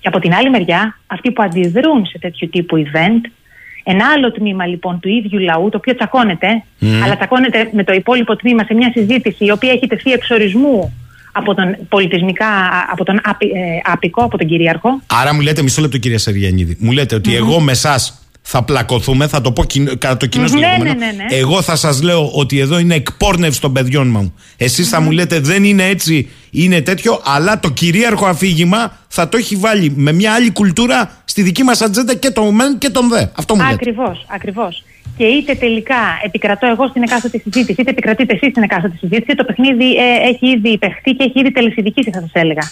Και 0.01 0.09
από 0.09 0.19
την 0.19 0.35
άλλη 0.35 0.51
μεριά, 0.51 0.99
αυτοί 1.07 1.31
που 1.31 1.43
αντιδρούν 1.43 2.07
σε 2.07 2.19
τέτοιου 2.19 2.49
τύπου 2.49 2.77
event, 2.77 3.31
ένα 3.85 4.05
άλλο 4.15 4.33
τμήμα 4.33 4.67
λοιπόν 4.67 5.01
του 5.01 5.09
ίδιου 5.09 5.39
λαού, 5.39 5.69
το 5.69 5.77
οποίο 5.77 5.95
τσακώνεται, 5.95 6.63
Μμμ. 6.79 7.03
αλλά 7.03 7.17
τσακώνεται 7.17 7.71
με 7.73 7.85
το 7.85 7.93
υπόλοιπο 7.93 8.37
τμήμα 8.37 8.65
σε 8.65 8.75
μια 8.75 8.91
συζήτηση 8.95 9.45
η 9.45 9.51
οποία 9.51 9.73
έχει 9.73 9.87
τεθεί 9.87 10.13
εξορισμού 10.13 10.93
από 11.33 11.55
τον 11.55 11.77
πολιτισμικά, 11.89 12.47
α- 12.47 12.87
από 12.93 13.05
τον 13.05 13.21
άπη- 13.25 13.51
ε, 13.55 13.59
άπικο, 13.93 14.23
από 14.25 14.39
τον 14.39 14.47
κυρίαρχο. 14.47 15.01
Άρα 15.07 15.35
μου 15.35 15.41
λέτε, 15.41 15.63
μισό 15.63 15.81
λεπτό 15.81 15.99
κυρία 15.99 16.19
Σεργιανίδη, 16.19 16.77
μου 16.81 16.91
λέτε 16.93 17.15
ότι 17.15 17.35
εγώ 17.35 17.61
με 17.61 17.73
εσάς 17.73 18.15
θα 18.43 18.63
πλακωθούμε, 18.63 19.27
θα 19.27 19.41
το 19.41 19.53
πω 19.53 19.65
κοινο- 19.65 19.97
κατά 19.99 20.17
το 20.17 20.27
κοινό 20.27 20.45
Μμμ, 20.45 20.53
ναι, 20.53 20.67
συγκεκριμένο. 20.67 20.99
ναι, 20.99 21.07
ναι, 21.07 21.13
ναι. 21.13 21.37
Εγώ 21.37 21.63
θα 21.63 21.77
σας 21.77 22.03
λέω 22.03 22.31
ότι 22.35 22.59
εδώ 22.59 22.79
είναι 22.79 22.95
εκπόρνευση 22.95 23.61
των 23.61 23.73
παιδιών 23.73 24.09
μου. 24.11 24.35
Εσείς 24.57 24.89
θα 24.89 25.01
μου 25.01 25.11
λέτε 25.11 25.41
δεν 25.41 25.65
είναι 25.65 25.85
έτσι, 25.85 26.29
είναι 26.51 26.81
τέτοιο, 26.81 27.21
αλλά 27.25 27.61
το 27.61 27.71
κυρίαρχο 27.71 28.27
αφήγημα 28.27 28.97
θα 29.09 29.29
το 29.29 29.37
έχει 29.37 29.57
βάλει 29.57 29.93
με 29.97 30.13
μια 30.13 30.33
άλλη 30.33 30.51
κουλτούρα 30.53 31.11
στη 31.25 31.43
δική 31.43 31.63
μας 31.63 31.81
ατζέντα 31.81 32.15
και 32.15 32.31
τον 32.31 32.55
μεν 32.55 32.79
και 32.79 32.89
τον 32.91 33.09
δε. 33.09 33.25
Αυτό 33.35 33.55
μου 33.55 33.61
λέτε. 33.63 33.75
Ακριβώς, 33.75 34.25
ακριβώς. 34.29 34.83
Και 35.21 35.27
είτε 35.27 35.55
τελικά 35.55 36.21
επικρατώ 36.25 36.67
εγώ 36.67 36.87
στην 36.89 37.03
εκάστοτε 37.03 37.39
συζήτηση, 37.39 37.81
είτε 37.81 37.91
επικρατείτε 37.91 38.33
εσείς 38.35 38.51
στην 38.51 38.63
εκάστοτε 38.63 38.97
συζήτηση, 38.97 39.37
το 39.37 39.45
παιχνίδι 39.45 39.97
ε, 39.97 40.29
έχει 40.29 40.47
ήδη 40.47 40.69
υπεχθεί 40.69 41.11
και 41.13 41.25
έχει 41.25 41.41
ήδη 41.41 41.53
τελεσιδικήσει, 41.53 42.11
θα 42.11 42.21
σας 42.21 42.31
έλεγα. 42.33 42.63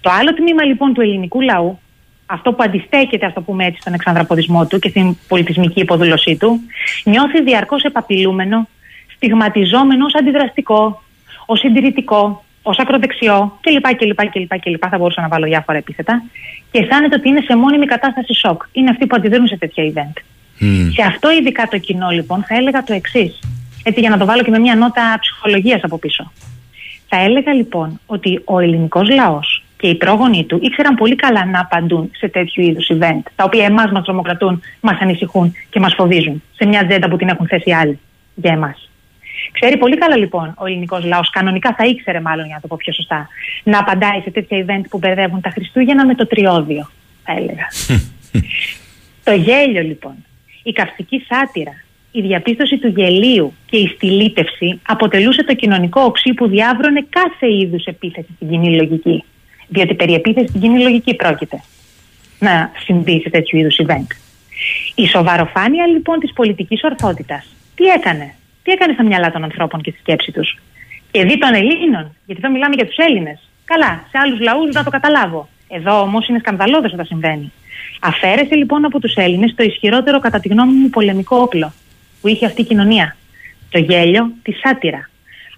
Το 0.00 0.10
άλλο 0.18 0.34
τμήμα 0.34 0.64
λοιπόν 0.64 0.92
του 0.94 1.00
ελληνικού 1.00 1.40
λαού, 1.40 1.78
αυτό 2.26 2.52
που 2.52 2.62
αντιστέκεται, 2.62 3.26
ας 3.26 3.32
το 3.32 3.40
πούμε 3.40 3.64
έτσι, 3.64 3.80
στον 3.80 3.92
εξανδραποδισμό 3.94 4.66
του 4.66 4.78
και 4.78 4.88
στην 4.88 5.16
πολιτισμική 5.28 5.80
υποδούλωσή 5.80 6.36
του, 6.36 6.60
νιώθει 7.04 7.42
διαρκώς 7.42 7.82
επαπειλούμενο, 7.82 8.68
στιγματιζόμενο 9.14 10.04
ως 10.04 10.14
αντιδραστικό, 10.14 11.02
ως 11.46 11.58
συντηρητικό, 11.58 12.44
ως 12.62 12.78
ακροδεξιό 12.78 13.58
κλπ. 13.60 13.94
κλπ, 13.96 14.30
κλπ, 14.30 14.58
κλπ. 14.60 14.82
Θα 14.90 14.98
μπορούσα 14.98 15.20
να 15.20 15.28
βάλω 15.28 15.46
διάφορα 15.46 15.78
επίθετα. 15.78 16.22
Και 16.70 16.78
αισθάνεται 16.78 17.14
ότι 17.14 17.28
είναι 17.28 17.40
σε 17.40 17.56
μόνιμη 17.56 17.86
κατάσταση 17.86 18.34
σοκ. 18.34 18.62
Είναι 18.72 18.90
αυτοί 18.90 19.06
που 19.06 19.16
αντιδρούν 19.16 19.46
σε 19.46 19.56
τέτοια 19.56 19.92
event. 19.92 20.35
Σε 20.94 21.02
αυτό 21.06 21.30
ειδικά 21.30 21.68
το 21.70 21.78
κοινό 21.78 22.10
λοιπόν 22.10 22.44
θα 22.44 22.54
έλεγα 22.54 22.82
το 22.82 22.92
εξής. 22.92 23.40
Έτσι 23.82 24.00
για 24.00 24.10
να 24.10 24.18
το 24.18 24.24
βάλω 24.24 24.42
και 24.42 24.50
με 24.50 24.58
μια 24.58 24.74
νότα 24.74 25.18
ψυχολογίας 25.20 25.80
από 25.82 25.98
πίσω. 25.98 26.32
Θα 27.08 27.16
έλεγα 27.20 27.52
λοιπόν 27.52 28.00
ότι 28.06 28.42
ο 28.44 28.58
ελληνικός 28.58 29.08
λαός 29.08 29.64
και 29.76 29.86
οι 29.86 29.94
πρόγονοι 29.94 30.44
του 30.44 30.58
ήξεραν 30.62 30.94
πολύ 30.94 31.14
καλά 31.14 31.44
να 31.44 31.60
απαντούν 31.60 32.10
σε 32.16 32.28
τέτοιου 32.28 32.62
είδους 32.62 32.88
event, 32.90 33.22
τα 33.36 33.44
οποία 33.44 33.64
εμάς 33.64 33.90
μας 33.90 34.04
τρομοκρατούν, 34.04 34.62
μας 34.80 34.98
ανησυχούν 35.00 35.54
και 35.70 35.80
μας 35.80 35.94
φοβίζουν 35.94 36.42
σε 36.54 36.66
μια 36.66 36.80
ατζέντα 36.80 37.08
που 37.08 37.16
την 37.16 37.28
έχουν 37.28 37.46
θέσει 37.46 37.72
άλλοι 37.72 37.98
για 38.34 38.52
εμάς. 38.52 38.90
Ξέρει 39.52 39.76
πολύ 39.76 39.96
καλά 39.96 40.16
λοιπόν 40.16 40.54
ο 40.58 40.66
ελληνικός 40.66 41.04
λαός, 41.04 41.30
κανονικά 41.30 41.74
θα 41.78 41.84
ήξερε 41.84 42.20
μάλλον 42.20 42.46
για 42.46 42.54
να 42.54 42.60
το 42.60 42.66
πω 42.66 42.76
πιο 42.76 42.92
σωστά, 42.92 43.28
να 43.62 43.78
απαντάει 43.78 44.20
σε 44.20 44.30
τέτοια 44.30 44.64
event 44.66 44.84
που 44.90 44.98
μπερδεύουν 44.98 45.40
τα 45.40 45.50
Χριστούγεννα 45.50 46.06
με 46.06 46.14
το 46.14 46.26
τριώδιο, 46.26 46.90
θα 47.24 47.32
έλεγα. 47.32 47.66
Το 49.24 49.32
γέλιο 49.32 49.82
λοιπόν, 49.82 50.14
η 50.68 50.72
καυστική 50.72 51.26
σάτυρα, 51.28 51.74
η 52.10 52.18
η 52.18 52.22
διαπίστωση 52.22 52.78
του 52.78 52.88
γελίου 52.88 53.52
και 53.66 53.76
η 53.76 53.86
στυλίτευση 53.86 54.80
αποτελούσε 54.86 55.44
το 55.44 55.54
κοινωνικό 55.54 56.00
οξύ 56.00 56.32
που 56.34 56.48
διάβρωνε 56.48 57.06
κάθε 57.08 57.52
είδους 57.52 57.84
επίθεση 57.84 58.28
στην 58.34 58.48
κοινή 58.48 58.76
λογική. 58.76 59.24
Διότι 59.68 59.94
περί 59.94 60.14
επίθεσης 60.14 60.48
στην 60.48 60.60
κοινή 60.60 60.82
λογική 60.82 61.14
πρόκειται 61.14 61.62
να 62.38 62.70
συμβεί 62.84 63.20
σε 63.20 63.30
τέτοιου 63.30 63.58
είδους 63.58 63.78
event. 63.86 64.10
Η 64.94 65.06
σοβαροφάνεια 65.06 65.86
λοιπόν 65.86 66.18
της 66.18 66.32
πολιτικής 66.32 66.80
ορθότητας. 66.84 67.54
Τι 67.74 67.84
έκανε, 67.84 68.34
τι 68.62 68.72
έκανε 68.72 68.92
στα 68.92 69.04
μυαλά 69.04 69.30
των 69.30 69.44
ανθρώπων 69.44 69.80
και 69.80 69.90
στη 69.90 70.00
σκέψη 70.00 70.32
τους; 70.32 70.58
Και 71.10 71.24
δι 71.24 71.38
των 71.38 71.54
Ελλήνων, 71.54 72.16
γιατί 72.26 72.40
εδώ 72.44 72.52
μιλάμε 72.52 72.74
για 72.74 72.86
τους 72.86 72.96
Έλληνες. 72.96 73.48
Καλά, 73.64 74.04
σε 74.10 74.18
άλλους 74.18 74.40
λαούς 74.40 74.74
να 74.74 74.84
το 74.84 74.90
καταλάβω. 74.90 75.48
Εδώ 75.68 76.00
όμως 76.00 76.28
είναι 76.28 76.38
σκανδαλώδες 76.38 76.92
όταν 76.92 77.06
συμβαίνει. 77.06 77.52
Αφαίρεσε 78.00 78.54
λοιπόν 78.54 78.84
από 78.84 79.00
τους 79.00 79.14
Έλληνες 79.14 79.54
το 79.54 79.62
ισχυρότερο 79.62 80.18
κατά 80.18 80.40
τη 80.40 80.48
γνώμη 80.48 80.72
μου 80.72 80.90
πολεμικό 80.90 81.36
όπλο 81.36 81.72
που 82.20 82.28
είχε 82.28 82.46
αυτή 82.46 82.60
η 82.60 82.64
κοινωνία. 82.64 83.16
Το 83.70 83.78
γέλιο, 83.78 84.32
τη 84.42 84.52
σάτυρα. 84.52 85.10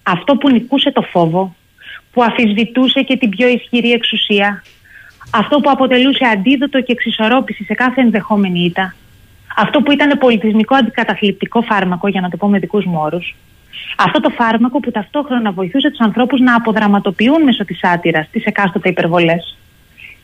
Αυτό 0.02 0.36
που 0.36 0.50
νικούσε 0.50 0.92
το 0.92 1.02
φόβο, 1.02 1.54
που 2.12 2.22
αφισβητούσε 2.22 3.02
και 3.02 3.16
την 3.16 3.28
πιο 3.28 3.48
ισχυρή 3.48 3.92
εξουσία, 3.92 4.62
αυτό 5.32 5.60
που 5.60 5.70
αποτελούσε 5.70 6.24
αντίδοτο 6.24 6.80
και 6.80 6.92
εξισορρόπηση 6.92 7.64
σε 7.64 7.74
κάθε 7.74 8.00
ενδεχόμενη 8.00 8.64
ήττα, 8.64 8.94
αυτό 9.56 9.80
που 9.80 9.92
ήταν 9.92 10.18
πολιτισμικό 10.18 10.74
αντικαταθλιπτικό 10.74 11.62
φάρμακο, 11.62 12.08
για 12.08 12.20
να 12.20 12.28
το 12.28 12.36
πω 12.36 12.48
με 12.48 12.58
δικούς 12.58 12.84
μου 12.84 12.98
όρους, 13.00 13.36
αυτό 13.98 14.20
το 14.20 14.30
φάρμακο 14.30 14.80
που 14.80 14.90
ταυτόχρονα 14.90 15.52
βοηθούσε 15.52 15.90
τους 15.90 16.00
ανθρώπους 16.00 16.40
να 16.40 16.54
αποδραματοποιούν 16.54 17.42
μέσω 17.42 17.64
της 17.64 17.78
σάτυρας 17.78 18.28
τις 18.30 18.44
εκάστοτε 18.44 18.88
υπερβολές 18.88 19.57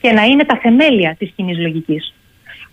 και 0.05 0.12
να 0.12 0.22
είναι 0.22 0.44
τα 0.44 0.59
θεμέλια 0.62 1.16
της 1.18 1.32
κοινής 1.36 1.59
λογικής. 1.59 2.14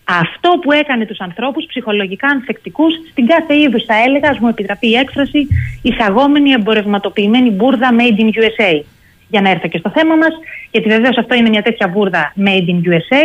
Αυτό 0.03 0.49
που 0.61 0.71
έκανε 0.71 1.05
τους 1.05 1.19
ανθρώπους 1.19 1.65
ψυχολογικά 1.65 2.27
ανθεκτικούς 2.27 2.93
στην 3.11 3.25
κάθε 3.25 3.57
είδους, 3.59 3.83
θα 3.83 3.95
έλεγα, 4.05 4.29
ας 4.29 4.39
μου 4.39 4.47
επιτραπεί 4.47 4.87
η 4.89 4.95
έκφραση, 4.95 5.47
εισαγόμενη 5.81 6.51
εμπορευματοποιημένη 6.51 7.49
μπουρδα 7.49 7.89
made 7.99 8.19
in 8.19 8.29
USA. 8.39 8.83
Για 9.27 9.41
να 9.41 9.49
έρθω 9.49 9.67
και 9.67 9.77
στο 9.77 9.91
θέμα 9.95 10.15
μας, 10.15 10.33
γιατί 10.71 10.87
βεβαίως 10.89 11.17
αυτό 11.17 11.35
είναι 11.35 11.49
μια 11.49 11.61
τέτοια 11.61 11.87
μπουρδα 11.87 12.33
made 12.37 12.67
in 12.73 12.79
USA, 12.89 13.23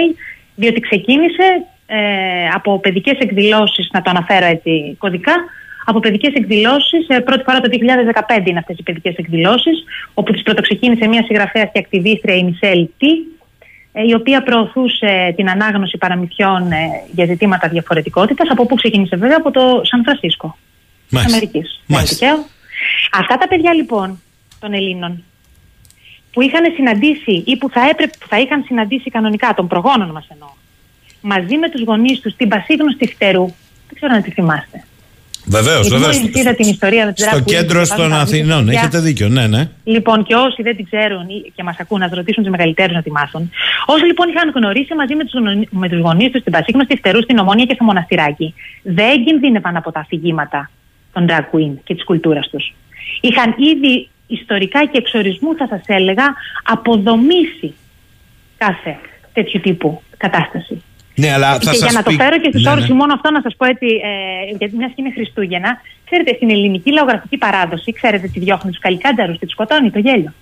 διότι 0.55 0.81
ξεκίνησε 0.81 1.47
ε, 1.87 1.99
από 2.55 2.81
παιδικές 2.81 3.19
εκδηλώσεις, 3.19 3.89
να 3.93 4.03
το 4.03 4.11
αναφέρω 4.11 4.47
έτσι 4.47 4.97
κωδικά, 4.99 5.35
από 5.85 6.01
παιδικές 6.01 6.35
εκδηλώσεις. 6.35 7.09
Ε, 7.09 7.19
πρώτη 7.19 7.43
φορά 7.43 7.61
το 7.61 7.69
2015 7.73 8.47
είναι 8.47 8.59
αυτές 8.59 8.79
οι 8.79 8.83
παιδικές 8.83 9.15
εκδηλώσεις, 9.17 9.85
όπου 10.15 10.33
τι 10.33 10.43
πρωτοξεκίνησε 10.43 11.09
μια 11.09 11.23
συγγραφέα 11.23 11.65
και 11.65 11.79
ακτιβίστρια, 11.79 12.35
η 12.37 12.43
Μισελ 12.43 12.89
Τι, 12.99 13.09
ε, 13.09 13.36
η 14.05 14.15
οποία 14.15 14.43
προωθούσε 14.43 15.33
την 15.37 15.51
ανάγνωση 15.51 15.99
παραμυθιών 15.99 16.73
ε, 16.73 16.77
για 17.13 17.25
ζητήματα 17.25 17.69
διαφορετικότητας. 17.69 18.49
Από 18.51 18.67
πού 18.67 18.75
ξεκίνησε, 18.75 19.17
βέβαια, 19.17 19.37
από 19.39 19.51
το 19.51 19.81
Σαν 19.85 20.03
Φρανσίσκο 20.05 20.57
της 21.09 21.25
Αμερικής. 21.25 21.83
Αυτά 23.13 23.37
τα 23.37 23.49
παιδιά 23.49 23.75
λοιπόν 23.75 24.23
των 24.61 24.73
Ελλήνων 24.73 25.25
που 26.33 26.43
είχαν 26.43 26.73
συναντήσει 26.75 27.43
ή 27.47 27.57
που 27.57 27.71
θα, 27.71 27.89
έπρεπε, 27.89 28.13
που 28.21 28.27
θα 28.29 28.39
είχαν 28.39 28.63
συναντήσει 28.67 29.11
κανονικά, 29.11 29.55
των 29.55 29.69
προγόνων 29.69 30.11
μας 30.11 30.27
εννοώ, 30.29 30.49
μαζί 31.21 31.57
με 31.57 31.71
τους 31.71 31.83
γονείς 31.83 32.21
τους 32.21 32.33
στην 32.33 32.49
Πασίγνωστη 32.49 33.07
Φτερού, 33.07 33.45
δεν 33.87 33.95
ξέρω 33.95 34.15
αν 34.15 34.23
τη 34.23 34.31
θυμάστε. 34.31 34.85
Βεβαίως, 35.49 35.89
βεβαίως. 35.89 36.17
είδα 36.33 36.55
την 36.55 36.69
ιστορία 36.69 37.05
με 37.05 37.13
Στο 37.17 37.41
κέντρο 37.41 37.83
των 37.97 38.13
Αθηνών. 38.13 38.69
Έχετε 38.69 38.99
δίκιο, 39.01 39.29
ναι, 39.29 39.47
ναι. 39.47 39.69
Λοιπόν, 39.85 40.25
και 40.25 40.35
όσοι 40.35 40.63
δεν 40.63 40.77
την 40.77 40.85
ξέρουν 40.91 41.29
ή- 41.29 41.53
και 41.55 41.63
μας 41.63 41.77
ακούν, 41.79 41.99
να 41.99 42.11
ρωτήσουν 42.13 42.43
τους 42.43 42.53
μεγαλύτερου 42.53 42.93
να 42.93 43.03
τη 43.03 43.11
μάθουν. 43.11 43.51
Όσοι 43.87 44.05
λοιπόν 44.05 44.29
είχαν 44.29 44.53
γνωρίσει 44.55 44.95
μαζί 44.95 45.15
με 45.15 45.25
τους 45.25 45.33
με 45.71 45.89
τους 45.89 46.01
γονείς 46.01 46.31
τους 46.31 46.41
στην 46.41 46.53
Πασίγνωστη 46.53 46.97
Φτερού, 46.97 47.23
στην 47.23 47.39
Ομόνια 47.39 47.65
και 47.65 47.75
στο 47.75 47.85
Μοναστηράκι, 47.85 48.55
δεν 48.83 49.25
κινδύνευαν 49.25 49.77
από 49.77 49.93
τα 49.93 50.01
αφηγήματα 50.01 50.71
των 51.13 51.27
drag 51.29 51.45
queen 51.55 51.73
και 51.85 51.95
της 51.95 52.05
κουλτούρας 52.05 52.49
τους. 52.49 52.75
Είχαν 53.21 53.55
ήδη 53.59 54.09
ιστορικά 54.27 54.85
και 54.85 54.99
εξορισμού, 54.99 55.57
θα 55.57 55.67
σας 55.67 55.83
έλεγα, 55.87 56.25
αποδομήσει 56.63 57.75
κάθε 58.59 58.97
τέτοιου 59.33 59.61
τύπου 59.61 60.03
κατάσταση. 60.17 60.83
Ναι, 61.23 61.33
αλλά 61.33 61.49
θα 61.53 61.59
και 61.59 61.67
σας 61.67 61.77
για 61.79 61.91
να 61.93 62.03
το 62.03 62.11
πει- 62.11 62.17
φέρω 62.23 62.37
και 62.43 62.49
στους 62.53 62.63
Ναι, 62.63 62.71
όρους, 62.71 62.89
ναι. 62.89 62.95
μόνο 62.95 63.13
αυτό 63.15 63.31
να 63.31 63.41
σας 63.41 63.55
πω 63.59 63.65
έτσι, 63.73 63.87
ε, 63.87 64.57
γιατί 64.59 64.77
μια 64.77 64.87
και 64.87 64.95
είναι 65.03 65.13
Χριστούγεννα, 65.17 65.71
ξέρετε, 66.09 66.31
στην 66.35 66.51
ελληνική 66.51 66.91
λαογραφική 66.93 67.37
παράδοση, 67.37 67.93
ξέρετε 67.93 68.27
τι 68.33 68.39
διώχνει 68.41 68.71
τους 68.71 68.81
καλικάντζαρου 68.81 69.33
και 69.33 69.45
τους 69.47 69.53
σκοτώνει, 69.53 69.91
το 69.91 69.99
γέλιο. 69.99 70.33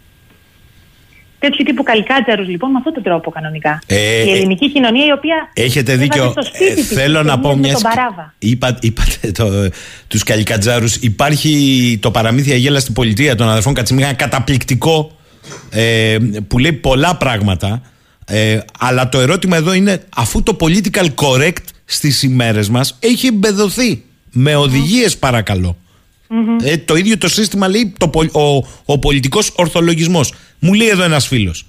Τέτοιου 1.38 1.64
τύπου 1.64 1.82
καλικάντζαρου, 1.82 2.42
λοιπόν, 2.42 2.70
με 2.70 2.76
αυτόν 2.78 2.92
τον 2.92 3.02
τρόπο 3.02 3.30
κανονικά. 3.30 3.78
Ε, 3.86 3.96
η 3.96 4.30
ε, 4.30 4.34
ελληνική 4.36 4.72
κοινωνία 4.72 5.04
η 5.06 5.12
οποία. 5.12 5.36
Έχετε 5.54 5.92
έβαζε 5.92 6.02
δίκιο. 6.08 6.30
στο 6.30 6.42
σπίτι 6.42 6.64
Ε, 6.70 6.74
της 6.74 6.86
θέλω 6.88 7.18
τις 7.20 7.28
να 7.30 7.38
πω 7.38 7.48
ταινίες 7.48 7.60
με 7.60 7.66
μια. 7.66 7.72
τον 7.80 7.82
Παράβα. 7.90 8.34
Είπα, 8.38 8.78
είπατε 8.80 9.32
το, 9.32 9.68
τους 10.08 10.22
καλικατζάρους. 10.22 10.96
Υπάρχει 10.96 11.52
το 12.02 12.10
παραμύθι 12.10 12.52
Αγέλα 12.52 12.80
στην 12.80 12.94
πολιτεία 12.94 13.34
των 13.34 13.48
αδερφών 13.48 13.74
Κατσιμίχα 13.74 14.12
καταπληκτικό 14.12 15.16
ε, 15.70 16.16
που 16.48 16.58
λέει 16.58 16.72
πολλά 16.72 17.16
πράγματα. 17.16 17.82
Ε, 18.26 18.58
αλλά 18.78 19.08
το 19.08 19.20
ερώτημα 19.20 19.56
εδώ 19.56 19.72
είναι 19.72 20.04
αφού 20.16 20.42
το 20.42 20.56
political 20.60 21.06
correct 21.14 21.62
στις 21.84 22.22
ημέρες 22.22 22.68
μας 22.68 22.96
έχει 23.00 23.26
εμπεδοθεί 23.26 24.02
με 24.32 24.54
οδηγίες 24.56 25.16
παρακαλώ. 25.16 25.76
Ε, 26.62 26.76
το 26.76 26.96
ίδιο 26.96 27.18
το 27.18 27.28
σύστημα 27.28 27.68
λέει 27.68 27.92
το, 27.98 28.08
πολ- 28.08 28.34
ο, 28.36 28.66
ο 28.84 28.98
πολιτικός 28.98 29.52
ορθολογισμός. 29.54 30.32
Μου 30.58 30.72
λέει 30.74 30.88
εδώ 30.88 31.02
ένας 31.02 31.26
φίλος. 31.26 31.66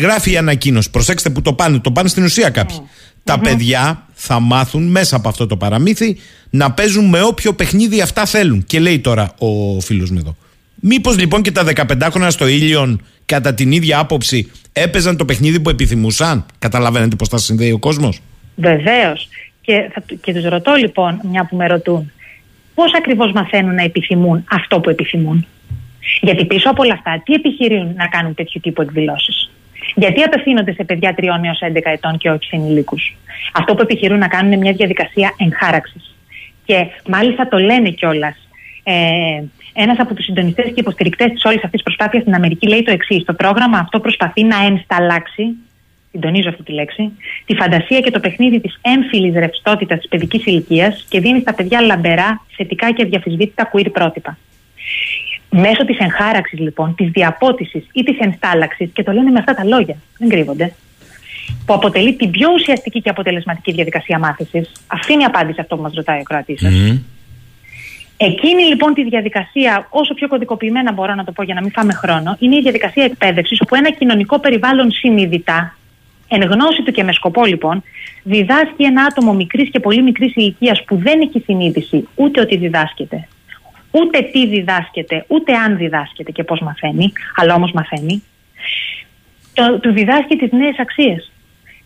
Γράφει 0.00 0.30
η 0.30 0.36
ανακοίνωση. 0.36 0.90
Προσέξτε 0.90 1.30
που 1.30 1.42
το 1.42 1.52
πάνε. 1.52 1.78
Το 1.78 1.90
πάνε 1.92 2.08
στην 2.08 2.24
ουσία 2.24 2.50
κάποιοι. 2.50 2.76
Τα 3.24 3.38
παιδιά 3.38 4.06
θα 4.14 4.40
μάθουν 4.40 4.82
μέσα 4.90 5.16
από 5.16 5.28
αυτό 5.28 5.46
το 5.46 5.56
παραμύθι 5.56 6.16
να 6.50 6.70
παίζουν 6.72 7.04
με 7.08 7.22
όποιο 7.22 7.52
παιχνίδι 7.52 8.00
αυτά 8.00 8.26
θέλουν. 8.26 8.64
Και 8.64 8.80
λέει 8.80 8.98
τώρα 8.98 9.34
ο 9.38 9.80
φίλος 9.80 10.10
μου 10.10 10.18
εδώ. 10.18 10.36
Μήπως 10.74 11.18
λοιπόν 11.18 11.42
και 11.42 11.52
τα 11.52 11.64
15 11.74 12.08
χρόνια 12.10 12.30
στο 12.30 12.46
Ήλιον 12.46 13.02
κατά 13.34 13.54
την 13.54 13.72
ίδια 13.72 13.98
άποψη 13.98 14.50
έπαιζαν 14.72 15.16
το 15.16 15.24
παιχνίδι 15.24 15.60
που 15.60 15.70
επιθυμούσαν. 15.70 16.46
Καταλαβαίνετε 16.58 17.16
πώς 17.16 17.28
θα 17.28 17.38
συνδέει 17.38 17.72
ο 17.72 17.78
κόσμος; 17.78 18.20
Βεβαίως. 18.56 19.28
Και, 19.60 19.90
θα, 19.92 20.02
και 20.20 20.32
τους 20.34 20.44
ρωτώ 20.44 20.74
λοιπόν, 20.74 21.20
μια 21.30 21.46
που 21.46 21.56
με 21.56 21.66
ρωτούν, 21.66 22.12
πώς 22.74 22.94
ακριβώς 22.96 23.32
μαθαίνουν 23.32 23.74
να 23.74 23.82
επιθυμούν 23.82 24.44
αυτό 24.50 24.80
που 24.80 24.90
επιθυμούν; 24.90 25.46
Γιατί 26.20 26.44
πίσω 26.44 26.70
από 26.70 26.82
όλα 26.82 26.92
αυτά, 26.92 27.22
τι 27.24 27.32
επιχειρούν 27.34 27.94
να 27.96 28.06
κάνουν 28.06 28.34
τέτοιου 28.34 28.60
τύπου 28.62 28.82
εκδηλώσεις; 28.82 29.50
Γιατί 29.94 30.22
απευθύνονται 30.22 30.72
σε 30.72 30.84
παιδιά 30.84 31.14
3 31.16 31.22
έως 31.44 31.60
11 31.62 31.90
ετών 31.92 32.18
και 32.18 32.30
όχι 32.30 32.44
σε 32.44 32.56
ενηλίκους; 32.56 33.16
Αυτό 33.52 33.74
που 33.74 33.82
επιχειρούν 33.82 34.18
να 34.18 34.28
κάνουν 34.28 34.52
είναι 34.52 34.60
μια 34.60 34.72
διαδικασία 34.72 35.34
εγχάραξης. 35.36 36.14
Και 36.64 36.86
μάλιστα 37.08 37.48
το 37.48 37.58
λένε 37.58 37.90
κιόλας. 37.90 38.36
Ε, 38.82 39.42
Ένας 39.72 39.98
από 39.98 40.14
τους 40.14 40.24
συντονιστές 40.24 40.64
και 40.64 40.80
υποστηρικτές 40.80 41.30
της 41.30 41.44
όλης 41.44 41.64
αυτής 41.64 41.70
της 41.70 41.82
προσπάθειας 41.82 42.22
στην 42.22 42.34
Αμερική 42.34 42.68
λέει 42.68 42.82
το 42.82 42.90
εξής: 42.90 43.24
Το 43.24 43.34
πρόγραμμα 43.34 43.78
αυτό 43.78 44.00
προσπαθεί 44.00 44.44
να 44.44 44.64
ενσταλλάξει, 44.64 45.44
την 46.10 46.20
τονίζω 46.20 46.48
αυτή 46.48 46.62
τη 46.62 46.72
λέξη, 46.72 47.10
τη 47.44 47.54
φαντασία 47.54 48.00
και 48.00 48.10
το 48.10 48.20
παιχνίδι 48.20 48.60
της 48.60 48.78
έμφυλης 48.82 49.34
ρευστότητας 49.34 49.98
της 49.98 50.08
παιδικής 50.08 50.46
ηλικίας 50.46 51.06
και 51.08 51.20
δίνει 51.20 51.40
στα 51.40 51.54
παιδιά 51.54 51.80
λαμπερά, 51.80 52.44
θετικά 52.56 52.92
και 52.92 53.02
αδιαφυσβήτητα 53.02 53.70
queer 53.72 53.86
πρότυπα. 53.92 54.38
Μέσω 55.50 55.84
της 55.84 55.98
εγχάραξη 55.98 56.56
λοιπόν, 56.56 56.94
της 56.94 57.10
διαπότησης 57.10 57.86
ή 57.92 58.02
της 58.02 58.18
ενστάλλαξη, 58.18 58.86
και 58.88 59.02
το 59.02 59.12
λένε 59.12 59.30
με 59.30 59.38
αυτά 59.38 59.54
τα 59.54 59.64
λόγια, 59.64 59.96
δεν 60.18 60.28
κρύβονται, 60.28 60.72
που 61.66 61.74
αποτελεί 61.74 62.14
την 62.14 62.30
πιο 62.30 62.48
ουσιαστική 62.52 63.00
και 63.00 63.08
αποτελεσματική 63.08 63.72
διαδικασία 63.72 64.18
μάθησης. 64.18 64.72
Αυτή 64.86 65.12
είναι 65.12 65.22
η 65.22 65.24
απάντηση 65.24 65.60
αυτό 65.60 65.76
που 65.76 65.82
μας 65.82 65.94
ρωτάει 65.94 66.20
ο 66.20 66.22
κράτη 66.22 66.58
σας. 66.58 66.72
Εκείνη 68.22 68.62
λοιπόν 68.62 68.94
τη 68.94 69.04
διαδικασία, 69.04 69.86
όσο 69.90 70.14
πιο 70.14 70.28
κωδικοποιημένα 70.28 70.92
μπορώ 70.92 71.14
να 71.14 71.24
το 71.24 71.32
πω 71.32 71.42
για 71.42 71.54
να 71.54 71.60
μην 71.60 71.70
φάμε 71.70 71.92
χρόνο, 71.92 72.36
είναι 72.38 72.56
η 72.56 72.60
διαδικασία 72.60 73.04
εκπαίδευσης, 73.04 73.60
όπου 73.60 73.74
ένα 73.74 73.90
κοινωνικό 73.90 74.38
περιβάλλον 74.38 74.90
συνειδητά, 74.90 75.76
εν 76.28 76.42
γνώση 76.42 76.82
του 76.82 76.92
και 76.92 77.02
με 77.04 77.12
σκοπό 77.12 77.44
λοιπόν, 77.44 77.82
διδάσκει 78.22 78.82
ένα 78.82 79.02
άτομο 79.02 79.34
μικρής 79.34 79.70
και 79.70 79.80
πολύ 79.80 80.02
μικρής 80.02 80.34
ηλικίας 80.34 80.84
που 80.84 80.96
δεν 80.96 81.20
έχει 81.20 81.40
συνείδηση 81.40 82.08
ούτε 82.14 82.40
ότι 82.40 82.56
διδάσκεται, 82.56 83.28
ούτε 83.90 84.20
τι 84.22 84.46
διδάσκεται, 84.46 85.24
ούτε 85.28 85.52
αν 85.54 85.76
διδάσκεται 85.76 86.30
και 86.30 86.44
πώς 86.44 86.60
μαθαίνει, 86.60 87.12
αλλά 87.36 87.54
όμως 87.54 87.72
μαθαίνει, 87.72 88.22
το, 89.54 89.78
του 89.78 89.92
διδάσκει 89.92 90.36
τις 90.36 90.52
νέες 90.52 90.78
αξίες. 90.78 91.32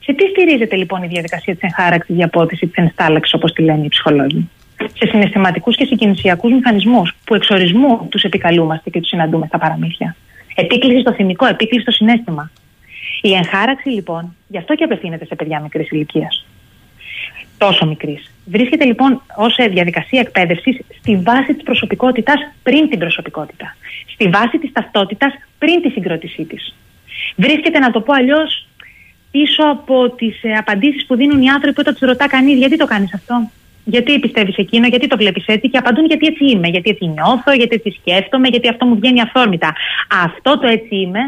Σε 0.01 0.13
τι 0.13 0.27
στηρίζεται 0.27 0.77
λοιπόν 0.77 1.03
η 1.03 1.07
διαδικασία 1.07 1.55
της 1.55 1.63
εγχάραξη, 1.63 2.13
διαπότηση, 2.13 2.67
της 2.67 2.85
ενστάλλαξη, 2.85 3.37
όπως 3.37 3.53
τη 3.53 3.63
λένε 3.63 3.85
οι 3.85 3.89
ψυχολόγοι; 3.89 4.49
Σε 4.77 5.07
συναισθηματικούς 5.07 5.77
και 5.77 5.85
συγκινησιακούς 5.85 6.53
μηχανισμούς 6.53 7.15
που 7.25 7.35
εξορισμού 7.35 8.07
τους 8.11 8.23
επικαλούμαστε 8.23 8.91
και 8.91 9.01
τους 9.01 9.09
συναντούμε 9.09 9.47
στα 9.47 9.59
παραμύθια. 9.59 10.17
Επίκληση 10.55 11.01
στο 11.01 11.13
θυμικό, 11.13 11.47
επίκληση 11.47 11.83
στο 11.83 11.91
συνέστημα. 11.91 12.51
Η 13.23 13.35
εγχάραξη 13.35 13.89
λοιπόν, 13.89 14.37
γι' 14.49 14.59
αυτό 14.59 14.75
και 14.75 14.85
απευθύνεται 14.85 15.25
σε 15.25 15.35
παιδιά 15.35 15.61
μικρής 15.61 15.91
ηλικίας. 15.91 16.47
Τόσο 17.59 17.87
μικρής. 17.87 18.33
Βρίσκεται 18.45 18.85
λοιπόν 18.85 19.23
ως 19.37 19.57
διαδικασία 19.71 20.21
εκπαίδευσης 20.21 20.81
στη 20.99 21.17
βάση 21.17 21.55
της 21.55 21.63
προσωπικότητας 21.63 22.37
πριν 22.63 22.89
την 22.89 22.99
προσωπικότητα. 22.99 23.77
Στη 24.13 24.29
βάση 24.29 24.59
της 24.59 24.73
ταυτότητας 24.73 25.33
πριν 25.59 25.83
τη 25.83 25.89
συγκρότησή 25.89 26.45
της. 26.45 26.75
Βρίσκεται, 27.37 27.79
να 27.79 27.91
το 27.91 28.01
πω 28.01 28.13
αλλιώς, 28.13 28.67
πίσω 29.31 29.63
από 29.63 30.11
τις 30.11 30.43
ε, 30.43 30.53
απαντήσεις 30.53 31.07
που 31.07 31.17
δίνουν 31.17 31.43
οι 31.43 31.49
άνθρωποι 31.49 31.81
όταν 31.81 31.93
τους 31.95 32.09
ρωτά 32.09 32.27
κανείς 32.29 32.59
γιατί 32.59 32.77
το 32.77 32.87
κάνεις 32.87 33.15
αυτό; 33.15 33.51
Γιατί 33.85 34.19
πιστεύεις 34.19 34.57
εκείνο, 34.57 34.87
γιατί 34.87 35.07
το 35.07 35.17
βλέπεις 35.17 35.47
έτσι 35.47 35.69
και 35.69 35.79
απαντούν 35.79 36.05
γιατί 36.05 36.27
έτσι 36.27 36.45
είμαι, 36.45 36.69
γιατί 36.69 36.91
έτσι 36.91 37.07
νιώθω, 37.07 37.53
γιατί 37.53 37.75
έτσι 37.75 37.99
σκέφτομαι, 38.01 38.49
γιατί 38.49 38.69
αυτό 38.69 38.87
μου 38.87 38.95
βγαίνει 38.95 39.21
αυθόρμητα. 39.21 39.75
Αυτό 40.25 40.59
το 40.59 40.67
έτσι 40.67 40.97
είμαι 40.97 41.21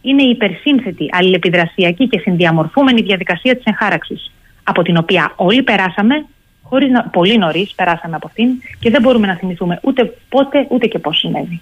είναι 0.00 0.22
η 0.22 0.28
υπερσύνθετη, 0.30 1.08
αλληλεπιδρασιακή 1.10 2.08
και 2.08 2.18
συνδιαμορφούμενη 2.18 3.02
διαδικασία 3.02 3.54
της 3.54 3.64
εγχάραξη. 3.64 4.30
Από 4.62 4.82
την 4.82 4.96
οποία 4.96 5.32
όλοι 5.36 5.62
περάσαμε, 5.62 6.26
χωρίς 6.62 6.90
να, 6.90 7.02
πολύ 7.02 7.38
νωρίς 7.38 7.72
περάσαμε 7.74 8.16
από 8.16 8.26
αυτήν 8.26 8.48
και 8.80 8.90
δεν 8.90 9.02
μπορούμε 9.02 9.26
να 9.26 9.34
θυμηθούμε 9.34 9.78
ούτε 9.82 10.14
πότε 10.28 10.66
ούτε 10.68 10.86
και 10.86 10.98
πώς 10.98 11.18
συνέβη. 11.18 11.60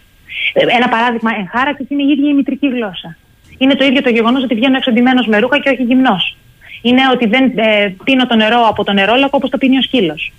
Ε, 0.52 0.66
Ένα 0.77 0.89
παράδειγμα 0.89 1.31
εγχάραξη 1.39 1.86
είναι 1.89 2.02
η 2.02 2.09
ίδια 2.09 2.31
η 2.31 2.35
μητρική 2.35 2.68
γλώσσα. 2.68 3.16
Είναι 3.59 3.74
το 3.74 3.85
ίδιο 3.85 4.02
το 4.02 4.10
γεγονός 4.10 4.43
ότι 4.43 4.55
βγαίνω 4.55 4.77
εξοντημένο 4.77 5.24
με 5.27 5.39
ρούχα 5.39 5.59
και 5.59 5.70
όχι 5.70 5.82
γυμνός. 5.82 6.36
Είναι 6.82 7.01
ότι 7.12 7.27
δεν 7.27 7.44
ε, 7.59 7.94
πίνω 8.05 8.27
το 8.27 8.35
νερό 8.36 8.66
από 8.69 8.85
το 8.85 8.93
νερόλακο 8.93 9.36
όπως 9.36 9.51
το 9.51 9.59
πίνει 9.59 9.77
ο 9.78 9.82
σκύλος. 9.82 10.32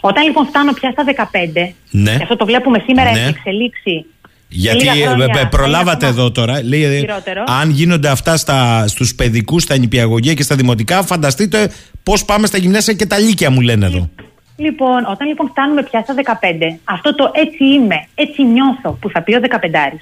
Όταν 0.00 0.24
λοιπόν 0.24 0.46
φτάνω 0.46 0.72
πια 0.72 0.90
στα 0.90 1.04
15, 1.04 1.74
Ναι. 1.90 2.16
και 2.16 2.22
αυτό 2.22 2.36
το 2.36 2.44
βλέπουμε 2.44 2.82
σήμερα 2.86 3.10
Ναι. 3.12 3.18
έχει 3.18 3.28
εξελίξει. 3.28 4.04
Γιατί 4.48 4.84
λίγα 4.84 5.06
χρόνια, 5.08 5.26
ε, 5.34 5.40
ε, 5.40 5.44
προλάβατε 5.44 6.06
εδώ 6.06 6.30
τώρα. 6.30 6.62
Λέει, 6.64 6.82
ε, 6.82 6.98
χειρότερο. 6.98 7.44
αν 7.60 7.70
γίνονται 7.70 8.08
αυτά 8.08 8.36
στα, 8.36 8.86
στους 8.88 9.14
παιδικούς, 9.14 9.62
στα 9.62 9.76
νηπιαγωγεία 9.78 10.34
και 10.34 10.42
στα 10.42 10.56
δημοτικά, 10.56 11.02
φανταστείτε 11.02 11.70
πώς 12.02 12.24
πάμε 12.24 12.46
στα 12.46 12.58
γυμνάσια 12.58 12.94
και 12.94 13.06
τα 13.06 13.18
λύκεια 13.18 13.50
μου 13.50 13.60
λένε 13.60 13.86
εδώ. 13.86 14.10
Λοιπόν, 14.56 15.06
όταν 15.10 15.28
λοιπόν 15.28 15.48
φτάνουμε 15.48 15.82
πια 15.82 16.00
στα 16.00 16.14
15, 16.14 16.78
αυτό 16.84 17.14
το 17.14 17.30
έτσι 17.34 17.64
είμαι, 17.64 18.06
έτσι 18.14 18.42
νιώθω 18.44 18.90
που 19.00 19.10
θα 19.10 19.22
πει 19.22 19.34
ο 19.34 19.40
15 19.50 20.00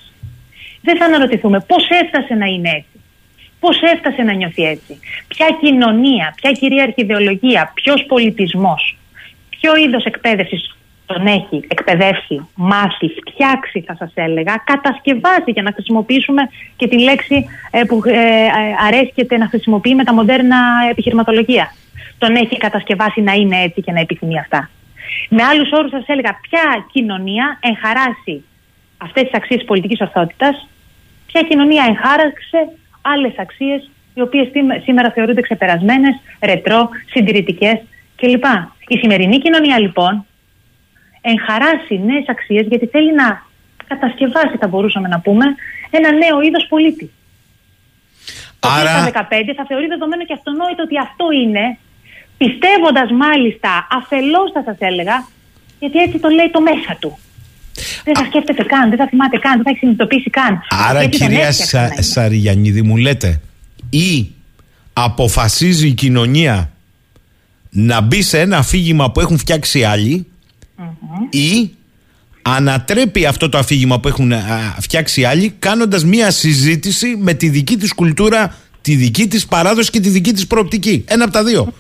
δεν 0.83 0.97
θα 0.97 1.05
αναρωτηθούμε 1.05 1.61
πώς 1.61 1.89
έφτασε 2.03 2.35
να 2.35 2.47
είναι 2.47 2.69
έτσι. 2.69 3.00
Πώς 3.61 3.83
έφτασε 3.83 4.23
να 4.23 4.33
νιώθει 4.33 4.63
έτσι; 4.63 4.99
Ποια 5.29 5.47
κοινωνία, 5.61 6.35
ποια 6.37 6.53
κυρίαρχη 6.53 7.01
ιδεολογία, 7.03 7.73
ποιος 7.75 8.05
πολιτισμός, 8.09 8.97
ποιο 9.49 9.77
είδος 9.77 10.05
εκπαίδευσης 10.05 10.75
τον 11.07 11.27
έχει 11.27 11.65
εκπαιδεύσει, 11.69 12.49
μάθει, 12.55 13.09
φτιάξει, 13.09 13.81
θα 13.87 13.95
σας 13.99 14.11
έλεγα, 14.15 14.63
κατασκευάσει 14.65 15.51
για 15.51 15.63
να 15.63 15.73
χρησιμοποιήσουμε 15.73 16.43
και 16.77 16.89
τη 16.89 17.03
λέξη 17.03 17.47
ε, 17.71 17.83
που 17.85 18.03
ε, 18.05 18.13
ε, 18.13 18.49
αρέσκεται 18.87 19.37
να 19.37 19.47
χρησιμοποιεί 19.49 19.95
με 19.95 20.05
τα 20.05 20.15
μοντέρνα 20.15 20.59
επιχειρηματολογία. 20.91 21.75
Τον 22.19 22.35
έχει 22.35 22.57
κατασκευάσει 22.57 23.21
να 23.21 23.33
είναι 23.33 23.63
έτσι 23.63 23.83
και 23.83 23.93
να 23.93 24.01
επιθυμεί 24.01 24.39
αυτά. 24.39 24.71
Με 25.29 25.43
άλλους 25.43 25.71
όρους, 25.73 25.91
θα 25.91 25.99
σας 25.99 26.09
έλεγα, 26.09 26.39
ποια 26.41 26.87
κοινωνία 26.93 27.59
εγχαράσει 27.61 28.45
αυτές 28.99 29.23
τις 29.23 29.35
αξίες 29.35 29.65
πολιτικής 29.65 30.01
ορθότητας, 30.01 30.69
ποια 31.27 31.43
κοινωνία 31.43 31.85
εγχάραξε 31.89 32.69
άλλες 33.03 33.33
αξίες 33.39 33.91
οι 34.15 34.21
οποίες 34.21 34.49
σήμερα 34.83 35.11
θεωρούνται 35.11 35.41
ξεπερασμένες, 35.41 36.21
ρετρό, 36.43 36.89
συντηρητικές 37.11 37.79
κλπ. 38.17 38.45
Η 38.89 38.99
σημερινή 38.99 39.39
κοινωνία 39.39 39.79
λοιπόν 39.79 40.27
εγχαράσει 41.21 42.01
νέες 42.05 42.25
αξίες 42.29 42.67
γιατί 42.67 42.87
θέλει 42.87 43.15
να 43.15 43.43
κατασκευάσει, 43.87 44.57
θα 44.57 44.69
μπορούσαμε 44.69 45.09
να 45.09 45.21
πούμε, 45.21 45.45
ένα 45.91 46.13
νέο 46.13 46.41
είδος 46.43 46.67
πολίτη. 46.69 47.11
Άρα- 48.61 48.83
Το 48.85 48.91
οποίο 48.91 49.01
στα 49.01 49.11
15 49.11 49.53
θα 49.57 49.65
θεωρεί 49.69 49.87
δεδομένο 49.87 50.25
και 50.25 50.33
αυτονόητο 50.33 50.83
ότι 50.83 50.99
αυτό 50.99 51.31
είναι, 51.43 51.79
πιστεύοντας 52.39 53.11
μάλιστα 53.11 53.87
αφελώς 53.91 54.51
θα 54.53 54.63
σας 54.63 54.77
έλεγα, 54.79 55.27
γιατί 55.79 55.99
έτσι 55.99 56.19
το 56.19 56.29
λέει 56.29 56.51
το 56.51 56.61
μέσα 56.61 56.97
του. 57.01 57.19
Δεν 58.05 58.15
θα 58.17 58.25
σκέφτεται 58.25 58.63
καν, 58.63 58.89
δεν 58.89 58.99
θα 58.99 59.07
θυμάται 59.09 59.39
καν, 59.39 59.55
δεν 59.55 59.63
θα 59.63 59.71
έχει 59.71 59.79
συνειδητοποιήσει 59.79 60.31
καν. 60.31 60.61
Άρα 60.89 61.01
Γιατί 61.01 61.19
τον 61.19 61.29
κυρία 61.29 61.47
έφτιαξαν 61.47 61.81
να 61.81 61.87
Σα, 61.87 61.93
είναι. 61.93 62.03
Σαριγιαννίδη 62.03 62.83
μου 62.83 62.97
λέτε 62.97 63.41
ή 63.91 64.31
αποφασίζει 64.93 65.87
η 65.87 65.93
κοινωνία 65.93 66.71
να 67.71 68.01
μπει 68.01 68.23
σε 68.23 68.41
ένα 68.41 68.57
αφήγημα 68.57 69.11
που 69.11 69.21
έχουν 69.21 69.39
φτιάξει 69.39 69.85
άλλοι 69.85 70.27
ή 71.31 71.71
ανατρέπει 72.43 73.27
αυτό 73.27 73.49
το 73.49 73.59
αφήγημα 73.59 74.01
που 74.01 74.09
έχουν 74.09 74.33
α, 74.33 74.39
φτιάξει 74.81 75.25
άλλοι 75.25 75.55
κάνοντας 75.59 76.05
μία 76.05 76.31
συζήτηση 76.31 77.17
με 77.19 77.35
τη 77.35 77.49
δική 77.49 77.77
της 77.77 77.95
κουλτούρα, 77.95 78.55
τη 78.81 78.95
δική 78.95 79.27
της 79.27 79.47
παράδοση 79.47 79.91
και 79.91 80.01
τη 80.01 80.09
δική 80.09 80.33
της 80.33 80.47
προοπτική. 80.47 81.05
Ένα 81.09 81.25
από 81.25 81.33
τα 81.33 81.45
δύο. 81.45 81.73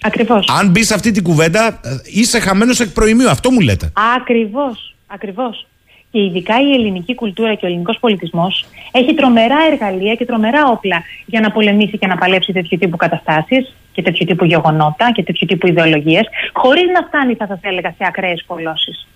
Ακριβώς. 0.00 0.46
Αν 0.58 0.68
μπει 0.68 0.84
σε 0.84 0.94
αυτή 0.94 1.10
την 1.10 1.22
κουβέντα 1.22 1.80
ε, 1.84 1.96
είσαι 2.04 2.38
χαμένος 2.38 2.80
εκ 2.80 2.88
προημίου. 2.88 3.30
Αυτό 3.30 3.50
μου 3.50 3.60
λέτε. 3.60 3.92
Ακριβώς. 4.16 4.91
Ακριβώς. 5.14 5.66
Και 6.10 6.22
ειδικά 6.22 6.60
η 6.60 6.72
ελληνική 6.72 7.14
κουλτούρα 7.14 7.54
και 7.54 7.64
ο 7.64 7.68
ελληνικός 7.68 7.98
πολιτισμός 7.98 8.66
έχει 8.92 9.14
τρομερά 9.14 9.56
εργαλεία 9.70 10.14
και 10.14 10.24
τρομερά 10.24 10.66
όπλα 10.66 11.02
για 11.26 11.40
να 11.40 11.50
πολεμήσει 11.50 11.98
και 11.98 12.06
να 12.06 12.16
παλέψει 12.16 12.52
τέτοιου 12.52 12.78
τύπου 12.78 12.96
καταστάσεις 12.96 13.74
και 13.92 14.02
τέτοιου 14.02 14.26
τύπου 14.26 14.44
γεγονότα 14.44 15.12
και 15.12 15.22
τέτοιου 15.22 15.46
τύπου 15.46 15.66
ιδεολογίες, 15.66 16.26
χωρίς 16.52 16.86
να 16.94 17.06
φτάνει, 17.06 17.34
θα 17.34 17.46
σας 17.46 17.58
έλεγα, 17.62 17.90
σε 17.90 18.04
ακραίες 18.06 18.44
κολώσεις. 18.46 19.08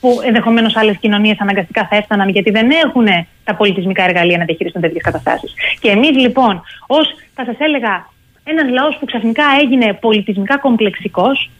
Που 0.00 0.20
ενδεχομένως 0.24 0.76
άλλες 0.76 0.96
κοινωνίες 0.96 1.40
αναγκαστικά 1.40 1.86
θα 1.90 1.96
έφταναν 1.96 2.28
γιατί 2.28 2.50
δεν 2.50 2.70
έχουν 2.70 3.06
τα 3.44 3.54
πολιτισμικά 3.54 4.04
εργαλεία 4.04 4.38
να 4.38 4.44
διαχειριστούν 4.44 4.82
τέτοιες 4.82 5.02
καταστάσεις. 5.02 5.54
Και 5.80 5.90
εμείς 5.90 6.16
λοιπόν, 6.16 6.62
ως, 6.86 7.14
θα 7.34 7.44
σας 7.44 7.56
έλεγα, 7.58 8.08
ένας 8.44 8.70
λαός 8.70 8.96
που 8.96 9.04
ξαφνικά 9.04 9.44
έγινε 9.60 9.92
πολιτισμικά 9.92 10.58
κομπλεξικός, 10.58 11.50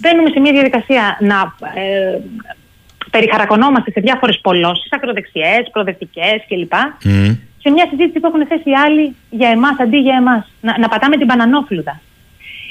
μπαίνουμε 0.00 0.30
σε 0.30 0.40
μια 0.40 0.52
διαδικασία 0.52 1.18
να 1.20 1.54
ε, 1.74 2.18
περιχαρακωνόμαστε 3.10 3.90
σε 3.90 4.00
διάφορες 4.00 4.38
πολλώσεις, 4.42 4.92
ακροδεξιές, 4.92 5.68
προοδευτικές 5.72 6.36
κλπ. 6.48 6.72
Σε 7.58 7.70
μια 7.70 7.86
συζήτηση 7.90 8.20
που 8.20 8.26
έχουν 8.26 8.46
θέσει 8.46 8.70
οι 8.70 8.74
άλλοι 8.74 9.14
για 9.30 9.48
εμάς 9.48 9.76
αντί 9.80 9.96
για 9.96 10.16
εμάς. 10.16 10.52
Να, 10.60 10.78
να 10.78 10.88
πατάμε 10.88 11.16
την 11.16 11.26
πανανόφλουδα. 11.26 12.00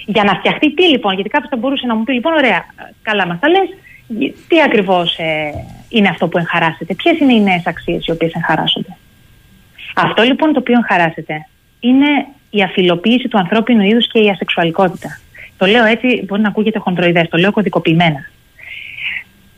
Για 0.06 0.24
να 0.24 0.34
φτιαχτεί 0.34 0.74
τι 0.74 0.84
λοιπόν, 0.84 1.14
γιατί 1.14 1.30
κάποιος 1.30 1.50
θα 1.50 1.58
μπορούσε 1.58 1.86
να 1.86 1.96
μου 1.96 2.04
πει: 2.04 2.14
Λοιπόν, 2.14 2.34
ωραία, 2.34 2.66
καλά 3.02 3.28
μας 3.28 3.40
τα 3.40 3.50
λες, 3.50 3.70
τι 4.48 4.62
ακριβώς 4.62 5.18
ε, 5.18 5.52
είναι 5.90 6.08
αυτό 6.08 6.28
που 6.28 6.38
εγχαράσετε, 6.38 6.94
ποιες 6.94 7.20
είναι 7.20 7.34
οι 7.34 7.42
νέες 7.42 7.64
αξίες 7.66 8.06
οι 8.06 8.12
οποίες 8.12 8.34
εγχαράσσονται. 8.34 8.98
Αυτό 9.96 10.22
λοιπόν 10.22 10.54
το 10.54 10.60
οποίο 10.60 10.78
εγχαράσεται 10.78 11.48
είναι 11.80 12.26
η 12.50 12.64
αφιλοποίηση 12.64 13.28
του 13.28 13.38
ανθρώπινου 13.38 13.82
είδους 13.82 14.08
και 14.08 14.20
η 14.20 14.30
ασεξουαλικότητα. 14.30 15.20
Το 15.58 15.66
λέω 15.66 15.86
έτσι, 15.86 16.24
μπορεί 16.28 16.42
να 16.42 16.48
ακούγεται 16.48 16.80
χοντροειδέ, 16.80 17.28
το 17.30 17.38
λέω 17.38 17.52
κωδικοποιημένα. 17.52 18.30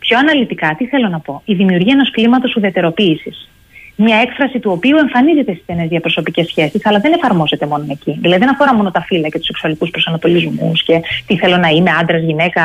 Πιο 0.08 0.18
αναλυτικά, 0.18 0.76
τι 0.78 0.86
θέλω 0.88 1.08
να 1.08 1.20
πω. 1.20 1.42
Η 1.46 1.54
δημιουργία 1.54 1.94
ενός 1.94 2.12
κλίματος 2.12 2.56
ουδετεροποίησης. 2.56 3.50
Μια 3.96 4.18
έκφραση 4.18 4.60
του 4.60 4.72
οποίου 4.72 4.98
εμφανίζεται 4.98 5.52
στις 5.52 5.64
στενές 5.64 5.88
διαπροσωπικές 5.88 6.48
σχέσεις, 6.48 6.86
αλλά 6.86 7.00
δεν 7.00 7.14
εφαρμόζεται 7.14 7.66
μόνο 7.66 7.86
εκεί. 7.90 8.18
Δηλαδή 8.22 8.40
δεν 8.40 8.50
αφορά 8.50 8.74
μόνο 8.74 8.92
τα 8.92 9.02
φύλλα 9.02 9.28
και 9.28 9.38
τους 9.38 9.46
σεξουαλικούς 9.46 9.90
προσανατολισμούς 9.90 10.84
και 10.84 11.02
τι 11.26 11.38
θέλω 11.38 11.58
να 11.58 11.68
είμαι, 11.68 11.92
άντρας, 12.00 12.22
γυναίκα, 12.22 12.64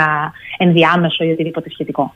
ενδιάμεσο 0.58 1.24
ή 1.24 1.30
οτιδήποτε 1.30 1.70
σχετικό. 1.70 2.14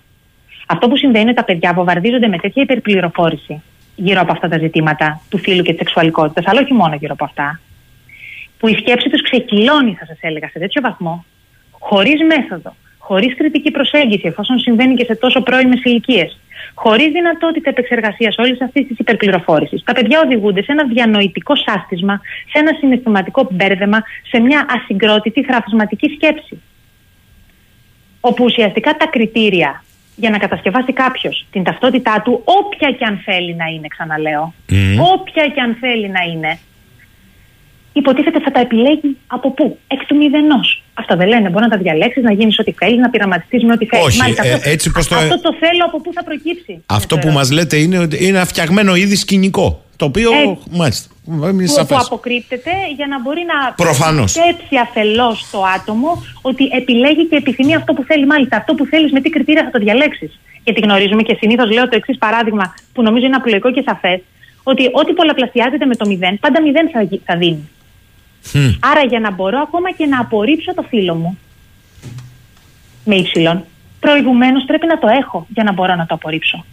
Αυτό 0.67 0.89
που 0.89 0.97
συμβαίνει 0.97 1.21
είναι 1.21 1.31
ότι 1.31 1.41
τα 1.41 1.45
παιδιά 1.45 1.73
βομβαρδίζονται 1.75 2.29
με 2.29 2.39
τέτοια 2.39 2.63
υπερπληροφόρηση 2.63 3.63
γύρω 3.97 4.21
από 4.21 4.33
αυτά 4.33 4.49
τα 4.49 4.59
ζητήματα 4.59 5.21
του 5.29 5.39
φύλου 5.39 5.63
και 5.63 5.73
της 5.73 5.79
σεξουαλικότητας, 5.79 6.45
αλλά 6.47 6.61
όχι 6.61 6.73
μόνο 6.73 6.95
γύρω 6.95 7.13
από 7.13 7.25
αυτά, 7.25 7.61
που 8.59 8.69
η 8.69 8.75
σκέψη 8.75 9.09
τους 9.09 9.23
ξεκυλώνει, 9.23 9.97
θα 9.99 10.07
σας 10.07 10.19
έλεγα, 10.21 10.49
σε 10.49 10.59
τέτοιο 10.59 10.81
βαθμό, 10.83 11.25
χωρίς 11.71 12.21
μέθοδο, 12.29 12.75
χωρίς 13.07 13.37
κριτική 13.37 13.71
προσέγγιση, 13.71 14.27
εφόσον 14.27 14.59
συμβαίνει 14.59 14.95
και 14.95 15.05
σε 15.05 15.15
τόσο 15.15 15.41
πρώιμες 15.43 15.81
ηλικίες, 15.85 16.41
χωρίς 16.75 17.09
δυνατότητα 17.13 17.71
επεξεργασίας 17.71 18.37
όλης 18.39 18.61
αυτής 18.61 18.87
της 18.87 18.99
υπερπληροφόρησης. 18.99 19.83
Τα 19.85 19.93
παιδιά 19.93 20.21
οδηγούνται 20.25 20.63
σε 20.63 20.73
ένα 20.73 20.85
διανοητικό 20.85 21.55
σάστισμα, 21.57 22.21
σε 22.51 22.59
ένα 22.59 22.73
συναισθηματικό 22.79 23.49
μπέρδεμα, 23.51 24.03
σε 24.31 24.39
μια 24.41 24.67
ασυγκρότητη 24.69 25.43
θραυσματική 25.43 26.09
σκέψη. 26.09 26.63
Όπου 28.21 28.45
ουσιαστικά 28.45 28.97
τα 28.97 29.07
κριτήρια 29.07 29.85
για 30.17 30.31
να 30.31 30.39
κατασκευάσει 30.39 30.93
κάποιος 30.93 31.47
την 31.51 31.65
ταυτότητά 31.65 32.23
του, 32.25 32.43
όποια 32.45 32.91
και 32.91 33.05
αν 33.05 33.21
θέλει 33.25 33.55
να 33.55 33.65
είναι, 33.65 33.89
ξαναλέω, 33.89 34.55
όποια 35.13 35.49
και 35.49 35.61
αν 35.61 35.77
θέλει 35.81 36.09
να 36.09 36.23
είναι, 36.33 36.59
υποτίθεται 38.01 38.41
θα 38.41 38.51
τα 38.51 38.61
επιλέγει 38.61 39.11
από 39.27 39.51
πού, 39.51 39.79
εκ 39.87 40.05
του 40.07 40.17
μηδενός. 40.17 40.83
Αυτά 40.95 41.17
δεν 41.17 41.29
λένε. 41.29 41.49
Μπορεί 41.51 41.65
να 41.65 41.71
τα 41.71 41.77
διαλέξεις, 41.77 42.23
να 42.23 42.33
γίνεις 42.33 42.59
ό,τι 42.59 42.73
θέλεις, 42.73 42.99
να 42.99 43.11
πειραματιστείς 43.11 43.63
με 43.65 43.73
ό,τι 43.73 43.87
θέλεις. 43.87 44.05
Όχι, 44.21 44.35
ε, 44.43 44.59
έτσι 44.71 44.91
πως 44.91 45.09
το- 45.09 45.15
αυτό 45.15 45.41
το 45.41 45.55
θέλω 45.59 45.85
από 45.87 46.01
πού 46.01 46.13
θα 46.13 46.25
προκύψει. 46.25 46.83
Αυτό 46.87 47.19
που 47.19 47.29
μας 47.29 47.51
λέτε 47.51 47.77
είναι 47.77 47.99
ότι 47.99 48.17
είναι 48.27 48.37
ένα 48.37 48.47
φτιαγμένο 48.47 48.95
ήδη 48.95 49.17
σκηνικό. 49.17 49.83
Το 49.97 50.05
οποίο, 50.05 50.31
Έτσι. 50.33 50.59
μάλιστα, 50.71 51.09
είναι 51.29 51.51
που, 51.51 51.57
που 51.57 51.67
σαφές. 51.67 51.99
αποκρύπτεται 52.07 52.71
για 52.97 53.07
να 53.07 53.21
μπορεί 53.21 53.43
να 53.53 53.73
Προφανώς. 53.73 54.33
πιστέψει 54.33 54.77
αφελώς 54.83 55.47
το 55.53 55.63
άτομο 55.77 56.23
ότι 56.43 56.65
επιλέγει 56.73 57.27
και 57.27 57.37
επιθυμεί 57.37 57.75
αυτό 57.75 57.93
που 57.93 58.03
θέλει. 58.03 58.27
Μάλιστα, 58.27 58.57
αυτό 58.57 58.75
που 58.75 58.85
θέλεις 58.87 59.13
με 59.13 59.21
τι 59.21 59.29
κριτήρια 59.31 59.65
θα 59.65 59.71
το 59.71 59.79
διαλέξεις; 59.85 60.39
Γιατί 60.65 60.81
γνωρίζουμε 60.81 61.23
και 61.23 61.37
συνήθως 61.41 61.71
λέω 61.73 61.89
το 61.89 61.97
εξής 61.97 62.19
παράδειγμα 62.19 62.75
που 62.93 63.03
νομίζω 63.03 63.27
είναι 63.27 63.37
απλοϊκό 63.37 63.71
και 63.73 63.83
σαφές, 63.87 64.21
ότι 64.63 64.89
ό,τι 64.93 65.13
πολλαπλασιάζεται 65.13 65.87
με 65.87 65.97
το 65.97 66.07
μηδέν, 66.07 66.39
πάντα 66.39 66.63
μηδέν 66.63 66.91
θα, 66.93 67.03
γι- 67.03 67.21
θα 67.25 67.37
δίνει. 67.37 67.69
Άρα 68.81 69.05
για 69.09 69.21
να 69.21 69.31
μπορώ 69.31 69.59
ακόμα 69.61 69.93
και 69.93 70.07
να 70.07 70.21
απορρίψω 70.21 70.75
το 70.75 70.83
φίλο 70.83 71.15
μου 71.15 71.39
με 73.05 73.15
ύψιλον, 73.15 73.65
προηγουμένως 74.01 74.65
πρέπει 74.65 74.87
να 74.87 74.99
το 74.99 75.09
έχω 75.09 75.47
για 75.49 75.65
να 75.65 75.73
μπορώ 75.73 75.95
να 75.95 76.07
το 76.07 76.15
απορρίψω. 76.15 76.65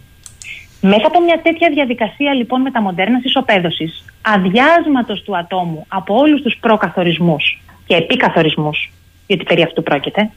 Μέσα 0.80 1.06
από 1.06 1.20
μια 1.20 1.40
τέτοια 1.42 1.68
διαδικασία 1.68 2.34
λοιπόν 2.34 2.60
μεταμοντέρνας 2.60 3.24
ισοπαίδωσης, 3.24 4.04
αδειάσματος 4.22 5.22
του 5.22 5.36
ατόμου 5.36 5.84
από 5.88 6.14
όλους 6.14 6.42
τους 6.42 6.56
προκαθορισμούς 6.60 7.62
και 7.86 7.94
επικαθορισμούς 7.94 8.92
γιατί 9.26 9.44
περί 9.44 9.62
αυτού 9.62 9.82
πρόκειται. 9.82 10.30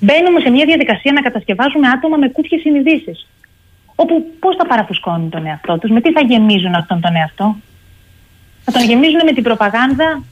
Μπαίνουμε 0.00 0.40
σε 0.40 0.50
μια 0.50 0.64
διαδικασία 0.64 1.12
να 1.12 1.20
κατασκευάζουμε 1.20 1.88
άτομα 1.88 2.16
με 2.16 2.28
κούφιε 2.28 2.58
συνειδήσεις. 2.58 3.26
Όπου 3.94 4.24
πώς 4.38 4.56
θα 4.56 4.66
παραφουσκώνουν 4.66 5.30
τον 5.30 5.46
εαυτό 5.46 5.78
τους, 5.78 5.90
με 5.90 6.00
τι 6.00 6.12
θα 6.12 6.20
γεμίζουν 6.20 6.74
αυτόν 6.74 7.00
τον 7.00 7.16
εαυτό. 7.16 7.56
Θα 8.64 8.72
τον 8.72 8.82
γεμίζουν 8.82 9.20
με 9.24 9.32
την 9.32 9.42
προπαγάνδα 9.42 10.22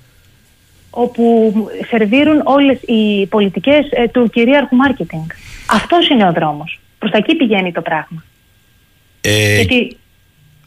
όπου 0.91 1.53
σερβίρουν 1.89 2.41
όλες 2.45 2.79
οι 2.83 3.27
πολιτικές 3.27 3.87
ε, 3.91 4.09
του 4.09 4.31
κυρίαρχου 4.31 4.77
μάρκετινγκ. 4.77 5.25
Αυτός 5.71 6.09
είναι 6.09 6.27
ο 6.27 6.33
δρόμος. 6.33 6.81
Προς 6.99 7.11
τα 7.11 7.19
εκεί 7.19 7.35
πηγαίνει 7.37 7.73
το 7.73 7.81
πράγμα. 7.83 8.25
Ε, 9.21 9.55
Γιατί, 9.55 9.97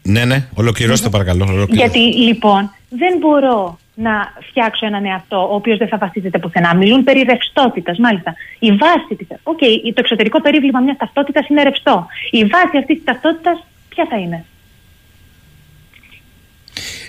Ναι, 0.01 0.25
ναι, 0.25 0.47
ολοκληρώστε 0.53 1.09
παρακαλώ. 1.09 1.43
ολοκληρώστε. 1.49 1.75
γιατί 1.75 1.99
λοιπόν 2.17 2.71
δεν 2.89 3.17
μπορώ 3.19 3.79
να 3.95 4.11
φτιάξω 4.49 4.85
έναν 4.85 5.05
εαυτό 5.05 5.37
ο 5.51 5.55
οποίος 5.55 5.77
δεν 5.77 5.87
θα 5.87 5.97
βασίζεται 5.97 6.37
πουθενά. 6.39 6.75
Μιλούν 6.75 7.03
περί 7.03 7.21
ρευστότητας, 7.21 7.97
μάλιστα. 7.97 8.35
Η 8.59 8.71
βάση 8.71 9.15
της... 9.17 9.27
Οκ, 9.43 9.59
το 9.83 9.93
εξωτερικό 9.95 10.41
περίβλημα 10.41 10.79
μιας 10.79 10.97
ταυτότητας 10.97 11.47
είναι 11.49 11.63
ρευστό. 11.63 12.05
Η 12.31 12.45
βάση 12.45 12.77
αυτής 12.77 12.95
της 12.95 13.03
ταυτότητας 13.03 13.65
ποια 13.89 14.05
θα 14.09 14.17
είναι; 14.17 14.45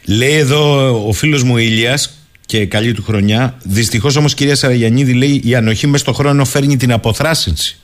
Λέει 0.04 0.34
εδώ 0.34 0.90
ο 1.08 1.12
φίλος 1.12 1.42
μου 1.42 1.56
Ηλίας 1.56 2.16
και 2.46 2.66
καλή 2.66 2.92
του 2.92 3.02
χρονιά. 3.02 3.56
Δυστυχώς 3.62 4.16
όμως, 4.16 4.34
κυρία 4.34 4.56
Σαραγιανίδη, 4.56 5.12
λέει 5.12 5.40
η 5.44 5.54
ανοχή 5.54 5.86
μες 5.86 6.00
στον 6.00 6.14
χρόνο 6.14 6.44
φέρνει 6.44 6.76
την 6.76 6.92
αποθράσινση. 6.92 7.76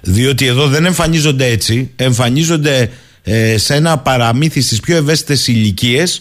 Διότι 0.00 0.46
εδώ 0.46 0.66
δεν 0.66 0.84
εμφανίζονται 0.84 1.46
έτσι. 1.46 1.90
Εμφανίζονται 1.96 2.90
ε, 3.22 3.58
σε 3.58 3.74
ένα 3.74 3.98
παραμύθι 3.98 4.60
στις 4.60 4.80
πιο 4.80 4.96
ευαίσθητες 4.96 5.46
ηλικίες, 5.46 6.20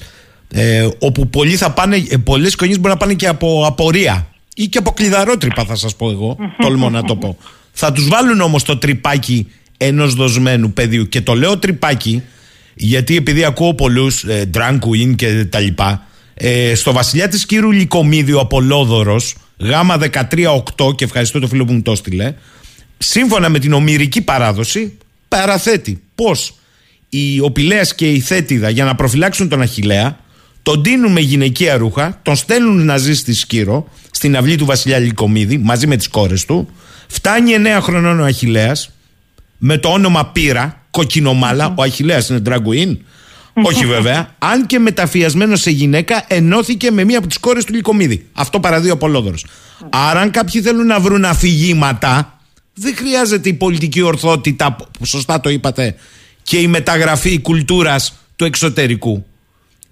ε, 0.54 0.88
όπου 1.00 1.28
πολλοί 1.28 1.56
θα 1.56 1.72
πάνε, 1.72 2.06
ε, 2.10 2.18
πολλές 2.18 2.54
οικογένειες 2.54 2.82
μπορεί 2.82 2.94
να 2.94 3.00
πάνε 3.00 3.14
και 3.14 3.28
από 3.28 3.66
απορία 3.66 4.28
ή 4.56 4.68
και 4.68 4.78
από 4.78 4.92
κλειδαρότρυπα, 4.92 5.66
θα 5.66 5.76
σας 5.76 5.96
πω 5.96 6.10
εγώ. 6.10 6.38
τολμώ 6.64 6.90
να 6.90 7.04
το 7.04 7.16
πω. 7.16 7.38
Θα 7.72 7.92
τους 7.92 8.08
βάλουν 8.08 8.42
όμως 8.42 8.64
το 8.64 8.78
τρυπάκι 8.78 9.48
ενός 9.78 10.14
δοσμένου 10.14 10.74
παιδιού. 10.74 11.10
Και 11.10 11.22
το 11.22 11.34
λέω 11.34 11.58
τρυπάκι, 11.58 12.24
γιατί 12.74 13.16
επειδή 13.16 13.44
ακούω 13.44 13.74
πολλούς 13.74 14.24
ε, 14.24 14.50
drag 14.54 14.80
queen 14.80 15.16
και 15.16 15.46
τα 15.46 15.60
λοιπά, 15.60 16.08
ε, 16.34 16.76
στο 16.76 16.94
βασιλιά 16.94 17.28
της 17.28 17.46
Κύρου 17.46 17.72
Λυκομίδη, 17.72 18.34
ο 18.34 18.40
Απολόδωρος, 18.40 19.36
γάμα 19.60 19.98
13-8, 19.98 20.96
και 20.96 21.04
ευχαριστώ 21.04 21.40
το 21.40 21.48
φίλο 21.48 21.66
που 21.66 21.74
μου 21.74 21.82
το 21.82 21.92
έστειλε, 21.92 22.34
σύμφωνα 22.98 23.50
με 23.50 23.60
την 23.60 23.74
ομυρική 23.74 24.22
παράδοση, 24.22 24.98
παραθέτει 25.28 26.02
πω 26.16 26.36
ο 27.42 27.52
Πηλέας 27.52 27.96
και 27.96 28.12
η 28.12 28.20
Θέτιδα 28.20 28.70
για 28.70 28.86
να 28.86 28.96
προφυλάξουν 28.96 29.50
τον 29.50 29.62
Αχηλέα 29.62 30.20
τον 30.64 30.84
τίνουν 30.84 31.12
με 31.12 31.20
γυναικεία 31.20 31.78
ρούχα, 31.78 32.20
τον 32.22 32.36
στέλνουν 32.36 32.86
να 32.86 32.98
ζει 32.98 33.14
στη 33.14 33.34
Σκύρο, 33.34 33.88
στην 34.12 34.38
αυλή 34.38 34.56
του 34.56 34.66
βασιλιά 34.66 34.98
Λυκομίδη, 34.98 35.58
μαζί 35.58 35.88
με 35.88 35.96
τις 35.96 36.08
κόρες 36.08 36.46
του. 36.46 36.70
Φτάνει 37.08 37.52
9 37.58 37.80
χρονών 37.82 38.20
ο 38.20 38.24
Αχηλέας, 38.24 38.92
με 39.58 39.78
το 39.78 39.90
όνομα 39.90 40.26
Πύρα, 40.26 40.81
κοκκινομάλα, 40.92 41.74
ο 41.78 41.82
Αχηλέας 41.82 42.30
είναι 42.30 42.40
ντραγκουίν. 42.40 42.98
Όχι 43.54 43.86
βέβαια, 43.86 44.36
αν 44.38 44.66
και 44.66 44.80
μεταφιασμένο 44.80 45.56
σε 45.56 45.70
γυναίκα, 45.70 46.26
ενώθηκε 46.28 46.92
με 46.92 47.04
μία 47.04 47.18
από 47.18 47.28
τις 47.28 47.38
κόρες 47.38 47.66
του 47.66 47.74
Λυκομίδη. 47.74 48.28
Αυτό 48.34 48.60
παραδεί 48.60 48.90
ο 48.90 48.94
Απολόδωρο. 48.94 49.36
Άρα, 49.90 50.20
αν 50.20 50.32
κάποιοι 50.32 50.62
θέλουν 50.62 50.86
να 50.86 51.00
βρουν 51.00 51.26
αφηγήματα, 51.26 52.40
δεν 52.74 52.96
χρειάζεται 52.96 53.50
η 53.50 53.54
πολιτική 53.54 54.02
ορθότητα, 54.02 54.76
που 54.76 55.06
σωστά 55.06 55.40
το 55.40 55.50
είπατε, 55.50 55.96
και 56.44 56.58
η 56.58 56.68
μεταγραφή 56.68 57.40
κουλτούρας 57.40 58.14
του 58.36 58.46
εξωτερικού. 58.46 59.26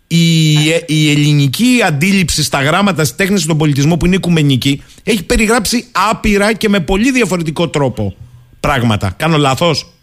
Η, 0.07 0.53
η 0.85 1.11
ελληνική 1.11 1.79
αντίληψη 1.85 2.43
στα 2.43 2.61
γράμματα, 2.61 3.03
στη 3.05 3.15
τέχνη, 3.17 3.39
στον 3.39 3.57
πολιτισμό 3.57 3.97
που 3.97 4.05
είναι 4.05 4.15
οικουμενική, 4.15 4.83
έχει 5.03 5.23
περιγράψει 5.23 5.85
άπειρα 6.09 6.53
και 6.53 6.69
με 6.69 6.79
πολύ 6.79 7.11
διαφορετικό 7.11 7.69
τρόπο 7.69 8.15
πράγματα. 8.59 9.13
Κάνω 9.17 9.37
λάθος; 9.37 9.93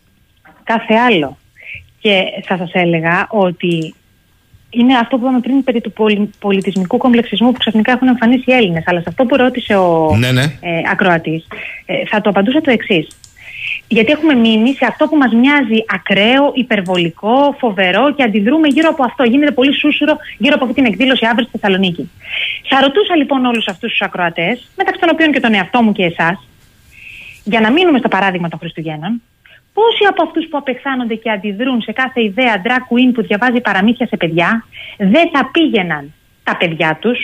Κάθε 0.66 0.94
άλλο. 0.94 1.36
Και 2.00 2.22
θα 2.44 2.56
σας 2.56 2.70
έλεγα 2.72 3.26
ότι 3.30 3.94
είναι 4.70 4.94
αυτό 4.98 5.16
που 5.16 5.22
είπαμε 5.22 5.40
πριν 5.40 5.64
περί 5.64 5.80
του 5.80 5.92
πολι- 5.92 6.30
πολιτισμικού 6.38 6.96
κομπλεξισμού 6.96 7.52
που 7.52 7.58
ξαφνικά 7.58 7.92
έχουν 7.92 8.08
εμφανίσει 8.08 8.44
οι 8.46 8.52
Έλληνες. 8.52 8.82
Αλλά 8.86 9.00
σε 9.00 9.06
αυτό 9.08 9.24
που 9.24 9.36
ρώτησε 9.36 9.76
ο 9.76 10.16
Ναι, 10.18 10.32
ναι. 10.32 10.42
ε, 10.42 10.80
ακροατής, 10.90 11.46
ε, 11.86 12.06
θα 12.06 12.20
το 12.20 12.30
απαντούσα 12.30 12.60
το 12.60 12.70
εξής. 12.70 13.06
Γιατί 13.88 14.12
έχουμε 14.12 14.34
μείνει 14.34 14.74
σε 14.74 14.84
αυτό 14.88 15.06
που 15.06 15.16
μας 15.16 15.32
μοιάζει 15.32 15.84
ακραίο, 15.94 16.52
υπερβολικό, 16.54 17.56
φοβερό 17.58 18.14
και 18.14 18.22
αντιδρούμε 18.22 18.68
γύρω 18.68 18.88
από 18.88 19.04
αυτό. 19.04 19.24
Γίνεται 19.24 19.52
πολύ 19.52 19.74
σούσουρο 19.74 20.16
γύρω 20.38 20.54
από 20.54 20.64
αυτή 20.64 20.76
την 20.76 20.84
εκδήλωση 20.84 21.26
αύριο 21.26 21.46
στη 21.48 21.58
Θεσσαλονίκη. 21.58 22.10
Θα 22.68 22.80
ρωτούσα 22.80 23.16
λοιπόν 23.16 23.44
όλους 23.44 23.66
αυτούς 23.68 23.90
τους 23.90 24.00
ακροατές, 24.00 24.70
μεταξύ 24.76 25.00
των 25.00 25.08
οποίων 25.12 25.32
και 25.32 25.40
τον 25.40 25.54
εαυτό 25.54 25.82
μου 25.82 25.92
και 25.92 26.04
εσάς, 26.04 26.48
για 27.44 27.60
να 27.60 27.70
μείνουμε 27.72 27.98
στο 27.98 28.08
παράδειγμα 28.08 28.48
των 28.48 28.58
Χριστουγέννων, 28.58 29.22
πόσοι 29.76 30.04
από 30.08 30.22
αυτούς 30.26 30.44
που 30.50 30.56
απεχθάνονται 30.62 31.14
και 31.14 31.30
αντιδρούν 31.30 31.80
σε 31.82 31.92
κάθε 31.92 32.22
ιδέα 32.22 32.54
drag 32.64 32.82
queen 32.90 33.10
που 33.14 33.22
διαβάζει 33.22 33.60
παραμύθια 33.60 34.06
σε 34.06 34.16
παιδιά, 34.16 34.64
δεν 34.96 35.26
θα 35.32 35.50
πήγαιναν 35.52 36.12
τα 36.44 36.56
παιδιά 36.56 36.98
τους 37.00 37.18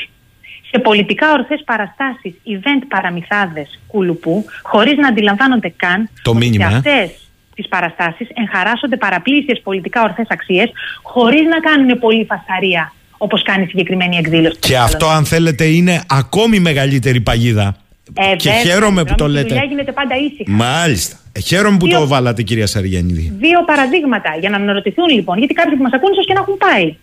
σε 0.71 0.79
πολιτικά 0.79 1.33
ορθές 1.33 1.63
παραστάσεις, 1.65 2.35
event 2.55 2.83
παραμυθάδες 2.89 3.81
κουλουπού, 3.87 4.45
χωρίς 4.63 4.97
να 4.97 5.09
αντιλαμβάνονται 5.09 5.73
καν 5.77 6.09
Το 6.23 6.31
ότι 6.31 6.39
μήνυμα, 6.39 6.71
σε 6.71 6.75
ε. 6.75 6.77
αυτές 6.77 7.31
τις 7.55 7.69
παραστάσεις 7.69 8.29
εγχαράσσονται 8.35 8.97
παραπλήσιες 8.97 9.61
πολιτικά 9.63 10.03
ορθές 10.03 10.27
αξίες, 10.29 10.71
χωρίς 11.03 11.43
να 11.43 11.61
κάνουν 11.61 11.99
πολύ 11.99 12.25
φασαρία 12.25 12.93
όπως 13.19 13.43
κάνει 13.43 13.63
η 13.63 13.67
συγκεκριμένη 13.67 14.17
εκδήλωση. 14.17 14.59
Και 14.59 14.79
αυτό, 14.79 15.07
αν 15.07 15.25
θέλετε, 15.25 15.65
είναι 15.65 16.03
ακόμη 16.09 16.59
μεγαλύτερη 16.59 17.21
παγίδα. 17.21 17.77
Ε, 18.15 18.37
και 18.37 18.51
βέβαια, 18.51 18.61
χαίρομαι 18.73 19.05
που 19.05 19.15
το 19.15 19.25
η 19.25 19.29
λέτε. 19.29 19.49
δουλειά 19.49 19.65
γίνεται 19.65 19.93
πάντα 19.93 20.15
ήσυχα. 20.17 20.51
Μάλιστα. 20.51 21.17
Ε, 21.33 21.41
χαίρομαι 21.41 21.77
που 21.77 21.87
Δύο- 21.87 21.99
το 21.99 22.07
βάλατε, 22.07 22.43
κυρία 22.43 22.67
Σαριανίδη. 22.67 23.33
Δύο 23.39 23.65
παραδείγματα 23.65 24.37
για 24.41 24.51
να 24.51 24.57
αναρωτηθούν 24.57 25.09
λοιπόν, 25.09 25.39
γιατί 25.39 25.55
κάποιοι 25.55 25.77
που 25.77 25.83
μας 25.83 25.93
ακούν 25.93 26.13
ίσως 26.13 26.27
και 26.27 26.33
να 26.33 26.41
έχουν 26.41 26.57
πάει. 26.59 26.97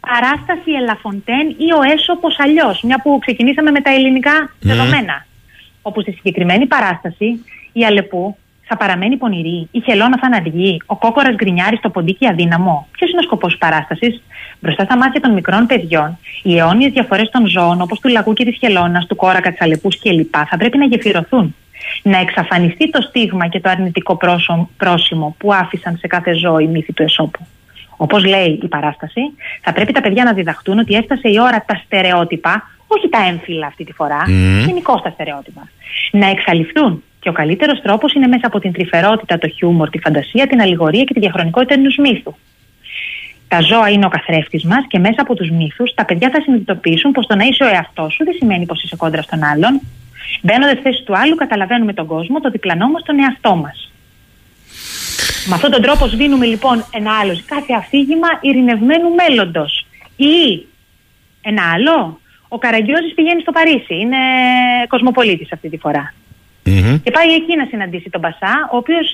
Παράσταση 0.00 0.70
Ελαφοντέν 0.80 1.46
ή 1.48 1.68
ο 1.78 1.80
Έσωπος 1.94 2.34
αλλιώς, 2.38 2.82
μια 2.82 3.00
που 3.02 3.18
ξεκινήσαμε 3.20 3.70
με 3.70 3.80
τα 3.80 3.90
ελληνικά 3.90 4.54
δεδομένα. 4.60 5.26
Όπου 5.82 6.00
στη 6.00 6.12
συγκεκριμένη 6.12 6.66
παράσταση 6.66 7.44
η 7.72 7.84
Αλεπού 7.84 8.36
θα 8.70 8.76
παραμένει 8.76 9.16
πονηρή, 9.16 9.68
η 9.70 9.80
Χελώνα 9.80 10.18
θα 10.20 10.26
αναργεί, 10.26 10.82
ο 10.86 10.96
κόκορας 10.96 11.34
γκρινιάρη 11.34 11.76
στο 11.76 11.90
ποντίκι 11.90 12.26
αδύναμο. 12.26 12.86
Ποιος 12.90 13.10
είναι 13.10 13.18
ο 13.20 13.22
σκοπός 13.22 13.50
της 13.50 13.58
παράστασης, 13.58 14.22
Μπροστά 14.60 14.84
στα 14.84 14.96
μάτια 14.96 15.20
των 15.20 15.32
μικρών 15.32 15.66
παιδιών, 15.66 16.18
οι 16.42 16.58
αιώνιες 16.58 16.92
διαφορές 16.92 17.28
των 17.30 17.46
ζώων, 17.46 17.80
όπως 17.80 18.00
του 18.00 18.08
λαγού 18.08 18.32
και 18.32 18.44
της 18.44 18.56
Χελώνας, 18.56 19.06
του 19.06 19.16
κόρακα, 19.16 19.50
της 19.50 19.60
Αλεπούς 19.60 19.98
κλπ., 19.98 20.34
θα 20.50 20.56
πρέπει 20.56 20.78
να 20.78 20.84
γεφυρωθούν. 20.84 21.54
Να 22.02 22.18
εξαφανιστεί 22.18 22.90
το 22.90 23.00
στίγμα 23.00 23.46
και 23.48 23.60
το 23.60 23.70
αρνητικό 23.70 24.16
πρόσω- 24.16 24.68
πρόσημο 24.76 25.34
που 25.38 25.52
άφησαν 25.54 25.96
σε 25.96 26.06
κάθε 26.06 26.34
ζώο 26.34 26.58
οι 26.58 26.66
μύθοι 26.66 26.92
του 26.92 27.02
Εσώπου. 27.02 27.46
Όπως 27.96 28.24
λέει 28.24 28.58
η 28.62 28.68
παράσταση, 28.68 29.20
θα 29.62 29.72
πρέπει 29.72 29.92
τα 29.92 30.00
παιδιά 30.00 30.24
να 30.24 30.32
διδαχτούν 30.32 30.78
ότι 30.78 30.94
έφτασε 30.94 31.28
η 31.28 31.40
ώρα 31.40 31.64
τα 31.66 31.80
στερεότυπα, 31.84 32.70
όχι 32.86 33.08
τα 33.08 33.18
έμφυλα 33.28 33.66
αυτή 33.66 33.84
τη 33.84 33.92
φορά, 33.92 34.22
Μμμ. 34.26 34.64
γενικώς 34.66 35.02
τα 35.02 35.10
στερεότυπα, 35.10 35.68
να 36.10 36.26
εξαλειφθούν. 36.26 37.02
Και 37.20 37.28
ο 37.28 37.32
καλύτερος 37.32 37.80
τρόπος 37.80 38.14
είναι 38.14 38.26
μέσα 38.26 38.46
από 38.46 38.58
την 38.60 38.72
τρυφερότητα, 38.72 39.38
το 39.38 39.48
χιούμορ, 39.48 39.90
τη 39.90 39.98
φαντασία, 39.98 40.46
την 40.46 40.60
αλληγορία 40.60 41.04
και 41.04 41.14
τη 41.14 41.20
διαχρονικότητα 41.20 41.74
ενός 41.74 41.96
μύθου. 41.96 42.34
Τα 43.48 43.60
ζώα 43.60 43.88
είναι 43.88 44.06
ο 44.06 44.08
καθρέφτης 44.08 44.64
μας 44.64 44.84
και 44.88 44.98
μέσα 44.98 45.20
από 45.22 45.34
τους 45.34 45.50
μύθους 45.50 45.94
τα 45.94 46.04
παιδιά 46.04 46.30
θα 46.30 46.40
συνειδητοποιήσουν 46.40 47.12
πως 47.12 47.26
το 47.26 47.34
να 47.36 47.44
είσαι 47.44 47.64
ο 47.64 47.66
εαυτός 47.66 48.14
σου 48.14 48.24
δεν 48.24 48.34
σημαίνει 48.38 48.66
πως 48.66 48.82
είσαι 48.82 48.96
κόντρα 48.96 49.22
στον 49.22 49.44
άλλον. 49.44 49.80
Μπαίνοντας 50.42 50.72
στη 50.72 50.82
θέση 50.82 51.02
του 51.02 51.16
άλλου, 51.16 51.34
καταλαβαίνουμε 51.34 51.92
τον 51.92 52.06
κόσμο, 52.06 52.40
το 52.40 52.50
διπλανό 52.50 52.86
μα, 52.88 52.98
τον 53.00 53.18
εαυτό 53.18 53.54
μας. 53.54 53.92
Με 55.46 55.54
αυτόν 55.54 55.70
τον 55.70 55.82
τρόπο 55.82 56.06
σβήνουμε 56.06 56.46
λοιπόν 56.46 56.84
ένα 56.94 57.18
άλλο, 57.18 57.40
κάθε 57.46 57.72
αφήγημα 57.72 58.28
ειρηνευμένου 58.40 59.14
μέλλοντος. 59.14 59.86
Ή 60.16 60.66
ένα 61.40 61.62
άλλο, 61.74 62.20
ο 62.48 62.58
Καραγκιόζης 62.58 63.14
πηγαίνει 63.14 63.40
στο 63.40 63.52
Παρίσι, 63.52 63.94
είναι 63.94 64.16
κοσμοπολίτης 64.88 65.52
αυτή 65.52 65.68
τη 65.68 65.76
φορά. 65.76 66.14
Και 67.04 67.10
πάει 67.10 67.34
εκεί 67.34 67.56
να 67.56 67.64
συναντήσει 67.64 68.10
τον 68.10 68.20
Μπασά, 68.20 68.68
ο 68.72 68.76
οποίος 68.76 69.12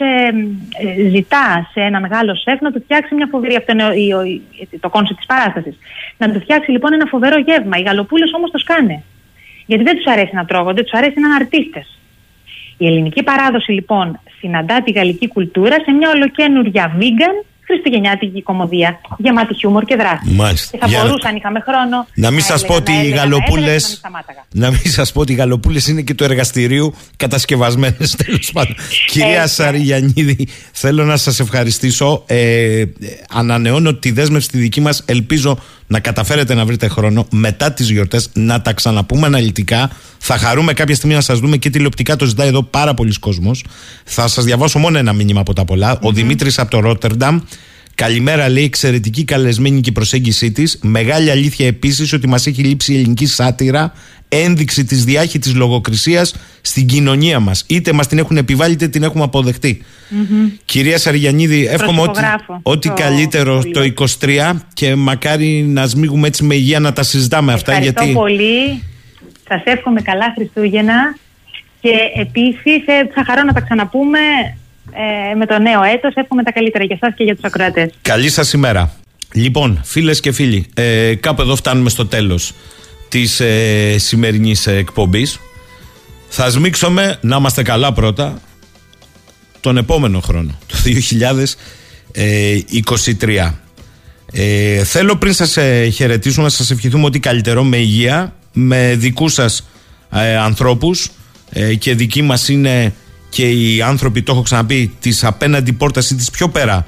ζητά 1.10 1.70
σε 1.72 1.80
ένα 1.80 2.00
μεγάλο 2.00 2.34
σεφ 2.34 2.60
να 2.60 2.72
του 2.72 2.80
φτιάξει 2.84 3.14
μια 3.14 3.28
φοβερή. 3.30 3.56
Αυτό 3.56 3.72
είναι 3.72 3.84
ο- 3.84 3.92
η- 3.92 4.12
ο- 4.12 4.24
η- 4.24 4.78
το 4.80 4.88
concept 4.88 5.18
της 5.18 5.26
παράστασης. 5.26 5.78
Να 6.18 6.32
του 6.32 6.40
φτιάξει 6.40 6.70
λοιπόν 6.70 6.92
ένα 6.92 7.06
φοβερό 7.06 7.38
γεύμα. 7.38 7.76
Οι 7.78 7.82
γαλοπούλες 7.82 8.32
όμως 8.34 8.50
το 8.50 8.58
σκάνε. 8.58 9.02
Γιατί 9.66 9.82
δεν 9.84 9.96
τους 9.96 10.06
αρέσει 10.06 10.34
να 10.34 10.44
τρώγονται, 10.44 10.82
τους 10.82 10.92
αρέσει 10.92 11.20
να 11.20 11.26
είναι 11.26 11.36
αρτίστες. 11.40 11.98
Η 12.78 12.86
ελληνική 12.86 13.22
παράδοση 13.22 13.72
λοιπόν 13.72 14.20
συναντά 14.38 14.82
τη 14.82 14.90
γαλλική 14.92 15.28
κουλτούρα 15.28 15.76
σε 15.84 15.92
μια 15.92 16.10
ολοκένουργια 16.10 16.96
vegan 17.00 17.44
χριστουγεννιάτικη 17.66 18.42
κομμωδία, 18.42 19.00
γεμάτη 19.18 19.54
χιούμορ 19.54 19.84
και 19.84 19.96
δράση. 19.96 20.30
Μάλιστα. 20.34 20.68
Και 20.70 20.78
θα 20.78 20.86
Για 20.86 20.98
να- 20.98 21.04
μπορούσα, 21.04 21.28
αν 21.28 21.36
είχαμε 21.36 21.60
χρόνο. 21.60 22.06
Να 22.14 22.30
μην 22.30 22.40
σας 22.40 22.50
έλεγα, 22.62 22.66
πω 22.66 22.74
ότι 22.74 22.92
να 22.92 22.96
οι 22.96 23.00
έλεγα, 23.06 23.14
να 23.16 23.20
γαλοπούλε. 23.22 23.60
έλεγα 23.62 23.76
και 23.78 23.82
να 23.82 23.88
μην 23.88 23.96
σταμάταγα. 23.96 24.44
Να 24.52 24.70
μην 24.70 24.80
σας 24.92 25.12
πω 25.12 25.20
ότι 25.20 25.32
οι 25.32 25.34
γαλοπούλες 25.36 25.86
είναι 25.88 26.02
και 26.02 26.14
του 26.14 26.24
εργαστηρίου 26.24 26.94
κατασκευασμένες 27.16 28.16
τέλος 28.24 28.50
πάντων. 28.52 28.74
Κυρία 29.06 29.42
Έτσι. 29.42 29.54
Σαριγιαννίδη, 29.54 30.48
θέλω 30.72 31.04
να 31.04 31.16
σας 31.16 31.40
ευχαριστήσω. 31.40 32.22
Ε, 32.26 32.36
ε, 32.80 32.86
ανανεώνω 33.30 33.94
τη 33.94 34.10
δέσμευση 34.10 34.48
τη 34.48 34.58
δική 34.58 34.80
μας. 34.80 35.02
Ελπίζω 35.06 35.58
να 35.86 36.00
καταφέρετε 36.00 36.54
να 36.54 36.64
βρείτε 36.64 36.88
χρόνο 36.88 37.26
μετά 37.30 37.72
τις 37.72 37.90
γιορτές 37.90 38.28
να 38.32 38.62
τα 38.62 38.72
ξαναπούμε 38.72 39.26
αναλυτικά. 39.26 39.90
Θα 40.18 40.38
χαρούμε 40.38 40.72
κάποια 40.72 40.94
στιγμή 40.94 41.14
να 41.14 41.20
σας 41.20 41.38
δούμε 41.38 41.56
και 41.56 41.70
τηλεοπτικά. 41.70 42.16
Το 42.16 42.24
ζητάει 42.24 42.48
εδώ 42.48 42.62
πάρα 42.62 42.94
πολλοί 42.94 43.18
κόσμος. 43.18 43.64
Θα 44.04 44.28
σας 44.28 44.44
διαβάσω 44.44 44.78
μόνο 44.78 44.98
ένα 44.98 45.12
μήνυμα 45.12 45.40
από 45.40 45.52
τα 45.52 45.64
πολλά. 45.64 45.98
Ο 46.02 46.12
Δημήτρης 46.12 46.58
από 46.58 46.70
το 46.70 46.80
Ρότερνταμ. 46.80 47.40
Καλημέρα, 47.96 48.48
λέει, 48.48 48.64
εξαιρετική 48.64 49.24
καλεσμένη 49.24 49.80
και 49.80 49.88
η 49.88 49.92
προσέγγιση 49.92 50.52
της. 50.52 50.78
Μεγάλη 50.82 51.30
αλήθεια 51.30 51.66
επίσης 51.66 52.12
ότι 52.12 52.28
μας 52.28 52.46
έχει 52.46 52.62
λείψει 52.62 52.92
η 52.92 52.96
ελληνική 52.96 53.26
σάτυρα, 53.26 53.92
ένδειξη 54.28 54.84
της 54.84 55.04
διάχυτης 55.04 55.54
λογοκρισίας 55.54 56.34
στην 56.60 56.86
κοινωνία 56.86 57.40
μας. 57.40 57.64
Είτε 57.68 57.92
μας 57.92 58.06
την 58.06 58.18
έχουν 58.18 58.36
επιβάλει, 58.36 58.72
είτε 58.72 58.88
την 58.88 59.02
έχουμε 59.02 59.24
αποδεχτεί. 59.24 59.82
Μμμ. 60.08 60.48
Κυρία 60.64 60.98
Σαριγιαννίδη, 60.98 61.66
εύχομαι 61.66 62.00
ό,τι, 62.00 62.10
Προσυπογράφω 62.10 62.60
ό,τι 62.62 62.88
το 62.88 62.94
καλύτερο 62.94 63.62
το 63.72 64.06
23 64.20 64.52
και 64.74 64.94
μακάρι 64.94 65.62
να 65.62 65.86
σμίγουμε 65.86 66.26
έτσι 66.26 66.44
με 66.44 66.54
υγεία 66.54 66.80
να 66.80 66.92
τα 66.92 67.02
συζητάμε 67.02 67.52
αυτά. 67.52 67.72
Ευχαριστώ 67.72 68.02
Γιατί 68.02 68.18
πολύ. 68.18 68.82
Σας 69.48 69.62
εύχομαι 69.64 70.00
καλά 70.00 70.32
Χριστούγεννα. 70.36 71.16
Και 71.80 71.92
επίσης 72.20 72.84
θα 73.14 73.24
χαρώ 73.26 73.42
να 73.42 73.52
τα 73.52 73.60
ξαναπούμε 73.60 74.18
ε, 74.92 75.34
με 75.34 75.46
το 75.46 75.58
νέο 75.58 75.82
έτος. 75.82 76.14
Εύχομαι 76.14 76.42
τα 76.42 76.52
καλύτερα 76.52 76.84
για 76.84 76.98
εσάς 77.00 77.14
και 77.16 77.24
για 77.24 77.34
τους 77.34 77.44
ακροατές. 77.44 77.90
Καλή 78.02 78.28
σας 78.30 78.52
ημέρα. 78.52 78.90
Λοιπόν, 79.32 79.80
φίλες 79.84 80.20
και 80.20 80.32
φίλοι, 80.32 80.66
ε, 80.74 81.14
κάπου 81.14 81.42
εδώ 81.42 81.56
φτάνουμε 81.56 81.90
στο 81.90 82.06
τέλος 82.06 82.52
της 83.08 83.40
ε, 83.40 83.94
σημερινής 83.98 84.66
ε, 84.66 84.76
εκπομπής. 84.76 85.40
Θα 86.28 86.50
σμίξουμε 86.50 87.18
να 87.20 87.36
είμαστε 87.36 87.62
καλά 87.62 87.92
πρώτα 87.92 88.40
τον 89.60 89.76
επόμενο 89.76 90.20
χρόνο, 90.20 90.58
το 90.66 90.76
2023. 93.20 93.52
Ε, 94.32 94.84
θέλω 94.84 95.16
πριν 95.16 95.32
σας 95.32 95.56
ε, 95.56 95.88
χαιρετήσουμε 95.88 96.44
να 96.44 96.50
σας 96.50 96.70
ευχηθούμε 96.70 97.04
ότι 97.04 97.20
καλύτερο 97.20 97.64
με 97.64 97.76
υγεία, 97.76 98.34
με 98.52 98.94
δικούς 98.96 99.32
σας 99.32 99.68
ε, 100.12 100.36
ανθρώπους 100.36 101.10
ε, 101.50 101.74
και 101.74 101.94
δικοί 101.94 102.22
μας 102.22 102.48
είναι 102.48 102.94
και 103.36 103.50
οι 103.50 103.82
άνθρωποι, 103.82 104.22
το 104.22 104.32
έχω 104.32 104.42
ξαναπεί, 104.42 104.92
της 105.00 105.24
απέναντι 105.24 105.72
πόρτας 105.72 106.10
ή 106.10 106.14
της 106.14 106.30
πιο 106.30 106.48
πέρα 106.48 106.86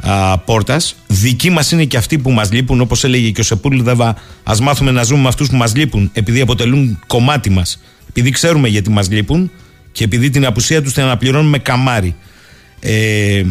α, 0.00 0.38
πόρτας. 0.38 0.96
Δικοί 1.06 1.50
μας 1.50 1.70
είναι 1.70 1.84
και 1.84 1.96
αυτοί 1.96 2.18
που 2.18 2.30
μας 2.30 2.52
λείπουν, 2.52 2.80
όπως 2.80 3.04
έλεγε 3.04 3.30
και 3.30 3.40
ο 3.40 3.44
Σεπούλδεβα, 3.44 4.16
ας 4.42 4.60
μάθουμε 4.60 4.90
να 4.90 5.02
ζούμε 5.02 5.20
με 5.22 5.28
αυτούς 5.28 5.48
που 5.48 5.56
μας 5.56 5.74
λείπουν, 5.74 6.10
επειδή 6.12 6.40
αποτελούν 6.40 6.98
κομμάτι 7.06 7.50
μας, 7.50 7.82
επειδή 8.08 8.30
ξέρουμε 8.30 8.68
γιατί 8.68 8.90
μας 8.90 9.10
λείπουν 9.10 9.50
και 9.92 10.04
επειδή 10.04 10.30
την 10.30 10.46
απουσία 10.46 10.82
τους 10.82 10.92
την 10.92 11.02
αναπληρώνουμε 11.02 11.58
καμάρι. 11.58 12.14
Ε, 12.80 13.42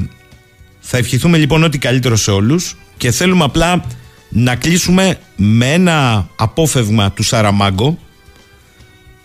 θα 0.79 0.97
ευχηθούμε 0.97 1.37
λοιπόν 1.37 1.63
ό,τι 1.63 1.77
καλύτερο 1.77 2.15
σε 2.15 2.31
όλους 2.31 2.77
και 2.97 3.11
θέλουμε 3.11 3.43
απλά 3.43 3.83
να 4.29 4.55
κλείσουμε 4.55 5.17
με 5.35 5.73
ένα 5.73 6.29
απόφευγμα 6.35 7.11
του 7.11 7.23
Σαραμάγκο. 7.23 7.97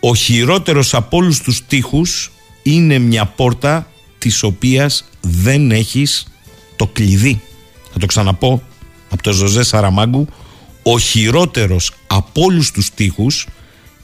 Ο 0.00 0.14
χειρότερος 0.14 0.94
από 0.94 1.16
όλους 1.16 1.40
τους 1.40 1.66
τείχους 1.66 2.30
είναι 2.62 2.98
μια 2.98 3.26
πόρτα 3.26 3.90
της 4.18 4.42
οποίας 4.42 5.04
δεν 5.20 5.70
έχεις 5.70 6.26
το 6.76 6.86
κλειδί. 6.86 7.40
Θα 7.92 7.98
το 7.98 8.06
ξαναπώ 8.06 8.62
από 9.10 9.22
το 9.22 9.32
Ζωζέ 9.32 9.62
Σαραμάγκου. 9.62 10.26
Ο 10.82 10.98
χειρότερος 10.98 11.92
από 12.06 12.42
όλους 12.42 12.70
τους 12.70 12.90
τείχους 12.94 13.46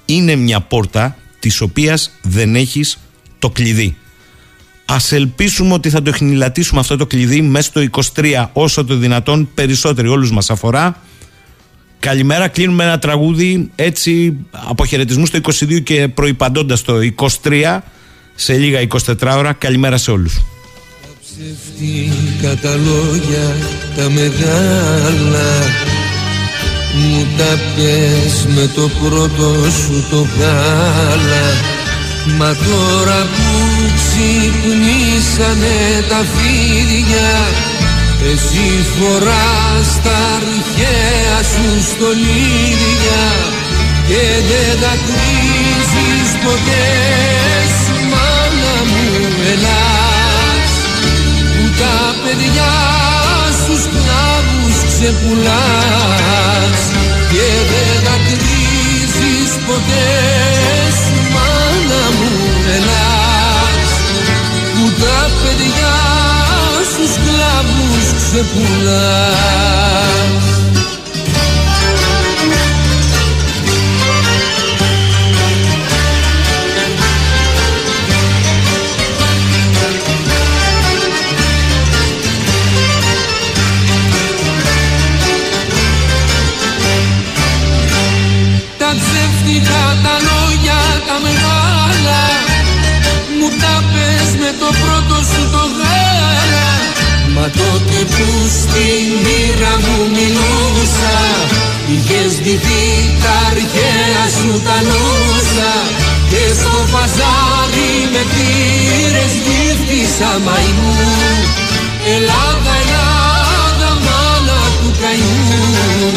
είναι 0.05 0.35
μια 0.35 0.61
πόρτα 0.61 1.16
της 1.39 1.61
οποίας 1.61 2.11
δεν 2.23 2.55
έχεις 2.55 2.99
το 3.39 3.51
κλειδί. 3.51 3.97
Ας 4.85 5.12
ελπίσουμε 5.12 5.73
ότι 5.73 5.91
θα 5.91 6.03
το 6.03 6.11
εχνηλατήσουμε 6.11 6.81
αυτό 6.81 6.97
το 6.97 7.07
κλειδί 7.07 7.43
μέσα 7.43 7.69
στο 7.69 7.81
23 8.15 8.47
όσο 8.53 8.85
το 8.85 8.97
δυνατόν 8.97 9.49
περισσότεροι 9.55 10.09
όλους 10.09 10.31
μας 10.31 10.51
αφορά. 10.51 11.01
Καλημέρα, 11.99 12.49
κλείνουμε 12.49 12.85
ένα 12.85 12.99
τραγούδι 12.99 13.70
έτσι 13.74 14.37
αποχαιρετισμού 14.51 15.27
στο 15.27 15.39
22 15.43 15.83
και 15.83 16.09
προϋπαντώντας 16.09 16.83
το 16.83 16.95
23 17.43 17.78
σε 18.36 18.52
λίγα 18.56 18.86
24 18.88 19.36
ώρα. 19.36 19.52
Καλημέρα 19.52 19.96
σε 19.96 20.10
όλους. 20.10 20.40
Ψεύτικα 21.20 22.56
τα 22.62 22.74
λόγια 22.74 23.56
τα 23.96 24.10
μεγάλα 24.10 25.50
Μου 26.94 27.26
τα 27.38 27.58
πιες 27.74 28.46
με 28.54 28.70
το 28.74 28.90
πρώτο 29.02 29.70
σου 29.70 30.04
το 30.10 30.26
γάλα 30.38 31.46
Μα 32.38 32.54
τώρα 32.54 33.20
που 33.22 33.52
ξυπνήσανε 33.96 35.76
τα 36.08 36.24
φίδια 36.34 37.30
Εσύ 38.32 38.68
φοράς 38.96 40.02
τα 40.02 40.18
αρχαία 40.36 41.38
σου 41.52 41.90
στολίδια 41.90 43.24
Και 44.08 44.24
δεν 44.48 44.80
τα 44.80 44.94
κρίζεις 45.06 46.30
ποτέ 46.44 46.86
σου 47.34 47.34
μάνα 47.36 47.65
μου 49.57 49.62
ελάς 49.62 50.73
Που 51.55 51.65
τα 51.81 51.99
παιδιά 52.23 52.73
στους 53.59 53.83
κλάβους 53.93 54.78
ξεπουλάς 54.89 56.81
Και 57.33 57.47
δεν 57.70 57.95
τα 58.05 58.16
κρίζεις 58.27 59.53
ποτέ 59.66 60.11
σου 61.03 61.19
μάνα 61.35 62.05
μου 62.19 62.33
ελάς 62.77 63.91
Που 64.74 64.85
τα 65.03 65.20
παιδιά 65.43 65.97
στους 66.91 67.15
κλάβους 67.24 68.07
ξεπουλάς 68.20 69.66
ψεύτικα 89.47 89.85
τα 90.05 90.14
λόγια 90.28 90.81
τα 91.06 91.16
μεγάλα. 91.27 92.23
Μου 93.39 93.48
τα 93.62 93.74
πες 93.93 94.31
με 94.43 94.51
το 94.60 94.68
πρώτο 94.82 95.16
σου 95.31 95.43
το 95.55 95.64
γάλα. 95.78 96.68
Μα 97.35 97.47
τότε 97.60 97.98
που 98.14 98.27
στη 98.60 98.86
μοίρα 99.23 99.74
μου 99.85 99.97
μιλούσα. 100.16 101.16
Είχες 101.93 102.32
ντυθεί 102.43 102.86
τα 103.23 103.35
αρχαία 103.51 104.24
σου 104.39 104.52
τα 104.66 104.77
νόσα. 104.89 105.74
Και 106.31 106.43
στο 106.59 106.77
παζάρι 106.93 107.93
με 108.12 108.23
πήρες 108.32 109.32
γύφτησα 109.44 110.31
μαϊμού 110.47 110.97
Ελλάδα, 112.14 112.73
Ελλάδα, 112.82 112.86
μάνα 112.86 112.97
του 112.97 113.06
καημού 115.01 116.12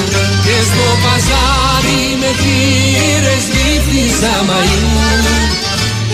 και 0.45 0.57
στο 0.69 0.87
παζάρι 1.03 2.03
με 2.21 2.31
τύρες 2.41 3.45
δίφτυσα 3.53 4.33
μαϊμού 4.47 5.09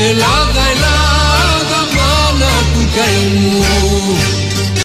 Ελλάδα, 0.10 0.64
Ελλάδα, 0.74 1.80
μάνα 1.96 2.54
του 2.74 2.84
καημού 2.96 4.45